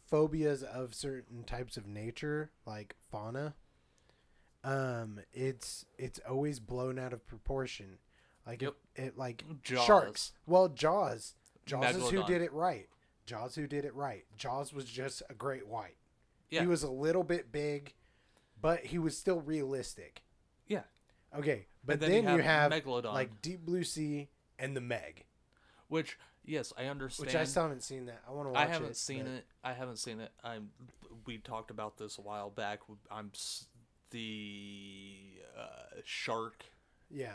phobias 0.08 0.62
of 0.62 0.94
certain 0.94 1.42
types 1.44 1.76
of 1.76 1.86
nature, 1.86 2.50
like 2.66 2.94
fauna. 3.10 3.54
Um, 4.62 5.20
it's 5.32 5.86
it's 5.98 6.20
always 6.28 6.60
blown 6.60 6.98
out 6.98 7.12
of 7.12 7.26
proportion. 7.26 7.98
Like 8.46 8.62
Yep. 8.62 8.74
it, 8.94 9.02
it 9.02 9.18
like 9.18 9.44
Jaws. 9.62 9.84
sharks. 9.84 10.32
Well, 10.46 10.68
Jaws. 10.68 11.34
Jaws 11.66 11.96
is 11.96 12.10
who 12.10 12.24
did 12.24 12.42
it 12.42 12.52
right. 12.52 12.88
Jaws 13.30 13.54
who 13.54 13.66
did 13.68 13.84
it 13.84 13.94
right. 13.94 14.24
Jaws 14.36 14.72
was 14.72 14.86
just 14.86 15.22
a 15.30 15.34
great 15.34 15.68
white. 15.68 15.96
yeah 16.50 16.62
He 16.62 16.66
was 16.66 16.82
a 16.82 16.90
little 16.90 17.22
bit 17.22 17.52
big, 17.52 17.94
but 18.60 18.86
he 18.86 18.98
was 18.98 19.16
still 19.16 19.40
realistic. 19.40 20.22
yeah 20.66 20.82
Okay, 21.36 21.66
but 21.84 22.00
then 22.00 22.10
then, 22.10 22.24
you 22.24 22.30
you 22.38 22.42
have 22.42 22.72
have, 22.72 22.84
Megalodon. 22.84 23.12
like 23.14 23.40
Deep 23.40 23.64
Blue 23.64 23.84
Sea 23.84 24.28
and 24.58 24.76
the 24.76 24.80
Meg, 24.80 25.26
which 25.86 26.18
yes 26.44 26.72
i 26.76 26.86
understand 26.86 27.26
which 27.26 27.36
I 27.36 27.44
still 27.44 27.62
haven't 27.62 27.82
seen 27.84 28.06
that. 28.06 28.20
I 28.28 28.32
want 28.32 28.48
to 28.48 28.52
watch 28.52 28.60
I 28.62 28.64
it. 28.64 28.70
haven't 28.72 28.96
seen 28.96 29.24
but- 29.24 29.32
it. 29.32 29.46
I 29.62 29.72
haven't 29.74 29.98
seen 29.98 30.18
it. 30.20 30.32
I'm. 30.42 30.70
We 31.26 31.38
talked 31.38 31.70
about 31.70 31.98
this 31.98 32.18
a 32.18 32.22
while 32.22 32.50
back. 32.50 32.80
I'm 33.10 33.30
the 34.10 35.40
uh, 35.56 36.00
shark 36.04 36.64
Yeah, 37.10 37.34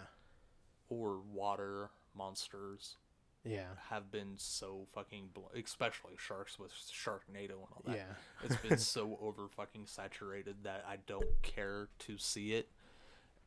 or 0.89 1.19
water 1.31 1.91
monsters 2.15 2.97
yeah, 3.45 3.65
have 3.89 4.11
been 4.11 4.33
so 4.37 4.87
fucking, 4.93 5.29
bl- 5.33 5.41
especially 5.57 6.13
sharks 6.17 6.57
with 6.59 6.71
Sharknado 6.71 7.51
and 7.51 7.69
all 7.73 7.83
that. 7.85 7.95
yeah. 7.95 8.03
It's 8.43 8.55
been 8.57 8.77
so 8.79 9.17
over 9.21 9.47
fucking 9.55 9.85
saturated 9.85 10.55
that 10.63 10.83
I 10.87 10.97
don't 11.07 11.41
care 11.43 11.87
to 11.99 12.17
see 12.17 12.53
it. 12.53 12.69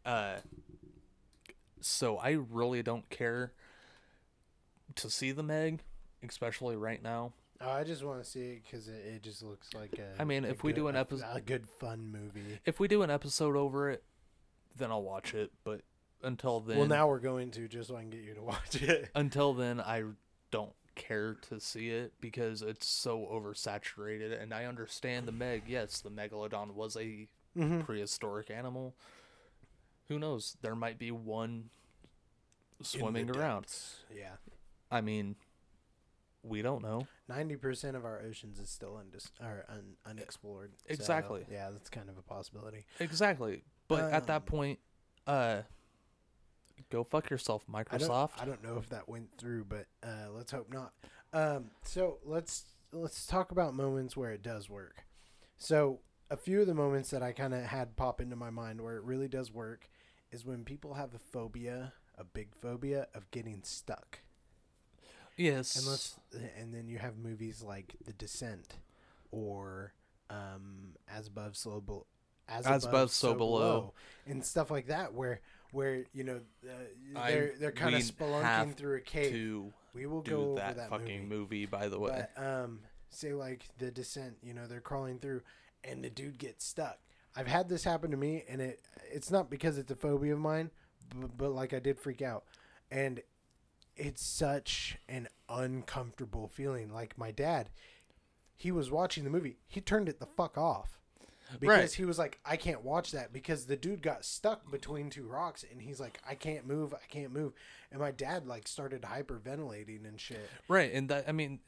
Uh, 0.07 0.37
so 1.81 2.17
I 2.19 2.31
really 2.51 2.83
don't 2.83 3.09
care 3.11 3.53
to 4.97 5.11
see 5.11 5.33
the 5.33 5.43
Meg, 5.43 5.81
especially 6.27 6.77
right 6.77 7.03
now. 7.03 7.33
Oh, 7.61 7.71
I 7.71 7.83
just 7.85 8.05
want 8.05 8.23
to 8.23 8.29
see 8.29 8.41
it 8.53 8.63
because 8.65 8.87
it, 8.89 9.03
it 9.17 9.23
just 9.23 9.43
looks 9.43 9.75
like 9.75 9.99
a. 9.99 10.21
I 10.21 10.25
mean, 10.25 10.45
if 10.45 10.63
we 10.63 10.73
do 10.73 10.87
an 10.89 10.97
episode- 10.97 11.27
a 11.33 11.41
good 11.41 11.69
fun 11.81 12.11
movie. 12.13 12.61
If 12.65 12.79
we 12.79 12.87
do 12.89 13.03
an 13.03 13.11
episode 13.11 13.57
over 13.57 13.91
it, 13.91 14.05
then 14.77 14.91
I'll 14.93 15.03
watch 15.03 15.35
it. 15.35 15.51
But 15.65 15.81
until 16.23 16.61
then, 16.61 16.79
well, 16.79 16.87
now 16.87 17.09
we're 17.09 17.19
going 17.21 17.51
to 17.53 17.69
just 17.69 17.89
so 17.89 17.97
I 17.97 18.01
can 18.01 18.11
get 18.11 18.23
you 18.23 18.35
to 18.35 18.43
watch 18.53 18.83
it. 18.83 19.11
until 19.15 19.53
then, 19.55 19.81
I 19.81 20.03
don't 20.51 20.73
care 20.95 21.35
to 21.49 21.61
see 21.61 21.91
it 21.91 22.13
because 22.21 22.61
it's 22.63 22.87
so 22.87 23.21
oversaturated. 23.33 24.41
And 24.43 24.53
I 24.53 24.65
understand 24.65 25.27
the 25.27 25.33
Meg. 25.33 25.63
Yes, 25.69 26.01
the 26.01 26.11
megalodon 26.11 26.73
was 26.75 26.97
a 26.97 27.29
Mm-hmm. 27.57 27.81
prehistoric 27.81 28.51
animal. 28.51 28.95
Who 30.09 30.19
knows? 30.19 30.57
There 30.63 30.77
might 30.77 30.97
be 30.99 31.11
one 31.11 31.71
swimming 32.83 33.31
around. 33.31 33.67
Yeah, 34.15 34.35
I 34.93 35.01
mean, 35.01 35.35
we 36.45 36.63
don't 36.63 36.83
know. 36.83 37.07
ninety 37.29 37.57
percent 37.57 37.97
of 37.97 38.05
our 38.05 38.23
oceans 38.23 38.61
is 38.61 38.71
still 38.71 39.01
undis- 39.03 39.31
or 39.41 39.65
un- 39.69 39.97
unexplored. 40.07 40.73
so, 40.87 40.93
Exactly. 40.95 41.47
yeah, 41.51 41.71
that's 41.71 41.91
kind 41.91 42.09
of 42.09 42.17
a 42.17 42.23
possibility. 42.23 42.85
Exactly. 43.01 43.63
But 43.89 44.05
at 44.13 44.23
Um, 44.23 44.27
that 44.27 44.47
point, 44.47 44.79
uh, 45.27 45.63
go 46.91 47.05
fuck 47.05 47.31
yourself, 47.31 47.65
I 47.69 47.83
Microsoft. 47.83 48.37
don't, 48.37 48.43
I 48.43 48.45
don't 48.45 48.63
know 48.65 48.77
if 48.79 48.89
that 48.91 49.09
went 49.09 49.29
through, 49.39 49.65
but 49.65 49.87
uh, 50.03 50.31
let's 50.35 50.53
hope 50.53 50.73
not. 50.73 50.93
Um, 51.33 51.71
so 51.83 52.19
let's 52.25 52.65
let's 52.93 53.27
talk 53.27 53.51
about 53.51 53.75
moments 53.75 54.17
where 54.17 54.31
it 54.31 54.43
does 54.43 54.69
work. 54.71 55.05
So 55.59 56.01
a 56.31 56.37
few 56.37 56.61
of 56.61 56.67
the 56.67 56.75
moments 56.75 57.11
that 57.11 57.23
I 57.23 57.33
kind 57.33 57.53
of 57.55 57.63
had 57.65 57.97
pop 57.97 58.21
into 58.21 58.37
my 58.37 58.51
mind 58.51 58.81
where 58.81 58.97
it 58.97 59.03
really 59.05 59.29
does 59.29 59.53
work 59.53 59.89
is 60.31 60.45
when 60.45 60.65
people 60.65 60.95
have 60.95 61.15
a 61.15 61.19
phobia, 61.19 61.93
a 62.17 62.25
big 62.25 62.55
phobia 62.55 63.07
of 63.15 63.31
getting 63.31 63.61
stuck. 63.63 64.21
yes. 65.37 65.77
And 65.77 65.87
let's 65.87 66.17
and 66.59 66.75
then 66.75 66.89
you 66.89 66.99
have 66.99 67.17
movies 67.19 67.63
like 67.63 67.95
The 68.05 68.13
Descent 68.13 68.75
or 69.31 69.93
um, 70.31 70.95
As 71.09 71.27
Above, 71.29 71.57
So 71.57 71.81
Below. 71.81 72.07
As, 72.49 72.67
As 72.67 72.85
Above, 72.85 73.11
So 73.11 73.35
Below. 73.35 73.93
and 74.27 74.45
stuff 74.45 74.71
like 74.71 74.87
that, 74.89 75.13
where 75.13 75.41
where 75.73 76.05
you 76.13 76.25
know 76.25 76.41
uh, 76.65 77.29
they're 77.29 77.53
they're 77.59 77.73
kind 77.73 77.95
of 77.95 78.03
spelunking 78.03 78.75
through 78.75 78.97
a 78.97 79.01
cave. 79.01 79.73
we 79.95 80.07
will 80.07 80.23
go 80.23 80.31
do 80.31 80.43
over 80.43 80.55
that, 80.57 80.77
that, 80.77 80.91
fucking 80.91 81.29
movie. 81.29 81.61
movie. 81.61 81.67
by 81.67 81.89
the 81.89 81.99
way. 81.99 82.27
But 82.37 82.43
um, 82.43 82.81
say 83.11 83.33
like 83.33 83.65
the 83.79 83.91
descent, 83.91 84.37
you 84.43 84.55
know, 84.55 84.67
they're 84.67 84.81
crawling 84.81 85.19
through, 85.19 85.43
and 85.85 86.03
the 86.03 86.11
dude 86.11 86.39
gets 86.39 86.65
stuck. 86.65 86.99
I've 87.37 87.47
had 87.47 87.69
this 87.69 87.85
happen 87.85 88.11
to 88.11 88.17
me, 88.17 88.45
and 88.49 88.61
it 88.61 88.81
it's 89.13 89.31
not 89.31 89.51
because 89.51 89.79
it's 89.79 89.91
a 89.91 89.97
phobia 89.97 90.35
of 90.35 90.41
mine, 90.41 90.71
but, 91.15 91.37
but 91.37 91.51
like 91.51 91.73
I 91.73 91.79
did 91.79 91.99
freak 91.99 92.23
out, 92.23 92.45
and 92.91 93.21
it's 93.97 94.25
such 94.25 94.99
an 95.09 95.29
uncomfortable 95.49 96.49
feeling. 96.49 96.93
Like 96.93 97.19
my 97.19 97.31
dad, 97.31 97.71
he 98.57 98.73
was 98.73 98.91
watching 98.91 99.25
the 99.25 99.31
movie, 99.31 99.59
he 99.67 99.81
turned 99.81 100.09
it 100.09 100.21
the 100.21 100.27
fuck 100.27 100.57
off. 100.57 100.98
Because 101.61 101.69
Right. 101.79 101.93
he 101.93 102.05
was 102.05 102.19
like, 102.19 102.39
I 102.45 102.57
can't 102.57 102.83
watch 102.83 103.13
that 103.13 103.33
because 103.33 103.67
the 103.67 103.77
dude 103.77 104.03
got 104.03 104.25
stuck 104.25 104.71
between 104.71 105.11
two 105.11 105.27
rocks, 105.27 105.65
and 105.71 105.81
he's 105.81 105.99
like, 106.01 106.21
I 106.29 106.35
can't 106.35 106.67
move, 106.67 106.93
I 106.95 107.07
can't 107.09 107.33
move, 107.33 107.53
and 107.91 108.01
my 108.01 108.11
dad 108.11 108.47
like 108.47 108.69
started 108.69 109.03
hyperventilating 109.03 110.07
and 110.07 110.21
shit, 110.21 110.49
Right, 110.69 110.93
and 110.93 111.09
that 111.09 111.25
I 111.29 111.33
mean, 111.33 111.61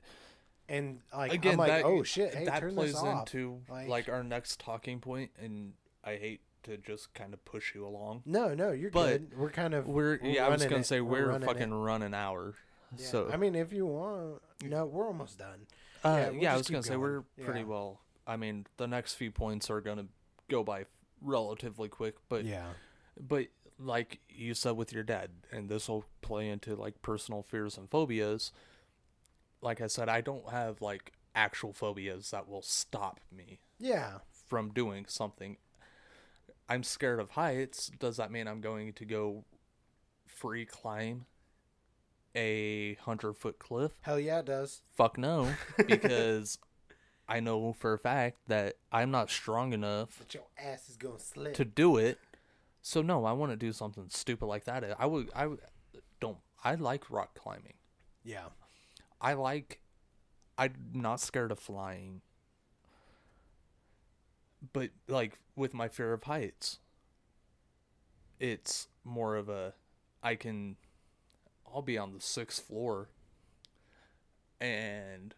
and 0.69 1.01
like 1.17 1.33
again, 1.33 1.53
I'm 1.53 1.59
like, 1.59 1.69
that, 1.69 1.85
oh 1.85 2.03
shit, 2.03 2.35
hey, 2.35 2.45
that 2.45 2.63
plays 2.75 3.01
into 3.03 3.61
Like- 3.69 3.89
like, 3.89 4.09
our 4.09 4.23
next 4.23 4.61
talking 4.61 5.01
point, 5.01 5.31
and 5.41 5.73
I 6.05 6.17
hate 6.17 6.41
to 6.65 6.77
just 6.77 7.15
kind 7.15 7.33
of 7.33 7.43
push 7.47 7.75
you 7.75 7.87
along. 7.87 8.23
No, 8.27 8.55
no, 8.55 8.71
you're 8.73 8.91
But 8.91 9.31
good. 9.31 9.39
We're 9.39 9.51
kind 9.51 9.73
of 9.73 9.87
We're, 9.87 10.21
yeah, 10.23 10.45
I 10.47 10.51
was 10.51 10.63
gonna 10.65 10.77
it. 10.81 10.85
say 10.87 11.01
We're 11.01 11.23
we're, 11.23 11.29
running 11.31 11.49
fucking 11.49 11.73
it. 11.73 11.75
run 11.75 12.03
an 12.03 12.13
hour. 12.13 12.55
Yeah. 12.99 13.07
So 13.07 13.31
I 13.33 13.37
mean, 13.39 13.55
if 13.55 13.73
you 13.73 13.87
want, 13.87 14.43
no, 14.63 14.85
we're 14.85 15.07
almost 15.07 15.39
done. 15.39 15.67
Uh, 16.05 16.09
Yeah, 16.09 16.19
yeah, 16.19 16.31
we'll 16.41 16.49
I 16.51 16.57
was 16.59 16.69
gonna 16.69 16.83
say 16.83 16.97
we're 16.97 17.23
pretty 17.43 17.61
Yeah. 17.61 17.67
well. 17.67 18.01
I 18.27 18.37
mean, 18.37 18.67
the 18.77 18.87
next 18.87 19.15
few 19.15 19.31
points 19.31 19.71
are 19.71 19.81
gonna 19.81 20.07
go 20.49 20.63
by 20.63 20.85
relatively 21.21 21.89
quick, 21.89 22.17
but 22.29 22.45
yeah, 22.45 22.71
but 23.19 23.47
like 23.79 24.21
you 24.29 24.55
said 24.55 24.77
with 24.77 24.93
your 24.93 25.03
dad, 25.03 25.31
and 25.51 25.69
this 25.69 25.89
will 25.89 26.05
play 26.23 26.49
into 26.49 26.75
like 26.77 27.03
personal 27.03 27.43
fears 27.43 27.77
and 27.77 27.91
phobias. 27.91 28.53
Like 29.63 29.81
I 29.81 29.89
said, 29.89 30.09
I 30.09 30.21
don't 30.23 30.49
have 30.51 30.81
like 30.81 31.13
actual 31.35 31.73
phobias 31.73 32.31
that 32.31 32.49
will 32.49 32.63
stop 32.63 33.21
me 33.31 33.61
yeah, 33.81 34.19
from 34.47 34.71
doing 34.71 35.07
something. 35.09 35.57
I'm 36.69 36.83
scared 36.83 37.19
of 37.19 37.31
heights. 37.31 37.91
Does 37.99 38.19
that 38.19 38.31
mean 38.31 38.47
I'm 38.47 38.61
going 38.61 38.93
to 38.95 39.05
go 39.05 39.45
free 40.27 40.65
climb 40.65 41.27
a 42.37 42.95
hundred 42.95 43.35
foot 43.35 43.59
cliff? 43.59 43.93
hell 44.03 44.21
yeah, 44.21 44.41
it 44.41 44.47
does. 44.47 44.83
Fuck 44.95 45.19
no, 45.19 45.53
because 45.87 46.59
I 47.31 47.41
know 47.41 47.73
for 47.73 47.93
a 47.95 47.99
fact 47.99 48.39
that 48.49 48.75
I'm 48.91 49.11
not 49.11 49.31
strong 49.31 49.73
enough 49.73 50.17
But 50.19 50.35
your 50.35 50.43
ass 50.59 50.89
is 50.89 50.97
gonna 50.97 51.19
slip. 51.19 51.55
to 51.55 51.65
do 51.65 51.97
it. 51.97 52.19
So 52.83 53.03
no, 53.03 53.25
I 53.25 53.33
want 53.33 53.53
to 53.53 53.57
do 53.57 53.73
something 53.73 54.07
stupid 54.09 54.47
like 54.47 54.65
that. 54.65 54.85
I 54.99 55.07
would, 55.07 55.31
I 55.35 55.47
would, 55.47 55.61
don't. 56.19 56.39
I 56.65 56.75
like 56.75 57.11
rock 57.11 57.35
climbing. 57.35 57.75
yeah, 58.25 58.47
I 59.21 59.35
like. 59.35 59.81
I'm 60.59 60.75
not 60.93 61.21
scared 61.21 61.53
of 61.53 61.59
flying. 61.59 62.21
But 64.73 64.91
like 65.09 65.39
with 65.57 65.73
my 65.73 65.89
fear 65.89 66.13
of 66.13 66.25
heights, 66.25 66.79
it's 68.39 68.89
more 69.05 69.37
of 69.37 69.49
a, 69.49 69.73
I 70.23 70.35
can, 70.35 70.77
I'll 71.73 71.81
be 71.83 71.97
on 71.97 72.13
the 72.13 72.21
sixth 72.21 72.67
floor. 72.67 73.09
And 74.61 75.35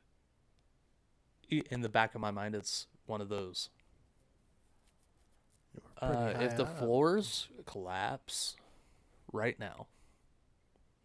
in 1.70 1.80
the 1.80 1.88
back 1.88 2.14
of 2.14 2.20
my 2.20 2.30
mind, 2.30 2.54
it's 2.54 2.86
one 3.06 3.20
of 3.20 3.28
those. 3.28 3.68
Uh, 6.00 6.34
if 6.40 6.56
the 6.56 6.64
up. 6.64 6.78
floors 6.78 7.48
collapse 7.64 8.56
right 9.32 9.58
now, 9.58 9.86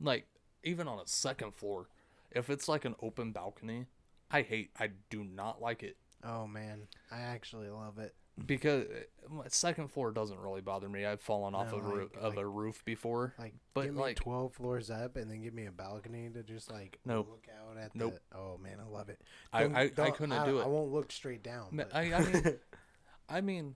like 0.02 0.26
even 0.64 0.88
on 0.88 0.99
a 0.99 1.07
second 1.07 1.53
floor, 1.53 1.88
if 2.32 2.49
it's 2.49 2.68
like 2.68 2.84
an 2.84 2.95
open 3.02 3.32
balcony, 3.32 3.86
I 4.32 4.41
hate, 4.41 4.72
I 4.80 4.90
do 5.10 5.24
not 5.24 5.61
like 5.61 5.84
it 5.84 5.98
Oh 6.24 6.48
man, 6.48 6.88
I 7.11 7.19
actually 7.19 7.69
love 7.69 7.99
it. 7.99 8.14
Because 8.45 8.85
uh, 8.85 9.34
my 9.34 9.45
second 9.47 9.89
floor 9.89 10.11
doesn't 10.11 10.39
really 10.39 10.61
bother 10.61 10.88
me. 10.88 11.05
I've 11.05 11.22
fallen 11.22 11.55
off 11.55 11.72
No, 11.72 11.77
of, 11.80 11.85
a 11.85 11.88
like- 11.89 12.15
of 12.18 12.35
like- 12.35 12.43
a 12.43 12.47
roof 12.47 12.84
before. 12.85 13.34
Like, 13.39 13.53
But, 13.73 13.93
like- 13.93 14.15
twelve 14.18 14.53
floors 14.53 14.89
up, 14.89 15.15
and 15.15 15.30
then 15.30 15.41
give 15.41 15.53
me 15.53 15.65
a 15.65 15.72
balcony 15.72 16.30
to 16.30 16.43
just 16.43 16.72
like 16.72 16.99
Nope. 17.05 17.27
look 17.31 17.47
out 17.61 17.77
at 17.77 17.95
Nope. 17.95 18.19
the. 18.31 18.38
Oh 18.38 18.57
man, 18.61 18.77
I 18.80 18.88
love 18.89 19.09
it. 19.09 19.22
I, 19.51 19.64
Don't- 19.64 19.76
I, 19.76 19.81
I 19.81 19.88
don't- 19.89 20.15
couldn't 20.15 20.38
I, 20.38 20.45
do 20.45 20.59
it. 20.59 20.64
I 20.64 20.68
won't 20.68 20.91
look 20.91 21.11
straight 21.11 21.43
down. 21.43 21.69
But- 21.73 21.95
I, 21.95 22.14
I 22.14 22.22
mean, 22.23 22.43
I 23.30 23.41
mean, 23.41 23.76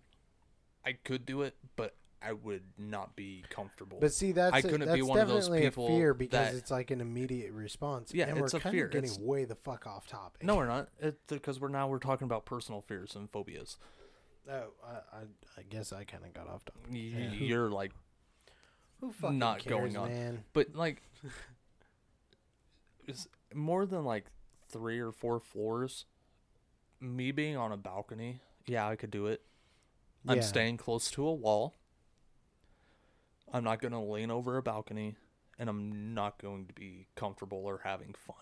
I 0.85 0.93
could 0.93 1.25
do 1.25 1.41
it, 1.41 1.55
but 1.75 1.95
I 2.23 2.33
would 2.33 2.61
not 2.77 3.15
be 3.15 3.43
comfortable. 3.49 3.97
But 3.99 4.13
see, 4.13 4.31
that's 4.31 4.53
I 4.55 4.59
a- 4.59 4.61
couldn't 4.61 4.81
that's 4.87 4.95
be 4.95 5.01
one 5.01 5.17
of 5.19 5.27
those 5.27 5.45
definitely 5.45 5.67
people 5.67 5.85
a 5.87 5.89
fear 5.89 6.13
because 6.13 6.51
that- 6.51 6.55
it's 6.55 6.69
like 6.71 6.91
an 6.91 7.01
immediate 7.01 7.51
response. 7.51 8.13
Yeah, 8.13 8.27
and 8.27 8.37
it's 8.37 8.53
we're 8.53 8.59
a 8.59 8.61
kind 8.61 8.73
fear. 8.75 8.85
of 8.85 8.91
getting 8.91 9.09
It's- 9.09 9.19
way 9.19 9.45
the 9.45 9.55
fuck 9.55 9.87
off 9.87 10.05
topic. 10.07 10.43
no, 10.43 10.55
we're 10.55 10.67
not. 10.67 10.89
It's 10.99 11.17
because 11.27 11.59
we're 11.59 11.69
now 11.69 11.87
we're 11.87 11.97
talking 11.99 12.25
about 12.25 12.45
personal 12.45 12.79
fears 12.81 13.15
and 13.15 13.29
phobias. 13.31 13.77
Oh, 14.49 14.63
I, 14.85 14.91
I, 15.17 15.21
I 15.57 15.61
guess 15.69 15.93
I 15.93 16.03
kind 16.03 16.23
of 16.25 16.33
got 16.33 16.47
off 16.47 16.65
topic. 16.65 16.83
Y- 16.91 16.97
Yeah, 16.97 17.31
You're 17.31 17.69
like, 17.69 17.91
Who 18.99 19.11
fucking 19.11 19.37
not 19.39 19.59
cares, 19.59 19.69
going 19.93 19.97
on. 19.97 20.09
man? 20.09 20.43
but 20.53 20.75
like, 20.75 21.01
it's 23.07 23.27
more 23.53 23.85
than 23.85 24.03
like 24.05 24.25
three 24.69 24.99
or 24.99 25.11
four 25.11 25.39
floors. 25.39 26.05
Me 26.99 27.31
being 27.31 27.57
on 27.57 27.71
a 27.71 27.77
balcony, 27.77 28.41
yeah, 28.67 28.87
I 28.87 28.95
could 28.95 29.11
do 29.11 29.25
it. 29.27 29.41
I'm 30.27 30.37
Yeah. 30.37 30.43
staying 30.43 30.77
close 30.77 31.09
to 31.11 31.25
a 31.27 31.33
wall. 31.33 31.73
I'm 33.51 33.63
not 33.63 33.81
going 33.81 33.91
to 33.91 33.99
lean 33.99 34.29
over 34.31 34.57
a 34.57 34.61
balcony, 34.63 35.15
and 35.57 35.67
I'm 35.69 36.13
not 36.13 36.37
going 36.39 36.67
to 36.67 36.73
be 36.73 37.07
comfortable 37.15 37.63
or 37.65 37.81
having 37.83 38.13
fun. 38.13 38.35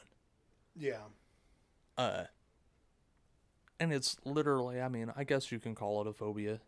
Yeah. 0.75 0.99
Uh, 1.97 2.25
and 3.79 3.93
it's 3.93 4.17
literally, 4.25 4.81
I 4.81 4.89
mean, 4.89 5.11
I 5.15 5.23
guess 5.23 5.51
you 5.51 5.59
can 5.59 5.75
call 5.75 6.01
it 6.01 6.07
a 6.07 6.13
phobia. 6.13 6.59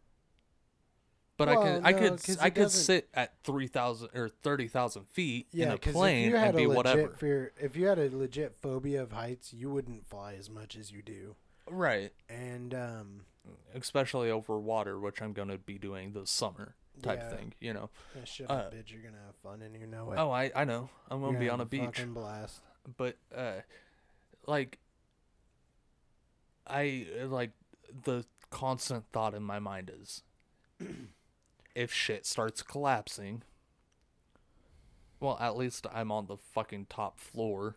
But 1.38 1.50
I 1.50 1.56
Well, 1.56 1.64
could, 1.64 1.86
I 1.86 1.94
could 1.94 2.22
i 2.40 2.50
could 2.52 2.64
doesn't- 2.64 2.84
sit 2.86 3.10
at 3.16 3.34
three 3.44 3.66
thousand 3.68 4.10
or 4.14 4.30
thirty 4.30 4.68
thousand 4.68 5.08
feet 5.08 5.48
in 5.54 5.60
Yeah, 5.60 5.70
a 5.70 5.72
because 5.74 5.90
if 5.90 5.96
plane 5.96 6.30
you 6.30 6.36
had 6.36 6.50
and 6.50 6.58
be 6.58 6.64
a 6.66 6.68
legit 6.70 6.78
whatever. 6.78 7.08
fear, 7.16 7.54
if 7.60 7.76
you 7.76 7.88
had 7.88 7.98
a 7.98 8.16
legit 8.16 8.58
phobia 8.62 9.02
of 9.02 9.12
heights, 9.12 9.52
you 9.54 9.72
wouldn't 9.72 10.08
fly 10.08 10.36
as 10.36 10.50
much 10.50 10.76
as 10.76 10.92
you 10.92 11.02
do. 11.02 11.36
Right. 11.70 12.12
And 12.30 12.74
um, 12.76 13.22
Especially 13.74 14.30
over 14.30 14.60
water, 14.60 15.00
which 15.00 15.20
I'm 15.22 15.34
going 15.34 15.48
to 15.48 15.58
be 15.58 15.80
doing 15.80 16.14
this 16.14 16.30
summer 16.30 16.76
type 17.02 17.20
Yeah. 17.24 17.36
thing, 17.36 17.54
you 17.60 17.74
know. 17.74 17.90
shut 18.24 18.52
Uh, 18.52 18.54
up, 18.54 18.74
bitch. 18.74 18.92
You're 18.92 19.02
gonna 19.02 19.18
have 19.26 19.36
fun, 19.42 19.64
and 19.64 19.76
you 19.76 19.88
know 19.88 20.12
it. 20.12 20.18
Oh, 20.20 20.30
I, 20.30 20.52
I 20.56 20.64
know. 20.64 20.90
I'm 21.10 21.22
going 21.22 21.34
to 21.34 21.40
be 21.40 21.50
on 21.50 21.60
a 21.60 21.66
beach. 21.66 22.04
Blast. 22.08 22.60
but 22.98 23.16
uh 23.36 23.62
like 24.46 24.78
i 26.72 27.06
uh, 27.22 27.28
like 27.28 27.52
the 28.04 28.26
constant 28.50 29.04
thought 29.12 29.34
in 29.34 29.44
my 29.44 29.60
mind 29.60 29.92
is 30.02 30.24
if 31.76 31.94
shit 31.94 32.26
starts 32.26 32.62
collapsing 32.62 33.44
well 35.20 35.38
at 35.40 35.56
least 35.56 35.86
i'm 35.94 36.12
on 36.12 36.26
the 36.28 36.38
fucking 36.38 36.86
top 36.90 37.20
floor. 37.20 37.76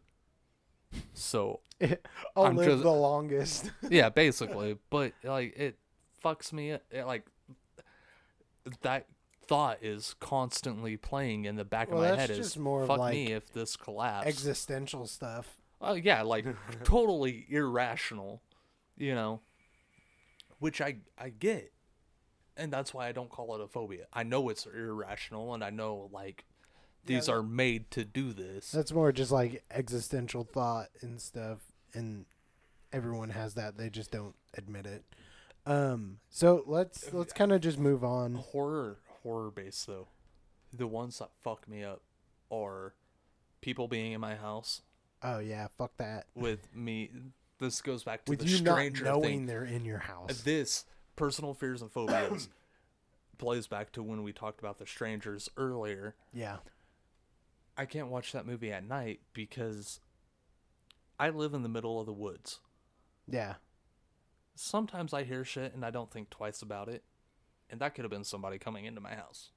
So 1.12 1.60
I'll 2.36 2.44
I'm 2.44 2.56
live 2.56 2.68
just- 2.68 2.82
the 2.84 2.90
longest. 2.92 3.70
yeah 3.90 4.08
basically. 4.10 4.76
But 4.90 5.12
like 5.24 5.56
it 5.56 5.76
fucks 6.24 6.52
me 6.52 6.70
it, 6.70 6.84
like 7.04 7.26
that 8.82 9.06
thought 9.46 9.78
is 9.82 10.14
constantly 10.20 10.96
playing 10.96 11.44
in 11.44 11.56
the 11.56 11.64
back 11.64 11.90
Well, 11.90 12.02
of 12.02 12.10
my 12.14 12.20
head 12.20 12.30
is 12.30 12.56
more 12.56 12.86
fuck 12.86 12.98
like, 12.98 13.14
me 13.14 13.32
if 13.32 13.52
this 13.52 13.76
collapses 13.76 14.32
Existential 14.32 15.06
stuff. 15.06 15.56
Oh 15.80 15.94
yeah, 15.94 16.22
like 16.22 16.46
totally 16.84 17.44
irrational, 17.50 18.40
you 18.96 19.14
know. 19.14 19.40
Which 20.58 20.80
I 20.80 20.96
I 21.18 21.30
get. 21.30 21.72
And 22.56 22.72
that's 22.72 22.94
why 22.94 23.08
I 23.08 23.12
don't 23.12 23.28
call 23.30 23.54
it 23.56 23.60
a 23.60 23.66
phobia. 23.66 24.06
I 24.12 24.22
know 24.22 24.48
it's 24.48 24.64
irrational 24.66 25.54
and 25.54 25.64
I 25.64 25.70
know 25.70 26.08
like 26.12 26.44
Yeah, 27.04 27.16
these 27.16 27.26
that- 27.26 27.32
are 27.32 27.42
made 27.42 27.90
to 27.92 28.04
do 28.04 28.32
this. 28.32 28.70
That's 28.70 28.92
more 28.92 29.10
just 29.12 29.32
like 29.32 29.64
existential 29.70 30.44
thought 30.44 30.88
and 31.00 31.20
stuff, 31.20 31.58
and 31.92 32.26
everyone 32.92 33.30
has 33.30 33.54
that. 33.54 33.76
They 33.76 33.90
just 33.90 34.10
don't 34.12 34.36
admit 34.56 34.86
it. 34.86 35.04
Um. 35.66 36.18
So 36.30 36.62
let's 36.66 37.12
let's 37.12 37.32
kind 37.32 37.50
of 37.52 37.60
just 37.60 37.78
move 37.78 38.04
on. 38.04 38.34
horror 38.36 38.98
horror 39.22 39.50
based 39.50 39.86
though. 39.86 40.08
The 40.72 40.86
ones 40.86 41.18
that 41.18 41.30
fuck 41.42 41.66
me 41.68 41.82
up 41.82 42.02
are 42.50 42.94
people 43.60 43.88
being 43.88 44.12
in 44.12 44.20
my 44.20 44.34
house 44.36 44.82
Oh 45.22 45.38
yeah, 45.38 45.68
fuck 45.78 45.96
that. 45.96 46.26
with 46.34 46.68
me 46.74 47.10
this 47.58 47.80
goes 47.80 48.02
back 48.04 48.24
to 48.24 48.30
With 48.30 48.40
the 48.40 48.46
you 48.46 48.62
not 48.62 48.74
stranger 48.74 49.04
knowing 49.04 49.22
thing. 49.22 49.46
they're 49.46 49.64
in 49.64 49.84
your 49.84 49.98
house. 49.98 50.30
Uh, 50.30 50.34
this 50.44 50.84
personal 51.16 51.54
fears 51.54 51.82
and 51.82 51.90
phobias 51.90 52.48
plays 53.38 53.66
back 53.66 53.92
to 53.92 54.02
when 54.02 54.22
we 54.22 54.32
talked 54.32 54.60
about 54.60 54.78
the 54.78 54.86
strangers 54.86 55.48
earlier. 55.56 56.14
Yeah. 56.32 56.58
I 57.76 57.86
can't 57.86 58.08
watch 58.08 58.32
that 58.32 58.46
movie 58.46 58.72
at 58.72 58.86
night 58.86 59.20
because 59.32 60.00
I 61.18 61.30
live 61.30 61.54
in 61.54 61.62
the 61.62 61.68
middle 61.68 61.98
of 62.00 62.06
the 62.06 62.12
woods. 62.12 62.60
Yeah. 63.28 63.54
Sometimes 64.54 65.12
I 65.12 65.24
hear 65.24 65.44
shit 65.44 65.74
and 65.74 65.84
I 65.84 65.90
don't 65.90 66.10
think 66.10 66.30
twice 66.30 66.62
about 66.62 66.88
it. 66.88 67.02
And 67.70 67.80
that 67.80 67.94
could 67.94 68.04
have 68.04 68.10
been 68.12 68.24
somebody 68.24 68.58
coming 68.58 68.84
into 68.84 69.00
my 69.00 69.14
house. 69.14 69.50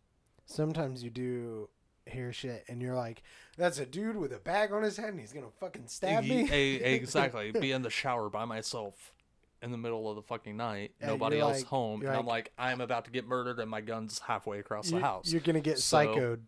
Sometimes 0.46 1.04
you 1.04 1.10
do 1.10 1.70
hear 2.10 2.32
shit, 2.34 2.64
and 2.68 2.82
you're 2.82 2.96
like, 2.96 3.24
"That's 3.58 3.80
a 3.80 3.86
dude 3.86 4.16
with 4.18 4.32
a 4.34 4.40
bag 4.40 4.72
on 4.72 4.84
his 4.84 4.98
head, 4.98 5.10
and 5.10 5.20
he's 5.20 5.34
gonna 5.34 5.52
fucking 5.60 5.88
stab 5.88 6.24
me." 6.24 6.44
e- 6.52 6.76
exactly. 6.84 7.52
Be 7.52 7.72
in 7.72 7.82
the 7.82 7.90
shower 7.90 8.30
by 8.30 8.46
myself 8.46 9.14
in 9.62 9.72
the 9.72 9.78
middle 9.78 10.10
of 10.10 10.16
the 10.16 10.22
fucking 10.22 10.56
night. 10.56 10.92
Yeah, 11.02 11.08
nobody 11.08 11.40
else 11.40 11.58
like- 11.60 11.66
home. 11.68 12.02
And 12.02 12.12
I'm 12.12 12.28
like, 12.28 12.52
I'm 12.58 12.80
about 12.82 13.06
to 13.06 13.12
get 13.12 13.28
murdered 13.28 13.60
and 13.60 13.70
my 13.70 13.82
gun's 13.82 14.20
halfway 14.20 14.60
across 14.60 14.90
the 14.92 15.00
house. 15.00 15.32
You're 15.32 15.42
gonna 15.42 15.60
get 15.62 15.80
So- 15.80 15.98
psychoed. 15.98 16.40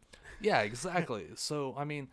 Yeah, 0.41 0.61
exactly. 0.61 1.25
so, 1.35 1.73
I 1.77 1.83
mean, 1.85 2.07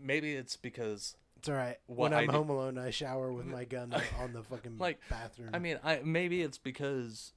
maybe 0.00 0.34
it's 0.34 0.56
because 0.56 1.16
It's 1.38 1.48
all 1.48 1.54
right. 1.54 1.76
what 1.86 2.10
when 2.10 2.12
I 2.12 2.22
I'm 2.22 2.26
do- 2.26 2.32
home 2.32 2.50
alone, 2.50 2.76
I 2.76 2.90
shower 2.90 3.32
with 3.32 3.46
my 3.46 3.64
gun 3.64 3.92
on- 3.94 4.02
on 4.20 4.32
the 4.32 4.42
fucking 4.42 4.78
Like, 4.78 4.98
bathroom. 5.08 5.50
I 5.54 5.58
mean, 5.60 5.78
I 5.84 6.00
maybe 6.04 6.42
it's 6.42 6.58
because 6.58 7.32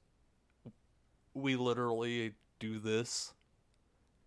we 1.34 1.54
literally 1.54 2.32
do 2.58 2.80
this 2.80 3.32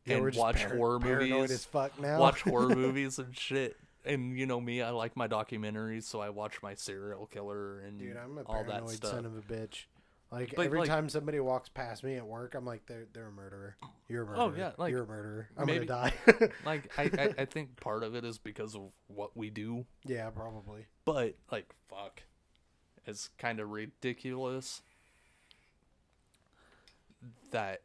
Yeah, 0.06 0.18
and 0.18 0.36
watch 0.36 0.66
par- 0.66 0.76
horror 0.76 1.00
movies. 1.00 1.52
as 1.52 1.66
fuck 1.66 2.00
now. 2.00 2.20
Watch 2.20 2.42
horror 2.44 2.76
movies 2.76 3.20
and 3.20 3.38
shit. 3.38 3.78
And 4.04 4.38
you 4.38 4.48
know 4.48 4.60
me, 4.60 4.82
I 4.82 4.90
like 4.90 5.16
my 5.16 5.28
documentaries, 5.28 6.04
so 6.04 6.22
I 6.22 6.30
watch 6.32 6.62
my 6.64 6.74
serial 6.74 7.28
killer 7.28 7.82
and 7.82 8.00
Dude, 8.00 8.18
I'm 8.18 8.38
a 8.40 8.42
all 8.42 8.64
that 8.64 8.72
paranoid 8.72 8.96
stuff. 8.96 9.12
son 9.12 9.26
of 9.28 9.38
a 9.38 9.42
bitch. 9.42 9.86
Like 10.32 10.56
But, 10.56 10.66
every 10.66 10.80
like- 10.80 10.88
time 10.90 11.08
somebody 11.10 11.40
walks 11.40 11.70
past 11.70 12.04
me 12.04 12.16
at 12.16 12.26
work, 12.26 12.56
I'm 12.56 12.66
like, 12.66 12.86
they're 12.88 13.06
they're 13.14 13.28
a 13.28 13.32
murderer. 13.32 13.76
You're 14.08 14.24
a 14.24 14.26
oh, 14.26 14.30
murderer. 14.50 14.54
Oh, 14.56 14.58
yeah, 14.58 14.72
like, 14.78 14.92
you're 14.92 15.04
a 15.04 15.08
murderer. 15.08 15.50
I'm 15.58 15.68
maybe- 15.68 15.86
gonna 15.86 16.12
die. 16.26 16.50
like 16.66 16.92
I, 16.98 17.04
I, 17.04 17.34
I 17.42 17.46
think 17.46 17.80
part 17.80 18.02
of 18.04 18.16
it 18.16 18.26
is 18.26 18.38
because 18.40 18.74
of 18.74 18.82
what 19.08 19.36
we 19.38 19.50
do, 19.52 19.86
yeah, 20.06 20.30
probably. 20.32 20.86
but 21.06 21.36
like 21.52 21.70
fuck, 21.90 22.24
it's 23.06 23.30
kind 23.38 23.60
of 23.60 23.70
ridiculous 23.70 24.82
that 27.52 27.82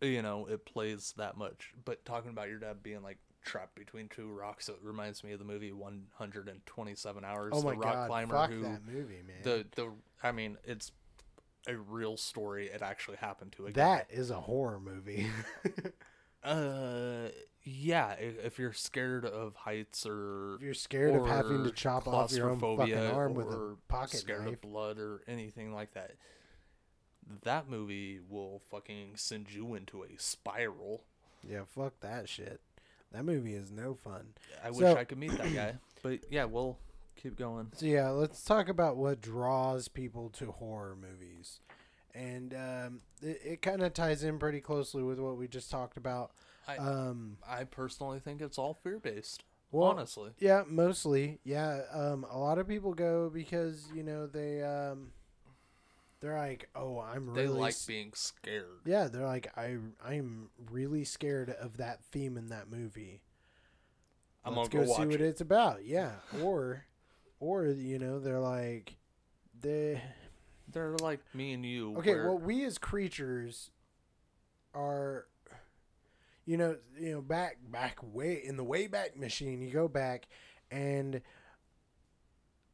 you 0.00 0.22
know 0.22 0.46
it 0.46 0.64
plays 0.64 1.14
that 1.16 1.36
much. 1.36 1.72
But 1.84 2.04
talking 2.04 2.30
about 2.30 2.48
your 2.48 2.58
dad 2.58 2.82
being 2.82 3.02
like 3.02 3.18
trapped 3.44 3.74
between 3.74 4.08
two 4.08 4.30
rocks, 4.30 4.68
it 4.68 4.76
reminds 4.82 5.24
me 5.24 5.32
of 5.32 5.38
the 5.38 5.44
movie 5.44 5.72
127 5.72 7.24
Hours. 7.24 7.52
Oh 7.54 7.62
my 7.62 7.72
the 7.72 7.78
rock 7.78 7.94
god, 7.94 8.08
climber 8.08 8.34
fuck 8.34 8.50
who 8.50 8.62
that 8.62 8.86
movie, 8.86 9.22
man. 9.26 9.36
the 9.42 9.66
the 9.76 9.90
I 10.22 10.32
mean 10.32 10.56
it's 10.64 10.92
a 11.66 11.76
real 11.76 12.16
story. 12.16 12.66
It 12.68 12.82
actually 12.82 13.18
happened 13.18 13.52
to 13.52 13.66
a 13.66 13.72
guy. 13.72 13.82
that 13.82 14.06
is 14.10 14.30
a 14.30 14.40
horror 14.40 14.80
movie. 14.80 15.26
Uh, 16.42 17.28
yeah. 17.64 18.12
If 18.12 18.58
you're 18.58 18.72
scared 18.72 19.24
of 19.26 19.54
heights 19.56 20.06
or 20.06 20.54
if 20.56 20.62
you're 20.62 20.74
scared 20.74 21.14
of 21.14 21.26
having 21.26 21.64
to 21.64 21.70
chop 21.70 22.08
off 22.08 22.32
your 22.32 22.50
own 22.50 22.58
fucking 22.58 22.96
arm 22.96 23.34
with 23.34 23.48
a 23.48 23.76
pocket 23.88 24.20
scared 24.20 24.44
knife, 24.46 24.54
of 24.54 24.60
blood 24.62 24.98
or 24.98 25.22
anything 25.28 25.74
like 25.74 25.92
that, 25.92 26.12
that 27.42 27.68
movie 27.68 28.20
will 28.28 28.60
fucking 28.70 29.12
send 29.16 29.52
you 29.52 29.74
into 29.74 30.02
a 30.02 30.08
spiral. 30.18 31.02
yeah, 31.48 31.62
fuck 31.66 32.00
that 32.00 32.28
shit. 32.28 32.60
That 33.12 33.24
movie 33.24 33.54
is 33.54 33.70
no 33.72 33.94
fun. 33.94 34.34
I 34.64 34.70
wish 34.70 34.82
I 34.84 35.04
could 35.04 35.18
meet 35.18 35.36
that 35.36 35.52
guy, 35.54 35.74
but 36.02 36.20
yeah, 36.30 36.44
we'll 36.44 36.78
keep 37.20 37.36
going. 37.36 37.72
So 37.76 37.86
yeah, 37.86 38.10
let's 38.10 38.44
talk 38.44 38.68
about 38.68 38.96
what 38.96 39.20
draws 39.20 39.88
people 39.88 40.28
to 40.30 40.52
horror 40.52 40.96
movies, 41.00 41.58
and 42.14 42.54
um, 42.54 43.00
it, 43.20 43.40
it 43.44 43.62
kind 43.62 43.82
of 43.82 43.94
ties 43.94 44.22
in 44.22 44.38
pretty 44.38 44.60
closely 44.60 45.02
with 45.02 45.18
what 45.18 45.36
we 45.36 45.48
just 45.48 45.70
talked 45.70 45.96
about. 45.96 46.30
I 46.68 46.76
Um, 46.76 47.38
I 47.48 47.64
personally 47.64 48.20
think 48.20 48.40
it's 48.40 48.58
all 48.58 48.74
fear 48.74 49.00
based. 49.00 49.42
well, 49.72 49.88
honestly, 49.88 50.30
yeah, 50.38 50.62
mostly, 50.68 51.40
yeah. 51.42 51.80
Um, 51.92 52.24
a 52.30 52.38
lot 52.38 52.58
of 52.58 52.68
people 52.68 52.94
go 52.94 53.28
because 53.28 53.88
you 53.92 54.04
know 54.04 54.26
they 54.28 54.62
um, 54.62 55.10
they're 56.20 56.36
like, 56.38 56.68
oh, 56.74 57.00
I'm 57.00 57.28
really." 57.30 57.42
they 57.46 57.48
like 57.48 57.72
s- 57.74 57.86
being 57.86 58.12
scared. 58.14 58.64
yeah, 58.84 59.08
they're 59.08 59.26
like, 59.26 59.50
I 59.56 59.76
I'm 60.04 60.50
really 60.70 61.04
scared 61.04 61.50
of 61.50 61.76
that 61.78 62.04
theme 62.04 62.36
in 62.36 62.48
that 62.48 62.70
movie. 62.70 63.22
I'm 64.44 64.54
Let's 64.56 64.68
gonna 64.70 64.86
go, 64.86 64.90
go 64.92 64.96
see 65.00 65.06
what 65.06 65.14
it. 65.16 65.20
it's 65.22 65.40
about. 65.40 65.84
Yeah, 65.84 66.12
or 66.42 66.84
or 67.40 67.66
you 67.66 67.98
know 67.98 68.18
they're 68.20 68.40
like 68.40 68.96
they 69.60 70.00
They're 70.72 70.96
like 71.02 71.20
me 71.34 71.52
and 71.52 71.64
you. 71.66 71.96
okay. 71.98 72.14
where- 72.14 72.26
Well, 72.26 72.38
we 72.38 72.64
as 72.64 72.78
creatures 72.78 73.70
are. 74.74 75.26
You 76.46 76.56
know, 76.56 76.76
you 76.98 77.12
know, 77.12 77.20
back, 77.20 77.58
back 77.70 77.98
way 78.02 78.40
in 78.44 78.56
the 78.56 78.64
way 78.64 78.86
back 78.88 79.16
machine. 79.16 79.60
You 79.62 79.70
go 79.70 79.86
back, 79.86 80.26
and 80.70 81.20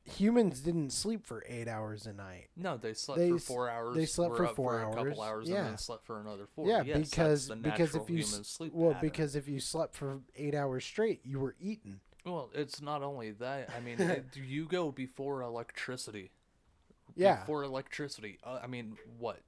humans 0.07 0.61
didn't 0.61 0.91
sleep 0.91 1.27
for 1.27 1.45
eight 1.49 1.69
hours 1.69 2.07
a 2.07 2.13
night. 2.13 2.49
No, 2.57 2.77
they 2.77 2.95
slept 2.95 3.19
They 3.21 3.31
for 3.31 3.37
s- 3.37 3.45
four 3.45 3.69
hours. 3.71 3.97
they 3.97 4.07
slept 4.07 4.31
were 4.31 4.37
for 4.39 4.47
up 4.47 4.57
four 4.57 4.81
a 4.81 4.85
hours, 4.87 4.95
couple 4.95 5.23
hours, 5.23 5.49
yeah. 5.49 5.57
and 5.59 5.67
then 5.69 5.79
slept 5.79 6.07
for 6.07 6.21
another 6.21 6.47
four. 6.55 6.69
Yeah, 6.69 6.83
Yes, 6.83 6.97
that's 6.97 7.11
because 7.11 7.49
the 7.49 7.57
because 7.57 7.95
if 7.97 8.09
you 8.11 8.19
human 8.19 8.41
s- 8.41 8.49
sleep 8.49 8.73
well 8.75 8.93
pattern. 8.95 9.09
because 9.11 9.37
if 9.37 9.49
you 9.49 9.61
slept 9.61 9.95
for 9.95 10.21
eight 10.37 10.55
hours 10.55 10.85
straight, 10.85 11.21
you 11.25 11.41
were 11.41 11.57
eaten. 11.61 12.01
well, 12.25 12.51
it's 12.55 12.81
not 12.81 13.03
only 13.03 13.33
that. 13.33 13.71
I 13.77 13.81
mean, 13.81 14.01
it, 14.01 14.25
you 14.37 14.67
go 14.67 14.91
before 14.93 15.43
electricity. 15.43 16.31
Yeah, 17.17 17.37
Before 17.41 17.63
electricity. 17.63 18.39
Uh, 18.45 18.59
I 18.63 18.67
mean, 18.67 18.97
what? 19.19 19.41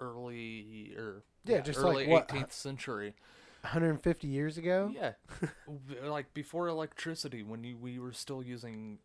Early 0.00 0.92
or 0.96 1.22
Yeah, 1.44 1.60
just 1.60 1.78
like 1.80 1.92
early 1.94 2.06
what, 2.08 2.28
18th 2.28 2.52
century. 2.52 3.14
150 3.62 4.26
years 4.28 4.58
ago. 4.58 4.92
Yeah, 4.94 5.12
W- 5.66 6.10
like 6.10 6.34
before 6.34 6.68
electricity, 6.68 7.42
when 7.42 7.64
you, 7.64 7.78
we 7.78 7.98
were 7.98 8.12
still 8.12 8.42
using 8.42 8.98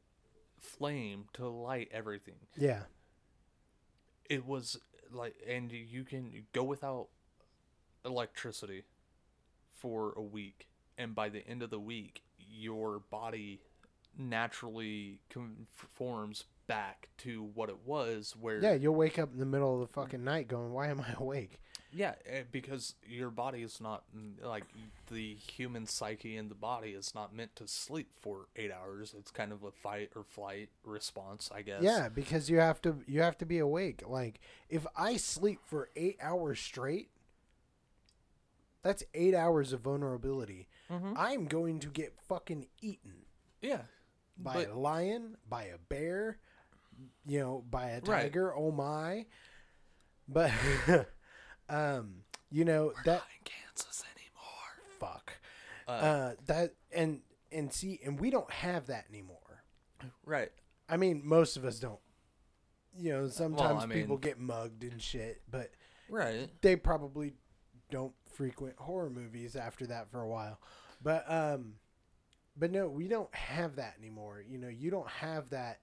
flame 0.62 1.26
to 1.34 1.48
light 1.48 1.90
everything. 1.92 2.36
Yeah, 2.56 2.84
it 4.30 4.46
was 4.46 4.78
like 5.12 5.36
and 5.48 5.72
you 5.72 6.04
can 6.04 6.46
go 6.54 6.64
without 6.64 7.08
electricity 8.06 8.84
for 9.74 10.14
a 10.16 10.22
week 10.22 10.68
and 10.98 11.16
by 11.16 11.30
the 11.30 11.46
end 11.48 11.64
of 11.64 11.70
the 11.70 11.80
week 11.80 12.22
your 12.38 13.00
body 13.10 13.60
naturally 14.18 15.20
conforms 15.30 16.46
back 16.68 17.10
to 17.18 17.50
what 17.54 17.70
it 17.70 17.78
was 17.86 18.36
where 18.40 18.62
yeah. 18.62 18.74
You'll 18.74 18.96
wake 18.96 19.18
up 19.18 19.34
in 19.34 19.40
the 19.40 19.46
middle 19.46 19.74
of 19.74 19.88
the 19.88 19.94
fucking 19.94 20.24
night, 20.24 20.48
going, 20.48 20.72
"Why 20.72 20.88
am 20.88 21.02
I 21.02 21.14
awake?" 21.18 21.60
Yeah 21.92 22.14
eh, 22.28 22.44
because 22.52 22.96
your 23.08 23.30
body 23.32 23.62
is 23.64 23.82
not 23.82 24.04
like 24.44 24.64
the 25.12 25.34
human 25.36 25.86
psyche 25.88 26.38
in 26.38 26.48
the 26.50 26.56
body 26.56 26.90
is 26.92 27.16
not 27.16 27.34
meant 27.36 27.56
to 27.56 27.68
sleep 27.68 28.10
for 28.22 28.48
eight 28.56 28.72
hours 28.72 29.16
it's 29.18 29.32
kind 29.32 29.52
of 29.52 29.64
a 29.64 29.72
fight 29.72 30.12
or 30.16 30.24
flight 30.24 30.70
response 30.84 31.50
i 31.54 31.62
guess 31.62 31.82
Yeah, 31.82 32.10
because 32.10 32.50
you 32.50 32.60
have 32.60 32.82
to 32.84 32.98
you 33.08 33.22
have 33.22 33.38
to 33.40 33.46
be 33.46 33.58
awake. 33.60 34.04
Like 34.08 34.40
if 34.70 34.86
I 34.96 35.18
sleep 35.18 35.60
for 35.66 35.90
eight 35.96 36.18
hours 36.22 36.60
straight, 36.60 37.10
that's 38.84 39.04
eight 39.14 39.34
hours 39.36 39.74
of 39.74 39.82
vulnerability. 39.82 40.68
Mhm. 40.90 41.14
I'm 41.18 41.46
going 41.46 41.80
to 41.80 41.88
get 41.90 42.14
fucking 42.28 42.68
eaten 42.82 43.26
yeah 43.62 43.84
by 44.38 44.54
But- 44.54 44.70
a 44.70 44.76
lion, 44.76 45.38
by 45.50 45.64
a 45.66 45.78
bear, 45.78 46.38
you 47.26 47.40
know, 47.40 47.64
by 47.70 47.90
a 47.90 47.96
Right. 48.02 48.24
tiger. 48.24 48.56
Oh 48.56 48.72
my! 48.72 49.26
But 50.28 50.52
um, 51.70 52.24
you 52.52 52.66
know 52.66 52.94
that 53.06 53.14
Not 53.14 53.24
in 53.38 53.44
kansas 53.46 54.04
anymore 54.16 55.00
fuck 55.00 55.34
uh, 55.88 55.92
uh 55.92 56.34
that 56.48 56.74
and 56.92 57.22
and 57.52 57.72
see 57.72 58.00
and 58.04 58.20
we 58.20 58.30
don't 58.30 58.52
have 58.52 58.88
that 58.88 59.06
anymore. 59.10 59.64
right 60.26 60.52
I 60.90 60.98
mean, 60.98 61.22
most 61.24 61.56
of 61.56 61.66
us 61.66 61.80
don't. 61.80 62.00
You 62.98 63.12
know, 63.12 63.28
sometimes 63.28 63.84
I 63.84 63.88
people 63.88 64.16
mean- 64.16 64.22
get 64.22 64.40
mugged 64.40 64.84
and 64.84 65.02
shit, 65.02 65.42
but 65.50 65.70
right 66.10 66.50
they 66.62 66.76
probably 66.76 67.34
don't 67.92 68.14
frequent 68.34 68.76
horror 68.78 69.10
movies 69.12 69.56
after 69.56 69.86
that 69.88 70.10
for 70.10 70.22
a 70.22 70.28
while. 70.28 70.60
But 71.02 71.24
um 71.32 71.76
but 72.58 72.72
no, 72.72 72.90
we 72.90 73.08
don't 73.08 73.34
have 73.34 73.78
that 73.78 73.96
anymore. 74.00 74.44
You 74.46 74.58
know, 74.58 74.68
you 74.68 74.90
don't 74.92 75.08
have 75.08 75.52
that 75.52 75.80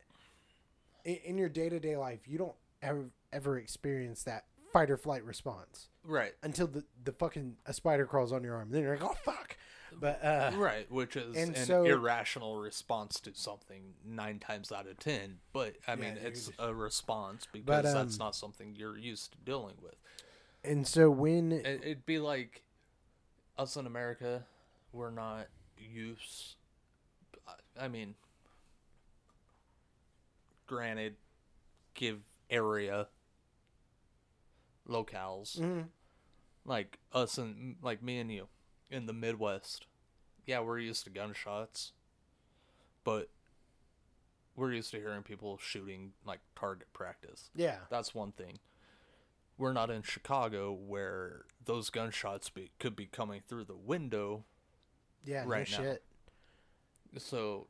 in, 1.04 1.14
in 1.24 1.38
your 1.38 1.48
day-to-day 1.48 1.96
life. 1.96 2.20
You 2.26 2.38
don't 2.38 2.56
ever 2.82 3.10
ever 3.32 3.58
experience 3.58 4.24
that 4.24 4.44
fight 4.76 4.90
or 4.90 4.96
flight 4.96 5.24
response 5.24 5.88
right 6.04 6.34
until 6.42 6.66
the 6.66 6.84
the 7.04 7.12
fucking 7.12 7.56
a 7.64 7.72
spider 7.72 8.04
crawls 8.04 8.32
on 8.32 8.44
your 8.44 8.54
arm. 8.56 8.70
Then 8.70 8.82
you're 8.82 8.96
like, 8.96 9.04
"Oh 9.04 9.16
fuck." 9.24 9.56
But 9.98 10.22
uh 10.22 10.50
right, 10.56 10.90
which 10.90 11.16
is 11.16 11.34
an 11.36 11.54
so- 11.54 11.84
irrational 11.84 12.56
response 12.56 13.18
to 13.20 13.30
something 13.34 13.94
nine 14.04 14.38
times 14.38 14.70
out 14.70 14.86
of 14.86 14.98
ten. 14.98 15.38
But 15.52 15.76
I 15.88 15.96
mean, 15.96 16.14
dude. 16.14 16.24
it's 16.24 16.50
a 16.58 16.74
response 16.74 17.46
because 17.50 17.84
that's 17.84 18.14
um, 18.14 18.18
not 18.18 18.36
something 18.36 18.74
you're 18.76 18.98
used 18.98 19.32
to 19.32 19.38
dealing 19.38 19.76
with. 19.82 19.94
and 20.62 20.86
so 20.86 21.10
when 21.10 21.52
It, 21.52 21.80
it'd 21.82 22.06
be 22.06 22.18
like 22.18 22.62
us 23.56 23.76
in 23.76 23.86
America, 23.86 24.44
we're 24.92 25.10
not 25.10 25.46
used. 25.78 26.56
I 27.80 27.88
mean, 27.88 28.14
granted, 30.66 31.14
give 31.94 32.18
area 32.50 33.08
locales 34.88 35.58
Mhm. 35.58 35.88
like 36.64 36.98
us 37.12 37.38
and 37.38 37.76
like 37.82 38.02
me 38.02 38.18
and 38.18 38.30
you 38.32 38.48
in 38.90 39.06
the 39.06 39.12
Midwest. 39.12 39.86
Yeah, 40.46 40.60
we're 40.60 40.78
used 40.78 41.04
to 41.04 41.10
gunshots, 41.10 41.92
but 43.04 43.30
we're 44.54 44.72
used 44.72 44.90
to 44.92 44.98
hearing 44.98 45.22
people 45.22 45.58
shooting 45.58 46.14
like 46.24 46.40
target 46.54 46.92
practice. 46.92 47.50
yeah. 47.54 47.80
That's 47.90 48.14
one 48.14 48.32
thing. 48.32 48.58
We're 49.58 49.72
not 49.72 49.90
in 49.90 50.02
Chicago 50.02 50.72
where 50.72 51.46
those 51.64 51.88
gunshots 51.90 52.48
be, 52.50 52.70
could 52.78 52.94
be 52.94 53.06
coming 53.06 53.40
through 53.48 53.64
the 53.64 53.76
window. 53.76 54.44
Yeah, 55.24 55.42
no 55.44 55.48
right 55.50 55.70
now. 55.70 55.76
shit. 55.78 56.04
So, 57.18 57.68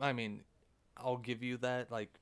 I 0.00 0.12
mean, 0.12 0.44
I'll 0.96 1.18
give 1.18 1.42
you 1.42 1.58
that. 1.58 1.90
Like, 1.92 2.18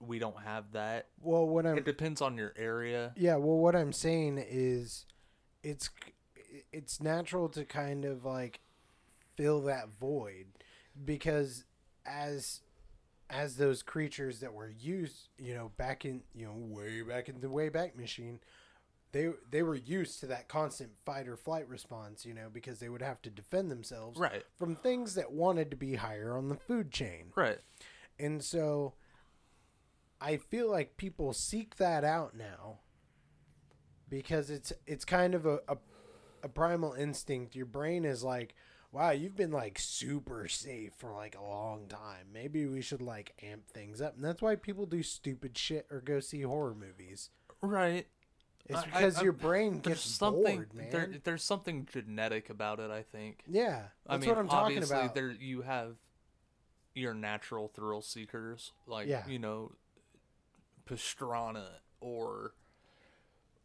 we 0.00 0.18
don't 0.18 0.40
have 0.42 0.72
that. 0.72 1.08
Well, 1.20 1.46
what 1.46 1.66
I'm 1.66 1.78
It 1.78 1.84
depends 1.84 2.20
on 2.20 2.36
your 2.36 2.52
area. 2.56 3.12
Yeah, 3.16 3.36
well, 3.36 3.58
what 3.58 3.74
I'm 3.74 3.92
saying 3.92 4.38
is, 4.48 5.06
it's 5.62 5.90
it's 6.72 7.00
natural 7.00 7.48
to 7.50 7.64
kind 7.64 8.04
of 8.04 8.24
like 8.24 8.60
fill 9.36 9.60
that 9.62 9.88
void 10.00 10.46
because 11.04 11.64
as 12.06 12.60
as 13.30 13.56
those 13.56 13.82
creatures 13.82 14.40
that 14.40 14.52
were 14.54 14.70
used, 14.70 15.28
you 15.38 15.54
know, 15.54 15.70
back 15.76 16.04
in 16.04 16.22
you 16.34 16.46
know 16.46 16.54
way 16.54 17.02
back 17.02 17.28
in 17.28 17.40
the 17.40 17.50
way 17.50 17.68
back 17.68 17.96
machine, 17.96 18.38
they 19.12 19.30
they 19.50 19.62
were 19.62 19.74
used 19.74 20.20
to 20.20 20.26
that 20.26 20.48
constant 20.48 20.90
fight 21.04 21.28
or 21.28 21.36
flight 21.36 21.68
response, 21.68 22.24
you 22.24 22.34
know, 22.34 22.48
because 22.52 22.78
they 22.78 22.88
would 22.88 23.02
have 23.02 23.20
to 23.22 23.30
defend 23.30 23.70
themselves 23.70 24.18
Right. 24.18 24.44
from 24.56 24.76
things 24.76 25.14
that 25.16 25.32
wanted 25.32 25.70
to 25.70 25.76
be 25.76 25.96
higher 25.96 26.36
on 26.36 26.48
the 26.48 26.56
food 26.56 26.90
chain. 26.92 27.32
Right. 27.34 27.58
And 28.18 28.42
so 28.42 28.94
I 30.20 30.36
feel 30.36 30.70
like 30.70 30.96
people 30.96 31.32
seek 31.32 31.76
that 31.76 32.04
out 32.04 32.34
now 32.36 32.78
because 34.08 34.50
it's 34.50 34.72
it's 34.86 35.04
kind 35.04 35.34
of 35.34 35.46
a, 35.46 35.60
a 35.68 35.76
a 36.42 36.48
primal 36.48 36.92
instinct. 36.94 37.54
Your 37.56 37.66
brain 37.66 38.04
is 38.04 38.22
like, 38.22 38.54
wow, 38.92 39.10
you've 39.10 39.36
been 39.36 39.50
like 39.50 39.78
super 39.78 40.48
safe 40.48 40.92
for 40.96 41.12
like 41.12 41.36
a 41.36 41.42
long 41.42 41.86
time. 41.88 42.26
Maybe 42.32 42.66
we 42.66 42.80
should 42.80 43.02
like 43.02 43.34
amp 43.42 43.68
things 43.68 44.00
up. 44.00 44.16
And 44.16 44.24
that's 44.24 44.40
why 44.42 44.56
people 44.56 44.86
do 44.86 45.02
stupid 45.02 45.56
shit 45.58 45.86
or 45.90 46.00
go 46.00 46.20
see 46.20 46.42
horror 46.42 46.74
movies. 46.74 47.30
Right. 47.60 48.06
It's 48.66 48.78
I- 48.78 48.82
I- 48.82 48.84
because 48.86 49.18
I- 49.18 49.22
your 49.22 49.32
brain 49.32 49.80
gets 49.80 50.00
something 50.02 50.42
bored, 50.56 50.74
man. 50.74 50.90
there, 50.90 51.10
there's 51.24 51.42
something 51.42 51.86
genetic 51.90 52.50
about 52.50 52.80
it, 52.80 52.90
I 52.90 53.02
think. 53.02 53.42
yeah, 53.48 53.84
I 54.06 54.16
mean, 54.18 54.28
what 54.28 54.38
I'm 54.38 54.48
talking 54.48 54.76
obviously 54.78 54.96
about. 54.96 55.14
there 55.14 55.30
you 55.30 55.62
have 55.62 55.96
your 56.94 57.14
natural 57.14 57.68
thrill 57.68 58.02
seekers 58.02 58.72
like, 58.86 59.08
Yeah. 59.08 59.26
you 59.26 59.38
know, 59.38 59.72
Pastrana 60.88 61.66
or 62.00 62.52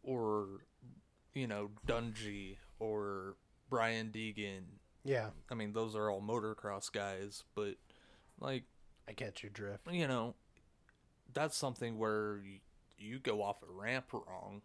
or 0.04 0.48
you 1.34 1.48
know, 1.48 1.72
Dungey 1.88 2.58
or 2.80 3.36
Brian 3.70 4.12
Deegan. 4.14 4.64
Yeah, 5.04 5.30
I 5.50 5.56
mean, 5.56 5.74
those 5.74 5.96
are 5.96 6.10
all 6.10 6.22
motocross 6.22 6.92
guys, 6.92 7.44
but 7.56 7.76
like 8.40 8.64
I 9.08 9.14
catch 9.14 9.44
your 9.44 9.50
drift. 9.50 9.88
you 9.92 10.08
know, 10.08 10.36
that's 11.34 11.58
something 11.58 11.98
where 11.98 12.40
you, 12.44 12.60
you 12.98 13.20
go 13.20 13.42
off 13.42 13.58
a 13.64 13.72
ramp 13.72 14.06
wrong, 14.14 14.62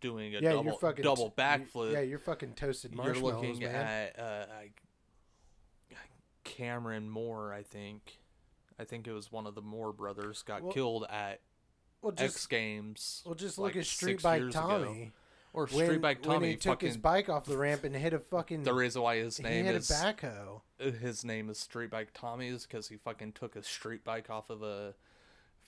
doing 0.00 0.36
a 0.36 0.40
yeah, 0.40 0.52
double 0.52 0.76
fucking 0.76 1.02
double 1.02 1.32
backflip. 1.36 1.92
Yeah, 1.92 2.00
you're 2.00 2.18
fucking 2.20 2.52
toasted 2.54 2.94
You're 2.94 3.04
marshmallows, 3.04 3.42
looking 3.42 3.58
man. 3.60 3.74
at 3.74 4.18
uh, 4.18 4.46
I- 4.52 4.70
Cameron 6.44 7.08
Moore, 7.08 7.52
I 7.52 7.62
think. 7.62 8.18
I 8.78 8.84
think 8.84 9.06
it 9.06 9.12
was 9.12 9.30
one 9.30 9.46
of 9.46 9.54
the 9.54 9.62
Moore 9.62 9.92
brothers 9.92 10.42
got 10.42 10.62
Well, 10.62 10.72
killed 10.72 11.06
at 11.08 11.40
well, 12.02 12.12
X 12.16 12.34
just 12.34 12.50
Games. 12.50 13.22
well, 13.24 13.34
just 13.34 13.58
like 13.58 13.76
at 13.76 13.86
Street 13.86 14.12
six 14.14 14.22
Bike 14.22 14.40
years 14.40 14.54
ago. 14.54 14.68
Tommy. 14.84 15.12
or 15.54 15.66
when, 15.66 15.86
Street 15.86 16.00
Bike 16.00 16.24
when 16.24 16.34
Tommy. 16.36 16.48
he 16.50 16.56
took 16.56 16.72
fucking 16.72 16.88
his 16.88 16.96
bike 16.96 17.28
off 17.28 17.44
the 17.44 17.56
ramp 17.56 17.84
and 17.84 17.94
hit 17.96 18.12
a 18.12 18.18
fucking 18.18 18.62
the 18.64 18.74
reason 18.74 19.02
why 19.02 19.16
his 19.16 19.36
he 19.38 19.42
name 19.44 19.64
hit 19.66 19.74
is 19.76 19.90
a 19.90 19.94
backhoe. 19.94 20.60
his 21.00 21.24
name 21.24 21.48
is 21.50 21.58
Street 21.58 21.90
Bike 21.90 22.08
Tommy 22.14 22.48
is 22.48 22.66
because 22.66 22.88
he 22.88 22.96
fucking 22.96 23.32
took 23.32 23.54
a 23.56 23.62
street 23.62 24.04
bike 24.04 24.28
off 24.30 24.50
of 24.50 24.62
a 24.62 24.94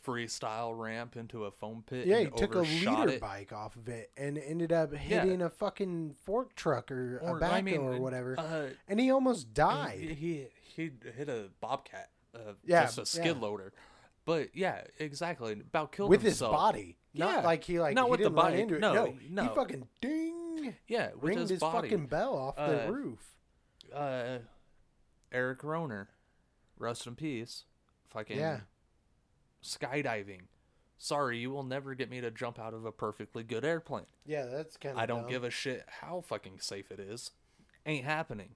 freestyle 0.06 0.78
ramp 0.78 1.16
into 1.16 1.44
a 1.46 1.50
foam 1.50 1.82
pit. 1.86 2.06
Yeah, 2.06 2.18
he 2.20 2.26
took 2.26 2.54
a 2.54 2.60
leader 2.60 3.08
it. 3.08 3.20
bike 3.20 3.52
off 3.52 3.74
of 3.76 3.88
it 3.88 4.10
and 4.16 4.36
ended 4.36 4.72
up 4.72 4.92
hitting 4.94 5.40
a 5.40 5.48
fucking 5.48 6.14
fork 6.24 6.54
truck 6.54 6.90
or, 6.90 7.18
a 7.18 7.32
Or, 7.32 7.40
backhoe 7.40 7.50
I 7.52 7.60
mean, 7.62 7.76
or 7.80 7.98
whatever, 8.00 8.38
Uh, 8.38 8.66
and 8.88 9.00
he 9.00 9.10
almost 9.10 9.46
He, 9.48 9.54
died. 9.54 9.98
he 10.18 10.46
he 10.60 10.90
hit 11.16 11.28
a 11.28 11.44
bobcat, 11.60 12.10
uh, 12.34 12.52
Yeah, 12.64 12.82
just 12.84 12.98
a 12.98 13.06
skid 13.06 13.24
yeah. 13.36 13.42
loader. 13.42 13.72
But 14.24 14.54
yeah, 14.56 14.82
exactly. 14.98 15.52
About 15.52 15.92
killed 15.92 16.08
with 16.10 16.22
his 16.22 16.40
body, 16.40 16.96
not 17.12 17.40
Yeah. 17.40 17.44
like 17.44 17.64
he 17.64 17.78
like 17.78 17.94
Not 17.94 18.06
he 18.06 18.10
with 18.12 18.20
the 18.20 18.30
bike. 18.30 18.54
into 18.58 18.76
it. 18.76 18.80
No, 18.80 18.92
No, 18.94 19.14
no. 19.28 19.42
he 19.42 19.48
fucking 19.54 19.88
ding 20.00 20.74
Yeah, 20.88 21.10
with 21.12 21.22
ringed 21.24 21.40
his, 21.42 21.50
his, 21.50 21.60
body. 21.60 21.88
fucking 21.90 22.06
bell 22.06 22.34
off 22.36 22.56
the 22.56 22.86
Uh, 22.86 22.90
roof. 22.90 23.36
Uh, 23.92 24.38
Erik 25.30 25.62
Roner, 25.62 26.08
rest 26.78 27.06
in 27.06 27.16
peace. 27.16 27.64
Fucking 28.08 28.38
Yeah. 28.38 28.60
skydiving. 29.62 30.42
Sorry, 30.96 31.38
you 31.38 31.50
will 31.50 31.64
never 31.64 31.94
get 31.94 32.08
me 32.08 32.20
to 32.22 32.30
jump 32.30 32.58
out 32.58 32.72
of 32.72 32.86
a 32.86 32.92
perfectly 32.92 33.42
good 33.42 33.64
airplane. 33.64 34.06
Yeah, 34.24 34.46
that's 34.46 34.76
kind 34.78 34.92
of. 34.94 34.98
I 35.02 35.06
don't 35.06 35.28
give 35.28 35.44
a 35.44 35.50
shit 35.50 35.84
how 36.00 36.22
fucking 36.22 36.60
safe 36.60 36.90
it 36.90 36.98
is. 37.00 37.32
Ain't 37.84 38.04
happening. 38.06 38.54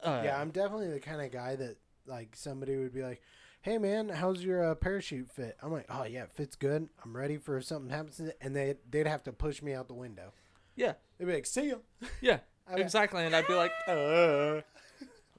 Uh, 0.00 0.22
yeah, 0.24 0.40
I'm 0.40 0.50
definitely 0.50 0.90
the 0.90 1.00
kind 1.00 1.20
of 1.20 1.30
guy 1.30 1.56
that 1.56 1.76
like 2.06 2.36
somebody 2.36 2.76
would 2.76 2.92
be 2.94 3.02
like, 3.02 3.22
"Hey 3.62 3.78
man, 3.78 4.08
how's 4.08 4.42
your 4.44 4.70
uh, 4.70 4.74
parachute 4.74 5.30
fit?" 5.30 5.56
I'm 5.62 5.72
like, 5.72 5.86
"Oh 5.88 6.04
yeah, 6.04 6.24
it 6.24 6.32
fits 6.32 6.56
good. 6.56 6.88
I'm 7.04 7.16
ready 7.16 7.36
for 7.36 7.56
if 7.56 7.64
something 7.64 7.90
happens," 7.90 8.16
to 8.18 8.26
it," 8.26 8.38
and 8.40 8.54
they 8.54 8.74
they'd 8.90 9.06
have 9.06 9.22
to 9.24 9.32
push 9.32 9.62
me 9.62 9.74
out 9.74 9.88
the 9.88 9.94
window. 9.94 10.32
yeah, 10.76 10.94
They'd 11.18 11.26
be 11.26 11.34
like, 11.34 11.46
"See 11.46 11.68
ya." 11.70 11.76
yeah, 12.20 12.38
exactly. 12.70 13.24
And 13.24 13.34
I'd 13.34 13.46
be 13.46 13.54
like, 13.54 13.72
uh, 13.88 14.60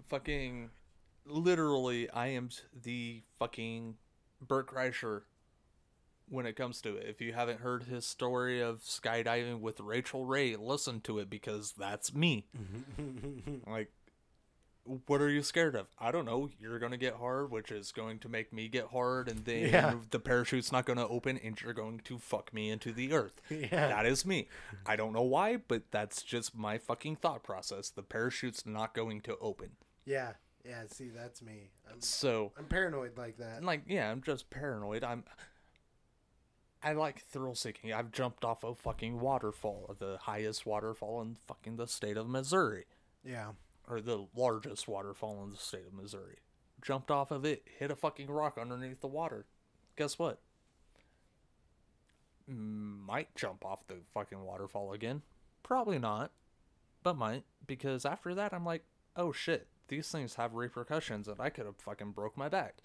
fucking, 0.09 0.69
literally, 1.25 2.09
I 2.09 2.27
am 2.27 2.49
the 2.83 3.23
fucking 3.39 3.95
Bert 4.41 4.67
Kreischer 4.67 5.21
when 6.29 6.45
it 6.45 6.55
comes 6.55 6.81
to 6.81 6.95
it. 6.95 7.05
If 7.07 7.21
you 7.21 7.33
haven't 7.33 7.59
heard 7.59 7.83
his 7.83 8.05
story 8.05 8.61
of 8.61 8.79
skydiving 8.81 9.59
with 9.59 9.79
Rachael 9.79 10.25
Ray, 10.25 10.55
listen 10.55 11.01
to 11.01 11.19
it 11.19 11.29
because 11.29 11.73
that's 11.77 12.13
me. 12.13 12.47
Like, 13.67 13.91
what 15.07 15.21
are 15.21 15.29
you 15.29 15.41
scared 15.43 15.75
of? 15.75 15.87
I 15.99 16.11
don't 16.11 16.25
know. 16.25 16.49
You're 16.59 16.79
gonna 16.79 16.97
get 16.97 17.15
hard, 17.15 17.49
which 17.51 17.71
is 17.71 17.91
going 17.91 18.19
to 18.19 18.29
make 18.29 18.53
me 18.53 18.67
get 18.67 18.87
hard, 18.87 19.27
and 19.27 19.43
then 19.45 19.69
Yeah. 19.69 19.95
the 20.11 20.19
parachute's 20.19 20.71
not 20.71 20.85
gonna 20.85 21.07
open, 21.07 21.37
and 21.37 21.59
you're 21.59 21.73
going 21.73 21.99
to 22.05 22.17
fuck 22.19 22.53
me 22.53 22.69
into 22.69 22.91
the 22.91 23.11
earth. 23.13 23.41
yeah, 23.49 23.87
That 23.87 24.05
is 24.05 24.25
me. 24.25 24.47
I 24.85 24.95
don't 24.95 25.13
know 25.13 25.23
why, 25.23 25.57
but 25.57 25.91
that's 25.91 26.21
just 26.23 26.55
my 26.55 26.77
fucking 26.77 27.15
thought 27.17 27.43
process. 27.43 27.89
The 27.89 28.03
parachute's 28.03 28.65
not 28.65 28.93
going 28.93 29.21
to 29.21 29.37
open. 29.39 29.71
yeah, 30.05 30.33
yeah. 30.63 30.83
See, 30.87 31.09
that's 31.09 31.41
me. 31.41 31.71
I'm, 31.91 32.01
So, 32.01 32.51
I'm 32.57 32.65
paranoid 32.65 33.17
like 33.17 33.37
that. 33.37 33.63
like, 33.63 33.83
yeah, 33.87 34.11
I'm 34.11 34.21
just 34.21 34.49
paranoid. 34.49 35.03
I'm. 35.03 35.23
I 36.83 36.93
like 36.93 37.23
thrill 37.23 37.55
seeking. 37.55 37.91
I've 37.91 38.11
jumped 38.11 38.45
off 38.45 38.63
a 38.63 38.75
fucking 38.75 39.19
waterfall, 39.19 39.95
the 39.97 40.17
highest 40.21 40.67
waterfall 40.67 41.21
in 41.21 41.35
fucking 41.47 41.77
the 41.77 41.87
state 41.87 42.15
of 42.17 42.27
Missouri. 42.27 42.85
Yeah, 43.23 43.53
or 43.87 44.01
the 44.01 44.25
largest 44.35 44.87
waterfall 44.87 45.43
in 45.43 45.51
the 45.51 45.57
state 45.57 45.85
of 45.87 45.93
Missouri. 45.93 46.37
Jumped 46.81 47.09
off 47.11 47.31
of 47.31 47.45
it, 47.45 47.63
hit 47.79 47.91
a 47.91 47.95
fucking 47.95 48.29
rock 48.29 48.57
underneath 48.59 49.01
the 49.01 49.07
water. 49.07 49.45
Guess 49.95 50.19
what? 50.19 50.39
Might 52.47 53.33
jump 53.35 53.65
off 53.65 53.87
the 53.87 53.95
fucking 54.13 54.43
waterfall 54.43 54.93
again. 54.93 55.23
Probably 55.63 55.97
not, 55.97 56.31
but 57.01 57.17
might 57.17 57.43
because 57.65 58.05
after 58.05 58.35
that 58.35 58.53
I'm 58.53 58.65
like, 58.65 58.83
oh 59.15 59.31
shit, 59.31 59.67
these 59.87 60.09
things 60.11 60.35
have 60.35 60.53
repercussions, 60.53 61.27
and 61.27 61.39
I 61.39 61.49
could 61.49 61.65
have 61.65 61.77
fucking 61.77 62.11
broke 62.11 62.37
my 62.37 62.49
back 62.49 62.75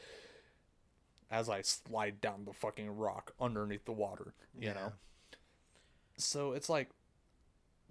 as 1.31 1.49
I 1.49 1.61
slide 1.63 2.21
down 2.21 2.45
the 2.45 2.53
fucking 2.53 2.91
rock 2.97 3.33
underneath 3.41 3.85
the 3.85 3.93
water. 3.93 4.35
You 4.59 4.69
Yeah. 4.69 4.73
know. 4.75 4.93
So 6.17 6.53
it's 6.53 6.69
like 6.69 6.91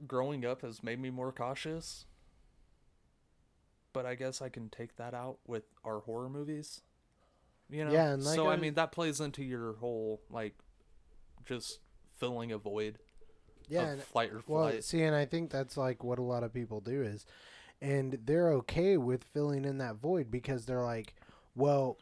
growing 0.07 0.45
up 0.45 0.61
has 0.61 0.81
made 0.84 0.99
me 0.99 1.10
more 1.11 1.31
cautious 1.31 2.06
but 3.93 4.05
I 4.05 4.15
guess 4.15 4.41
I 4.41 4.49
can 4.49 4.69
take 4.69 4.95
that 4.97 5.13
out 5.13 5.39
with 5.47 5.63
our 5.83 5.99
horror 5.99 6.29
movies. 6.29 6.81
You 7.69 7.85
know? 7.85 7.91
Yeah, 7.91 8.15
like 8.15 8.35
so 8.35 8.47
I 8.47 8.53
I- 8.53 8.57
mean 8.57 8.73
that 8.75 8.91
plays 8.91 9.19
into 9.19 9.43
your 9.43 9.73
whole 9.73 10.21
like 10.29 10.55
just 11.45 11.79
filling 12.17 12.51
a 12.51 12.57
void 12.57 12.99
yeah. 13.67 13.87
and- 13.87 14.01
flight 14.01 14.31
or 14.31 14.41
well, 14.47 14.81
see, 14.81 15.03
and 15.03 15.15
I 15.15 15.25
think 15.25 15.51
that's 15.51 15.77
like 15.77 16.03
what 16.03 16.19
a 16.19 16.23
lot 16.23 16.43
of 16.43 16.53
people 16.53 16.81
do 16.81 17.01
is, 17.03 17.25
and 17.81 18.19
they're 18.25 18.51
okay 18.53 18.97
with 18.97 19.23
filling 19.23 19.65
in 19.65 19.77
that 19.77 19.95
void 19.95 20.31
because 20.31 20.65
they're 20.65 20.83
like, 20.83 21.15
well, 21.55 21.97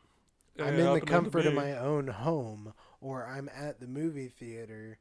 I'm 0.59 0.75
in 0.75 0.93
the 0.93 1.01
comfort 1.01 1.45
of 1.45 1.53
my 1.53 1.77
own 1.77 2.07
home, 2.07 2.73
or 3.01 3.25
I'm 3.25 3.49
at 3.55 3.79
the 3.79 3.87
movie 3.87 4.29
theater. 4.29 4.97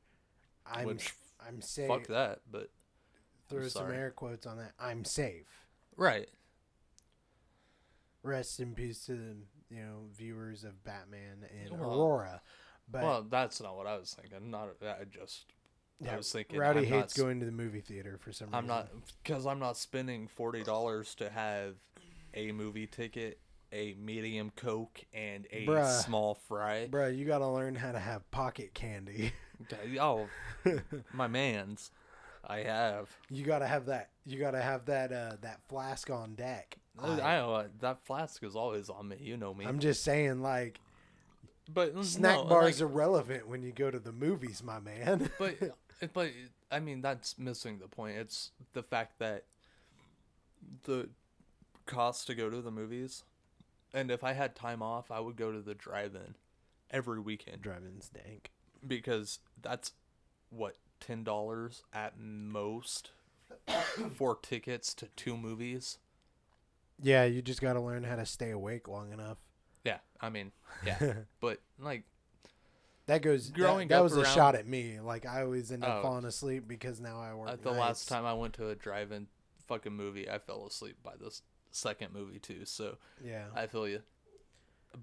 I'm 0.70 0.86
Which, 0.86 1.14
I'm 1.46 1.62
safe. 1.62 1.88
Fuck 1.88 2.08
that, 2.08 2.40
but 2.50 2.70
Throw 3.48 3.68
some 3.68 3.92
air 3.92 4.10
quotes 4.10 4.46
on 4.46 4.58
that. 4.58 4.72
I'm 4.78 5.04
safe. 5.04 5.46
right. 5.96 6.28
Rest 8.27 8.61
in 8.61 8.74
peace 8.74 9.05
to 9.07 9.12
the 9.12 9.36
you 9.70 9.82
know 9.82 10.09
viewers 10.16 10.65
of 10.65 10.82
Batman 10.85 11.47
and 11.62 11.78
Well- 11.81 11.90
Aurora. 11.94 12.43
But 12.89 13.03
well, 13.03 13.23
that's 13.28 13.61
not 13.61 13.77
what 13.77 13.86
I 13.89 13.97
was 13.97 14.15
thinking. 14.15 14.51
Not 14.51 14.77
I 14.82 15.05
just 15.11 15.47
I 16.09 16.16
was 16.16 16.31
thinking 16.31 16.59
Rowdy 16.61 16.81
I'm 16.81 16.85
hates 16.86 17.16
not 17.19 17.24
going 17.24 17.40
to 17.40 17.47
the 17.47 17.51
movie 17.53 17.81
theater 17.81 18.16
for 18.20 18.31
some 18.32 18.47
reason. 18.48 18.59
I'm 18.59 18.66
not 18.66 18.89
because 19.24 19.44
I'm 19.47 19.59
not 19.59 19.77
spending 19.77 20.28
forty 20.28 20.62
dollars 20.62 21.15
to 21.16 21.28
have 21.31 21.74
a 22.35 22.53
movie 22.53 22.86
ticket, 22.86 23.40
a 23.73 23.94
medium 23.94 24.51
coke, 24.55 25.05
and 25.12 25.47
a 25.51 25.66
Bruh. 25.66 26.01
small 26.05 26.35
fry. 26.35 26.86
Bruh, 26.89 27.16
you 27.16 27.24
gotta 27.24 27.48
learn 27.48 27.74
how 27.74 27.90
to 27.93 27.98
have 27.98 28.31
pocket 28.31 28.73
candy. 28.74 29.32
Oh, 29.98 30.28
my 31.15 31.28
man's. 31.28 31.90
I 32.47 32.59
have. 32.59 33.09
you 33.31 33.43
gotta 33.43 33.66
have 33.66 33.86
that. 33.86 34.11
You 34.27 34.39
gotta 34.39 34.61
have 34.61 34.85
that. 34.85 35.11
Uh, 35.12 35.36
that 35.40 35.61
flask 35.66 36.11
on 36.11 36.35
deck. 36.35 36.77
I, 37.02 37.20
I 37.20 37.36
know 37.39 37.55
uh, 37.55 37.64
that 37.81 38.05
flask 38.05 38.43
is 38.43 38.56
always 38.56 38.89
on 38.89 39.09
me. 39.09 39.16
You 39.20 39.36
know 39.36 39.52
me. 39.55 39.64
I'm 39.64 39.78
just 39.78 40.02
saying, 40.02 40.43
like 40.43 40.81
but 41.68 41.94
mm, 41.94 42.05
snack 42.05 42.36
no, 42.36 42.44
bars 42.44 42.81
like, 42.81 42.89
are 42.89 42.93
relevant 42.93 43.48
when 43.48 43.62
you 43.62 43.73
go 43.73 43.90
to 43.90 43.98
the 43.98 44.12
movies, 44.12 44.62
my 44.62 44.78
man. 44.78 45.31
but 45.39 45.56
but 46.12 46.31
I 46.70 46.81
mean 46.81 47.01
that's 47.01 47.39
missing 47.39 47.78
the 47.78 47.89
point. 47.89 48.16
It's 48.18 48.51
the 48.73 48.82
fact 48.82 49.18
that 49.18 49.44
the 50.85 51.09
cost 51.86 52.27
to 52.28 52.35
go 52.35 52.51
to 52.51 52.60
the 52.60 52.70
movies, 52.70 53.24
and 53.93 54.10
if 54.10 54.23
I 54.23 54.32
had 54.32 54.55
time 54.55 54.82
off, 54.82 55.10
I 55.10 55.20
would 55.20 55.36
go 55.36 55.52
to 55.52 55.60
the 55.60 55.74
drive-in 55.74 56.35
every 56.90 57.20
weekend 57.20 57.62
Drive-ins 57.62 58.09
dank 58.09 58.51
because 58.86 59.40
that's 59.60 59.93
what 60.51 60.77
ten 61.01 61.24
dollars 61.24 61.82
at 61.93 62.18
most 62.18 63.10
for 64.14 64.36
tickets 64.40 64.94
to 64.94 65.09
two 65.16 65.36
movies. 65.36 65.98
Yeah, 67.02 67.24
you 67.24 67.43
just 67.43 67.60
got 67.60 67.74
to 67.74 67.81
learn 67.81 68.05
how 68.05 68.16
to 68.16 68.27
stay 68.27 68.51
awake 68.51 68.89
long 68.89 69.12
enough. 69.12 69.39
Yeah, 69.85 69.98
I 70.20 70.31
mean, 70.31 70.52
yeah, 70.85 70.98
but 71.40 71.60
like, 71.78 72.05
That 73.06 73.23
goes. 73.23 73.51
Growing 73.51 73.89
that, 73.89 73.97
that 73.97 74.02
was 74.02 74.16
a 74.16 74.24
shot 74.24 74.55
at 74.55 74.66
me. 74.66 74.98
Like 75.01 75.27
I 75.27 75.43
always 75.43 75.70
end 75.70 75.85
up 75.85 75.98
Oh. 75.98 76.02
falling 76.02 76.24
asleep 76.24 76.64
because 76.66 77.01
now 77.01 77.20
I 77.20 77.35
work. 77.35 77.48
uh, 77.51 77.56
the 77.56 77.70
nights. 77.70 77.78
last 77.81 78.09
time 78.09 78.24
I 78.27 78.32
went 78.35 78.55
to 78.55 78.68
a 78.70 78.74
drive-in 78.74 79.28
fucking 79.68 79.93
movie, 79.93 80.28
I 80.31 80.39
fell 80.39 80.66
asleep 80.66 80.97
by 81.05 81.12
the 81.20 81.39
second 81.70 82.12
movie 82.14 82.39
too. 82.39 82.64
So 82.64 82.97
Yeah. 83.24 83.44
I 83.55 83.66
feel 83.66 83.86
you. 83.86 84.02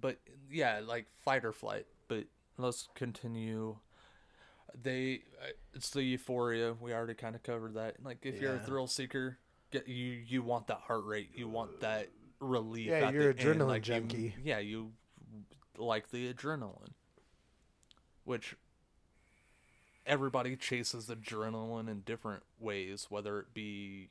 But 0.02 0.18
yeah, 0.52 0.82
like 0.84 1.06
fight 1.24 1.45
or 1.45 1.52
flight. 1.53 1.86
But 2.07 2.26
let's 2.57 2.90
continue. 2.95 3.78
They, 4.82 5.22
uh, 5.41 5.52
it's 5.76 5.91
the 5.91 6.02
euphoria. 6.03 6.74
We 6.74 6.94
already 6.94 7.14
kind 7.14 7.36
of 7.36 7.44
covered 7.44 7.76
that. 7.76 8.03
Like 8.03 8.26
if 8.26 8.41
you're 8.41 8.56
a 8.56 8.60
thrill 8.60 8.88
seeker, 8.88 9.38
get 9.74 9.88
you 9.88 10.12
you 10.26 10.41
want 10.41 10.68
that 10.68 10.78
heart 10.80 11.04
rate. 11.06 11.32
You 11.36 11.48
want 11.50 11.82
that 11.82 12.10
relief. 12.40 12.88
Yeah, 12.88 13.08
at 13.08 13.14
you're 13.14 13.34
the 13.34 13.45
a 13.48 13.52
end, 13.52 13.60
adrenaline 13.62 13.68
like 13.68 13.88
you- 13.88 13.94
junkie. 13.95 14.36
yeah, 14.44 14.60
you 14.60 14.91
like 15.78 16.10
the 16.12 16.34
adrenaline, 16.34 16.91
which 18.24 18.56
everybody 20.06 20.56
chases 20.56 21.08
adrenaline 21.08 21.90
in 21.90 22.02
different 22.02 22.44
ways, 22.60 23.08
whether 23.10 23.40
it 23.40 23.54
be 23.54 24.10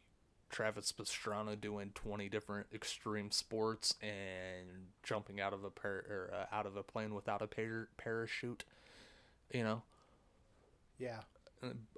Travis 0.50 0.92
Pastrana 0.92 1.58
doing 1.60 1.92
20 1.94 2.28
different 2.28 2.66
extreme 2.74 3.30
sports 3.30 3.94
and 4.02 4.88
jumping 5.02 5.40
out 5.40 5.52
of 5.52 5.64
a 5.64 5.70
par- 5.70 6.04
or, 6.08 6.30
uh, 6.34 6.54
out 6.54 6.66
of 6.66 6.76
a 6.76 6.82
plane 6.82 7.14
without 7.14 7.40
a 7.42 7.46
par- 7.46 7.88
parachute, 7.96 8.64
you 9.52 9.62
know, 9.62 9.82
Yeah. 10.98 11.20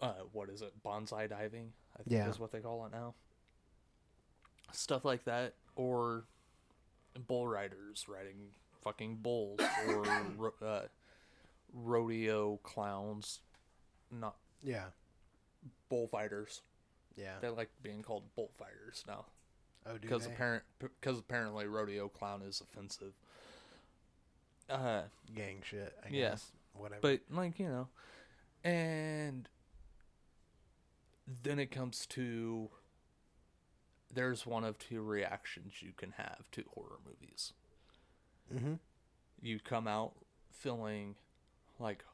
uh, 0.03 0.13
what 0.33 0.51
is 0.51 0.61
it, 0.63 0.83
bonsai 0.85 1.29
diving? 1.29 1.73
I 1.95 2.03
think 2.03 2.13
Yeah. 2.13 2.29
is 2.29 2.39
what 2.39 2.51
they 2.53 2.61
call 2.61 2.85
it 2.87 2.93
now. 2.93 3.15
Stuff 4.75 5.05
like 5.05 5.25
that, 5.25 5.55
or 5.77 6.25
bull 7.27 7.47
riders 7.49 8.07
riding 8.09 8.49
fucking 8.83 9.17
bulls, 9.23 9.61
or 9.89 10.03
ro- 10.37 10.55
uh, 10.61 10.83
rodeo 11.73 12.59
clowns, 12.63 13.41
not 14.11 14.37
Yeah. 14.63 14.87
bullfighters. 15.89 16.63
Yeah. 17.17 17.39
They 17.41 17.49
like 17.49 17.71
being 17.83 18.03
called 18.03 18.25
bullfighters 18.35 19.05
now 19.07 19.27
Oh, 19.87 19.97
because 20.01 20.27
apparent 20.27 20.65
because 20.81 21.19
apparently 21.19 21.67
rodeo 21.67 22.09
clown 22.09 22.43
is 22.43 22.61
offensive. 22.61 23.13
Uh, 24.69 25.03
gang 25.35 25.63
shit. 25.65 25.97
I 26.05 26.09
Yeah. 26.09 26.31
guess. 26.31 26.51
Whatever. 26.73 27.01
but 27.03 27.21
like 27.31 27.59
you 27.61 27.69
know, 27.69 27.89
and 28.65 29.49
then 31.43 31.59
it 31.61 31.71
comes 31.71 32.07
to 32.07 32.71
there's 34.15 34.47
one 34.47 34.65
of 34.65 34.79
two 34.79 35.03
reactions 35.03 35.75
you 35.83 35.93
can 35.97 36.13
have 36.13 36.51
to 36.53 36.65
horror 36.75 36.99
movies. 37.07 37.53
mm-hmm. 38.55 38.75
You 39.41 39.59
come 39.61 39.87
out 39.87 40.13
feeling 40.51 41.17
like, 41.79 42.05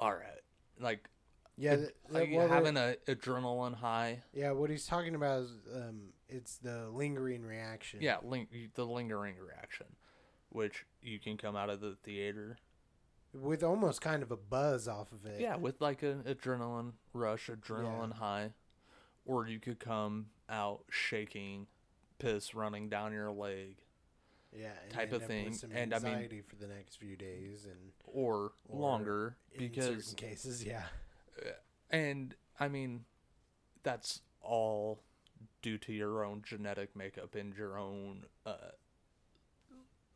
all 0.00 0.12
right, 0.12 0.40
like 0.80 1.08
Yeah. 1.56 1.72
ad- 1.74 1.78
th- 1.78 1.94
like 2.10 2.30
well, 2.32 2.48
having 2.48 2.76
a 2.76 2.96
adrenaline 3.06 3.74
high. 3.76 4.22
yeah. 4.32 4.50
What 4.52 4.70
he's 4.70 4.86
talking 4.86 5.14
about 5.14 5.42
is 5.42 5.50
um, 5.74 6.08
it's 6.28 6.56
the 6.58 6.88
lingering 6.90 7.42
reaction. 7.44 8.00
Yeah, 8.02 8.16
ling- 8.22 8.48
the 8.74 8.84
lingering 8.84 9.36
reaction, 9.38 9.86
which 10.48 10.84
you 11.02 11.20
can 11.20 11.36
come 11.36 11.54
out 11.56 11.70
of 11.70 11.80
the 11.80 11.96
theater. 12.02 12.58
With 13.32 13.62
almost 13.62 14.00
kind 14.00 14.22
of 14.22 14.30
a 14.32 14.36
buzz 14.36 14.88
off 14.88 15.12
of 15.12 15.24
it. 15.26 15.40
Yeah, 15.40 15.56
with 15.56 15.80
like 15.80 16.02
an 16.02 16.22
adrenaline 16.24 16.92
rush, 17.12 17.48
adrenaline 17.48 18.14
high, 18.14 18.54
or 19.24 19.46
you 19.46 19.60
could 19.60 19.78
come 19.78 20.26
out 20.48 20.84
shaking, 20.90 21.66
piss 22.18 22.54
running 22.54 22.88
down 22.88 23.12
your 23.12 23.30
leg, 23.30 23.76
Yeah. 24.52 24.72
type 24.90 25.12
of 25.12 25.24
thing, 25.26 25.54
and 25.72 25.92
I 25.94 25.98
mean- 25.98 26.12
anxiety 26.14 26.40
for 26.42 26.56
the 26.56 26.66
next 26.68 26.96
few 26.96 27.16
days 27.16 27.64
and 27.66 27.92
or, 28.04 28.52
Or 28.68 28.80
longer 28.80 29.36
in 29.52 29.58
because 29.58 30.06
certain 30.06 30.14
cases, 30.28 30.64
yeah. 30.64 30.86
and 31.90 32.34
I 32.58 32.68
mean 32.68 33.04
that's 33.82 34.22
all 34.40 35.02
due 35.62 35.76
to 35.78 35.92
your 35.92 36.24
own 36.24 36.42
genetic 36.42 36.96
makeup 36.96 37.34
and 37.34 37.54
your 37.56 37.76
own 37.78 38.24
uh 38.46 38.70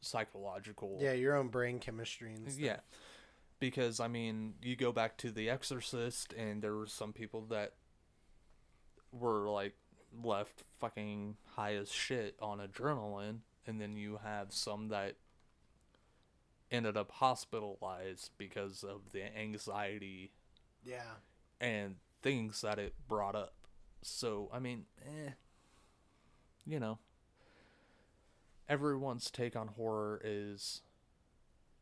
psychological 0.00 0.96
Yeah, 1.00 1.12
your 1.12 1.36
own 1.36 1.48
brain 1.48 1.78
chemistry 1.78 2.32
and 2.34 2.50
stuff. 2.50 2.60
Yeah. 2.60 2.80
Because 3.58 4.00
I 4.00 4.08
mean, 4.08 4.54
you 4.62 4.76
go 4.76 4.92
back 4.92 5.18
to 5.18 5.30
The 5.30 5.50
Exorcist 5.50 6.32
and 6.32 6.62
there 6.62 6.74
were 6.74 6.86
some 6.86 7.12
people 7.12 7.42
that 7.46 7.74
were 9.12 9.50
like 9.50 9.74
left 10.22 10.64
fucking 10.80 11.36
high 11.56 11.74
as 11.74 11.90
shit 11.92 12.36
on 12.40 12.58
adrenaline 12.58 13.38
and 13.66 13.80
then 13.80 13.96
you 13.96 14.18
have 14.24 14.52
some 14.52 14.88
that 14.88 15.14
ended 16.70 16.96
up 16.96 17.10
hospitalized 17.12 18.30
because 18.38 18.82
of 18.84 19.12
the 19.12 19.36
anxiety 19.36 20.32
Yeah. 20.84 21.14
and 21.60 21.96
things 22.22 22.60
that 22.62 22.78
it 22.78 22.94
brought 23.08 23.34
up. 23.34 23.54
So, 24.02 24.48
I 24.52 24.58
mean, 24.60 24.86
eh, 25.04 25.30
you 26.66 26.78
know, 26.80 26.98
everyone's 28.68 29.30
take 29.30 29.56
on 29.56 29.68
horror 29.68 30.20
is 30.24 30.82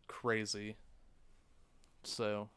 crazy. 0.06 0.76
So, 2.02 2.48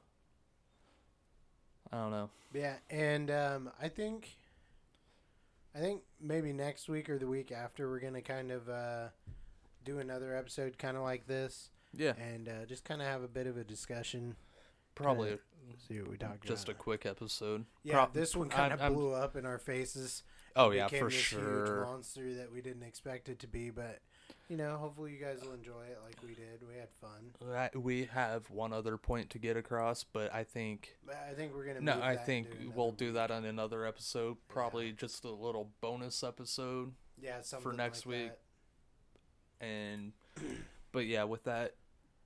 I 1.91 1.97
don't 1.97 2.11
know. 2.11 2.29
Yeah, 2.53 2.75
and 2.89 3.29
um, 3.29 3.71
I 3.81 3.89
think, 3.89 4.29
I 5.75 5.79
think 5.79 6.01
maybe 6.19 6.51
next 6.53 6.89
week 6.89 7.09
or 7.09 7.17
the 7.17 7.27
week 7.27 7.51
after 7.51 7.89
we're 7.89 7.99
gonna 7.99 8.21
kind 8.21 8.51
of 8.51 8.67
uh, 8.69 9.07
do 9.85 9.99
another 9.99 10.35
episode, 10.35 10.77
kind 10.77 10.97
of 10.97 11.03
like 11.03 11.27
this, 11.27 11.69
Yeah, 11.93 12.13
and 12.17 12.47
uh, 12.49 12.65
just 12.65 12.83
kind 12.83 13.01
of 13.01 13.07
have 13.07 13.23
a 13.23 13.27
bit 13.27 13.47
of 13.47 13.57
a 13.57 13.63
discussion. 13.63 14.35
probably 14.95 15.37
See 15.87 15.99
what 16.01 16.11
we 16.11 16.17
talk 16.17 16.43
just 16.43 16.67
a 16.69 16.73
quick 16.73 17.05
episode. 17.05 17.65
yeah, 17.83 17.93
prob- 17.93 18.13
this 18.13 18.35
one 18.35 18.49
kind 18.49 18.73
of 18.73 18.93
blew 18.93 19.13
up 19.13 19.35
in 19.37 19.45
our 19.45 19.57
faces. 19.59 20.23
Oh 20.55 20.71
yeah, 20.71 20.87
for 20.89 21.05
this 21.05 21.13
Huge 21.13 21.41
sure. 21.41 21.85
monster 21.85 22.33
that 22.35 22.51
we 22.51 22.61
didn't 22.61 22.83
expect 22.83 23.29
it 23.29 23.39
to 23.39 23.47
be, 23.47 23.69
but 23.69 23.99
you 24.49 24.57
know, 24.57 24.77
hopefully 24.77 25.13
you 25.13 25.19
guys 25.23 25.39
will 25.41 25.53
enjoy 25.53 25.83
it 25.89 25.97
like 26.03 26.15
we 26.25 26.33
did. 26.35 26.61
We 26.67 26.75
had 26.77 26.89
fun. 26.89 27.81
We 27.81 28.05
have 28.05 28.49
one 28.49 28.73
other 28.73 28.97
point 28.97 29.29
to 29.31 29.39
get 29.39 29.55
across, 29.57 30.03
but 30.03 30.33
I 30.33 30.43
think 30.43 30.97
I 31.09 31.33
think 31.33 31.53
we're 31.55 31.65
gonna. 31.65 31.81
no, 31.81 31.95
move 31.95 32.03
I 32.03 32.15
think 32.17 32.47
we'll 32.75 32.91
do 32.91 33.13
that 33.13 33.31
on 33.31 33.45
another 33.45 33.85
episode. 33.85 34.37
Probably 34.49 34.91
just 34.91 35.23
a 35.23 35.29
little 35.31 35.71
bonus 35.79 36.23
episode. 36.23 36.93
Yeah, 37.21 37.41
something 37.41 37.71
for 37.71 37.77
next 37.77 38.05
like 38.05 38.15
week. 38.15 38.31
that. 39.59 39.65
and 39.65 40.11
but 40.91 41.05
yeah 41.05 41.23
with 41.23 41.43
that 41.43 41.75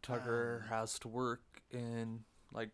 tucker 0.01 0.61
Um, 0.63 0.69
has 0.69 0.97
to 0.99 1.07
work 1.07 1.41
in 1.71 2.21
like 2.53 2.69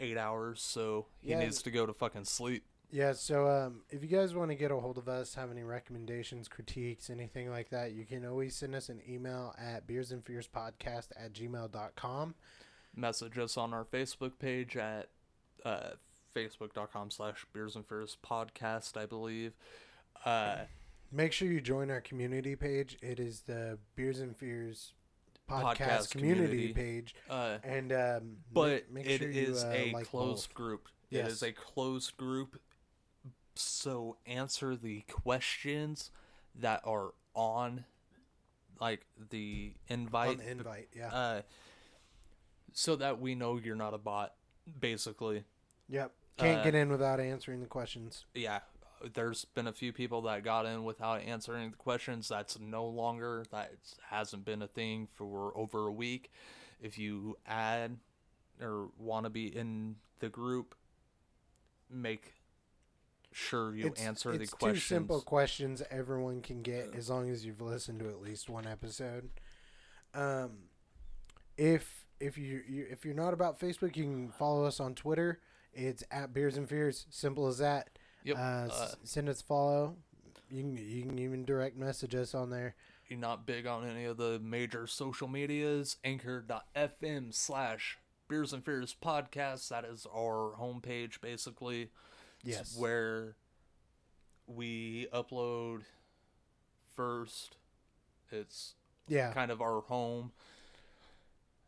eight 0.00 0.16
hours 0.16 0.62
so 0.62 1.06
he 1.20 1.30
Yeah, 1.30 1.40
needs 1.40 1.60
to 1.62 1.70
go 1.70 1.84
to 1.86 1.92
fucking 1.92 2.24
sleep 2.24 2.64
Yeah, 2.94 3.12
so 3.12 3.48
um, 3.48 3.80
if 3.90 4.02
you 4.02 4.08
guys 4.08 4.36
want 4.36 4.52
to 4.52 4.54
get 4.54 4.70
a 4.70 4.76
hold 4.76 4.98
of 4.98 5.08
us, 5.08 5.34
have 5.34 5.50
any 5.50 5.64
recommendations, 5.64 6.46
critiques, 6.46 7.10
anything 7.10 7.50
like 7.50 7.70
that, 7.70 7.90
you 7.90 8.04
can 8.04 8.24
always 8.24 8.54
send 8.54 8.72
us 8.72 8.88
an 8.88 9.00
email 9.08 9.52
at 9.58 9.84
beersandfearspodcast 9.88 11.08
at 11.16 11.32
gmail.com. 11.32 12.34
message 12.94 13.36
us 13.36 13.56
on 13.56 13.74
our 13.74 13.84
facebook 13.84 14.38
page 14.38 14.76
at 14.76 15.08
uh, 15.64 15.90
facebook.com 16.36 17.10
slash 17.10 17.44
beers 17.52 17.74
and 17.74 17.84
fears 17.84 18.16
podcast 18.24 18.96
i 18.96 19.04
believe 19.06 19.54
uh, 20.24 20.58
Make 21.10 21.32
sure 21.32 21.48
you 21.48 21.60
join 21.60 21.90
our 21.90 22.00
community 22.00 22.54
page. 22.56 22.96
It 23.02 23.18
is 23.20 23.40
the 23.42 23.78
Beers 23.96 24.18
and 24.20 24.36
Fears 24.36 24.92
podcast, 25.48 25.62
Podcast 25.76 26.10
community, 26.10 26.46
community. 26.48 26.72
page. 26.72 27.14
uh, 27.30 27.58
And 27.64 27.92
um, 27.92 28.36
but 28.52 28.90
make, 28.90 28.90
make 28.90 29.06
it 29.06 29.18
sure 29.20 29.28
is 29.30 29.62
you, 29.64 29.68
uh, 29.68 29.72
a 29.72 29.92
like 29.92 30.06
closed 30.06 30.48
both. 30.50 30.54
group 30.54 30.88
Yes. 31.10 31.26
it 31.26 31.32
is 31.32 31.42
a 31.42 31.52
closed 31.52 32.16
group 32.16 32.58
so 33.54 34.16
answer 34.26 34.76
the 34.76 35.02
questions 35.10 36.10
that 36.54 36.80
are 36.84 37.12
on 37.34 37.84
like 38.80 39.06
the 39.30 39.72
invite 39.88 40.30
on 40.30 40.36
the 40.38 40.50
invite. 40.50 40.88
Yeah. 40.96 41.08
uh, 41.08 41.42
so 42.72 42.96
that 42.96 43.20
we 43.20 43.34
know 43.34 43.58
you're 43.62 43.76
not 43.76 43.94
a 43.94 43.98
bot. 43.98 44.34
Basically, 44.80 45.44
yep. 45.88 46.12
Can't 46.38 46.60
uh, 46.60 46.64
get 46.64 46.74
in 46.74 46.88
without 46.88 47.20
answering 47.20 47.60
the 47.60 47.66
questions. 47.66 48.24
yeah. 48.34 48.60
There's 49.12 49.44
been 49.44 49.66
a 49.66 49.72
few 49.72 49.92
people 49.92 50.22
that 50.22 50.44
got 50.44 50.64
in 50.64 50.82
without 50.82 51.20
answering 51.20 51.72
the 51.72 51.76
questions. 51.76 52.26
That's 52.26 52.58
no 52.58 52.86
longer 52.86 53.44
that 53.50 53.72
hasn't 54.08 54.46
been 54.46 54.62
a 54.62 54.66
thing 54.66 55.08
for 55.12 55.52
over 55.54 55.88
a 55.88 55.92
week. 55.92 56.32
If 56.80 56.96
you 56.96 57.36
add 57.46 57.98
or 58.62 58.88
want 58.98 59.24
to 59.24 59.30
be 59.30 59.54
in 59.54 59.96
the 60.20 60.30
group, 60.30 60.74
make 61.90 62.32
sure 63.34 63.74
you 63.74 63.86
it's, 63.88 64.00
answer 64.00 64.32
it's 64.32 64.50
the 64.52 64.56
questions. 64.56 64.82
two 64.84 64.94
simple 64.94 65.20
questions 65.20 65.82
everyone 65.90 66.40
can 66.40 66.62
get 66.62 66.90
as 66.96 67.10
long 67.10 67.28
as 67.28 67.44
you've 67.44 67.60
listened 67.60 67.98
to 67.98 68.08
at 68.08 68.20
least 68.22 68.48
one 68.48 68.66
episode. 68.66 69.28
Um, 70.14 70.50
if 71.56 72.06
if 72.20 72.38
you, 72.38 72.62
you 72.68 72.86
if 72.90 73.04
you're 73.04 73.14
not 73.14 73.34
about 73.34 73.58
Facebook, 73.58 73.96
you 73.96 74.04
can 74.04 74.30
follow 74.30 74.64
us 74.64 74.78
on 74.80 74.94
Twitter. 74.94 75.40
It's 75.72 76.04
at 76.10 76.32
Beers 76.32 76.56
and 76.56 76.68
Fears. 76.68 77.06
Simple 77.10 77.48
as 77.48 77.58
that. 77.58 77.90
Yep. 78.22 78.36
Uh, 78.36 78.40
Uh, 78.40 78.88
send 79.02 79.28
us 79.28 79.40
a 79.40 79.44
follow. 79.44 79.96
You 80.48 80.62
can 80.62 80.76
you 80.76 81.02
can 81.02 81.18
even 81.18 81.44
direct 81.44 81.76
message 81.76 82.14
us 82.14 82.34
on 82.34 82.50
there. 82.50 82.76
you're 83.08 83.18
not 83.18 83.44
big 83.46 83.66
on 83.66 83.84
any 83.86 84.04
of 84.04 84.16
the 84.16 84.38
major 84.40 84.86
social 84.86 85.26
medias, 85.28 85.96
anchor.fm 86.04 87.34
slash 87.34 87.98
beers 88.28 88.52
and 88.52 88.64
fears 88.64 88.94
podcast. 89.02 89.68
That 89.68 89.84
is 89.84 90.06
our 90.14 90.54
homepage 90.58 91.20
basically. 91.20 91.90
Yes. 92.44 92.76
where 92.76 93.36
we 94.46 95.06
upload 95.12 95.82
first. 96.94 97.56
It's 98.30 98.74
Yeah. 99.08 99.32
kind 99.32 99.50
of 99.50 99.60
our 99.60 99.80
home. 99.82 100.32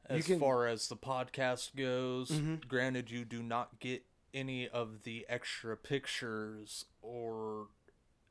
As 0.06 0.26
can- 0.26 0.38
far 0.38 0.66
as 0.66 0.88
the 0.88 0.96
podcast 0.96 1.74
goes, 1.74 2.30
Mhm. 2.30 2.66
granted, 2.68 3.10
you 3.10 3.24
do 3.24 3.42
not 3.42 3.80
get 3.80 4.04
any 4.32 4.68
of 4.68 5.02
the 5.02 5.26
extra 5.28 5.76
pictures 5.76 6.84
or 7.02 7.68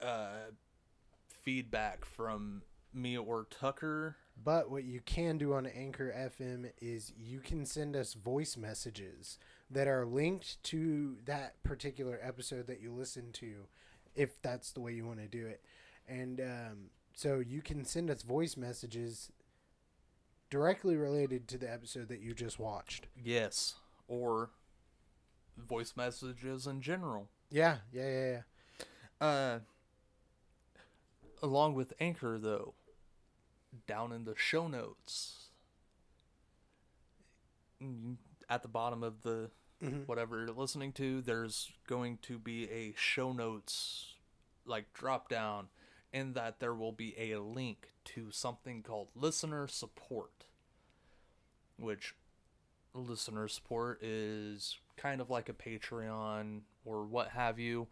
uh, 0.02 0.52
feedback 1.28 2.06
from 2.06 2.62
me 2.94 3.18
or 3.18 3.46
Tucker. 3.46 4.18
But 4.38 4.70
what 4.70 4.84
you 4.84 5.00
can 5.02 5.38
do 5.38 5.54
on 5.54 5.66
Anchor 5.66 6.12
FM 6.12 6.72
is 6.82 7.12
you 7.18 7.40
can 7.40 7.66
send 7.66 7.96
us 7.96 8.14
voice 8.14 8.58
messages 8.58 9.40
that 9.70 9.88
are 9.88 10.06
linked 10.06 10.62
to 10.64 11.18
that 11.26 11.62
particular 11.64 12.20
episode 12.22 12.68
that 12.68 12.82
you 12.82 12.92
listen 12.92 13.32
to, 13.34 13.68
if 14.16 14.42
that's 14.42 14.72
the 14.72 14.80
way 14.80 14.94
you 14.94 15.06
want 15.06 15.20
to 15.20 15.28
do 15.28 15.48
it. 15.48 15.62
And 16.08 16.40
um, 16.40 16.78
so 17.14 17.40
you 17.40 17.62
can 17.62 17.84
send 17.86 18.12
us 18.12 18.22
voice 18.22 18.56
messages 18.58 19.32
directly 20.50 20.96
related 20.96 21.48
to 21.50 21.58
the 21.58 21.72
episode 21.72 22.08
that 22.10 22.22
you 22.22 22.34
just 22.34 22.60
watched. 22.60 23.08
Yes, 23.22 23.76
or 24.08 24.52
voice 25.58 25.94
messages 25.96 26.68
in 26.68 26.82
general. 26.82 27.30
Yeah, 27.50 27.78
yeah, 27.92 28.10
yeah, 28.10 28.32
yeah. 29.22 29.26
Uh, 29.26 29.60
along 31.42 31.74
with 31.74 31.94
Anchor, 32.00 32.38
though, 32.38 32.74
down 33.88 34.12
in 34.12 34.26
the 34.26 34.36
show 34.38 34.68
notes, 34.68 35.48
mm, 37.82 38.18
at 38.50 38.62
the 38.62 38.68
bottom 38.68 39.04
of 39.04 39.22
the 39.22 39.52
Mhm. 39.82 40.06
whatever 40.08 40.38
you're 40.40 40.52
listening 40.54 40.94
to, 40.94 41.22
there's 41.22 41.72
going 41.86 42.18
to 42.20 42.40
be 42.40 42.70
a 42.70 42.94
show 42.94 43.34
notes 43.34 44.14
like 44.66 44.94
drop 44.94 45.28
down, 45.30 45.70
in 46.14 46.34
that 46.34 46.60
there 46.60 46.74
will 46.74 46.94
be 46.94 47.14
a 47.20 47.40
link 47.40 47.94
to 48.06 48.32
something 48.32 48.82
called 48.82 49.10
listener 49.16 49.68
support, 49.68 50.46
which 51.78 52.16
listener 52.94 53.48
support 53.50 54.02
is 54.02 54.78
kind 54.96 55.20
of 55.20 55.30
like 55.30 55.50
a 55.50 55.54
Patreon 55.54 56.62
or 56.86 57.04
what 57.04 57.30
have 57.32 57.60
you, 57.60 57.88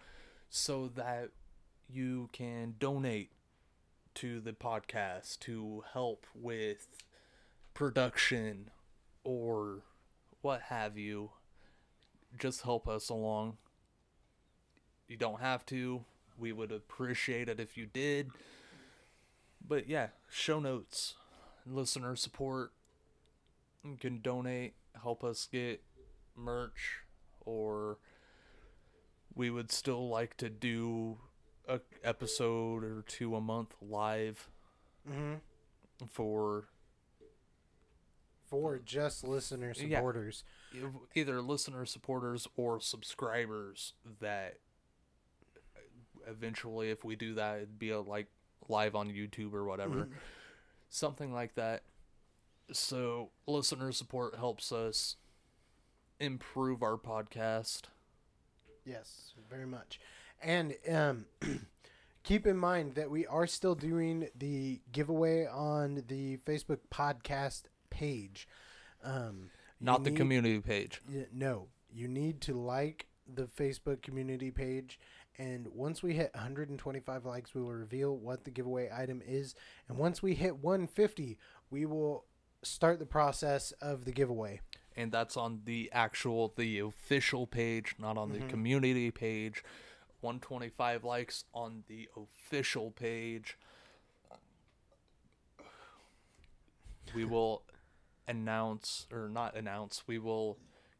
so 0.49 0.87
that 0.87 1.31
you 1.89 2.29
can 2.31 2.75
donate 2.79 3.33
to 4.15 4.39
the 4.39 4.53
podcast 4.53 5.39
to 5.39 5.83
help 5.91 6.25
with 6.33 6.87
production 7.73 8.71
or 9.23 9.83
what 10.43 10.61
have 10.63 10.97
you. 10.97 11.31
Just 12.37 12.63
help 12.63 12.87
us 12.87 13.09
along. 13.09 13.57
You 15.07 15.17
don't 15.17 15.41
have 15.41 15.65
to. 15.67 16.05
We 16.37 16.51
would 16.51 16.71
appreciate 16.71 17.49
it 17.49 17.59
if 17.59 17.77
you 17.77 17.85
did. 17.85 18.31
But 19.67 19.87
yeah, 19.87 20.09
show 20.29 20.59
notes, 20.59 21.15
listener 21.65 22.15
support. 22.15 22.73
You 23.83 23.97
can 23.97 24.21
donate, 24.21 24.75
help 25.01 25.23
us 25.23 25.47
get 25.51 25.83
merch, 26.35 27.01
or 27.45 27.97
we 29.35 29.49
would 29.49 29.71
still 29.71 30.09
like 30.09 30.37
to 30.37 30.49
do 30.49 31.17
a 31.67 31.81
episode 32.03 32.83
or 32.83 33.03
two 33.07 33.35
a 33.35 33.41
month 33.41 33.75
live 33.81 34.49
hmm 35.07 35.35
for 36.09 36.65
For 38.53 38.77
just 38.77 39.23
listener 39.23 39.73
supporters. 39.73 40.43
e- 40.75 40.79
either 41.15 41.41
listener 41.41 41.85
supporters 41.87 42.47
or 42.55 42.79
subscribers 42.79 43.93
that 44.21 44.59
eventually 46.27 46.91
if 46.91 47.03
we 47.03 47.15
do 47.15 47.33
that 47.33 47.57
it'd 47.57 47.79
be 47.79 47.89
a, 47.89 47.99
like 47.99 48.27
live 48.69 48.95
on 48.95 49.09
YouTube 49.09 49.53
or 49.53 49.63
whatever 49.65 50.05
Mhm. 50.05 50.11
something 50.89 51.33
like 51.33 51.55
that 51.55 51.83
so 52.71 53.31
listener 53.47 53.91
support 53.91 54.35
helps 54.35 54.71
us 54.71 55.17
improve 56.19 56.83
our 56.83 56.97
podcast 56.97 57.83
Yes, 58.85 59.33
very 59.49 59.65
much. 59.65 59.97
And 60.41 60.75
um, 60.91 61.25
keep 62.23 62.45
in 62.45 62.57
mind 62.57 62.95
that 62.95 63.09
we 63.09 63.25
are 63.25 63.47
still 63.47 63.75
doing 63.75 64.27
the 64.37 64.81
giveaway 64.91 65.45
on 65.47 66.03
the 66.07 66.37
Facebook 66.45 66.79
podcast 66.91 67.63
page. 67.97 68.47
Um, 69.03 69.49
not 69.79 70.03
the 70.03 70.09
need- 70.11 70.17
community 70.17 70.59
page 70.61 71.01
y- 71.09 71.27
No, 71.31 71.67
you 71.91 72.07
need 72.07 72.39
to 72.41 72.53
like 72.53 73.07
the 73.27 73.45
Facebook 73.47 74.01
community 74.01 74.49
page. 74.51 74.99
And 75.37 75.67
once 75.69 76.01
we 76.03 76.13
hit 76.13 76.31
125 76.33 77.25
likes, 77.25 77.53
we 77.55 77.61
will 77.61 77.73
reveal 77.73 78.15
what 78.15 78.43
the 78.45 78.51
giveaway 78.51 78.89
item 78.93 79.21
is. 79.25 79.55
And 79.89 79.97
once 79.97 80.21
we 80.21 80.35
hit 80.35 80.57
150, 80.57 81.37
we 81.69 81.85
will 81.85 82.25
start 82.61 82.99
the 82.99 83.05
process 83.05 83.71
of 83.81 84.05
the 84.05 84.11
giveaway. 84.11 84.61
and 84.95 85.11
that's 85.11 85.35
on 85.35 85.61
the 85.65 85.89
actual 85.91 86.53
the 86.55 86.77
official 86.77 87.47
page 87.47 87.95
not 87.97 88.15
on 88.15 88.31
the 88.31 88.37
Mhm. 88.37 88.47
community 88.49 89.09
page 89.09 89.63
125 90.21 91.03
likes 91.03 91.45
on 91.51 91.83
the 91.87 92.07
official 92.15 92.91
page 92.91 93.57
we 97.15 97.25
will 97.25 97.63
announce 98.27 99.05
or 99.11 99.29
not 99.29 99.55
announce 99.55 100.03
we 100.07 100.17
will 100.19 100.57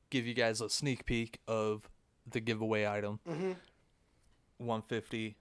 give 0.10 0.26
you 0.28 0.34
guys 0.34 0.62
a 0.62 0.70
sneak 0.70 1.06
peek 1.06 1.40
of 1.48 1.90
the 2.30 2.40
giveaway 2.40 2.86
item 2.88 3.20
Mm-hmm. 3.28 3.52
150 4.58 5.36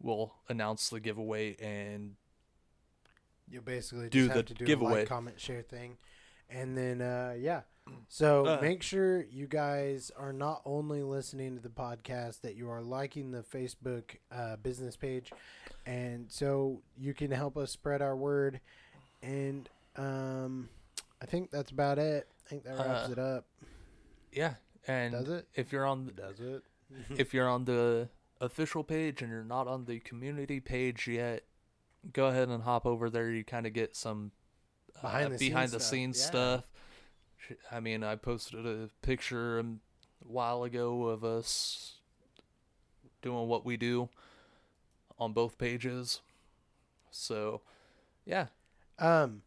we'll 0.00 0.32
announce 0.48 0.88
the 0.90 1.00
giveaway 1.00 1.56
and 1.60 2.14
You 3.50 3.60
basically 3.60 4.04
just 4.08 4.12
Do 4.12 4.26
have 4.28 4.36
the 4.36 4.42
to 4.44 4.54
do 4.54 4.64
a 4.64 4.66
giveaway. 4.66 5.00
like, 5.00 5.08
comment, 5.08 5.40
share 5.40 5.62
thing, 5.62 5.96
and 6.48 6.76
then 6.76 7.00
uh, 7.02 7.34
yeah. 7.38 7.62
So 8.08 8.46
Uh. 8.46 8.58
make 8.62 8.82
sure 8.82 9.24
you 9.24 9.46
guys 9.48 10.12
are 10.16 10.32
not 10.32 10.62
only 10.64 11.02
listening 11.02 11.56
to 11.56 11.60
the 11.62 11.68
podcast, 11.68 12.42
that 12.42 12.54
you 12.54 12.70
are 12.70 12.80
liking 12.82 13.32
the 13.32 13.42
Facebook 13.42 14.16
uh, 14.30 14.56
business 14.56 14.96
page, 14.96 15.32
and 15.84 16.30
so 16.30 16.80
you 16.96 17.12
can 17.14 17.30
help 17.32 17.56
us 17.56 17.72
spread 17.72 18.00
our 18.00 18.16
word. 18.16 18.60
And 19.22 19.68
um, 19.96 20.68
I 21.22 21.26
think 21.26 21.50
that's 21.50 21.70
about 21.70 21.98
it. 21.98 22.28
I 22.46 22.48
think 22.48 22.64
that 22.64 22.78
wraps 22.78 23.08
Uh, 23.08 23.12
it 23.12 23.18
up. 23.18 23.46
yeah 24.32 24.54
and 24.86 25.12
Does 25.12 25.28
it? 25.28 25.48
if 25.54 25.72
you're 25.72 25.86
on 25.86 26.12
Does 26.16 26.40
it? 26.40 26.62
if 27.16 27.32
you're 27.34 27.48
on 27.48 27.64
the 27.66 28.08
official 28.40 28.82
page 28.82 29.20
and 29.22 29.30
you're 29.30 29.44
not 29.44 29.68
on 29.68 29.84
the 29.84 30.00
community 30.00 30.60
page 30.60 31.06
yet, 31.06 31.44
go 32.12 32.26
ahead 32.26 32.48
and 32.48 32.62
hop 32.62 32.86
over 32.86 33.10
there. 33.10 33.30
You 33.30 33.44
kind 33.44 33.66
of 33.66 33.72
get 33.74 33.94
some 33.94 34.32
uh, 34.96 35.02
Behind 35.02 35.32
the 35.34 35.38
scenes 35.38 35.50
behind 35.50 35.70
the 35.72 35.80
stuff, 35.80 35.90
scenes 35.90 36.18
yeah. 36.20 36.26
stuff. 36.26 36.64
Sh- 37.36 37.52
I 37.70 37.80
mean, 37.80 38.02
I 38.02 38.16
posted 38.16 38.66
a 38.66 38.88
picture 39.02 39.58
a 39.60 39.64
while 40.26 40.64
ago 40.64 41.04
of 41.04 41.22
us 41.24 41.94
doing 43.22 43.46
what 43.46 43.64
we 43.66 43.76
do 43.76 44.08
on 45.18 45.32
both 45.34 45.58
pages. 45.58 46.22
So, 47.10 47.60
yeah, 48.24 48.46
Um, 48.98 49.42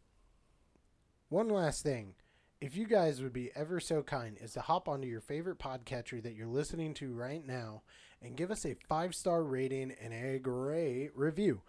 one 1.33 1.49
last 1.49 1.81
thing. 1.81 2.13
If 2.61 2.77
you 2.77 2.85
guys 2.85 3.21
would 3.23 3.33
be 3.33 3.49
ever 3.55 3.79
so 3.79 4.03
kind 4.03 4.37
is 4.39 4.53
to 4.53 4.61
hop 4.61 4.87
onto 4.87 5.07
your 5.07 5.19
favorite 5.19 5.57
podcatcher 5.57 6.21
that 6.21 6.35
you're 6.35 6.45
listening 6.45 6.93
to 6.95 7.11
right 7.11 7.45
now 7.45 7.81
and 8.21 8.37
give 8.37 8.51
us 8.51 8.65
a 8.65 8.75
five 8.87 9.15
star 9.15 9.43
rating 9.43 9.93
and 9.99 10.13
a 10.13 10.37
great 10.37 11.09
review. 11.15 11.61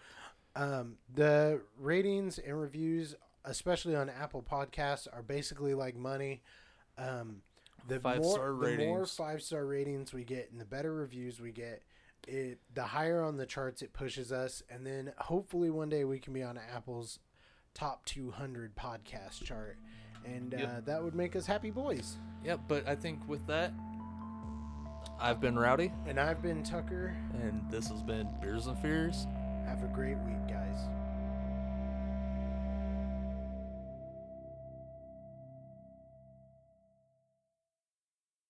Um, 0.54 0.96
the 1.12 1.62
ratings 1.80 2.38
and 2.38 2.60
reviews, 2.60 3.16
especially 3.46 3.96
on 3.96 4.10
Apple 4.10 4.44
Podcasts, 4.48 5.08
are 5.10 5.22
basically 5.22 5.72
like 5.72 5.96
money. 5.96 6.42
Um, 6.98 7.38
the 7.88 7.98
Five-star 7.98 8.52
more, 8.52 8.70
the 8.70 8.86
more 8.86 9.06
five 9.06 9.42
star 9.42 9.64
ratings 9.64 10.12
we 10.12 10.24
get 10.24 10.50
and 10.52 10.60
the 10.60 10.66
better 10.66 10.92
reviews 10.92 11.40
we 11.40 11.52
get, 11.52 11.82
it 12.28 12.58
the 12.74 12.84
higher 12.84 13.22
on 13.22 13.38
the 13.38 13.46
charts 13.46 13.80
it 13.80 13.94
pushes 13.94 14.30
us, 14.30 14.62
and 14.68 14.86
then 14.86 15.12
hopefully 15.16 15.70
one 15.70 15.88
day 15.88 16.04
we 16.04 16.18
can 16.18 16.34
be 16.34 16.42
on 16.42 16.58
Apple's 16.74 17.18
top 17.74 18.04
200 18.06 18.74
podcast 18.76 19.42
chart, 19.44 19.76
and 20.24 20.54
uh, 20.54 20.58
Yep. 20.58 20.84
that 20.86 21.02
would 21.02 21.14
make 21.14 21.34
us 21.36 21.44
happy 21.46 21.70
boys. 21.70 22.16
Yep, 22.44 22.60
But 22.68 22.86
I 22.88 22.94
think 22.94 23.26
with 23.28 23.46
that, 23.48 23.72
I've 25.20 25.40
been 25.40 25.58
Rowdy, 25.58 25.92
And 26.06 26.18
I've 26.18 26.42
been 26.42 26.62
Tucker. 26.62 27.16
and 27.42 27.62
this 27.70 27.88
has 27.88 28.02
been 28.02 28.28
Beers 28.40 28.66
and 28.66 28.78
Fears. 28.78 29.26
Have 29.66 29.82
a 29.82 29.86
great 29.94 30.18
week, 30.18 30.46
guys. 30.48 30.78